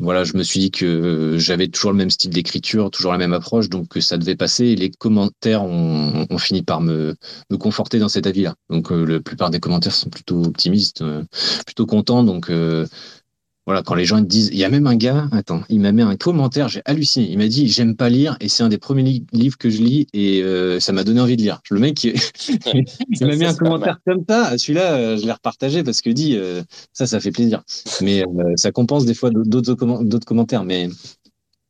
je 0.00 0.36
me 0.36 0.42
suis 0.42 0.60
dit 0.60 0.70
que 0.70 0.86
euh, 0.86 1.38
j'avais 1.38 1.68
toujours 1.68 1.92
le 1.92 1.96
même 1.96 2.10
style 2.10 2.30
d'écriture, 2.30 2.90
toujours 2.90 3.12
la 3.12 3.18
même 3.18 3.32
approche, 3.32 3.68
donc 3.68 3.88
que 3.88 4.00
ça 4.00 4.18
devait 4.18 4.36
passer. 4.36 4.66
Et 4.66 4.76
les 4.76 4.90
commentaires 4.90 5.64
ont, 5.64 6.26
fini 6.38 6.62
par 6.62 6.80
me, 6.80 7.16
me 7.50 7.56
conforter 7.56 7.98
dans 7.98 8.08
cet 8.08 8.26
avis-là. 8.26 8.54
Donc, 8.70 8.90
la 8.90 9.20
plupart 9.20 9.50
des 9.50 9.60
commentaires 9.60 9.94
sont 9.94 10.10
plutôt 10.10 10.44
optimistes, 10.44 11.04
plutôt 11.66 11.86
contents. 11.86 12.24
Donc, 12.24 12.50
voilà, 13.68 13.82
quand 13.82 13.94
les 13.94 14.06
gens 14.06 14.18
disent, 14.22 14.48
il 14.50 14.56
y 14.56 14.64
a 14.64 14.70
même 14.70 14.86
un 14.86 14.96
gars, 14.96 15.28
attends, 15.30 15.60
il 15.68 15.80
m'a 15.80 15.92
mis 15.92 16.00
un 16.00 16.16
commentaire, 16.16 16.68
j'ai 16.68 16.80
halluciné. 16.86 17.28
Il 17.30 17.36
m'a 17.36 17.48
dit, 17.48 17.68
j'aime 17.68 17.96
pas 17.96 18.08
lire, 18.08 18.38
et 18.40 18.48
c'est 18.48 18.62
un 18.62 18.70
des 18.70 18.78
premiers 18.78 19.22
livres 19.30 19.58
que 19.58 19.68
je 19.68 19.82
lis, 19.82 20.06
et 20.14 20.42
euh, 20.42 20.80
ça 20.80 20.94
m'a 20.94 21.04
donné 21.04 21.20
envie 21.20 21.36
de 21.36 21.42
lire. 21.42 21.60
Le 21.70 21.78
mec, 21.78 22.02
il 22.02 22.14
m'a 23.20 23.36
mis 23.36 23.44
un 23.44 23.52
commentaire 23.52 23.98
comme 24.06 24.24
ça. 24.26 24.56
Celui-là, 24.56 24.94
euh, 24.94 25.16
je 25.18 25.26
l'ai 25.26 25.32
repartagé 25.32 25.82
parce 25.82 26.00
que 26.00 26.08
dit, 26.08 26.34
euh, 26.34 26.62
ça, 26.94 27.06
ça 27.06 27.20
fait 27.20 27.30
plaisir. 27.30 27.62
Mais 28.00 28.24
ça 28.56 28.72
compense 28.72 29.04
des 29.04 29.12
fois 29.12 29.28
d'autres 29.30 29.74
commentaires. 30.24 30.64
Mais 30.64 30.88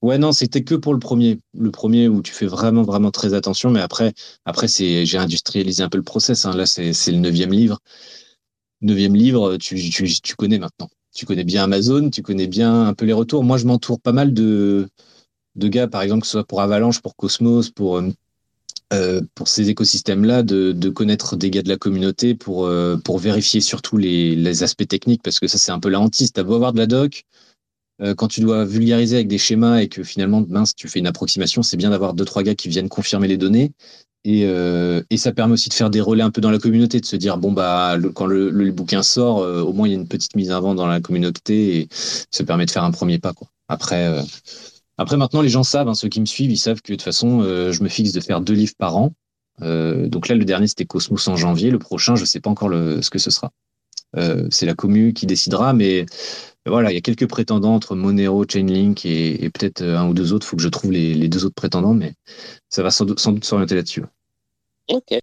Ouais, 0.01 0.19
non, 0.19 0.31
c'était 0.31 0.63
que 0.63 0.77
pour 0.77 0.93
le 0.95 1.01
premier. 1.01 1.41
Le 1.59 1.73
premier 1.73 2.07
où 2.07 2.23
tu 2.23 2.33
fais 2.33 2.47
vraiment, 2.47 2.83
vraiment 2.83 3.11
très 3.11 3.35
attention. 3.35 3.71
Mais 3.71 3.81
après, 3.81 4.13
après 4.45 4.69
c'est, 4.69 5.05
j'ai 5.05 5.19
industrialisé 5.19 5.83
un 5.83 5.89
peu 5.89 5.99
le 5.99 6.05
process. 6.05 6.47
Hein. 6.47 6.55
Là, 6.55 6.65
c'est, 6.65 6.93
c'est 6.93 7.11
le 7.11 7.19
neuvième 7.19 7.51
livre. 7.51 7.81
Neuvième 8.83 9.17
livre, 9.17 9.57
tu, 9.57 9.75
tu, 9.91 10.09
tu, 10.23 10.37
connais 10.37 10.61
maintenant. 10.61 10.89
Tu 11.19 11.27
connais 11.27 11.43
bien 11.43 11.65
Amazon, 11.65 12.11
tu 12.11 12.23
connais 12.23 12.47
bien 12.47 12.87
un 12.87 12.95
peu 12.95 13.05
les 13.05 13.13
retours. 13.13 13.43
Moi, 13.43 13.57
je 13.59 13.67
m'entoure 13.67 14.01
pas 14.01 14.13
mal 14.13 14.33
de, 14.33 14.89
gars, 15.57 15.89
par 15.89 16.03
exemple, 16.03 16.21
que 16.21 16.29
ce 16.29 16.31
soit 16.31 16.47
pour 16.47 16.61
Avalanche, 16.61 17.01
pour 17.01 17.17
Cosmos, 17.17 17.71
pour, 17.71 18.01
euh, 18.93 19.21
pour 19.35 19.49
ces 19.49 19.69
écosystèmes-là, 19.69 20.45
de, 20.45 20.71
de, 20.71 20.89
connaître 20.91 21.35
des 21.35 21.51
gars 21.51 21.63
de 21.63 21.69
la 21.69 21.77
communauté 21.77 22.37
pour, 22.37 22.67
euh, 22.67 22.99
vérifier 23.17 23.61
surtout 23.61 23.97
les, 23.97 24.63
aspects 24.63 24.87
techniques, 24.87 25.23
parce 25.25 25.41
que 25.41 25.49
ça, 25.49 25.59
c'est 25.59 25.73
un 25.73 25.81
peu 25.81 25.89
la 25.89 25.99
hantise. 25.99 26.31
T'as 26.31 26.45
beau 26.45 26.55
avoir 26.55 26.73
de 26.73 26.79
la 26.79 26.87
doc, 26.87 27.25
euh, 28.01 28.15
quand 28.15 28.29
tu 28.29 28.41
dois 28.41 28.65
vulgariser 28.65 29.17
avec 29.17 29.27
des 29.27 29.39
schémas 29.39 29.81
et 29.81 29.89
que 29.89 30.05
finalement, 30.05 30.45
mince, 30.49 30.73
tu 30.77 30.87
fais 30.87 31.01
une 31.01 31.09
approximation, 31.09 31.65
c'est 31.65 31.77
bien 31.77 31.91
d'avoir 31.91 32.15
deux, 32.15 32.27
trois 32.27 32.45
gars 32.45 32.55
qui 32.55 32.69
viennent 32.69 32.89
confirmer 32.89 33.27
les 33.27 33.39
données. 33.39 33.73
Et, 34.25 34.45
euh, 34.45 35.03
et, 35.11 35.17
ça 35.17 35.33
permet 35.33 35.55
aussi 35.55 35.69
de 35.69 35.75
faire 35.75 35.91
des 35.91 36.01
relais 36.01 36.23
un 36.23 36.31
peu 36.31 36.41
dans 36.41 36.51
la 36.51 36.59
communauté, 36.59 37.01
de 37.01 37.07
se 37.07 37.17
dire, 37.17 37.39
bon, 37.39 37.53
bah, 37.53 37.97
quand 38.15 38.27
le, 38.27 38.71
bouquin 38.73 39.03
sort, 39.03 39.39
euh, 39.39 39.63
au 39.63 39.73
moins 39.73 39.87
il 39.87 39.93
y 39.93 39.95
a 39.95 39.99
une 39.99 40.09
petite 40.09 40.35
mise 40.35 40.51
en 40.51 40.57
avant 40.57 40.75
dans 40.75 40.87
la 40.87 41.01
communauté 41.01 41.79
et 41.79 41.89
ça 41.91 42.45
permet 42.45 42.67
de 42.67 42.71
faire 42.71 42.85
un 42.85 42.91
premier 42.91 43.19
pas. 43.19 43.33
Quoi. 43.33 43.49
Après, 43.69 44.07
euh, 44.07 44.23
après, 44.99 45.17
maintenant, 45.17 45.41
les 45.41 45.49
gens 45.49 45.63
savent, 45.63 45.89
hein, 45.89 45.95
ceux 45.95 46.09
qui 46.09 46.21
me 46.21 46.27
suivent, 46.27 46.51
ils 46.51 46.59
savent 46.59 46.83
que 46.83 46.93
de 46.93 46.97
toute 46.97 47.03
façon, 47.03 47.43
je 47.43 47.83
me 47.83 47.89
fixe 47.89 48.13
de 48.13 48.21
faire 48.21 48.41
deux 48.41 48.55
livres 48.55 48.75
par 48.77 48.97
an. 48.97 49.13
donc 49.61 50.29
là, 50.29 50.35
le 50.35 50.45
dernier, 50.45 50.67
c'était 50.67 50.87
Cosmos 50.87 51.29
en 51.29 51.37
janvier. 51.37 51.71
Le 51.71 51.79
prochain, 51.79 52.17
je 52.17 52.25
sais 52.25 52.41
pas 52.41 52.51
encore 52.51 52.71
ce 52.71 53.09
que 53.09 53.21
ce 53.21 53.31
sera. 53.31 53.53
C'est 54.51 54.67
la 54.67 54.75
commu 54.75 55.13
qui 55.13 55.27
décidera, 55.27 55.73
mais 55.73 56.07
voilà, 56.67 56.91
il 56.91 56.95
y 56.95 56.99
a 56.99 57.01
quelques 57.01 57.29
prétendants 57.29 57.75
entre 57.75 57.95
Monero, 57.95 58.45
Chainlink 58.47 59.05
et, 59.07 59.45
et 59.45 59.51
peut-être 59.51 59.83
un 59.83 60.09
ou 60.09 60.15
deux 60.15 60.33
autres. 60.33 60.47
Il 60.47 60.51
faut 60.51 60.57
que 60.57 60.63
je 60.63 60.69
trouve 60.69 60.93
les, 60.93 61.15
les, 61.15 61.29
deux 61.29 61.45
autres 61.45 61.55
prétendants, 61.55 61.95
mais 61.95 62.15
ça 62.69 62.83
va 62.83 62.91
sans 62.91 63.05
doute, 63.05 63.21
s'orienter 63.21 63.75
là-dessus. 63.75 64.05
Ok. 64.89 65.19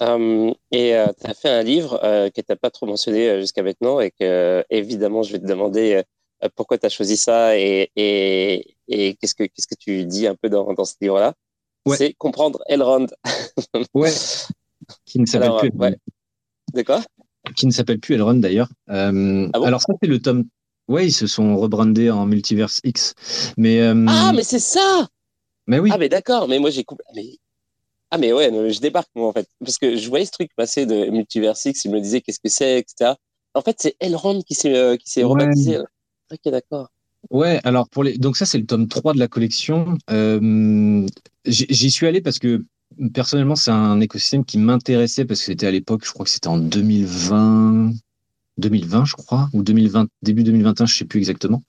Um, 0.00 0.54
et 0.70 0.96
euh, 0.96 1.06
tu 1.20 1.30
as 1.30 1.34
fait 1.34 1.50
un 1.50 1.62
livre 1.62 2.00
euh, 2.02 2.30
que 2.30 2.40
tu 2.40 2.46
n'as 2.48 2.56
pas 2.56 2.70
trop 2.70 2.86
mentionné 2.86 3.28
euh, 3.28 3.40
jusqu'à 3.40 3.62
maintenant 3.62 4.00
et 4.00 4.10
que, 4.10 4.64
évidemment, 4.70 5.22
je 5.22 5.32
vais 5.32 5.38
te 5.38 5.46
demander 5.46 6.02
euh, 6.42 6.48
pourquoi 6.54 6.78
tu 6.78 6.86
as 6.86 6.88
choisi 6.88 7.16
ça 7.16 7.58
et, 7.58 7.90
et, 7.94 8.76
et 8.88 9.14
qu'est-ce, 9.16 9.34
que, 9.34 9.44
tu 9.78 10.06
dis 10.06 10.26
un 10.26 10.34
peu 10.34 10.48
dans, 10.48 10.72
dans 10.72 10.84
ce 10.84 10.94
livre-là? 11.00 11.34
Ouais. 11.84 11.96
C'est 11.96 12.14
comprendre 12.14 12.62
Elrond. 12.68 13.06
ouais. 13.94 14.12
Qui 15.04 15.20
ne 15.20 15.26
s'appelle 15.26 15.56
plus. 15.58 15.70
Ouais. 15.74 15.96
De 16.72 16.82
quoi? 16.82 17.02
Qui 17.54 17.66
ne 17.66 17.70
s'appelle 17.70 18.00
plus 18.00 18.14
Elrond 18.14 18.34
d'ailleurs. 18.34 18.68
ah 18.88 19.12
bon 19.12 19.50
alors, 19.52 19.80
ça, 19.80 19.92
c'est 20.02 20.08
le 20.08 20.20
tome 20.20 20.44
Ouais, 20.88 21.06
ils 21.06 21.12
se 21.12 21.26
sont 21.26 21.56
rebrandés 21.56 22.10
en 22.10 22.26
Multiverse 22.26 22.80
X. 22.84 23.14
Mais, 23.56 23.80
euh... 23.80 24.06
Ah, 24.08 24.32
mais 24.34 24.44
c'est 24.44 24.60
ça 24.60 25.08
Mais 25.66 25.80
oui. 25.80 25.90
Ah, 25.92 25.98
mais 25.98 26.08
d'accord, 26.08 26.46
mais 26.48 26.58
moi 26.58 26.70
j'ai 26.70 26.84
coupé. 26.84 27.02
Mais... 27.14 27.38
Ah, 28.10 28.18
mais 28.18 28.32
ouais, 28.32 28.50
je 28.72 28.80
débarque 28.80 29.10
moi 29.16 29.28
en 29.28 29.32
fait. 29.32 29.48
Parce 29.60 29.78
que 29.78 29.96
je 29.96 30.08
voyais 30.08 30.26
ce 30.26 30.30
truc 30.30 30.50
passer 30.56 30.86
de 30.86 31.10
Multiverse 31.10 31.64
X, 31.64 31.84
il 31.84 31.90
me 31.90 32.00
disait 32.00 32.20
qu'est-ce 32.20 32.38
que 32.38 32.48
c'est, 32.48 32.78
etc. 32.78 33.14
En 33.54 33.62
fait, 33.62 33.76
c'est 33.80 33.96
Elrond 33.98 34.42
qui 34.42 34.54
s'est 34.54 34.76
euh, 34.76 34.96
qui 34.96 35.10
s'est 35.10 35.24
ouais. 35.24 35.30
rebaptisé. 35.30 35.78
Ok, 35.78 36.52
d'accord. 36.52 36.88
Ouais, 37.30 37.60
alors 37.64 37.88
pour 37.88 38.04
les 38.04 38.18
donc 38.18 38.36
ça 38.36 38.46
c'est 38.46 38.58
le 38.58 38.66
tome 38.66 38.86
3 38.86 39.14
de 39.14 39.18
la 39.18 39.26
collection. 39.26 39.98
Euh, 40.10 41.04
J'y 41.44 41.90
suis 41.90 42.06
allé 42.06 42.20
parce 42.20 42.38
que 42.38 42.64
personnellement 43.14 43.56
c'est 43.56 43.70
un 43.70 44.00
écosystème 44.00 44.44
qui 44.44 44.58
m'intéressait 44.58 45.24
parce 45.24 45.40
que 45.40 45.46
c'était 45.46 45.66
à 45.66 45.70
l'époque, 45.70 46.04
je 46.04 46.12
crois 46.12 46.24
que 46.24 46.30
c'était 46.30 46.48
en 46.48 46.58
2020, 46.58 47.92
2020, 48.58 49.04
je 49.04 49.14
crois, 49.14 49.48
ou 49.52 49.62
2020, 49.62 50.08
début 50.22 50.44
2021, 50.44 50.86
je 50.86 50.96
sais 50.96 51.04
plus 51.04 51.18
exactement. 51.18 51.62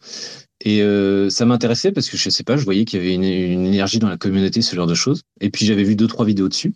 Et 0.61 0.81
euh, 0.81 1.29
ça 1.29 1.45
m'intéressait 1.45 1.91
parce 1.91 2.09
que 2.09 2.17
je 2.17 2.29
sais 2.29 2.43
pas, 2.43 2.57
je 2.57 2.63
voyais 2.63 2.85
qu'il 2.85 2.99
y 2.99 3.01
avait 3.03 3.13
une, 3.13 3.23
énergie 3.23 3.99
dans 3.99 4.09
la 4.09 4.17
communauté, 4.17 4.61
ce 4.61 4.75
genre 4.75 4.87
de 4.87 4.95
choses. 4.95 5.21
Et 5.39 5.51
puis 5.51 5.65
j'avais 5.65 5.83
vu 5.83 5.95
deux 5.95 6.07
trois 6.07 6.25
vidéos 6.25 6.49
dessus. 6.49 6.73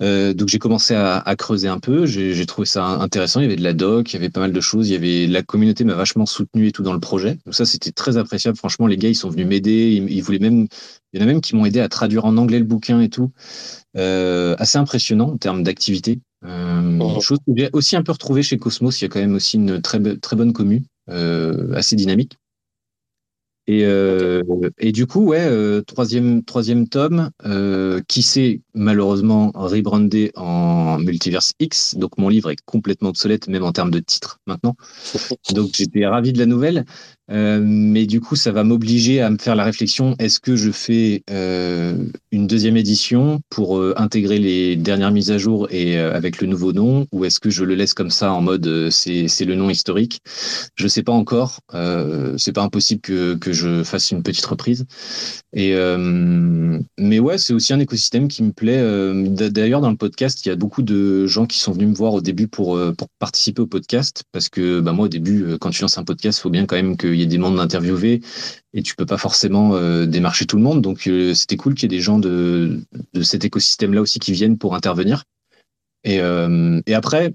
Euh, 0.00 0.32
donc 0.32 0.48
j'ai 0.48 0.58
commencé 0.58 0.94
à, 0.94 1.22
creuser 1.36 1.68
un 1.68 1.78
peu. 1.78 2.06
J'ai 2.06 2.46
trouvé 2.46 2.66
ça 2.66 2.86
intéressant. 2.86 3.40
Il 3.40 3.44
y 3.44 3.46
avait 3.46 3.56
de 3.56 3.62
la 3.62 3.74
doc, 3.74 4.12
il 4.12 4.14
y 4.14 4.18
avait 4.18 4.30
pas 4.30 4.40
mal 4.40 4.52
de 4.52 4.60
choses. 4.60 4.88
Il 4.88 4.92
y 4.92 4.96
avait 4.96 5.26
la 5.26 5.42
communauté 5.42 5.84
m'a 5.84 5.94
vachement 5.94 6.24
soutenu 6.24 6.68
et 6.68 6.72
tout 6.72 6.82
dans 6.82 6.94
le 6.94 7.00
projet. 7.00 7.38
Donc 7.44 7.54
ça 7.54 7.66
c'était 7.66 7.92
très 7.92 8.16
appréciable. 8.16 8.56
Franchement, 8.56 8.86
les 8.86 8.96
gars 8.96 9.10
ils 9.10 9.14
sont 9.14 9.28
venus 9.28 9.46
m'aider. 9.46 9.92
Ils, 9.92 10.10
ils, 10.10 10.22
voulaient 10.22 10.38
même, 10.38 10.66
il 11.12 11.20
y 11.20 11.22
en 11.22 11.24
a 11.24 11.26
même 11.26 11.42
qui 11.42 11.54
m'ont 11.56 11.66
aidé 11.66 11.80
à 11.80 11.88
traduire 11.90 12.24
en 12.24 12.38
anglais 12.38 12.58
le 12.58 12.64
bouquin 12.64 13.00
et 13.00 13.10
tout. 13.10 13.30
Euh, 13.96 14.56
assez 14.58 14.78
impressionnant 14.78 15.30
en 15.30 15.36
termes 15.36 15.62
d'activité. 15.62 16.20
Euh, 16.44 16.98
oh. 17.00 17.20
Chose 17.20 17.38
que 17.46 17.52
j'ai 17.56 17.70
aussi 17.72 17.96
un 17.96 18.02
peu 18.02 18.12
retrouvé 18.12 18.42
chez 18.42 18.58
Cosmos. 18.58 19.00
Il 19.00 19.04
y 19.04 19.06
a 19.06 19.08
quand 19.08 19.20
même 19.20 19.34
aussi 19.34 19.56
une 19.56 19.80
très, 19.80 20.00
très 20.18 20.36
bonne 20.36 20.52
commu, 20.52 20.82
euh, 21.08 21.72
assez 21.74 21.96
dynamique. 21.96 22.36
Et, 23.66 23.86
euh, 23.86 24.42
et 24.78 24.92
du 24.92 25.06
coup, 25.06 25.24
ouais, 25.24 25.40
euh, 25.40 25.80
troisième, 25.80 26.44
troisième 26.44 26.86
tome, 26.86 27.30
qui 28.08 28.22
s'est 28.22 28.60
malheureusement 28.74 29.52
rebrandé 29.54 30.32
en 30.34 30.98
Multiverse 30.98 31.54
X. 31.60 31.94
Donc 31.94 32.18
mon 32.18 32.28
livre 32.28 32.50
est 32.50 32.60
complètement 32.66 33.08
obsolète, 33.08 33.48
même 33.48 33.64
en 33.64 33.72
termes 33.72 33.90
de 33.90 34.00
titre 34.00 34.40
maintenant. 34.46 34.76
Donc 35.54 35.70
j'étais 35.74 36.06
ravi 36.06 36.34
de 36.34 36.38
la 36.38 36.46
nouvelle. 36.46 36.84
Euh, 37.30 37.60
mais 37.64 38.06
du 38.06 38.20
coup, 38.20 38.36
ça 38.36 38.52
va 38.52 38.64
m'obliger 38.64 39.22
à 39.22 39.30
me 39.30 39.38
faire 39.38 39.56
la 39.56 39.64
réflexion 39.64 40.14
est-ce 40.18 40.40
que 40.40 40.56
je 40.56 40.70
fais 40.70 41.22
euh, 41.30 41.96
une 42.32 42.46
deuxième 42.46 42.76
édition 42.76 43.40
pour 43.48 43.78
euh, 43.78 43.94
intégrer 43.96 44.38
les 44.38 44.76
dernières 44.76 45.10
mises 45.10 45.30
à 45.30 45.38
jour 45.38 45.66
et 45.70 45.98
avec 45.98 46.40
le 46.40 46.46
nouveau 46.46 46.72
nom, 46.72 47.06
ou 47.12 47.24
est-ce 47.24 47.40
que 47.40 47.50
je 47.50 47.64
le 47.64 47.74
laisse 47.74 47.94
comme 47.94 48.10
ça 48.10 48.32
en 48.32 48.42
mode 48.42 48.90
c'est 48.90 49.44
le 49.44 49.54
nom 49.54 49.70
historique? 49.70 50.20
Je 50.76 50.88
sais 50.88 51.02
pas 51.02 51.12
encore. 51.12 51.60
c'est 52.36 52.52
pas 52.52 52.62
impossible 52.62 53.00
que, 53.00 53.34
que 53.34 53.52
je 53.52 53.82
fasse 53.84 54.10
une 54.10 54.22
petite 54.22 54.44
reprise. 54.44 54.84
Et 55.52 55.74
mais 56.98 57.18
ouais, 57.18 57.38
c'est 57.38 57.52
aussi 57.52 57.72
un 57.72 57.80
écosystème 57.80 58.28
qui 58.28 58.42
me 58.42 58.52
plaît. 58.52 58.82
D'ailleurs, 59.50 59.80
dans 59.80 59.90
le 59.90 59.96
podcast, 59.96 60.44
il 60.44 60.48
y 60.48 60.52
a 60.52 60.56
beaucoup 60.56 60.82
de 60.82 61.26
gens 61.26 61.46
qui 61.46 61.58
sont 61.58 61.72
venus 61.72 61.88
me 61.88 61.94
voir 61.94 62.14
au 62.14 62.20
début 62.20 62.48
pour 62.48 62.78
pour 62.96 63.08
participer 63.18 63.62
au 63.62 63.66
podcast 63.66 64.24
parce 64.32 64.48
que 64.48 64.80
bah 64.80 64.92
moi 64.92 65.06
au 65.06 65.08
début, 65.08 65.56
quand 65.60 65.70
tu 65.70 65.82
lances 65.82 65.98
un 65.98 66.04
podcast, 66.04 66.38
il 66.38 66.42
faut 66.42 66.50
bien 66.50 66.66
quand 66.66 66.76
même 66.76 66.96
que 66.96 67.13
il 67.14 67.20
y 67.20 67.22
a 67.22 67.26
des 67.26 67.38
mondes 67.38 67.56
d'interviewer 67.56 68.20
et 68.74 68.82
tu 68.82 68.96
peux 68.96 69.06
pas 69.06 69.18
forcément 69.18 69.74
euh, 69.74 70.06
démarcher 70.06 70.46
tout 70.46 70.56
le 70.56 70.62
monde. 70.62 70.82
Donc 70.82 71.06
euh, 71.06 71.32
c'était 71.34 71.56
cool 71.56 71.74
qu'il 71.74 71.90
y 71.90 71.94
ait 71.94 71.96
des 71.96 72.02
gens 72.02 72.18
de, 72.18 72.80
cet 73.22 73.44
écosystème-là 73.44 74.00
aussi 74.00 74.18
qui 74.18 74.32
viennent 74.32 74.58
pour 74.58 74.74
intervenir. 74.74 75.24
Et, 76.02 76.20
euh, 76.20 76.80
et 76.86 76.94
après, 76.94 77.32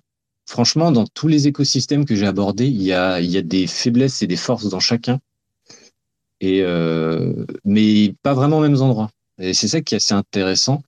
franchement, 0.48 0.92
dans 0.92 1.06
tous 1.06 1.28
les 1.28 1.48
écosystèmes 1.48 2.06
que 2.06 2.16
j'ai 2.16 2.28
abordés, 2.28 2.68
il 2.68 2.84
y 2.84 2.94
a, 2.94 3.22
des 3.22 3.68
faiblesses 3.68 4.22
et 4.22 4.28
des 4.28 4.36
forces 4.36 4.70
dans 4.70 4.80
chacun. 4.80 5.20
Mais 6.42 8.14
pas 8.22 8.34
vraiment 8.34 8.60
aux 8.60 8.62
mêmes 8.62 8.82
endroits. 8.82 9.10
Et 9.40 9.54
c'est 9.54 9.68
ça 9.68 9.82
qui 9.82 9.96
est 9.96 9.98
assez 9.98 10.14
intéressant. 10.14 10.84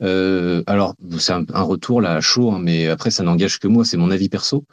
Alors, 0.00 0.94
c'est 1.18 1.32
un, 1.32 1.46
un, 1.54 1.62
retour 1.62 2.00
là 2.02 2.20
chaud, 2.20 2.52
hein, 2.52 2.58
mais 2.60 2.88
après, 2.88 3.10
ça 3.10 3.22
n'engage 3.22 3.58
que 3.58 3.68
moi, 3.68 3.84
c'est 3.84 3.96
mon 3.96 4.10
avis 4.10 4.28
perso. 4.28 4.64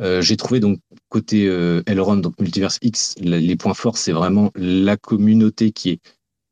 Euh, 0.00 0.22
j'ai 0.22 0.36
trouvé 0.36 0.60
donc 0.60 0.78
côté 1.08 1.46
euh, 1.46 1.82
Elrond, 1.86 2.16
donc 2.16 2.38
Multiverse 2.40 2.78
X, 2.82 3.14
les 3.20 3.56
points 3.56 3.74
forts, 3.74 3.98
c'est 3.98 4.12
vraiment 4.12 4.50
la 4.54 4.96
communauté 4.96 5.72
qui 5.72 5.90
est 5.90 6.00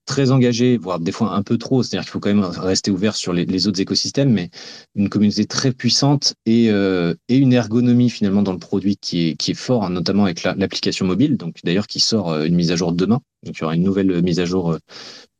très 0.06 0.30
engagée, 0.30 0.78
voire 0.78 1.00
des 1.00 1.12
fois 1.12 1.34
un 1.34 1.42
peu 1.42 1.58
trop. 1.58 1.82
C'est-à-dire 1.82 2.04
qu'il 2.04 2.12
faut 2.12 2.20
quand 2.20 2.32
même 2.32 2.44
rester 2.44 2.90
ouvert 2.90 3.14
sur 3.14 3.32
les, 3.32 3.66
autres 3.66 3.80
écosystèmes, 3.80 4.32
mais 4.32 4.50
une 4.94 5.10
communauté 5.10 5.44
très 5.44 5.72
puissante 5.72 6.34
et, 6.46 6.70
euh, 6.70 7.14
et 7.28 7.36
une 7.36 7.52
ergonomie 7.52 8.08
finalement 8.08 8.42
dans 8.42 8.52
le 8.52 8.58
produit 8.58 8.96
qui 8.96 9.36
est, 9.38 9.54
fort, 9.54 9.84
hein, 9.84 9.90
notamment 9.90 10.24
avec 10.24 10.44
l'application 10.44 11.04
la, 11.04 11.10
mobile. 11.10 11.36
Donc 11.36 11.56
d'ailleurs 11.64 11.88
qui 11.88 12.00
sort 12.00 12.30
euh, 12.30 12.44
une 12.44 12.54
mise 12.54 12.70
à 12.70 12.76
jour 12.76 12.92
demain. 12.92 13.20
Donc 13.42 13.56
il 13.58 13.60
y 13.60 13.64
aura 13.64 13.74
une 13.74 13.82
nouvelle 13.82 14.22
mise 14.22 14.40
à 14.40 14.44
jour, 14.44 14.78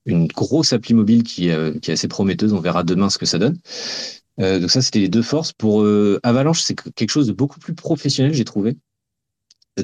une 0.05 0.27
grosse 0.27 0.73
appli 0.73 0.95
mobile 0.95 1.23
qui, 1.23 1.49
qui 1.81 1.91
est 1.91 1.95
assez 1.95 2.09
prometteuse. 2.09 2.53
On 2.53 2.61
verra 2.61 2.83
demain 2.83 3.09
ce 3.09 3.19
que 3.19 3.27
ça 3.27 3.39
donne. 3.39 3.57
Euh, 4.41 4.59
donc 4.61 4.71
ça, 4.71 4.83
c'était 4.83 5.01
les 5.01 5.09
deux 5.09 5.23
forces. 5.23 5.53
Pour 5.53 5.83
euh, 5.83 6.21
Avalanche, 6.23 6.63
c'est 6.63 6.75
quelque 6.75 7.11
chose 7.11 7.27
de 7.27 7.33
beaucoup 7.33 7.59
plus 7.59 7.75
professionnel, 7.75 8.33
j'ai 8.35 8.45
trouvé. 8.45 8.77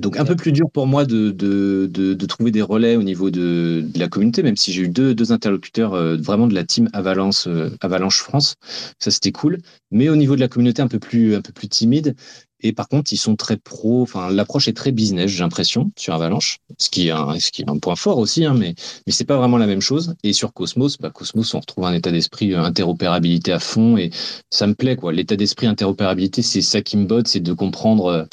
Donc 0.00 0.16
un 0.18 0.24
peu 0.24 0.36
plus 0.36 0.52
dur 0.52 0.70
pour 0.70 0.86
moi 0.86 1.04
de, 1.04 2.26
trouver 2.26 2.50
des 2.50 2.62
relais 2.62 2.96
au 2.96 3.02
niveau 3.02 3.30
de, 3.30 3.86
la 3.94 4.08
communauté, 4.08 4.42
même 4.42 4.56
si 4.56 4.72
j'ai 4.72 4.82
eu 4.82 4.88
deux, 4.88 5.32
interlocuteurs 5.32 5.92
euh, 5.92 6.16
vraiment 6.16 6.46
de 6.46 6.54
la 6.54 6.64
team 6.64 6.88
Avalanche, 6.94 7.46
euh, 7.46 7.70
France. 8.10 8.54
Ça, 8.98 9.10
c'était 9.10 9.32
cool. 9.32 9.58
Mais 9.90 10.08
au 10.08 10.16
niveau 10.16 10.34
de 10.34 10.40
la 10.40 10.48
communauté 10.48 10.80
un 10.80 10.88
peu 10.88 10.98
plus 10.98 11.38
timide, 11.68 12.16
et 12.62 12.72
par 12.72 12.88
contre, 12.88 13.12
ils 13.12 13.18
sont 13.18 13.36
très 13.36 13.56
pro. 13.56 14.02
Enfin, 14.02 14.30
l'approche 14.30 14.68
est 14.68 14.72
très 14.72 14.92
business, 14.92 15.30
j'ai 15.30 15.40
l'impression, 15.40 15.90
sur 15.96 16.14
Avalanche, 16.14 16.58
ce 16.78 16.90
qui 16.90 17.08
est 17.08 17.10
un, 17.10 17.78
point 17.78 17.96
fort 17.96 18.18
aussi, 18.18 18.44
hein, 18.44 18.54
mais 18.56 18.74
mais 19.06 19.12
c'est 19.12 19.24
pas 19.24 19.36
vraiment 19.36 19.58
la 19.58 19.66
même 19.66 19.80
chose. 19.80 20.14
Et 20.22 20.32
sur 20.32 20.52
Cosmos, 20.52 20.98
bah, 20.98 21.10
Cosmos, 21.10 21.54
on 21.54 21.60
retrouve 21.60 21.84
un 21.84 21.92
état 21.92 22.10
d'esprit 22.10 22.52
euh, 22.54 22.62
interopérabilité 22.62 23.52
à 23.52 23.58
fond, 23.58 23.96
et 23.96 24.10
ça 24.50 24.66
me 24.66 24.74
plaît 24.74 24.96
quoi. 24.96 25.12
L'état 25.12 25.36
d'esprit 25.36 25.66
interopérabilité, 25.66 26.42
c'est 26.42 26.62
ça 26.62 26.82
qui 26.82 26.96
me 26.96 27.06
botte, 27.06 27.28
c'est 27.28 27.40
de 27.40 27.52
comprendre 27.52 28.06
euh, 28.06 28.24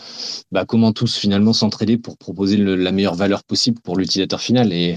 bah, 0.51 0.65
comment 0.65 0.93
tous 0.93 1.17
finalement 1.17 1.53
s'entraider 1.53 1.97
pour 1.97 2.17
proposer 2.17 2.57
la 2.57 2.91
meilleure 2.91 3.15
valeur 3.15 3.43
possible 3.43 3.79
pour 3.81 3.97
l'utilisateur 3.97 4.41
final. 4.41 4.73
Et 4.73 4.95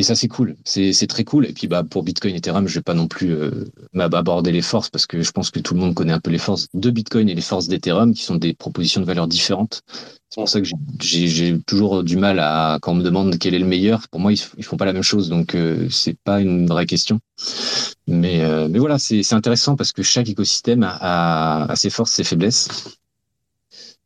et 0.00 0.02
ça, 0.02 0.14
c'est 0.14 0.28
cool. 0.28 0.56
C'est 0.64 1.06
très 1.06 1.24
cool. 1.24 1.44
Et 1.44 1.52
puis, 1.52 1.68
bah, 1.68 1.84
pour 1.84 2.02
Bitcoin 2.02 2.34
et 2.34 2.38
Ethereum, 2.38 2.66
je 2.66 2.76
vais 2.76 2.82
pas 2.82 2.94
non 2.94 3.06
plus 3.06 3.34
euh, 3.34 3.66
aborder 3.98 4.50
les 4.50 4.62
forces 4.62 4.88
parce 4.88 5.04
que 5.04 5.20
je 5.20 5.30
pense 5.30 5.50
que 5.50 5.60
tout 5.60 5.74
le 5.74 5.80
monde 5.80 5.94
connaît 5.94 6.14
un 6.14 6.20
peu 6.20 6.30
les 6.30 6.38
forces 6.38 6.68
de 6.72 6.88
Bitcoin 6.88 7.28
et 7.28 7.34
les 7.34 7.42
forces 7.42 7.68
d'Ethereum 7.68 8.14
qui 8.14 8.22
sont 8.22 8.36
des 8.36 8.54
propositions 8.54 9.02
de 9.02 9.06
valeur 9.06 9.28
différentes. 9.28 9.82
C'est 10.30 10.40
pour 10.40 10.48
ça 10.48 10.62
que 10.62 10.68
j'ai 11.00 11.60
toujours 11.66 12.02
du 12.02 12.16
mal 12.16 12.38
à, 12.38 12.78
quand 12.80 12.92
on 12.92 12.94
me 12.94 13.02
demande 13.02 13.36
quel 13.38 13.52
est 13.52 13.58
le 13.58 13.66
meilleur, 13.66 14.08
pour 14.08 14.20
moi, 14.20 14.32
ils, 14.32 14.40
ils 14.56 14.64
font 14.64 14.78
pas 14.78 14.86
la 14.86 14.94
même 14.94 15.02
chose. 15.02 15.28
Donc, 15.28 15.54
euh, 15.54 15.86
c'est 15.90 16.16
pas 16.24 16.40
une 16.40 16.66
vraie 16.66 16.86
question. 16.86 17.20
Mais, 18.06 18.40
euh, 18.40 18.68
mais 18.70 18.78
voilà, 18.78 18.98
c'est 18.98 19.34
intéressant 19.34 19.76
parce 19.76 19.92
que 19.92 20.02
chaque 20.02 20.30
écosystème 20.30 20.82
a, 20.82 21.70
ses 21.74 21.90
forces, 21.90 22.12
ses 22.12 22.24
faiblesses. 22.24 22.96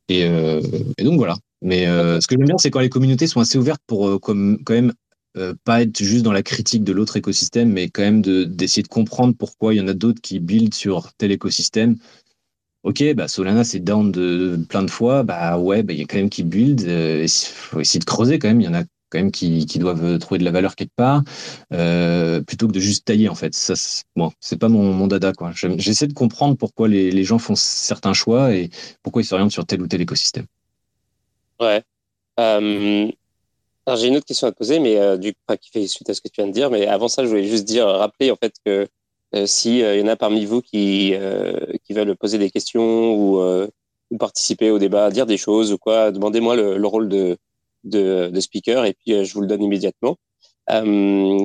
Et, 0.09 0.25
euh, 0.25 0.59
donc, 0.99 1.17
voilà. 1.17 1.37
Mais 1.61 1.87
euh, 1.87 2.19
ce 2.19 2.27
que 2.27 2.35
j'aime 2.35 2.47
bien, 2.47 2.57
c'est 2.57 2.69
quand 2.69 2.81
les 2.81 2.89
communautés 2.89 3.27
sont 3.27 3.39
assez 3.39 3.57
ouvertes 3.57 3.81
pour 3.87 4.19
comme, 4.19 4.59
quand 4.65 4.73
même 4.73 4.91
euh, 5.37 5.53
pas 5.63 5.81
être 5.81 6.03
juste 6.03 6.23
dans 6.23 6.31
la 6.31 6.43
critique 6.43 6.83
de 6.83 6.91
l'autre 6.93 7.17
écosystème, 7.17 7.71
mais 7.71 7.89
quand 7.89 8.01
même 8.01 8.21
d'essayer 8.21 8.83
de, 8.83 8.87
comprendre 8.87 9.35
pourquoi 9.37 9.73
il 9.73 9.77
y 9.77 9.81
en 9.81 9.87
a 9.87 9.93
d'autres 9.93 10.21
qui 10.21 10.39
build 10.39 10.73
sur 10.73 11.13
tel 11.13 11.31
écosystème. 11.31 11.97
Ok, 12.83 13.03
bah 13.15 13.27
Solana 13.27 13.63
c'est 13.63 13.79
down 13.79 14.11
de, 14.11 14.59
plein 14.69 14.83
de 14.83 14.91
fois, 14.91 15.23
bah 15.23 15.57
ouais, 15.57 15.81
bah, 15.83 15.93
il 15.93 15.99
y 15.99 16.03
a 16.03 16.05
quand 16.05 16.17
même 16.17 16.29
qui 16.29 16.43
build. 16.43 16.81
Il 16.81 17.27
faut 17.29 17.79
essayer 17.79 17.99
de 17.99 18.05
creuser 18.05 18.37
quand 18.39 18.47
même. 18.47 18.61
Il 18.61 18.65
y 18.65 18.67
en 18.67 18.75
a 18.75 18.83
quand 19.09 19.19
même 19.19 19.31
qui, 19.31 19.65
doivent 19.79 20.19
trouver 20.19 20.39
de 20.39 20.43
la 20.43 20.51
valeur 20.51 20.75
quelque 20.75 20.95
part, 20.95 21.23
euh, 21.73 22.41
plutôt 22.41 22.67
que 22.67 22.73
de 22.73 22.79
juste 22.79 23.05
tailler 23.05 23.29
en 23.29 23.35
fait. 23.35 23.53
Ça, 23.53 23.73
bon, 24.15 24.31
c'est 24.39 24.57
pas 24.57 24.69
mon, 24.69 25.07
dada 25.07 25.33
quoi. 25.33 25.51
J'essaie 25.53 26.07
de 26.07 26.13
comprendre 26.13 26.57
pourquoi 26.57 26.87
les, 26.87 27.23
gens 27.23 27.39
font 27.39 27.55
certains 27.55 28.13
choix 28.13 28.53
et 28.53 28.69
pourquoi 29.03 29.21
ils 29.21 29.25
s'orientent 29.25 29.51
sur 29.51 29.65
tel 29.65 29.81
ou 29.81 29.87
tel 29.87 30.01
écosystème. 30.01 30.45
Ouais. 31.59 31.83
Euh, 32.39 33.09
j'ai 33.93 34.07
une 34.07 34.17
autre 34.17 34.25
question 34.25 34.47
à 34.47 34.51
te 34.51 34.57
poser, 34.57 34.79
mais 34.79 34.97
euh, 34.97 35.17
du 35.17 35.33
coup, 35.33 35.55
qui 35.61 35.69
fait 35.69 35.85
suite 35.87 36.09
à 36.09 36.13
ce 36.13 36.21
que 36.21 36.27
tu 36.27 36.41
viens 36.41 36.47
de 36.47 36.51
dire. 36.53 36.69
Mais 36.71 36.87
avant 36.87 37.07
ça, 37.07 37.23
je 37.23 37.29
voulais 37.29 37.45
juste 37.45 37.65
dire, 37.65 37.87
rappeler 37.87 38.31
en 38.31 38.35
fait 38.35 38.53
que 38.65 38.87
euh, 39.35 39.45
s'il 39.45 39.77
y 39.77 40.01
en 40.01 40.07
a 40.07 40.15
parmi 40.15 40.45
vous 40.45 40.61
qui 40.61 41.13
qui 41.83 41.93
veulent 41.93 42.15
poser 42.15 42.37
des 42.37 42.49
questions 42.49 43.13
ou, 43.13 43.41
ou, 44.11 44.17
participer 44.17 44.71
au 44.71 44.79
débat, 44.79 45.09
dire 45.11 45.25
des 45.25 45.37
choses 45.37 45.71
ou 45.73 45.77
quoi, 45.77 46.11
demandez-moi 46.11 46.55
le, 46.55 46.77
le, 46.77 46.87
rôle 46.87 47.09
de, 47.09 47.37
de, 47.83 48.29
de 48.29 48.39
speaker 48.39 48.85
et 48.85 48.93
puis 48.93 49.25
je 49.25 49.33
vous 49.33 49.41
le 49.41 49.47
donne 49.47 49.61
immédiatement. 49.63 50.17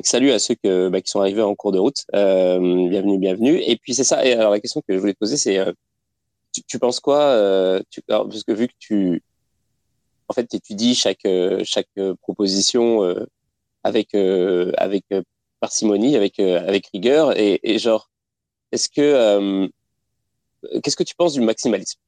salut 0.03 0.31
à 0.31 0.39
ceux 0.39 0.55
que, 0.55 0.89
bah, 0.89 1.01
qui 1.01 1.11
sont 1.11 1.19
arrivés 1.21 1.41
en 1.41 1.55
cours 1.55 1.71
de 1.71 1.79
route. 1.79 2.05
bienvenue, 2.13 3.17
bienvenue. 3.19 3.61
Et 3.65 3.77
puis 3.77 3.93
c'est 3.93 4.03
ça. 4.03 4.25
Et 4.25 4.33
alors 4.33 4.51
la 4.51 4.59
question 4.59 4.81
que 4.87 4.93
je 4.95 4.99
voulais 4.99 5.13
te 5.13 5.19
poser, 5.19 5.37
c'est 5.37 5.59
tu, 6.53 6.63
tu, 6.63 6.79
penses 6.79 6.99
quoi 6.99 7.81
tu, 7.89 8.01
alors, 8.09 8.27
Parce 8.27 8.43
que 8.43 8.53
vu 8.53 8.67
que 8.67 8.73
tu 8.79 9.21
en 10.31 10.33
fait, 10.33 10.47
tu 10.47 10.55
étudies 10.55 10.95
chaque, 10.95 11.25
euh, 11.25 11.61
chaque 11.65 11.89
euh, 11.97 12.15
proposition 12.21 13.03
euh, 13.03 13.25
avec, 13.83 14.15
avec 14.77 15.03
parcimonie, 15.59 16.15
avec, 16.15 16.39
avec 16.39 16.87
rigueur. 16.93 17.37
Et, 17.37 17.79
genre, 17.79 18.09
est-ce 18.71 18.87
que. 18.87 19.69
Qu'est-ce 20.83 20.95
que 20.95 21.03
tu 21.03 21.15
penses 21.15 21.33
du 21.33 21.41
maximalisme 21.41 21.99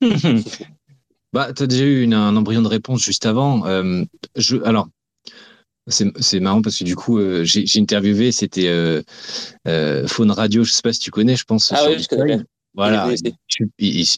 bah, 1.32 1.52
Tu 1.52 1.62
as 1.62 1.66
déjà 1.66 1.84
eu 1.84 2.12
un 2.12 2.36
embryon 2.36 2.60
de 2.60 2.68
réponse 2.68 3.00
juste 3.00 3.24
avant. 3.24 3.64
je, 4.34 4.56
alors, 4.64 4.88
c'est 5.86 6.40
marrant 6.40 6.60
parce 6.60 6.78
que 6.78 6.84
du 6.84 6.96
coup, 6.96 7.20
j'ai 7.44 7.80
interviewé, 7.80 8.32
c'était 8.32 8.68
Faune 10.08 10.32
Radio, 10.32 10.64
je 10.64 10.72
sais 10.72 10.82
pas 10.82 10.92
si 10.92 10.98
tu 10.98 11.12
connais, 11.12 11.36
je 11.36 11.44
pense. 11.44 11.72
Ah 11.72 11.86
oui, 11.88 12.02
je 12.02 12.08
connais 12.08 12.44
Voilà. 12.74 13.08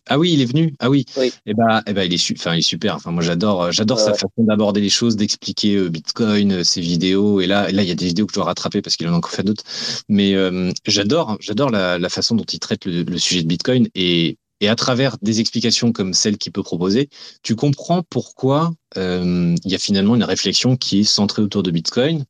ah 0.09 0.19
oui, 0.19 0.33
il 0.33 0.41
est 0.41 0.45
venu. 0.45 0.75
Ah 0.79 0.89
oui. 0.89 1.05
Et 1.21 1.33
eh 1.47 1.55
ben, 1.55 1.83
il 1.87 2.15
est, 2.15 2.33
enfin, 2.39 2.55
il 2.55 2.59
est 2.59 2.63
super. 2.63 2.97
Enfin, 2.97 3.11
moi, 3.11 3.23
j'adore, 3.23 3.73
j'adore 3.73 3.99
sa 3.99 4.13
façon 4.13 4.31
d'aborder 4.39 4.81
les 4.81 4.91
choses, 4.91 5.17
d'expliquer 5.17 5.75
euh, 5.75 5.89
Bitcoin, 5.89 6.53
euh, 6.53 6.65
ses 6.65 6.81
vidéos. 6.81 7.41
Et 7.41 7.47
là, 7.47 7.71
là, 7.73 7.83
il 7.83 7.89
y 7.89 7.93
a 7.93 7.97
des 7.97 8.07
vidéos 8.07 8.27
que 8.27 8.33
je 8.33 8.37
dois 8.37 8.47
rattraper 8.47 8.81
parce 8.81 8.97
qu'il 8.97 9.09
en 9.09 9.13
a 9.13 9.17
encore 9.17 9.33
fait 9.33 9.43
d'autres. 9.43 9.65
Mais 10.09 10.35
euh, 10.35 10.71
j'adore, 10.87 11.37
j'adore 11.41 11.71
la, 11.71 11.99
la, 11.99 12.09
façon 12.09 12.37
dont 12.37 12.45
il 12.45 12.61
traite 12.61 12.85
le, 12.85 13.03
le, 13.03 13.19
sujet 13.19 13.43
de 13.43 13.49
Bitcoin 13.49 13.89
et 13.95 14.39
et 14.61 14.69
à 14.69 14.77
travers 14.77 15.17
des 15.21 15.41
explications 15.41 15.93
comme 15.93 16.15
celle 16.15 16.39
qu'il 16.39 16.53
peut 16.53 16.63
proposer, 16.63 17.09
tu 17.43 17.55
comprends 17.55 18.03
pourquoi 18.09 18.73
euh, 18.97 19.55
il 19.65 19.71
y 19.71 19.75
a 19.75 19.79
finalement 19.79 20.15
une 20.15 20.25
réflexion 20.25 20.77
qui 20.77 21.01
est 21.01 21.05
centrée 21.05 21.43
autour 21.43 21.63
de 21.63 21.71
Bitcoin. 21.71 22.25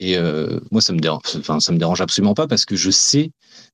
Et 0.00 0.16
euh, 0.16 0.60
moi, 0.70 0.80
ça 0.80 0.92
me 0.92 0.98
dérange, 0.98 1.22
enfin, 1.38 1.60
ça 1.60 1.72
me 1.72 1.78
dérange 1.78 2.00
absolument 2.00 2.34
pas 2.34 2.46
parce 2.46 2.64
que 2.64 2.76
je 2.76 2.90
sais 2.90 3.30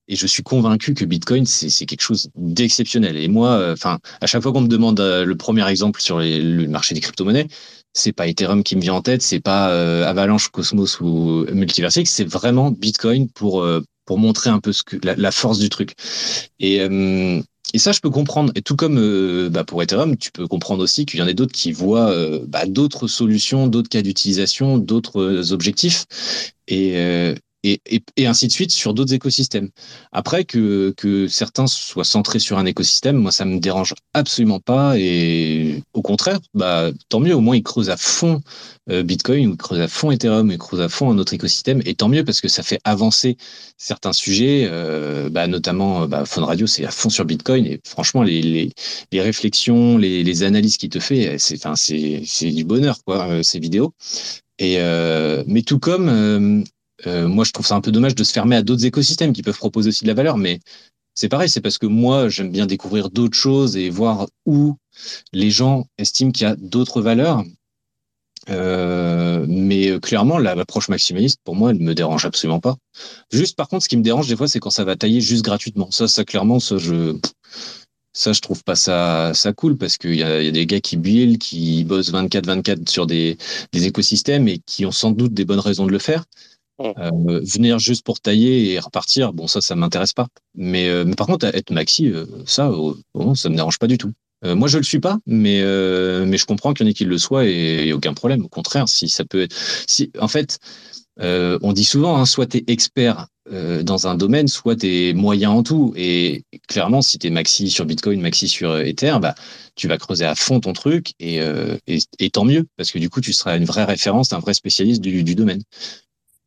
et 0.07 0.15
je 0.15 0.27
suis 0.27 0.43
convaincu 0.43 0.93
que 0.93 1.05
Bitcoin, 1.05 1.45
c'est 1.45 1.85
quelque 1.85 2.01
chose 2.01 2.29
d'exceptionnel. 2.35 3.17
Et 3.17 3.27
moi, 3.27 3.51
euh, 3.51 3.73
enfin, 3.73 3.99
à 4.21 4.27
chaque 4.27 4.41
fois 4.41 4.51
qu'on 4.51 4.61
me 4.61 4.67
demande 4.67 4.99
euh, 4.99 5.25
le 5.25 5.35
premier 5.35 5.67
exemple 5.69 6.01
sur 6.01 6.19
le 6.19 6.67
marché 6.67 6.93
des 6.93 7.01
crypto-monnaies, 7.01 7.47
c'est 7.93 8.11
pas 8.11 8.27
Ethereum 8.27 8.63
qui 8.63 8.75
me 8.75 8.81
vient 8.81 8.95
en 8.95 9.01
tête, 9.01 9.21
c'est 9.21 9.39
pas 9.39 9.69
euh, 9.69 10.05
Avalanche, 10.05 10.49
Cosmos 10.49 10.99
ou 10.99 11.45
Multiversix, 11.51 12.09
c'est 12.09 12.27
vraiment 12.27 12.71
Bitcoin 12.71 13.29
pour 13.29 13.65
pour 14.05 14.17
montrer 14.17 14.49
un 14.49 14.59
peu 14.59 14.73
ce 14.73 14.83
que 14.83 14.97
la, 15.03 15.15
la 15.15 15.31
force 15.31 15.59
du 15.59 15.69
truc. 15.69 15.93
Et 16.59 16.81
et 17.73 17.79
ça, 17.79 17.91
je 17.91 17.99
peux 17.99 18.09
comprendre. 18.09 18.51
Et 18.55 18.61
tout 18.61 18.75
comme 18.75 19.49
bah, 19.49 19.63
pour 19.63 19.81
Ethereum, 19.81 20.17
tu 20.17 20.31
peux 20.31 20.47
comprendre 20.47 20.83
aussi 20.83 21.05
qu'il 21.05 21.19
y 21.19 21.23
en 21.23 21.27
a 21.27 21.33
d'autres 21.33 21.53
qui 21.53 21.71
voient 21.71 22.15
bah, 22.47 22.65
d'autres 22.65 23.07
solutions, 23.07 23.67
d'autres 23.67 23.89
cas 23.89 24.01
d'utilisation, 24.01 24.77
d'autres 24.77 25.51
objectifs. 25.53 26.05
Et, 26.67 27.35
et, 27.63 28.27
ainsi 28.27 28.47
de 28.47 28.51
suite 28.51 28.71
sur 28.71 28.93
d'autres 28.93 29.13
écosystèmes. 29.13 29.69
Après, 30.11 30.43
que, 30.45 30.93
certains 31.29 31.67
soient 31.67 32.03
centrés 32.03 32.39
sur 32.39 32.57
un 32.57 32.65
écosystème, 32.65 33.17
moi, 33.17 33.31
ça 33.31 33.45
me 33.45 33.59
dérange 33.59 33.93
absolument 34.13 34.59
pas. 34.59 34.97
Et 34.97 35.81
au 35.93 36.01
contraire, 36.01 36.39
bah, 36.53 36.91
tant 37.09 37.19
mieux, 37.19 37.35
au 37.35 37.41
moins, 37.41 37.55
ils 37.55 37.63
creusent 37.63 37.89
à 37.89 37.97
fond 37.97 38.41
euh, 38.89 39.03
Bitcoin, 39.03 39.51
ils 39.51 39.57
creusent 39.57 39.81
à 39.81 39.87
fond 39.87 40.11
Ethereum, 40.11 40.51
ils 40.51 40.57
creusent 40.57 40.81
à 40.81 40.89
fond 40.89 41.09
un 41.09 41.17
autre 41.17 41.33
écosystème. 41.33 41.81
Et 41.85 41.95
tant 41.95 42.09
mieux 42.09 42.25
parce 42.25 42.41
que 42.41 42.49
ça 42.49 42.63
fait 42.63 42.79
avancer 42.83 43.37
certains 43.77 44.13
sujets, 44.13 44.67
euh, 44.69 45.29
bah, 45.29 45.47
notamment 45.47 46.07
bah, 46.07 46.25
Phone 46.25 46.43
Radio, 46.43 46.67
c'est 46.67 46.85
à 46.85 46.91
fond 46.91 47.09
sur 47.09 47.25
Bitcoin. 47.25 47.65
Et 47.65 47.79
franchement, 47.85 48.23
les, 48.23 48.71
réflexions, 49.13 49.97
les, 49.97 50.43
analyses 50.43 50.77
qu'il 50.77 50.89
te 50.89 50.99
fait, 50.99 51.37
c'est 51.37 52.51
du 52.51 52.63
bonheur, 52.65 52.97
quoi, 53.05 53.29
euh, 53.29 53.43
ces 53.43 53.59
vidéos. 53.59 53.93
Euh, 54.61 55.43
mais 55.47 55.61
tout 55.63 55.79
comme 55.79 56.09
euh, 56.09 56.63
euh, 57.07 57.27
moi, 57.27 57.43
je 57.43 57.51
trouve 57.51 57.65
ça 57.65 57.75
un 57.75 57.81
peu 57.81 57.91
dommage 57.91 58.15
de 58.15 58.23
se 58.23 58.33
fermer 58.33 58.55
à 58.55 58.61
d'autres 58.61 58.85
écosystèmes 58.85 59.33
qui 59.33 59.43
peuvent 59.43 59.57
proposer 59.57 59.89
aussi 59.89 60.03
de 60.03 60.09
la 60.09 60.13
valeur, 60.13 60.37
mais 60.37 60.59
c'est 61.15 61.29
pareil, 61.29 61.49
c'est 61.49 61.61
parce 61.61 61.77
que 61.77 61.85
moi, 61.85 62.29
j'aime 62.29 62.51
bien 62.51 62.65
découvrir 62.65 63.09
d'autres 63.09 63.37
choses 63.37 63.77
et 63.77 63.89
voir 63.89 64.27
où 64.45 64.75
les 65.31 65.51
gens 65.51 65.85
estiment 65.97 66.31
qu'il 66.31 66.47
y 66.47 66.49
a 66.49 66.55
d'autres 66.55 67.01
valeurs. 67.01 67.43
Euh, 68.49 69.45
mais 69.47 69.89
euh, 69.89 69.99
clairement, 69.99 70.37
l'approche 70.37 70.89
maximaliste, 70.89 71.39
pour 71.43 71.55
moi, 71.55 71.71
elle 71.71 71.79
me 71.79 71.95
dérange 71.95 72.25
absolument 72.25 72.59
pas. 72.59 72.75
Juste, 73.31 73.55
par 73.55 73.69
contre, 73.69 73.83
ce 73.83 73.89
qui 73.89 73.95
me 73.95 74.03
dérange 74.03 74.27
des 74.27 74.35
fois, 74.35 74.47
c'est 74.47 74.59
quand 74.59 74.69
ça 74.69 74.83
va 74.83 74.95
tailler 74.95 75.21
juste 75.21 75.45
gratuitement. 75.45 75.89
Ça, 75.91 76.07
ça 76.07 76.25
clairement, 76.25 76.59
ça, 76.59 76.77
je, 76.77 77.15
ça, 78.11 78.33
je 78.33 78.41
trouve 78.41 78.63
pas 78.63 78.75
ça, 78.75 79.31
ça 79.33 79.53
cool 79.53 79.77
parce 79.77 79.97
qu'il 79.97 80.15
y 80.15 80.23
a, 80.23 80.41
y 80.41 80.47
a 80.47 80.51
des 80.51 80.65
gars 80.65 80.81
qui 80.81 80.97
build, 80.97 81.37
qui 81.37 81.83
bossent 81.85 82.11
24-24 82.11 82.89
sur 82.89 83.07
des, 83.07 83.37
des 83.71 83.85
écosystèmes 83.85 84.47
et 84.47 84.59
qui 84.59 84.85
ont 84.85 84.91
sans 84.91 85.11
doute 85.11 85.33
des 85.33 85.45
bonnes 85.45 85.59
raisons 85.59 85.85
de 85.85 85.91
le 85.91 85.99
faire. 85.99 86.25
Euh, 86.79 87.41
venir 87.43 87.77
juste 87.77 88.03
pour 88.03 88.19
tailler 88.19 88.73
et 88.73 88.79
repartir, 88.79 89.33
bon 89.33 89.47
ça, 89.47 89.61
ça 89.61 89.75
m'intéresse 89.75 90.13
pas. 90.13 90.27
Mais, 90.55 90.89
euh, 90.89 91.05
par 91.13 91.27
contre, 91.27 91.45
être 91.45 91.71
maxi, 91.71 92.07
euh, 92.07 92.25
ça, 92.45 92.71
ça 93.35 93.49
me 93.49 93.55
dérange 93.55 93.77
pas 93.79 93.87
du 93.87 93.97
tout. 93.97 94.11
moi, 94.43 94.67
je 94.67 94.77
le 94.77 94.83
suis 94.83 94.99
pas, 94.99 95.19
mais 95.25 95.61
mais 96.25 96.37
je 96.37 96.45
comprends 96.45 96.73
qu'il 96.73 96.85
y 96.85 96.89
en 96.89 96.91
ait 96.91 96.93
qui 96.93 97.05
le 97.05 97.17
soient 97.17 97.45
et 97.45 97.91
a 97.91 97.95
aucun 97.95 98.13
problème. 98.13 98.43
Au 98.43 98.49
contraire, 98.49 98.89
si 98.89 99.07
ça 99.07 99.23
peut 99.23 99.43
être, 99.43 99.55
si 99.87 100.11
en 100.19 100.27
fait, 100.27 100.59
on 101.17 101.73
dit 101.73 101.85
souvent, 101.85 102.17
hein, 102.17 102.25
soit 102.25 102.47
tu 102.47 102.57
es 102.57 102.63
expert 102.67 103.27
dans 103.49 104.07
un 104.07 104.15
domaine, 104.15 104.47
soit 104.47 104.75
tu 104.75 104.87
es 104.87 105.13
moyen 105.13 105.51
en 105.51 105.63
tout. 105.63 105.93
Et 105.95 106.43
clairement, 106.67 107.01
si 107.01 107.19
tu 107.19 107.27
es 107.27 107.29
maxi 107.29 107.69
sur 107.69 107.85
Bitcoin, 107.85 108.19
maxi 108.19 108.49
sur 108.49 108.77
Ether, 108.77 109.17
bah, 109.21 109.35
tu 109.75 109.87
vas 109.87 109.97
creuser 109.97 110.25
à 110.25 110.35
fond 110.35 110.59
ton 110.59 110.73
truc 110.73 111.13
et, 111.21 111.37
et, 111.87 111.99
et, 112.19 112.29
tant 112.29 112.43
mieux, 112.43 112.65
parce 112.75 112.91
que 112.91 112.99
du 112.99 113.09
coup, 113.09 113.21
tu 113.21 113.31
seras 113.31 113.57
une 113.57 113.65
vraie 113.65 113.85
référence, 113.85 114.33
un 114.33 114.39
vrai 114.39 114.53
spécialiste 114.53 115.01
du 115.01 115.35
domaine. 115.35 115.61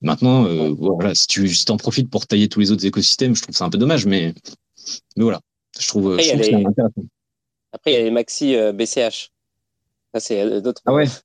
Maintenant, 0.02 0.44
euh, 0.46 0.74
voilà, 0.76 1.14
si 1.14 1.26
tu 1.26 1.48
si 1.48 1.64
en 1.70 1.76
profites 1.76 2.10
pour 2.10 2.26
tailler 2.26 2.48
tous 2.48 2.60
les 2.60 2.70
autres 2.70 2.84
écosystèmes, 2.84 3.34
je 3.34 3.42
trouve 3.42 3.56
ça 3.56 3.64
un 3.64 3.70
peu 3.70 3.78
dommage, 3.78 4.06
mais, 4.06 4.34
mais 5.16 5.22
voilà, 5.22 5.40
je 5.78 5.88
trouve, 5.88 6.12
Après, 6.12 6.24
je 6.24 6.30
trouve 6.30 6.42
les... 6.42 6.66
intéressant. 6.66 7.04
Après, 7.72 7.92
il 7.92 7.94
y 7.94 7.96
a 7.98 8.02
les 8.02 8.10
maxi 8.10 8.54
euh, 8.54 8.72
BCH. 8.72 9.30
Ça, 10.14 10.20
c'est 10.20 10.40
euh, 10.40 10.60
d'autres. 10.60 10.82
Ah 10.86 10.94
ouais? 10.94 11.06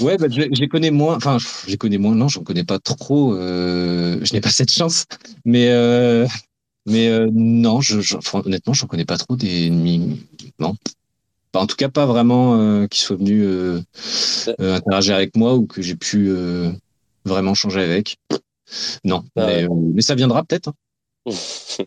Ouais, 0.00 0.16
bah, 0.16 0.28
je, 0.30 0.40
je, 0.40 0.60
les 0.60 0.68
connais 0.68 0.90
moins. 0.90 1.16
Enfin, 1.16 1.36
je 1.38 1.70
les 1.70 1.76
connais 1.76 1.98
moins. 1.98 2.14
Non, 2.14 2.28
je 2.28 2.38
ne 2.38 2.44
connais 2.44 2.64
pas 2.64 2.78
trop. 2.78 3.34
Euh, 3.34 4.18
je 4.22 4.32
n'ai 4.32 4.40
pas 4.40 4.48
cette 4.48 4.70
chance. 4.70 5.04
Mais, 5.44 5.68
euh, 5.68 6.26
mais 6.86 7.08
euh, 7.08 7.28
non, 7.30 7.82
je, 7.82 8.00
je, 8.00 8.16
honnêtement, 8.32 8.72
je 8.72 8.84
ne 8.84 8.88
connais 8.88 9.04
pas 9.04 9.18
trop 9.18 9.36
des 9.36 9.66
ennemis. 9.66 10.22
Non. 10.58 10.76
Enfin, 11.52 11.64
en 11.64 11.66
tout 11.66 11.76
cas, 11.76 11.90
pas 11.90 12.06
vraiment 12.06 12.86
qui 12.86 13.00
soient 13.00 13.16
venus 13.16 13.84
interagir 14.58 15.16
avec 15.16 15.36
moi 15.36 15.54
ou 15.56 15.66
que 15.66 15.82
j'ai 15.82 15.96
pu 15.96 16.32
vraiment 17.26 17.54
changer 17.54 17.82
avec. 17.82 18.18
Non, 19.04 19.22
ah 19.36 19.46
mais, 19.46 19.64
euh, 19.64 19.68
mais, 19.94 20.02
ça 20.02 20.14
viendra 20.14 20.44
peut-être. 20.44 20.68
Hein. 20.68 21.32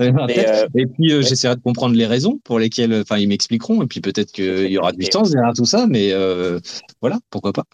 Euh, 0.00 0.66
et 0.74 0.86
puis 0.86 1.12
euh, 1.12 1.22
j'essaierai 1.22 1.56
de 1.56 1.62
comprendre 1.62 1.94
les 1.94 2.04
raisons 2.04 2.38
pour 2.44 2.58
lesquelles, 2.58 2.92
enfin 3.00 3.16
ils 3.16 3.28
m'expliqueront, 3.28 3.82
et 3.82 3.86
puis 3.86 4.00
peut-être 4.00 4.30
qu'il 4.30 4.70
y 4.70 4.76
aura 4.76 4.92
du 4.92 5.06
sens 5.06 5.30
derrière 5.30 5.54
tout 5.54 5.64
ça, 5.64 5.86
mais 5.86 6.12
voilà, 7.00 7.18
pourquoi 7.30 7.52
pas. 7.52 7.64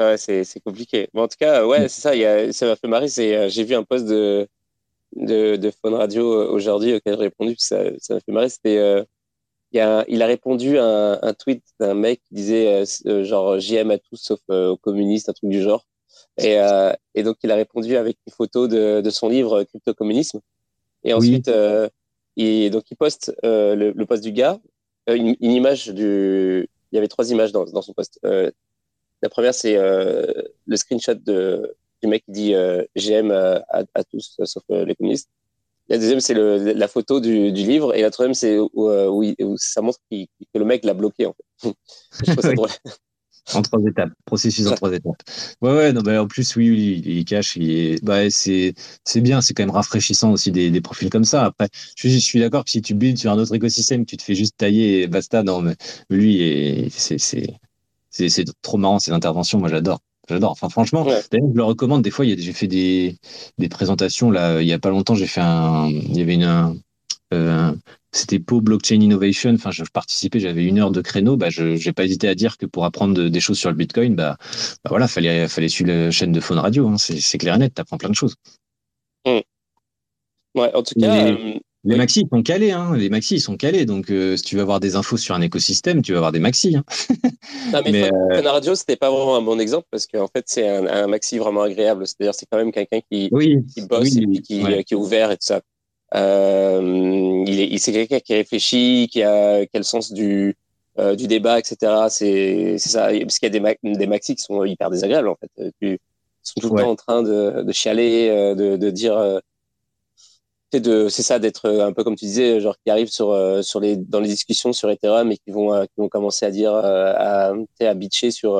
Ouais, 0.00 0.16
c'est, 0.16 0.44
compliqué. 0.64 1.08
Bon, 1.14 1.22
en 1.22 1.28
tout 1.28 1.36
cas, 1.38 1.64
ouais, 1.64 1.88
c'est 1.88 2.00
ça. 2.00 2.16
Y 2.16 2.24
a, 2.24 2.52
ça 2.52 2.66
m'a 2.66 2.74
fait 2.74 2.88
marrer. 2.88 3.08
J'ai 3.08 3.64
vu 3.64 3.74
un 3.74 3.84
post 3.84 4.06
de, 4.06 4.48
de, 5.14 5.54
de 5.56 5.72
Phone 5.80 5.94
Radio 5.94 6.24
aujourd'hui 6.50 6.94
auquel 6.94 7.14
j'ai 7.14 7.20
répondu. 7.20 7.54
Ça, 7.58 7.84
ça 7.98 8.14
m'a 8.14 8.20
fait 8.20 8.32
marrer. 8.32 8.48
C'était, 8.48 9.04
il, 9.72 9.76
y 9.78 9.80
a, 9.80 10.04
il 10.08 10.22
a 10.22 10.26
répondu 10.26 10.78
à 10.78 10.84
un, 10.84 11.18
un 11.22 11.34
tweet 11.34 11.62
d'un 11.78 11.94
mec 11.94 12.22
qui 12.24 12.34
disait 12.34 12.84
genre 13.24 13.58
JM 13.58 13.90
à 13.90 13.98
tous 13.98 14.16
sauf 14.16 14.40
aux 14.48 14.76
communistes, 14.76 15.28
un 15.28 15.32
truc 15.32 15.50
du 15.50 15.62
genre. 15.62 15.86
Et, 16.38 16.56
et 17.14 17.22
donc, 17.22 17.36
il 17.42 17.50
a 17.50 17.54
répondu 17.54 17.96
avec 17.96 18.16
une 18.26 18.32
photo 18.32 18.66
de, 18.66 19.00
de 19.00 19.10
son 19.10 19.28
livre 19.28 19.62
Crypto-communisme. 19.64 20.40
Et 21.04 21.14
ensuite, 21.14 21.48
euh, 21.48 21.88
il, 22.36 22.70
donc 22.70 22.90
il 22.90 22.96
poste 22.96 23.34
euh, 23.44 23.74
le, 23.74 23.92
le 23.92 24.06
post 24.06 24.22
du 24.22 24.32
gars, 24.32 24.60
euh, 25.08 25.14
une, 25.14 25.36
une, 25.40 25.52
image 25.52 25.88
du. 25.88 26.68
Il 26.92 26.96
y 26.96 26.98
avait 26.98 27.08
trois 27.08 27.30
images 27.30 27.52
dans, 27.52 27.64
dans 27.64 27.82
son 27.82 27.92
post. 27.92 28.18
la 28.22 29.28
première, 29.28 29.54
c'est 29.54 29.76
le 29.76 30.76
screenshot 30.76 31.14
de, 31.14 31.76
du 32.02 32.08
mec 32.08 32.24
qui 32.24 32.32
dit 32.32 32.54
GM 32.96 33.30
à, 33.30 33.64
à, 33.94 34.04
tous, 34.04 34.40
sauf 34.44 34.64
les 34.68 34.94
communistes. 34.96 35.30
La 35.90 35.98
deuxième, 35.98 36.20
c'est 36.20 36.34
la 36.34 36.88
photo 36.88 37.20
du, 37.20 37.52
du, 37.52 37.62
livre. 37.64 37.94
Et 37.96 38.02
la 38.02 38.10
troisième, 38.10 38.34
c'est 38.34 38.58
où, 38.58 38.70
où, 38.74 39.24
où, 39.24 39.56
ça 39.58 39.82
montre 39.82 39.98
que 40.10 40.24
le 40.54 40.64
mec 40.64 40.84
l'a 40.84 40.94
bloqué. 40.94 41.26
En 41.26 41.34
fait. 41.34 41.74
Je 42.26 42.32
trouve 42.32 42.42
ça 42.42 42.52
drôle. 42.52 42.70
En 43.54 43.62
trois 43.62 43.80
étapes, 43.80 44.10
processus 44.24 44.66
en 44.66 44.74
trois 44.74 44.92
étapes. 44.92 45.20
Ouais, 45.60 45.72
ouais, 45.72 45.92
non, 45.92 46.02
bah, 46.02 46.22
en 46.22 46.28
plus, 46.28 46.54
oui, 46.56 46.70
oui, 46.70 47.02
il 47.04 47.24
cache, 47.24 47.56
il 47.56 47.98
bah, 48.02 48.30
c'est, 48.30 48.74
c'est 49.04 49.20
bien, 49.20 49.40
c'est 49.40 49.54
quand 49.54 49.64
même 49.64 49.74
rafraîchissant 49.74 50.30
aussi 50.30 50.52
des, 50.52 50.70
des 50.70 50.80
profils 50.80 51.10
comme 51.10 51.24
ça. 51.24 51.46
Après, 51.46 51.68
je, 51.96 52.08
je 52.08 52.18
suis 52.18 52.38
d'accord 52.38 52.64
que 52.64 52.70
si 52.70 52.82
tu 52.82 52.94
builds 52.94 53.18
sur 53.18 53.32
un 53.32 53.38
autre 53.38 53.54
écosystème, 53.54 54.06
tu 54.06 54.16
te 54.16 54.22
fais 54.22 54.34
juste 54.34 54.56
tailler 54.56 55.02
et 55.02 55.08
basta, 55.08 55.42
non, 55.42 55.62
mais 55.62 55.74
lui, 56.10 56.88
c'est, 56.92 57.18
c'est, 57.18 58.44
trop 58.62 58.78
marrant, 58.78 58.98
ces 58.98 59.12
interventions, 59.12 59.58
moi 59.58 59.68
j'adore. 59.68 60.00
J'adore. 60.30 60.52
Enfin, 60.52 60.68
franchement, 60.68 61.04
ouais. 61.04 61.20
je 61.32 61.38
le 61.54 61.62
recommande. 61.64 62.02
Des 62.02 62.10
fois, 62.10 62.24
j'ai 62.24 62.52
fait 62.52 62.68
des, 62.68 63.16
des 63.58 63.68
présentations, 63.68 64.30
là, 64.30 64.62
il 64.62 64.68
y 64.68 64.72
a 64.72 64.78
pas 64.78 64.90
longtemps, 64.90 65.14
j'ai 65.14 65.26
fait 65.26 65.40
un, 65.40 65.88
il 65.88 66.16
y 66.16 66.22
avait 66.22 66.34
une, 66.34 66.44
un, 66.44 66.76
euh, 67.34 67.72
c'était 68.12 68.38
Po 68.38 68.60
Blockchain 68.60 69.00
Innovation. 69.00 69.54
Enfin, 69.54 69.70
je, 69.70 69.82
participais, 69.84 70.40
j'avais 70.40 70.64
une 70.64 70.78
heure 70.78 70.90
de 70.90 71.00
créneau. 71.00 71.36
Bah, 71.36 71.50
je 71.50 71.84
n'ai 71.84 71.92
pas 71.92 72.04
hésité 72.04 72.28
à 72.28 72.34
dire 72.34 72.58
que 72.58 72.66
pour 72.66 72.84
apprendre 72.84 73.14
de, 73.14 73.28
des 73.28 73.40
choses 73.40 73.58
sur 73.58 73.70
le 73.70 73.76
Bitcoin, 73.76 74.14
bah, 74.14 74.36
bah 74.84 74.90
voilà, 74.90 75.08
fallait, 75.08 75.48
fallait 75.48 75.68
suivre 75.68 75.90
la 75.90 76.10
chaîne 76.10 76.32
de 76.32 76.40
Phone 76.40 76.58
Radio. 76.58 76.88
Hein. 76.88 76.96
C'est 76.98 77.38
clair 77.38 77.56
et 77.56 77.58
net, 77.58 77.74
tu 77.74 77.80
apprends 77.80 77.98
plein 77.98 78.08
de 78.08 78.14
choses. 78.14 78.36
Mmh. 79.26 79.40
Ouais, 80.54 80.74
en 80.74 80.82
tout 80.82 80.94
cas. 80.98 81.26
Euh, 81.26 81.54
les 81.84 81.96
maxis, 81.96 82.20
ils 82.20 82.28
sont 82.28 82.42
calés. 82.42 82.72
Hein. 82.72 82.94
Les 82.96 83.08
maxis, 83.08 83.36
ils 83.36 83.40
sont 83.40 83.56
calés. 83.56 83.86
Donc, 83.86 84.10
euh, 84.10 84.36
si 84.36 84.42
tu 84.42 84.56
veux 84.56 84.62
avoir 84.62 84.80
des 84.80 84.96
infos 84.96 85.16
sur 85.16 85.34
un 85.34 85.40
écosystème, 85.40 86.02
tu 86.02 86.12
vas 86.12 86.18
avoir 86.18 86.32
des 86.32 86.38
maxis. 86.38 86.76
Hein. 86.76 86.84
non, 87.72 87.80
mais, 87.84 87.92
mais 87.92 88.10
euh... 88.12 88.50
Radio, 88.50 88.74
c'était 88.74 88.96
pas 88.96 89.10
vraiment 89.10 89.36
un 89.36 89.42
bon 89.42 89.58
exemple 89.58 89.86
parce 89.90 90.06
qu'en 90.06 90.28
fait, 90.28 90.44
c'est 90.46 90.68
un, 90.68 90.86
un, 90.86 91.06
maxi 91.06 91.38
vraiment 91.38 91.62
agréable. 91.62 92.06
C'est-à-dire, 92.06 92.34
c'est 92.34 92.46
quand 92.50 92.58
même 92.58 92.70
quelqu'un 92.70 93.00
qui, 93.10 93.30
oui, 93.32 93.64
qui 93.72 93.86
bosse 93.86 94.10
oui, 94.14 94.36
et 94.36 94.42
qui, 94.42 94.62
ouais. 94.62 94.84
qui 94.84 94.94
est 94.94 94.96
ouvert 94.96 95.30
et 95.30 95.36
tout 95.36 95.46
ça. 95.46 95.62
Euh, 96.14 97.44
il 97.46 97.60
est, 97.60 97.78
c'est 97.78 97.92
quelqu'un 97.92 98.20
qui 98.20 98.34
réfléchit, 98.34 99.08
qui 99.10 99.22
a, 99.22 99.64
qui 99.64 99.74
a 99.74 99.78
le 99.78 99.84
sens 99.84 100.12
du, 100.12 100.56
euh, 100.98 101.16
du 101.16 101.28
débat, 101.28 101.58
etc. 101.58 101.76
C'est, 102.10 102.76
c'est 102.76 102.90
ça. 102.90 103.08
Parce 103.20 103.38
qu'il 103.38 103.54
y 103.54 103.56
a 103.56 103.74
des, 103.74 103.94
des 103.94 104.06
maxis 104.06 104.34
qui 104.34 104.42
sont 104.42 104.64
hyper 104.64 104.90
désagréables, 104.90 105.28
en 105.28 105.36
fait. 105.36 105.72
Ils 105.80 105.98
sont 106.42 106.60
tout 106.60 106.68
le 106.68 106.74
ouais. 106.74 106.82
temps 106.82 106.90
en 106.90 106.96
train 106.96 107.22
de, 107.22 107.62
de 107.62 107.72
chialer, 107.72 108.28
euh, 108.28 108.54
de, 108.54 108.76
de 108.76 108.90
dire. 108.90 109.40
Euh, 110.74 110.78
c'est 110.78 110.80
de, 110.80 111.08
c'est 111.08 111.22
ça 111.22 111.38
d'être 111.38 111.68
un 111.68 111.92
peu 111.92 112.04
comme 112.04 112.16
tu 112.16 112.24
disais, 112.24 112.60
genre 112.60 112.76
qui 112.84 112.90
arrivent 112.90 113.10
sur, 113.10 113.30
euh, 113.30 113.62
sur 113.62 113.80
les, 113.80 113.96
dans 113.96 114.20
les 114.20 114.28
discussions 114.28 114.72
sur 114.72 114.90
Ethereum 114.90 115.30
et 115.32 115.36
qui 115.36 115.50
vont, 115.50 115.80
qui 115.82 115.94
vont 115.98 116.08
commencer 116.08 116.46
à 116.46 116.50
dire, 116.50 116.72
à, 116.74 117.52
à 117.80 117.94
bitcher 117.94 118.30
sur 118.30 118.58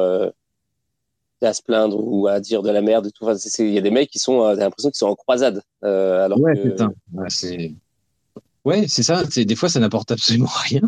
à 1.43 1.55
se 1.55 1.63
plaindre 1.63 1.99
ou 1.99 2.27
à 2.29 2.41
dire 2.41 2.63
de 2.63 2.71
la 2.71 2.83
merde 2.83 3.07
et 3.07 3.11
tout. 3.11 3.25
Enfin, 3.25 3.37
il 3.59 3.71
y 3.71 3.79
a 3.79 3.81
des 3.81 3.91
mecs 3.91 4.11
qui 4.11 4.19
sont, 4.19 4.43
euh, 4.43 4.55
t'as 4.55 4.63
l'impression 4.63 4.91
qu'ils 4.91 4.99
sont 4.99 5.07
en 5.07 5.15
croisade. 5.15 5.63
Euh, 5.85 6.25
alors 6.25 6.41
ouais, 6.41 6.57
que... 6.57 6.69
putain. 6.69 6.93
Ouais, 7.15 7.27
c'est. 7.29 7.73
Ouais, 8.65 8.87
c'est 8.89 9.03
ça. 9.03 9.25
C'est 9.31 9.45
des 9.45 9.57
fois 9.57 9.69
ça 9.69 9.81
n'apporte 9.81 10.11
absolument 10.11 10.51
rien, 10.65 10.83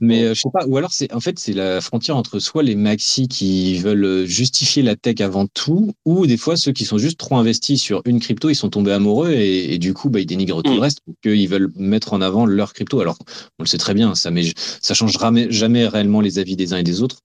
mais 0.00 0.24
euh, 0.24 0.34
je 0.34 0.40
sais 0.40 0.50
pas. 0.52 0.66
Ou 0.66 0.76
alors 0.76 0.92
c'est 0.92 1.12
en 1.12 1.20
fait 1.20 1.38
c'est 1.38 1.52
la 1.52 1.80
frontière 1.80 2.16
entre 2.16 2.38
soit 2.38 2.62
les 2.62 2.74
maxis 2.74 3.28
qui 3.28 3.78
veulent 3.78 4.24
justifier 4.26 4.82
la 4.82 4.96
tech 4.96 5.20
avant 5.20 5.46
tout, 5.46 5.92
ou 6.04 6.26
des 6.26 6.36
fois 6.36 6.56
ceux 6.56 6.72
qui 6.72 6.84
sont 6.84 6.98
juste 6.98 7.18
trop 7.18 7.36
investis 7.36 7.80
sur 7.80 8.02
une 8.06 8.20
crypto, 8.20 8.48
ils 8.48 8.54
sont 8.54 8.70
tombés 8.70 8.92
amoureux 8.92 9.30
et, 9.32 9.74
et 9.74 9.78
du 9.78 9.92
coup 9.92 10.08
bah 10.08 10.20
ils 10.20 10.26
dénigrent 10.26 10.62
tout 10.62 10.72
mm. 10.72 10.76
le 10.76 10.80
reste, 10.80 11.00
qu'ils 11.22 11.48
veulent 11.48 11.70
mettre 11.76 12.12
en 12.12 12.20
avant 12.20 12.46
leur 12.46 12.72
crypto. 12.72 13.00
Alors 13.00 13.18
on 13.58 13.62
le 13.62 13.68
sait 13.68 13.78
très 13.78 13.94
bien, 13.94 14.14
ça 14.14 14.30
mais 14.30 14.42
ça 14.80 14.94
changera 14.94 15.28
jamais, 15.28 15.50
jamais 15.50 15.86
réellement 15.86 16.20
les 16.20 16.38
avis 16.38 16.56
des 16.56 16.72
uns 16.72 16.78
et 16.78 16.82
des 16.82 17.02
autres. 17.02 17.20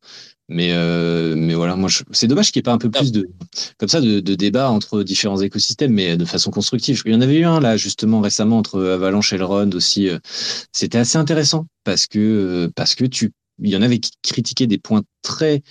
Mais, 0.49 0.73
euh, 0.73 1.35
mais 1.37 1.53
voilà, 1.53 1.75
moi, 1.75 1.89
c'est 2.11 2.27
dommage 2.27 2.51
qu'il 2.51 2.59
n'y 2.59 2.63
ait 2.63 2.69
pas 2.69 2.73
un 2.73 2.77
peu 2.77 2.91
plus 2.91 3.11
de, 3.11 3.29
comme 3.77 3.89
ça, 3.89 4.01
de, 4.01 4.19
débat 4.19 4.69
entre 4.69 5.03
différents 5.03 5.39
écosystèmes, 5.41 5.93
mais 5.93 6.17
de 6.17 6.25
façon 6.25 6.51
constructive. 6.51 7.01
Il 7.05 7.13
y 7.13 7.15
en 7.15 7.21
avait 7.21 7.37
eu 7.37 7.45
un 7.45 7.59
là, 7.59 7.77
justement, 7.77 8.19
récemment 8.19 8.57
entre 8.57 8.83
Avalanche 8.83 9.31
et 9.33 9.37
Elrond 9.37 9.69
aussi. 9.71 10.09
C'était 10.71 10.97
assez 10.97 11.17
intéressant 11.17 11.67
parce 11.85 12.07
que, 12.07 12.69
parce 12.75 12.95
que 12.95 13.05
tu, 13.05 13.31
il 13.61 13.69
y 13.69 13.77
en 13.77 13.81
avait 13.81 13.99
qui 13.99 14.11
critiquaient 14.21 14.67
des 14.67 14.77
points 14.77 15.03
très, 15.21 15.61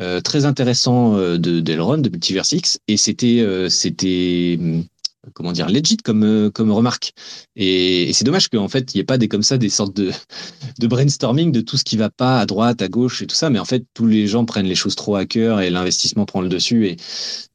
euh, 0.00 0.20
très 0.20 0.44
intéressants 0.44 1.16
de 1.16 1.60
d'Elrond, 1.60 1.98
de 1.98 2.08
Multiversix, 2.08 2.78
et 2.88 2.96
c'était, 2.96 3.40
euh, 3.40 3.68
c'était, 3.68 4.58
comment 5.34 5.52
dire 5.52 5.68
legit 5.68 5.96
comme 5.98 6.24
euh, 6.24 6.50
comme 6.50 6.70
remarque. 6.70 7.12
Et, 7.56 8.08
et 8.08 8.12
c'est 8.12 8.24
dommage 8.24 8.48
qu'en 8.48 8.68
fait 8.68 8.92
il 8.94 8.96
n'y 8.96 9.00
ait 9.00 9.04
pas 9.04 9.18
des 9.18 9.28
comme 9.28 9.42
ça 9.42 9.58
des 9.58 9.68
sortes 9.68 9.94
de 9.94 10.10
de 10.78 10.86
brainstorming 10.86 11.52
de 11.52 11.60
tout 11.60 11.76
ce 11.76 11.84
qui 11.84 11.96
va 11.96 12.10
pas 12.10 12.40
à 12.40 12.46
droite 12.46 12.82
à 12.82 12.88
gauche 12.88 13.22
et 13.22 13.26
tout 13.26 13.36
ça. 13.36 13.50
Mais 13.50 13.58
en 13.58 13.64
fait 13.64 13.84
tous 13.94 14.06
les 14.06 14.26
gens 14.26 14.44
prennent 14.44 14.66
les 14.66 14.74
choses 14.74 14.96
trop 14.96 15.16
à 15.16 15.26
cœur 15.26 15.60
et 15.60 15.70
l'investissement 15.70 16.26
prend 16.26 16.40
le 16.40 16.48
dessus. 16.48 16.86
Et 16.86 16.96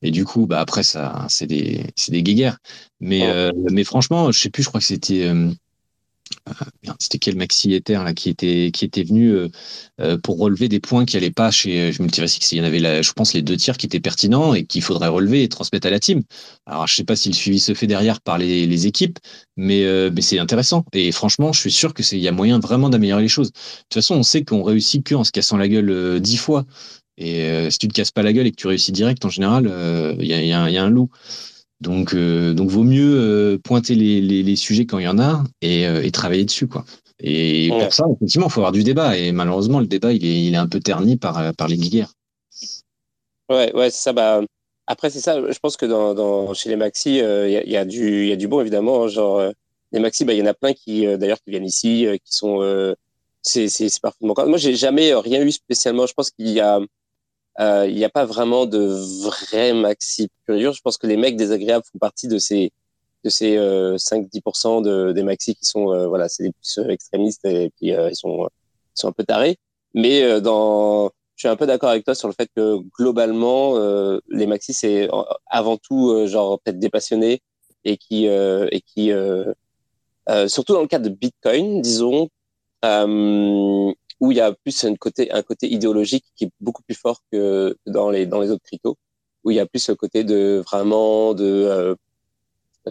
et 0.01 0.11
du 0.11 0.25
coup 0.25 0.45
bah 0.45 0.59
après 0.59 0.83
ça 0.83 1.25
c'est 1.29 1.47
des 1.47 1.85
c'est 1.95 2.11
des 2.11 2.23
guéguerres. 2.23 2.57
Mais 2.99 3.27
euh, 3.27 3.51
mais 3.71 3.83
franchement 3.83 4.31
je 4.31 4.39
sais 4.39 4.49
plus 4.49 4.63
je 4.63 4.69
crois 4.69 4.79
que 4.79 4.87
c'était 4.87 5.25
euh, 5.25 5.51
c'était 6.99 7.19
quel 7.19 7.35
maxi 7.35 7.73
Ether 7.73 7.99
là 8.03 8.13
qui 8.13 8.29
était 8.29 8.71
qui 8.73 8.85
était 8.85 9.03
venu 9.03 9.29
euh, 9.31 9.49
euh, 10.01 10.17
pour 10.17 10.39
relever 10.39 10.67
des 10.67 10.79
points 10.79 11.05
qui 11.05 11.17
allaient 11.17 11.31
pas 11.31 11.51
chez 11.51 11.93
Multiversix. 11.99 12.51
Il 12.51 12.57
y 12.57 12.61
en 12.61 12.65
avait, 12.65 13.03
je 13.03 13.13
pense, 13.13 13.33
les 13.33 13.41
deux 13.41 13.57
tiers 13.57 13.77
qui 13.77 13.85
étaient 13.85 13.99
pertinents 13.99 14.53
et 14.53 14.65
qu'il 14.65 14.81
faudrait 14.81 15.07
relever 15.07 15.43
et 15.43 15.49
transmettre 15.49 15.87
à 15.87 15.89
la 15.89 15.99
team. 15.99 16.23
Alors, 16.65 16.87
je 16.87 16.95
sais 16.95 17.03
pas 17.03 17.15
si 17.15 17.29
le 17.29 17.35
suivi 17.35 17.59
se 17.59 17.73
fait 17.73 17.87
derrière 17.87 18.21
par 18.21 18.37
les, 18.37 18.87
équipes, 18.87 19.19
mais 19.55 19.85
euh, 19.85 20.11
c'est 20.19 20.39
intéressant. 20.39 20.83
Et 20.93 21.11
franchement, 21.11 21.53
je 21.53 21.59
suis 21.59 21.71
sûr 21.71 21.93
que 21.93 22.03
c'est 22.03 22.17
il 22.17 22.23
y 22.23 22.27
a 22.27 22.31
moyen 22.31 22.59
vraiment 22.59 22.89
d'améliorer 22.89 23.21
les 23.21 23.27
choses. 23.27 23.51
De 23.51 23.57
toute 23.89 23.93
façon, 23.93 24.15
on 24.15 24.23
sait 24.23 24.43
qu'on 24.43 24.63
réussit 24.63 25.03
que 25.05 25.15
en 25.15 25.23
se 25.23 25.31
cassant 25.31 25.57
la 25.57 25.67
gueule 25.67 26.19
dix 26.19 26.37
fois. 26.37 26.65
Et 27.17 27.69
si 27.69 27.77
tu 27.77 27.87
te 27.87 27.93
casses 27.93 28.11
pas 28.11 28.23
la 28.23 28.33
gueule 28.33 28.47
et 28.47 28.51
que 28.51 28.55
tu 28.55 28.67
réussis 28.67 28.91
direct, 28.91 29.23
en 29.23 29.29
général, 29.29 29.71
il 30.19 30.25
y 30.25 30.51
a 30.51 30.83
un 30.83 30.89
loup. 30.89 31.09
Donc, 31.83 32.13
euh, 32.13 32.53
donc 32.53 32.69
vaut 32.69 32.83
mieux 32.83 33.19
euh, 33.19 33.57
pointer 33.57 33.93
les, 33.93 34.21
les, 34.21 34.41
les, 34.41 34.55
sujets 34.55 34.85
quand 34.85 34.99
il 34.99 35.03
y 35.03 35.07
en 35.07 35.19
a 35.19 35.43
et, 35.61 35.85
euh, 35.85 36.01
et 36.01 36.11
travailler 36.11 36.45
dessus, 36.45 36.67
quoi. 36.67 36.85
Et 37.19 37.69
ouais. 37.71 37.83
pour 37.83 37.93
ça, 37.93 38.05
effectivement, 38.15 38.47
il 38.47 38.51
faut 38.51 38.61
avoir 38.61 38.71
du 38.71 38.83
débat. 38.83 39.17
Et 39.17 39.33
malheureusement, 39.33 39.81
le 39.81 39.85
débat, 39.85 40.13
il 40.13 40.25
est, 40.25 40.45
il 40.45 40.53
est 40.53 40.57
un 40.57 40.67
peu 40.67 40.79
terni 40.79 41.17
par, 41.17 41.53
par 41.55 41.67
les 41.67 41.75
guiguerres. 41.75 42.13
Ouais, 43.49 43.73
ouais, 43.75 43.91
c'est 43.91 44.01
ça. 44.01 44.13
Bah, 44.13 44.41
après, 44.87 45.09
c'est 45.09 45.19
ça. 45.19 45.35
Je 45.51 45.59
pense 45.59 45.75
que 45.75 45.85
dans, 45.85 46.13
dans 46.13 46.53
chez 46.53 46.69
les 46.69 46.77
maxi, 46.77 47.17
il 47.17 47.21
euh, 47.21 47.49
y, 47.49 47.57
a, 47.57 47.65
y, 47.65 47.75
a 47.75 47.83
du, 47.83 48.27
y 48.27 48.31
a 48.31 48.37
du 48.37 48.47
bon, 48.47 48.61
évidemment. 48.61 49.09
Genre, 49.09 49.51
les 49.91 49.99
maxi, 49.99 50.23
bah, 50.23 50.33
il 50.33 50.39
y 50.39 50.41
en 50.41 50.47
a 50.47 50.53
plein 50.53 50.73
qui, 50.73 51.05
d'ailleurs, 51.17 51.41
qui 51.43 51.51
viennent 51.51 51.65
ici, 51.65 52.07
qui 52.23 52.33
sont. 52.33 52.95
c'est 53.41 53.67
parfaitement. 54.01 54.35
Moi, 54.47 54.57
j'ai 54.57 54.75
jamais 54.75 55.13
rien 55.13 55.43
eu 55.43 55.51
spécialement. 55.51 56.07
Je 56.07 56.13
pense 56.13 56.31
qu'il 56.31 56.49
y 56.49 56.61
a 56.61 56.79
il 57.59 57.63
euh, 57.63 57.91
n'y 57.91 58.03
a 58.03 58.09
pas 58.09 58.25
vraiment 58.25 58.65
de 58.65 58.79
vrai 59.23 59.73
maxi 59.73 60.29
pur 60.45 60.73
Je 60.73 60.81
pense 60.81 60.97
que 60.97 61.07
les 61.07 61.17
mecs 61.17 61.35
désagréables 61.35 61.85
font 61.91 61.99
partie 61.99 62.27
de 62.27 62.39
ces 62.39 62.71
de 63.23 63.29
ces 63.29 63.57
euh, 63.57 63.95
5-10% 63.95 64.83
de, 64.83 65.13
des 65.13 65.23
maxi 65.23 65.55
qui 65.55 65.65
sont 65.65 65.93
euh, 65.93 66.07
voilà 66.07 66.27
c'est 66.27 66.43
les 66.43 66.51
plus 66.51 66.79
extrémistes 66.89 67.45
et 67.45 67.71
puis 67.77 67.93
euh, 67.93 68.09
ils 68.09 68.15
sont 68.15 68.49
ils 68.95 68.99
sont 68.99 69.07
un 69.07 69.11
peu 69.11 69.23
tarés. 69.23 69.57
Mais 69.93 70.23
euh, 70.23 70.39
dans 70.41 71.11
je 71.35 71.41
suis 71.41 71.47
un 71.47 71.55
peu 71.55 71.65
d'accord 71.65 71.89
avec 71.89 72.05
toi 72.05 72.15
sur 72.15 72.27
le 72.27 72.33
fait 72.33 72.49
que 72.55 72.77
globalement 72.97 73.75
les 74.29 74.45
maxi 74.45 74.73
c'est 74.73 75.09
avant 75.47 75.77
tout 75.77 76.27
genre 76.27 76.59
peut-être 76.59 76.79
des 76.79 76.89
passionnés 76.89 77.41
et 77.85 77.97
qui 77.97 78.25
et 78.27 78.81
qui 78.85 79.11
surtout 80.47 80.73
dans 80.73 80.81
le 80.81 80.87
cas 80.87 80.99
de 80.99 81.09
Bitcoin 81.09 81.81
disons 81.81 82.29
où 84.23 84.31
il 84.31 84.37
y 84.37 84.41
a 84.41 84.53
plus 84.53 84.85
un 84.85 84.95
côté, 84.95 85.29
un 85.33 85.43
côté 85.43 85.69
idéologique 85.69 86.23
qui 86.37 86.45
est 86.45 86.51
beaucoup 86.61 86.81
plus 86.81 86.95
fort 86.95 87.19
que 87.29 87.75
dans 87.85 88.09
les, 88.09 88.25
dans 88.25 88.39
les 88.39 88.51
autres 88.51 88.63
cryptos, 88.63 88.95
où 89.43 89.51
il 89.51 89.57
y 89.57 89.59
a 89.59 89.65
plus 89.65 89.85
le 89.89 89.95
côté 89.95 90.23
de 90.23 90.63
vraiment 90.65 91.33
de, 91.33 91.43
euh, 91.43 91.95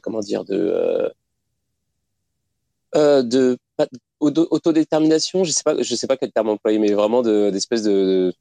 comment 0.02 0.20
dire, 0.20 0.44
de, 0.44 0.56
euh, 0.56 1.08
euh 2.96 3.22
de, 3.22 3.58
autodétermination, 4.20 5.42
je 5.44 5.52
sais 5.52 5.62
pas, 5.64 5.82
je 5.82 5.94
sais 5.94 6.06
pas 6.06 6.18
quel 6.18 6.32
terme 6.32 6.50
employer, 6.50 6.78
mais 6.78 6.92
vraiment 6.92 7.22
d'espèce 7.22 7.82
de, 7.82 8.34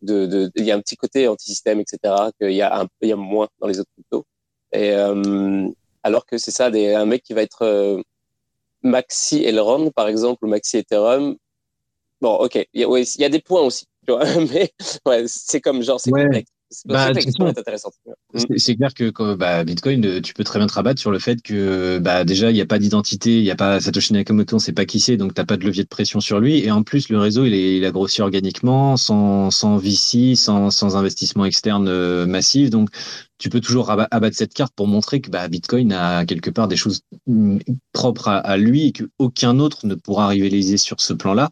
de, 0.00 0.24
de, 0.24 0.50
il 0.56 0.64
y 0.64 0.70
a 0.70 0.74
un 0.74 0.80
petit 0.80 0.96
côté 0.96 1.28
anti-système, 1.28 1.80
etc., 1.80 1.98
qu'il 2.40 2.52
y 2.52 2.62
a 2.62 2.80
un, 2.80 2.88
il 3.02 3.10
y 3.10 3.12
a 3.12 3.16
moins 3.16 3.48
dans 3.60 3.66
les 3.66 3.78
autres 3.78 3.90
cryptos. 3.92 4.24
Et, 4.72 4.92
euh, 4.92 5.68
alors 6.02 6.24
que 6.24 6.38
c'est 6.38 6.50
ça, 6.50 6.70
des, 6.70 6.94
un 6.94 7.04
mec 7.04 7.22
qui 7.24 7.34
va 7.34 7.42
être, 7.42 7.62
euh, 7.62 8.00
Maxi 8.82 9.44
Elrond, 9.44 9.90
par 9.90 10.08
exemple, 10.08 10.46
ou 10.46 10.48
Maxi 10.48 10.78
Ethereum, 10.78 11.36
Bon, 12.20 12.34
ok. 12.34 12.66
Il 12.72 12.80
y, 12.80 12.84
a, 12.84 12.88
ouais, 12.88 13.02
il 13.02 13.20
y 13.20 13.24
a 13.24 13.28
des 13.28 13.40
points 13.40 13.62
aussi, 13.62 13.86
tu 14.06 14.12
vois. 14.12 14.24
Mais 14.52 14.72
ouais, 15.06 15.24
c'est 15.26 15.60
comme 15.60 15.82
genre, 15.82 16.00
c'est 16.00 16.10
ouais. 16.10 16.24
complexe. 16.24 16.50
Bah, 16.84 17.12
c'est 18.56 18.76
clair 18.76 18.92
que 18.92 19.34
bah, 19.34 19.64
Bitcoin, 19.64 20.04
euh, 20.04 20.20
tu 20.20 20.34
peux 20.34 20.44
très 20.44 20.58
bien 20.58 20.66
te 20.66 20.74
rabattre 20.74 21.00
sur 21.00 21.10
le 21.10 21.18
fait 21.18 21.40
que 21.40 21.98
bah, 21.98 22.24
déjà, 22.24 22.50
il 22.50 22.54
n'y 22.54 22.60
a 22.60 22.66
pas 22.66 22.78
d'identité, 22.78 23.38
il 23.38 23.42
n'y 23.42 23.50
a 23.50 23.56
pas 23.56 23.80
Satoshi 23.80 24.12
Nakamoto, 24.12 24.56
on 24.56 24.58
ne 24.58 24.62
sait 24.62 24.74
pas 24.74 24.84
qui 24.84 25.00
c'est, 25.00 25.16
donc 25.16 25.32
tu 25.32 25.40
n'as 25.40 25.46
pas 25.46 25.56
de 25.56 25.64
levier 25.64 25.84
de 25.84 25.88
pression 25.88 26.20
sur 26.20 26.40
lui. 26.40 26.58
Et 26.58 26.70
en 26.70 26.82
plus, 26.82 27.08
le 27.08 27.18
réseau, 27.18 27.46
il, 27.46 27.54
est, 27.54 27.78
il 27.78 27.84
a 27.86 27.90
grossi 27.90 28.20
organiquement, 28.20 28.98
sans, 28.98 29.50
sans 29.50 29.78
VC, 29.78 30.34
sans, 30.36 30.70
sans 30.70 30.96
investissement 30.96 31.46
externe 31.46 31.88
euh, 31.88 32.26
massif. 32.26 32.68
Donc, 32.68 32.90
tu 33.38 33.50
peux 33.50 33.60
toujours 33.60 33.90
abattre 33.90 34.36
cette 34.36 34.52
carte 34.52 34.72
pour 34.74 34.86
montrer 34.86 35.20
que 35.20 35.30
bah, 35.30 35.46
Bitcoin 35.48 35.92
a 35.92 36.26
quelque 36.26 36.50
part 36.50 36.68
des 36.68 36.76
choses 36.76 37.02
mm, 37.26 37.58
propres 37.92 38.28
à, 38.28 38.56
lui 38.56 38.86
et 38.86 38.92
qu'aucun 38.92 39.58
autre 39.60 39.86
ne 39.86 39.94
pourra 39.94 40.28
rivaliser 40.28 40.76
sur 40.76 41.00
ce 41.00 41.12
plan-là. 41.12 41.50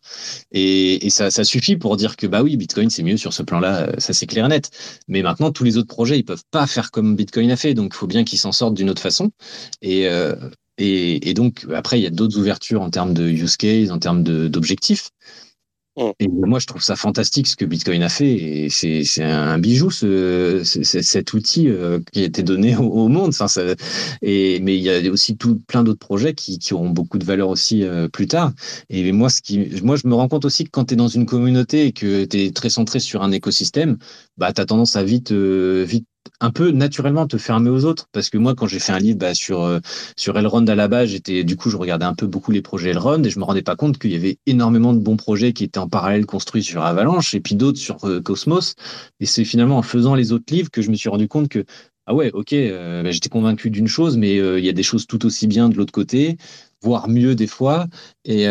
Et, 0.53 1.09
ça, 1.11 1.31
suffit 1.45 1.77
pour 1.77 1.97
dire 1.97 2.17
que 2.17 2.27
bah 2.27 2.43
oui, 2.43 2.57
Bitcoin 2.57 2.91
c'est 2.91 3.03
mieux 3.03 3.17
sur 3.17 3.33
ce 3.33 3.43
plan-là, 3.43 3.89
euh, 3.89 3.93
ça 3.99 4.13
c'est 4.13 4.27
clair 4.27 4.47
et 4.47 4.49
net. 4.49 4.71
Mais 5.09 5.23
maintenant, 5.23 5.53
tous 5.53 5.65
les 5.65 5.79
autres 5.79 5.89
projets, 5.89 6.19
ils 6.19 6.25
peuvent 6.25 6.45
pas 6.51 6.67
faire 6.67 6.91
comme 6.91 7.17
Bitcoin 7.17 7.51
a 7.51 7.57
fait, 7.57 7.75
donc 7.75 7.93
il 7.95 7.97
faut 7.97 8.07
bien 8.07 8.25
qu'ils 8.25 8.39
s'en 8.39 8.53
sortent 8.53 8.75
d'une 8.75 8.91
autre 8.91 9.03
façon. 9.03 9.31
Euh, 9.85 10.35
et, 10.79 11.33
donc 11.35 11.67
après, 11.75 11.99
il 11.99 12.03
y 12.03 12.07
a 12.07 12.11
d'autres 12.11 12.39
ouvertures 12.39 12.83
en 12.83 12.91
termes 12.91 13.15
de 13.15 13.27
use 13.29 13.57
case, 13.57 13.91
en 13.91 13.99
termes 13.99 14.23
d'objectifs. 14.23 15.11
Mm. 15.97 16.11
Et 16.21 16.29
moi, 16.29 16.59
je 16.59 16.67
trouve 16.67 16.83
ça 16.83 16.97
fantastique 16.97 17.47
ce 17.47 17.57
que 17.57 17.65
Bitcoin 17.65 18.03
a 18.03 18.09
fait. 18.09 18.33
Et 18.33 18.71
c'est 18.71 19.23
un 19.23 19.59
bijou, 19.59 19.91
ce, 19.91 20.63
cet 20.65 21.33
outil 21.33 21.69
euh, 21.69 22.01
qui 22.13 22.21
a 22.21 22.25
été 22.25 22.43
donné 22.43 22.77
au, 22.77 23.09
monde. 23.09 23.29
Enfin, 23.29 23.49
ça, 23.49 23.63
et, 24.23 24.61
mais 24.61 24.77
il 24.77 24.83
y 24.83 24.91
a 24.91 25.11
aussi 25.11 25.37
tout, 25.37 25.61
plein 25.67 25.83
d'autres 25.83 26.05
projets 26.05 26.35
qui, 26.35 26.59
qui, 26.59 26.75
auront 26.75 26.91
beaucoup 26.91 27.19
de 27.19 27.25
valeur 27.25 27.49
aussi 27.49 27.85
euh, 27.85 28.09
plus 28.09 28.27
tard. 28.27 28.53
Et 28.91 29.11
moi, 29.13 29.31
ce 29.31 29.41
qui, 29.41 29.69
moi, 29.83 29.97
je 29.97 30.07
me 30.07 30.15
rends 30.15 30.29
compte 30.29 30.45
aussi 30.45 30.65
que 30.65 30.71
quand 30.71 30.87
tu 30.87 30.95
es 30.95 30.97
dans 30.97 31.09
une 31.09 31.27
communauté 31.27 31.87
et 31.87 31.93
que 31.93 32.25
tu 32.25 32.45
es 32.45 32.51
très 32.51 32.71
centré 32.71 33.01
sur 33.01 33.23
un 33.23 33.33
écosystème, 33.33 33.99
bah, 34.37 34.53
tu 34.53 34.61
as 34.61 34.67
tendance 34.67 34.97
à 34.97 35.05
vite, 35.05 35.33
euh, 35.33 35.85
vite 35.87 36.07
un 36.41 36.51
peu 36.51 36.71
naturellement 36.71 37.27
te 37.27 37.39
fermer 37.39 37.71
aux 37.71 37.85
autres. 37.85 38.09
Parce 38.13 38.31
que 38.31 38.39
moi 38.39 38.55
quand 38.55 38.67
j'ai 38.67 38.79
fait 38.79 38.93
un 38.93 38.99
livre 38.99 39.19
bah, 39.19 39.35
sur 39.35 39.63
euh, 39.63 39.81
sur 40.17 40.39
Elrond 40.39 40.67
à 40.67 40.75
la 40.75 40.89
base 40.89 41.11
j'étais 41.11 41.45
du 41.45 41.57
coup 41.57 41.71
je 41.71 41.77
regardais 41.77 42.05
un 42.05 42.15
peu 42.15 42.27
beaucoup 42.27 42.51
les 42.53 42.63
projets 42.63 42.91
Elrond 42.91 43.23
et 43.23 43.31
je 43.31 43.39
me 43.39 43.45
rendais 43.45 43.63
pas 43.63 43.77
compte 43.77 43.99
qu'il 43.99 44.13
y 44.13 44.17
avait 44.17 44.39
énormément 44.47 44.93
de 44.93 44.99
bons 44.99 45.17
projets 45.17 45.53
qui 45.53 45.65
étaient 45.65 45.79
en 45.79 45.89
parallèle 45.89 46.27
construits 46.27 46.63
sur 46.63 46.83
Avalanche 46.83 47.35
et 47.35 47.41
puis 47.41 47.55
d'autres 47.55 47.79
sur 47.79 48.05
euh, 48.05 48.21
Cosmos. 48.21 48.75
Et 49.21 49.27
c'est 49.27 49.45
finalement 49.45 49.79
en 49.79 49.83
faisant 49.83 50.15
les 50.15 50.33
autres 50.33 50.53
livres 50.53 50.71
que 50.71 50.83
je 50.83 50.91
me 50.91 50.97
suis 50.97 51.09
rendu 51.09 51.29
compte 51.29 51.49
que 51.49 51.65
ah 52.07 52.15
ouais 52.15 52.31
ok 52.33 52.53
euh, 52.53 53.03
bah, 53.03 53.11
j'étais 53.11 53.29
convaincu 53.29 53.71
d'une 53.71 53.89
chose 53.89 54.17
mais 54.17 54.37
il 54.37 54.65
y 54.65 54.69
a 54.69 54.73
des 54.73 54.83
choses 54.83 55.07
tout 55.07 55.27
aussi 55.27 55.47
bien 55.47 55.69
de 55.69 55.77
l'autre 55.77 55.93
côté 55.93 56.37
voire 56.83 57.09
mieux 57.09 57.35
des 57.35 57.47
fois. 57.47 57.87
Et 58.25 58.47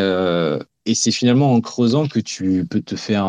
et 0.87 0.93
c'est 0.93 1.11
finalement 1.11 1.53
en 1.53 1.61
creusant 1.61 2.07
que 2.07 2.19
tu 2.19 2.65
peux 2.69 2.81
te 2.81 2.95
faire 2.95 3.25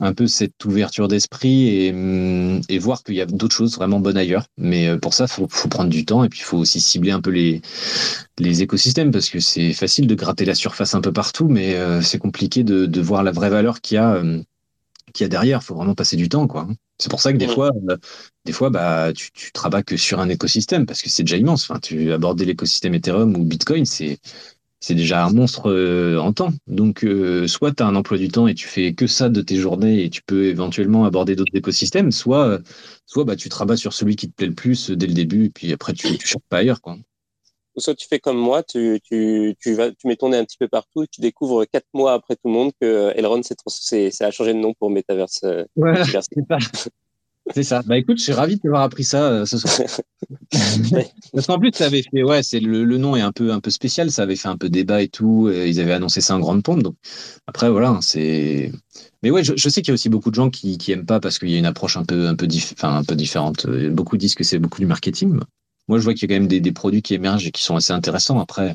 un 0.00 0.12
peu 0.12 0.26
cette 0.26 0.64
ouverture 0.64 1.08
d'esprit 1.08 1.68
et, 1.68 1.92
mm, 1.92 2.62
et, 2.68 2.78
voir 2.78 3.02
qu'il 3.02 3.14
y 3.14 3.20
a 3.20 3.26
d'autres 3.26 3.54
choses 3.54 3.76
vraiment 3.76 4.00
bonnes 4.00 4.16
ailleurs. 4.16 4.46
Mais 4.58 4.88
euh, 4.88 4.98
pour 4.98 5.14
ça, 5.14 5.24
il 5.24 5.32
faut, 5.32 5.46
faut, 5.48 5.68
prendre 5.68 5.90
du 5.90 6.04
temps 6.04 6.24
et 6.24 6.28
puis 6.28 6.40
il 6.40 6.44
faut 6.44 6.58
aussi 6.58 6.80
cibler 6.80 7.12
un 7.12 7.20
peu 7.20 7.30
les, 7.30 7.62
les 8.38 8.62
écosystèmes 8.62 9.10
parce 9.10 9.30
que 9.30 9.40
c'est 9.40 9.72
facile 9.72 10.06
de 10.06 10.14
gratter 10.14 10.44
la 10.44 10.54
surface 10.54 10.94
un 10.94 11.00
peu 11.00 11.12
partout, 11.12 11.48
mais 11.48 11.74
euh, 11.76 12.02
c'est 12.02 12.18
compliqué 12.18 12.62
de, 12.64 12.86
de, 12.86 13.00
voir 13.00 13.22
la 13.22 13.32
vraie 13.32 13.50
valeur 13.50 13.80
qu'il 13.80 13.96
y 13.96 13.98
a, 13.98 14.14
euh, 14.14 14.40
qu'il 15.14 15.24
y 15.24 15.26
a 15.26 15.28
derrière. 15.28 15.60
Il 15.62 15.64
faut 15.64 15.74
vraiment 15.74 15.94
passer 15.94 16.16
du 16.16 16.28
temps. 16.28 16.46
quoi. 16.46 16.68
C'est 16.98 17.10
pour 17.10 17.20
ça 17.20 17.32
que 17.32 17.38
des 17.38 17.48
fois, 17.48 17.70
des 18.44 18.52
fois 18.52 18.70
bah, 18.70 19.12
tu, 19.14 19.30
tu 19.32 19.52
te 19.52 19.80
que 19.82 19.96
sur 19.96 20.18
un 20.18 20.28
écosystème 20.28 20.86
parce 20.86 21.02
que 21.02 21.10
c'est 21.10 21.24
déjà 21.24 21.36
immense. 21.36 21.70
Enfin, 21.70 21.80
tu 21.80 22.12
abordes 22.12 22.40
l'écosystème 22.40 22.94
Ethereum 22.94 23.36
ou 23.36 23.44
Bitcoin, 23.44 23.84
c'est 23.84 24.18
c'est 24.80 24.94
déjà 24.94 25.24
un 25.24 25.32
monstre 25.32 25.70
euh, 25.70 26.18
en 26.18 26.32
temps. 26.32 26.52
Donc, 26.66 27.04
euh, 27.04 27.46
soit 27.46 27.72
tu 27.72 27.82
as 27.82 27.86
un 27.86 27.96
emploi 27.96 28.18
du 28.18 28.28
temps 28.28 28.46
et 28.46 28.54
tu 28.54 28.66
fais 28.66 28.94
que 28.94 29.06
ça 29.06 29.28
de 29.28 29.40
tes 29.40 29.56
journées 29.56 30.04
et 30.04 30.10
tu 30.10 30.22
peux 30.22 30.46
éventuellement 30.46 31.04
aborder 31.04 31.34
d'autres 31.36 31.54
écosystèmes, 31.56 32.12
soit, 32.12 32.46
euh, 32.46 32.58
soit 33.06 33.24
bah, 33.24 33.36
tu 33.36 33.48
te 33.48 33.54
rabats 33.54 33.76
sur 33.76 33.92
celui 33.92 34.16
qui 34.16 34.28
te 34.28 34.34
plaît 34.34 34.46
le 34.46 34.54
plus 34.54 34.90
dès 34.90 35.06
le 35.06 35.14
début 35.14 35.46
et 35.46 35.50
puis 35.50 35.72
après 35.72 35.92
tu 35.92 36.08
ne 36.08 36.18
cherches 36.18 36.36
pas 36.48 36.58
ailleurs. 36.58 36.80
Quoi. 36.80 36.96
Ou 37.74 37.80
soit 37.80 37.94
tu 37.94 38.06
fais 38.06 38.18
comme 38.18 38.38
moi, 38.38 38.62
tu, 38.62 39.00
tu, 39.02 39.54
tu, 39.60 39.74
vas, 39.74 39.90
tu 39.90 40.06
mets 40.06 40.16
ton 40.16 40.30
nez 40.30 40.38
un 40.38 40.44
petit 40.44 40.58
peu 40.58 40.68
partout 40.68 41.02
et 41.02 41.06
tu 41.08 41.20
découvres 41.20 41.64
quatre 41.70 41.88
mois 41.92 42.12
après 42.12 42.36
tout 42.36 42.48
le 42.48 42.52
monde 42.52 42.72
que 42.80 43.12
Elrond, 43.16 43.42
c'est, 43.42 44.10
ça 44.10 44.26
a 44.26 44.30
changé 44.30 44.54
de 44.54 44.58
nom 44.58 44.72
pour 44.74 44.90
Metaverse. 44.90 45.44
Voilà, 45.74 46.04
C'est 47.54 47.62
ça. 47.62 47.82
Bah 47.86 47.96
écoute, 47.96 48.18
je 48.18 48.24
suis 48.24 48.32
ravi 48.32 48.56
de 48.56 48.60
t'avoir 48.60 48.82
appris 48.82 49.04
ça 49.04 49.30
euh, 49.30 49.46
ce 49.46 49.58
soir. 49.58 49.72
Parce 51.32 51.46
qu'en 51.46 51.58
plus, 51.58 51.70
ça 51.72 51.86
avait 51.86 52.02
fait, 52.02 52.22
ouais, 52.22 52.42
c'est 52.42 52.58
le, 52.58 52.84
le, 52.84 52.98
nom 52.98 53.14
est 53.14 53.20
un 53.20 53.30
peu 53.30 53.52
un 53.52 53.60
peu 53.60 53.70
spécial, 53.70 54.10
ça 54.10 54.22
avait 54.22 54.34
fait 54.36 54.48
un 54.48 54.56
peu 54.56 54.68
débat 54.68 55.00
et 55.02 55.08
tout. 55.08 55.48
Et 55.48 55.68
ils 55.68 55.80
avaient 55.80 55.92
annoncé 55.92 56.20
ça 56.20 56.34
en 56.34 56.40
grande 56.40 56.64
pompe. 56.64 56.82
Donc 56.82 56.96
après, 57.46 57.70
voilà, 57.70 57.90
hein, 57.90 58.00
c'est. 58.02 58.72
Mais 59.22 59.30
ouais, 59.30 59.44
je, 59.44 59.52
je 59.56 59.68
sais 59.68 59.80
qu'il 59.80 59.88
y 59.88 59.92
a 59.92 59.94
aussi 59.94 60.08
beaucoup 60.08 60.30
de 60.30 60.34
gens 60.34 60.50
qui 60.50 60.76
qui 60.76 60.90
aiment 60.92 61.06
pas 61.06 61.20
parce 61.20 61.38
qu'il 61.38 61.50
y 61.50 61.54
a 61.54 61.58
une 61.58 61.66
approche 61.66 61.96
un 61.96 62.04
peu 62.04 62.26
un 62.26 62.34
peu 62.34 62.48
enfin 62.72 62.96
un 62.96 63.04
peu 63.04 63.14
différente. 63.14 63.66
Beaucoup 63.90 64.16
disent 64.16 64.34
que 64.34 64.44
c'est 64.44 64.58
beaucoup 64.58 64.80
du 64.80 64.86
marketing. 64.86 65.38
Moi, 65.88 65.98
je 65.98 66.04
vois 66.04 66.14
qu'il 66.14 66.28
y 66.28 66.32
a 66.32 66.36
quand 66.36 66.40
même 66.40 66.48
des, 66.48 66.60
des 66.60 66.72
produits 66.72 67.02
qui 67.02 67.14
émergent 67.14 67.46
et 67.46 67.52
qui 67.52 67.62
sont 67.62 67.76
assez 67.76 67.92
intéressants. 67.92 68.40
Après, 68.40 68.74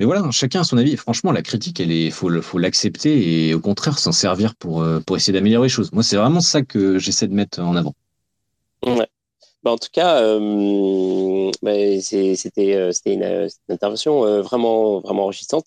mais 0.00 0.06
voilà, 0.06 0.30
chacun 0.30 0.62
a 0.62 0.64
son 0.64 0.78
avis. 0.78 0.96
Franchement, 0.96 1.30
la 1.30 1.42
critique, 1.42 1.78
il 1.78 1.92
est, 1.92 2.08
faut, 2.08 2.30
faut 2.40 2.56
l'accepter 2.56 3.48
et 3.48 3.52
au 3.52 3.60
contraire 3.60 3.98
s'en 3.98 4.12
servir 4.12 4.54
pour, 4.54 4.80
euh, 4.80 4.98
pour 5.00 5.14
essayer 5.14 5.34
d'améliorer 5.34 5.66
les 5.66 5.68
choses. 5.68 5.92
Moi, 5.92 6.02
c'est 6.02 6.16
vraiment 6.16 6.40
ça 6.40 6.62
que 6.62 6.98
j'essaie 6.98 7.28
de 7.28 7.34
mettre 7.34 7.60
en 7.60 7.76
avant. 7.76 7.94
Ouais. 8.86 9.06
Bah, 9.62 9.72
en 9.72 9.76
tout 9.76 9.90
cas, 9.92 10.22
euh, 10.22 11.50
bah, 11.60 11.74
c'était 12.00 12.76
euh, 12.76 12.92
une, 13.04 13.22
une, 13.22 13.48
intervention 13.68 14.40
vraiment, 14.40 15.00
vraiment 15.00 15.24
enrichissante. 15.24 15.66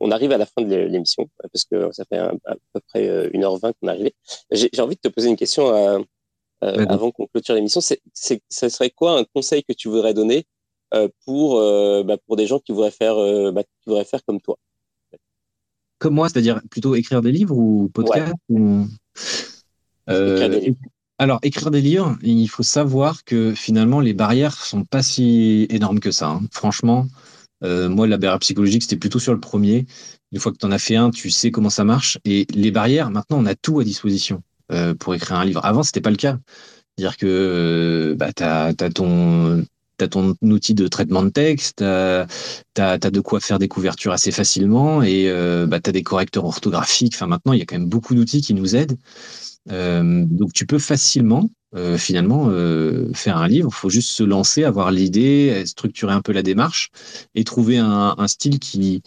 On 0.00 0.10
arrive 0.10 0.32
à 0.32 0.38
la 0.38 0.46
fin 0.46 0.62
de 0.62 0.74
l'émission 0.74 1.28
parce 1.52 1.64
que 1.64 1.92
ça 1.92 2.06
fait 2.06 2.16
à 2.16 2.32
peu 2.72 2.80
près 2.88 3.28
1h20 3.28 3.74
qu'on 3.78 3.88
est 3.88 3.90
arrivé. 3.90 4.14
J'ai 4.52 4.70
envie 4.80 4.96
de 4.96 5.02
te 5.02 5.08
poser 5.08 5.28
une 5.28 5.36
question 5.36 6.02
avant 6.62 7.10
qu'on 7.10 7.26
clôture 7.26 7.54
l'émission. 7.54 7.82
Ce 7.82 8.68
serait 8.70 8.88
quoi 8.88 9.18
un 9.18 9.24
conseil 9.24 9.64
que 9.64 9.74
tu 9.74 9.88
voudrais 9.88 10.14
donner 10.14 10.46
pour, 11.24 11.58
euh, 11.58 12.02
bah, 12.02 12.16
pour 12.26 12.36
des 12.36 12.46
gens 12.46 12.58
qui 12.58 12.72
voudraient 12.72 12.90
faire, 12.90 13.16
euh, 13.16 13.52
bah, 13.52 13.62
qui 13.62 13.70
voudraient 13.86 14.04
faire 14.04 14.24
comme 14.24 14.40
toi. 14.40 14.58
Comme 15.98 16.14
moi, 16.14 16.28
c'est-à-dire 16.28 16.60
plutôt 16.70 16.94
écrire 16.94 17.22
des 17.22 17.32
livres 17.32 17.56
ou 17.56 17.90
podcast 17.92 18.34
Alors, 21.18 21.38
écrire 21.42 21.70
des 21.70 21.80
livres, 21.80 22.18
il 22.22 22.48
faut 22.48 22.62
savoir 22.62 23.24
que 23.24 23.54
finalement, 23.54 24.00
les 24.00 24.12
barrières 24.12 24.62
sont 24.62 24.84
pas 24.84 25.02
si 25.02 25.66
énormes 25.70 26.00
que 26.00 26.10
ça. 26.10 26.28
Hein. 26.28 26.42
Franchement, 26.52 27.06
moi, 27.62 28.06
la 28.06 28.18
barrière 28.18 28.38
psychologique, 28.40 28.82
c'était 28.82 28.96
plutôt 28.96 29.18
sur 29.18 29.32
le 29.32 29.40
premier. 29.40 29.86
Une 30.32 30.38
fois 30.38 30.52
que 30.52 30.58
tu 30.58 30.66
en 30.66 30.70
as 30.70 30.78
fait 30.78 30.96
un, 30.96 31.10
tu 31.10 31.30
sais 31.30 31.50
comment 31.50 31.70
ça 31.70 31.84
marche. 31.84 32.18
Et 32.26 32.46
les 32.52 32.70
barrières, 32.70 33.10
maintenant, 33.10 33.38
on 33.38 33.46
a 33.46 33.54
tout 33.54 33.80
à 33.80 33.84
disposition 33.84 34.42
pour 34.98 35.14
écrire 35.14 35.38
un 35.38 35.46
livre. 35.46 35.64
Avant, 35.64 35.82
c'était 35.82 36.02
pas 36.02 36.10
le 36.10 36.16
cas. 36.16 36.38
C'est-à-dire 36.96 37.16
que 37.16 38.14
bah, 38.18 38.32
tu 38.32 38.42
as, 38.42 38.74
ton, 38.90 39.64
as 40.04 40.08
ton 40.08 40.34
outil 40.42 40.74
de 40.74 40.88
traitement 40.88 41.22
de 41.22 41.30
texte, 41.30 41.78
tu 41.78 41.84
as, 41.84 42.98
de 42.98 43.20
quoi 43.20 43.40
faire 43.40 43.58
des 43.58 43.68
couvertures 43.68 44.12
assez 44.12 44.30
facilement 44.30 45.02
et 45.02 45.28
euh, 45.28 45.66
bah, 45.66 45.80
tu 45.80 45.90
as 45.90 45.92
des 45.92 46.02
correcteurs 46.02 46.44
orthographiques. 46.44 47.14
Enfin, 47.14 47.26
maintenant, 47.26 47.52
il 47.52 47.58
y 47.58 47.62
a 47.62 47.64
quand 47.64 47.78
même 47.78 47.88
beaucoup 47.88 48.14
d'outils 48.14 48.40
qui 48.40 48.54
nous 48.54 48.76
aident. 48.76 48.96
Euh, 49.70 50.24
donc, 50.26 50.52
tu 50.52 50.66
peux 50.66 50.78
facilement, 50.78 51.48
euh, 51.76 51.98
finalement, 51.98 52.48
euh, 52.48 53.10
faire 53.14 53.36
un 53.36 53.48
livre. 53.48 53.70
Il 53.72 53.76
faut 53.76 53.90
juste 53.90 54.10
se 54.10 54.22
lancer, 54.22 54.64
avoir 54.64 54.90
l'idée, 54.90 55.64
structurer 55.66 56.12
un 56.12 56.22
peu 56.22 56.32
la 56.32 56.42
démarche 56.42 56.90
et 57.34 57.44
trouver 57.44 57.78
un, 57.78 58.14
style 58.26 58.58
qui, 58.58 59.02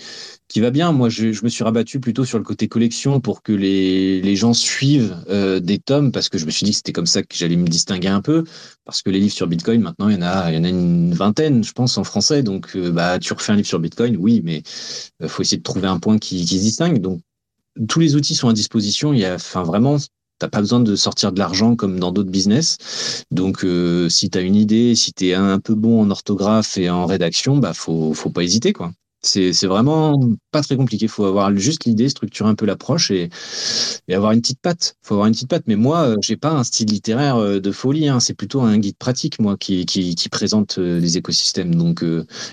qui 0.50 0.60
va 0.60 0.72
bien. 0.72 0.92
Moi, 0.92 1.10
je, 1.10 1.44
me 1.44 1.50
suis 1.50 1.64
rabattu 1.64 2.00
plutôt 2.00 2.26
sur 2.26 2.38
le 2.38 2.44
côté 2.44 2.68
collection 2.68 3.22
pour 3.22 3.44
que 3.44 3.54
les, 3.54 4.22
les 4.22 4.36
gens 4.36 4.54
suivent 4.54 5.16
euh, 5.30 5.60
des 5.60 5.78
tomes 5.78 6.12
parce 6.12 6.28
que 6.28 6.38
je 6.38 6.46
me 6.46 6.52
suis 6.52 6.66
dit 6.66 6.72
que 6.72 6.78
c'était 6.78 6.92
comme 6.92 7.06
ça 7.06 7.22
que 7.22 7.36
j'allais 7.36 7.56
me 7.56 7.68
distinguer 7.68 8.08
un 8.08 8.22
peu. 8.22 8.44
Parce 8.84 9.02
que 9.02 9.10
les 9.12 9.20
livres 9.20 9.34
sur 9.34 9.48
Bitcoin, 9.48 9.82
maintenant, 9.82 10.10
il 10.10 10.16
y 10.16 10.18
en 10.18 10.24
a, 10.24 10.52
il 10.52 10.56
y 10.56 10.58
en 10.58 10.64
a 10.64 10.70
une 10.70 11.14
vingtaine, 11.14 11.64
je 11.64 11.72
pense, 11.72 11.98
en 11.98 12.04
français. 12.04 12.42
Donc, 12.44 12.76
euh, 12.76 12.92
bah, 12.92 13.20
tu 13.20 13.32
refais 13.34 13.52
un 13.52 13.56
livre 13.56 13.68
sur 13.68 13.80
Bitcoin, 13.80 14.18
oui, 14.18 14.42
mais 14.44 14.64
il 15.20 15.26
euh, 15.26 15.30
faut 15.30 15.44
essayer 15.44 15.58
de 15.58 15.64
trouver 15.64 15.88
un 15.88 16.00
point 16.00 16.18
qui, 16.18 16.44
qui 16.46 16.58
se 16.58 16.64
distingue. 16.64 17.00
Donc, 17.00 17.22
tous 17.88 18.00
les 18.00 18.16
outils 18.16 18.36
sont 18.36 18.50
à 18.50 18.54
disposition. 18.54 19.14
Il 19.14 19.20
y 19.20 19.26
a, 19.26 19.36
enfin, 19.36 19.64
vraiment, 19.64 19.98
T'as 20.40 20.48
pas 20.48 20.62
besoin 20.62 20.80
de 20.80 20.96
sortir 20.96 21.34
de 21.34 21.40
l'argent 21.40 21.76
comme 21.76 22.00
dans 22.00 22.12
d'autres 22.14 22.32
business. 22.32 22.78
Donc, 23.30 23.66
euh, 23.66 24.08
si 24.10 24.30
tu 24.30 24.38
as 24.38 24.42
une 24.42 24.56
idée, 24.56 24.96
si 24.96 25.14
tu 25.14 25.28
es 25.28 25.34
un 25.34 25.60
peu 25.60 25.76
bon 25.76 26.02
en 26.02 26.10
orthographe 26.10 26.78
et 26.78 26.90
en 26.90 27.06
rédaction, 27.06 27.58
bah 27.58 27.74
faut 27.74 28.14
faut 28.14 28.30
pas 28.30 28.44
hésiter 28.44 28.72
quoi. 28.74 28.92
C'est 29.22 29.66
vraiment 29.66 30.18
pas 30.52 30.62
très 30.62 30.78
compliqué. 30.78 31.06
Il 31.06 31.10
faut 31.10 31.26
avoir 31.26 31.54
juste 31.58 31.84
l'idée, 31.84 32.08
structurer 32.08 32.50
un 32.50 32.56
peu 32.56 32.66
l'approche 32.66 33.12
et, 33.12 33.30
et, 34.08 34.16
avoir 34.16 34.32
une 34.32 34.40
petite 34.40 34.62
patte. 34.62 34.96
faut 35.02 35.16
avoir 35.16 35.28
une 35.28 35.34
petite 35.34 35.50
patte. 35.50 35.64
Mais 35.68 35.76
moi, 35.76 36.04
euh, 36.04 36.16
j'ai 36.22 36.38
pas 36.38 36.52
un 36.52 36.64
style 36.64 36.88
littéraire 36.88 37.36
euh, 37.36 37.60
de 37.60 37.72
folie. 37.74 38.08
Hein. 38.08 38.22
C'est 38.22 38.34
plutôt 38.34 38.62
un 38.62 38.78
guide 38.78 38.96
pratique, 38.98 39.40
moi, 39.40 39.58
qui, 39.58 39.86
qui, 39.86 40.30
présente 40.30 40.78
les 40.78 41.18
écosystèmes. 41.18 41.76
Donc, 41.76 42.04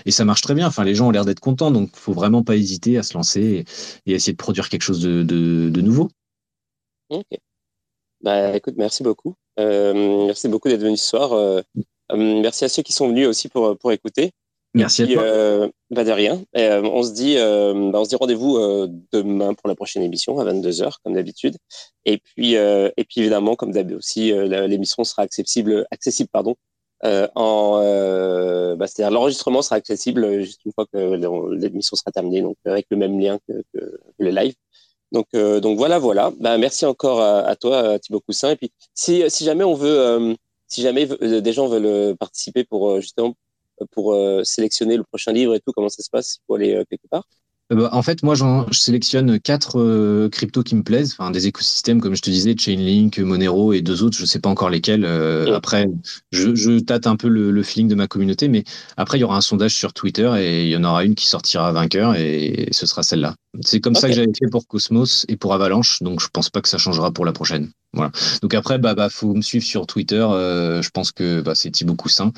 et 0.05 0.11
ça 0.11 0.25
marche 0.25 0.41
très 0.41 0.55
bien. 0.55 0.67
Enfin, 0.67 0.83
les 0.83 0.93
gens 0.95 1.07
ont 1.07 1.11
l'air 1.11 1.25
d'être 1.25 1.39
contents. 1.39 1.71
Donc, 1.71 1.91
faut 1.95 2.13
vraiment 2.13 2.43
pas 2.43 2.57
hésiter 2.57 2.97
à 2.97 3.03
se 3.03 3.13
lancer 3.13 3.65
et, 4.05 4.13
essayer 4.13 4.33
de 4.33 4.37
produire 4.37 4.67
quelque 4.69 4.83
chose 4.83 4.99
de, 4.99 5.23
de, 5.23 5.81
nouveau. 5.81 6.09
Bah, 8.21 8.55
écoute, 8.55 8.75
merci 8.77 9.03
beaucoup. 9.03 9.35
Euh, 9.59 10.25
merci 10.25 10.47
beaucoup 10.47 10.69
d'être 10.69 10.81
venu 10.81 10.97
ce 10.97 11.09
soir. 11.09 11.33
Euh, 11.33 11.61
euh, 12.11 12.41
merci 12.41 12.65
à 12.65 12.69
ceux 12.69 12.83
qui 12.83 12.93
sont 12.93 13.07
venus 13.09 13.27
aussi 13.27 13.49
pour, 13.49 13.77
pour 13.77 13.91
écouter. 13.91 14.31
Merci 14.73 15.03
à 15.03 15.07
toi. 15.07 15.23
Euh, 15.23 15.69
bah 15.89 16.03
de 16.03 16.11
rien. 16.11 16.43
On 16.53 17.01
se 17.01 17.11
dit, 17.11 17.35
bah 17.35 17.99
on 17.99 18.03
se 18.03 18.09
dit 18.09 18.15
rendez-vous 18.15 18.59
demain 19.11 19.53
pour 19.53 19.67
la 19.69 19.75
prochaine 19.75 20.03
émission 20.03 20.39
à 20.39 20.45
22h 20.45 20.95
comme 21.03 21.13
d'habitude. 21.13 21.57
Et 22.05 22.17
puis, 22.17 22.53
et 22.53 23.03
puis 23.09 23.21
évidemment, 23.21 23.55
comme 23.55 23.71
d'habitude 23.71 23.97
aussi, 23.97 24.31
l'émission 24.31 25.03
sera 25.03 25.23
accessible, 25.23 25.87
accessible 25.89 26.29
pardon, 26.31 26.55
en, 27.03 28.75
bah, 28.75 28.85
c'est-à-dire 28.87 29.11
l'enregistrement 29.11 29.63
sera 29.63 29.77
accessible 29.77 30.41
juste 30.43 30.63
une 30.65 30.73
fois 30.73 30.85
que 30.93 31.55
l'émission 31.55 31.95
sera 31.95 32.11
terminée, 32.11 32.41
donc 32.41 32.57
avec 32.65 32.85
le 32.91 32.97
même 32.97 33.19
lien 33.19 33.39
que, 33.47 33.63
que, 33.73 33.99
le 34.19 34.29
live. 34.29 34.53
Donc, 35.11 35.27
donc 35.33 35.77
voilà, 35.77 35.99
voilà. 35.99 36.31
Bah, 36.39 36.57
merci 36.57 36.85
encore 36.85 37.21
à, 37.21 37.55
toi, 37.55 37.97
Thibaut 37.99 38.19
Coussin. 38.21 38.51
Et 38.51 38.55
puis, 38.57 38.71
si, 38.93 39.23
si 39.29 39.45
jamais 39.45 39.63
on 39.63 39.73
veut, 39.73 40.35
si 40.67 40.81
jamais 40.81 41.05
des 41.05 41.53
gens 41.53 41.67
veulent 41.67 42.15
participer 42.17 42.63
pour 42.65 42.99
justement 42.99 43.35
pour 43.91 44.13
euh, 44.13 44.43
sélectionner 44.43 44.97
le 44.97 45.03
prochain 45.03 45.31
livre 45.31 45.55
et 45.55 45.59
tout 45.59 45.71
Comment 45.73 45.89
ça 45.89 46.03
se 46.03 46.09
passe 46.09 46.39
pour 46.45 46.55
aller 46.55 46.75
euh, 46.75 46.83
quelque 46.89 47.07
part? 47.07 47.23
euh, 47.23 47.46
bah, 47.69 47.89
en 47.91 48.01
fait, 48.01 48.23
moi, 48.23 48.35
je 48.35 48.79
sélectionne 48.79 49.39
quatre 49.39 50.27
cryptos 50.29 50.63
qui 50.63 50.75
me 50.75 50.83
plaisent, 50.83 51.15
enfin 51.17 51.31
des 51.31 51.47
écosystèmes 51.47 52.01
comme 52.01 52.15
je 52.15 52.21
te 52.21 52.29
disais, 52.29 52.55
Chainlink, 52.57 53.19
Monero 53.19 53.73
et 53.73 53.81
deux 53.81 54.03
autres, 54.03 54.17
je 54.17 54.23
ne 54.23 54.27
sais 54.27 54.39
pas 54.39 54.49
encore 54.49 54.69
lesquels. 54.69 55.05
Après, 55.05 55.87
je, 56.31 56.55
je, 56.55 56.79
tâte 56.79 57.07
un 57.07 57.15
peu 57.15 57.27
le, 57.27 57.51
le, 57.51 57.63
feeling 57.63 57.87
de 57.87 57.95
ma 57.95 58.07
communauté, 58.07 58.47
mais 58.47 58.63
après, 58.95 59.17
il 59.17 59.21
y 59.21 59.23
aura 59.23 59.37
un 59.37 59.41
sondage 59.41 59.75
sur 59.75 59.93
Twitter 59.93 60.31
et 60.39 60.63
il 60.63 60.69
y 60.69 60.77
en 60.77 60.83
aura 60.83 61.03
une 61.03 61.15
qui 61.15 61.27
sortira 61.27 61.71
vainqueur 61.71 62.15
et 62.15 62.69
ce 62.71 62.85
sera 62.85 63.03
celle-là. 63.03 63.35
C'est 63.61 63.79
comme 63.79 63.95
ça 63.95 64.07
que 64.07 64.13
j'avais 64.13 64.31
fait 64.37 64.49
pour 64.49 64.67
Cosmos 64.67 65.25
et 65.29 65.35
pour 65.35 65.53
Avalanche, 65.53 66.01
donc 66.01 66.19
je 66.19 66.27
pense 66.31 66.49
pas 66.49 66.61
que 66.61 66.69
ça 66.69 66.77
changera 66.77 67.11
pour 67.11 67.25
la 67.25 67.31
prochaine. 67.31 67.71
Voilà. 67.93 68.11
Donc 68.41 68.53
après, 68.53 68.77
bah, 68.77 68.93
bah, 68.93 69.09
faut 69.09 69.33
me 69.33 69.41
suivre 69.41 69.65
sur 69.65 69.87
Twitter. 69.87 70.25
Euh, 70.29 70.81
je 70.81 70.89
pense 70.89 71.11
que 71.11 71.41
bah, 71.41 71.55
c'est 71.55 71.71
Thibaut 71.71 71.95
Coussin 71.95 72.31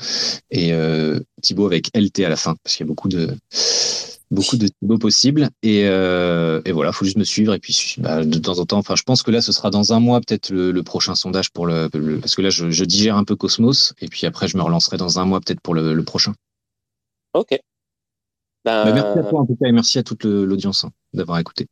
et 0.50 0.72
euh, 0.72 1.20
Thibaut 1.42 1.66
avec 1.66 1.90
LT 1.94 2.20
à 2.20 2.28
la 2.28 2.36
fin, 2.36 2.54
parce 2.62 2.76
qu'il 2.76 2.86
y 2.86 2.88
a 2.88 2.88
beaucoup 2.88 3.08
de 3.08 3.36
beaucoup 4.30 4.56
de 4.56 4.68
Thibaut 4.68 4.98
possibles. 4.98 5.50
Et, 5.62 5.86
euh, 5.86 6.60
et 6.64 6.72
voilà, 6.72 6.92
faut 6.92 7.04
juste 7.04 7.16
me 7.16 7.24
suivre. 7.24 7.54
Et 7.54 7.58
puis 7.58 7.96
bah, 7.98 8.24
de 8.24 8.38
temps 8.38 8.58
en 8.58 8.66
temps, 8.66 8.78
enfin, 8.78 8.96
je 8.96 9.02
pense 9.02 9.22
que 9.22 9.30
là, 9.30 9.40
ce 9.40 9.52
sera 9.52 9.70
dans 9.70 9.92
un 9.92 10.00
mois 10.00 10.20
peut-être 10.20 10.50
le, 10.50 10.82
prochain 10.82 11.14
sondage 11.14 11.50
pour 11.50 11.66
le, 11.66 11.88
parce 12.20 12.34
que 12.34 12.42
là, 12.42 12.50
je, 12.50 12.84
digère 12.84 13.16
un 13.16 13.24
peu 13.24 13.36
Cosmos 13.36 13.94
et 14.00 14.08
puis 14.08 14.26
après, 14.26 14.48
je 14.48 14.56
me 14.56 14.62
relancerai 14.62 14.96
dans 14.96 15.18
un 15.18 15.24
mois 15.24 15.40
peut-être 15.40 15.60
pour 15.60 15.74
le, 15.74 16.02
prochain. 16.04 16.34
Ok. 17.34 17.58
Ben, 18.64 18.84
bah, 18.84 18.92
merci 18.92 19.18
à 19.18 19.22
toi 19.22 19.40
en 19.40 19.46
tout 19.46 19.56
cas 19.56 19.68
et 19.68 19.72
merci 19.72 19.98
à 19.98 20.02
toute 20.02 20.24
l'audience 20.24 20.84
hein, 20.84 20.90
d'avoir 21.12 21.38
écouté. 21.38 21.66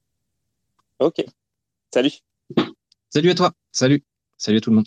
Ok. 1.01 1.25
Salut. 1.93 2.13
Salut 3.11 3.31
à 3.31 3.35
toi. 3.35 3.53
Salut. 3.73 4.05
Salut 4.37 4.59
à 4.59 4.61
tout 4.61 4.71
le 4.71 4.77
monde. 4.77 4.87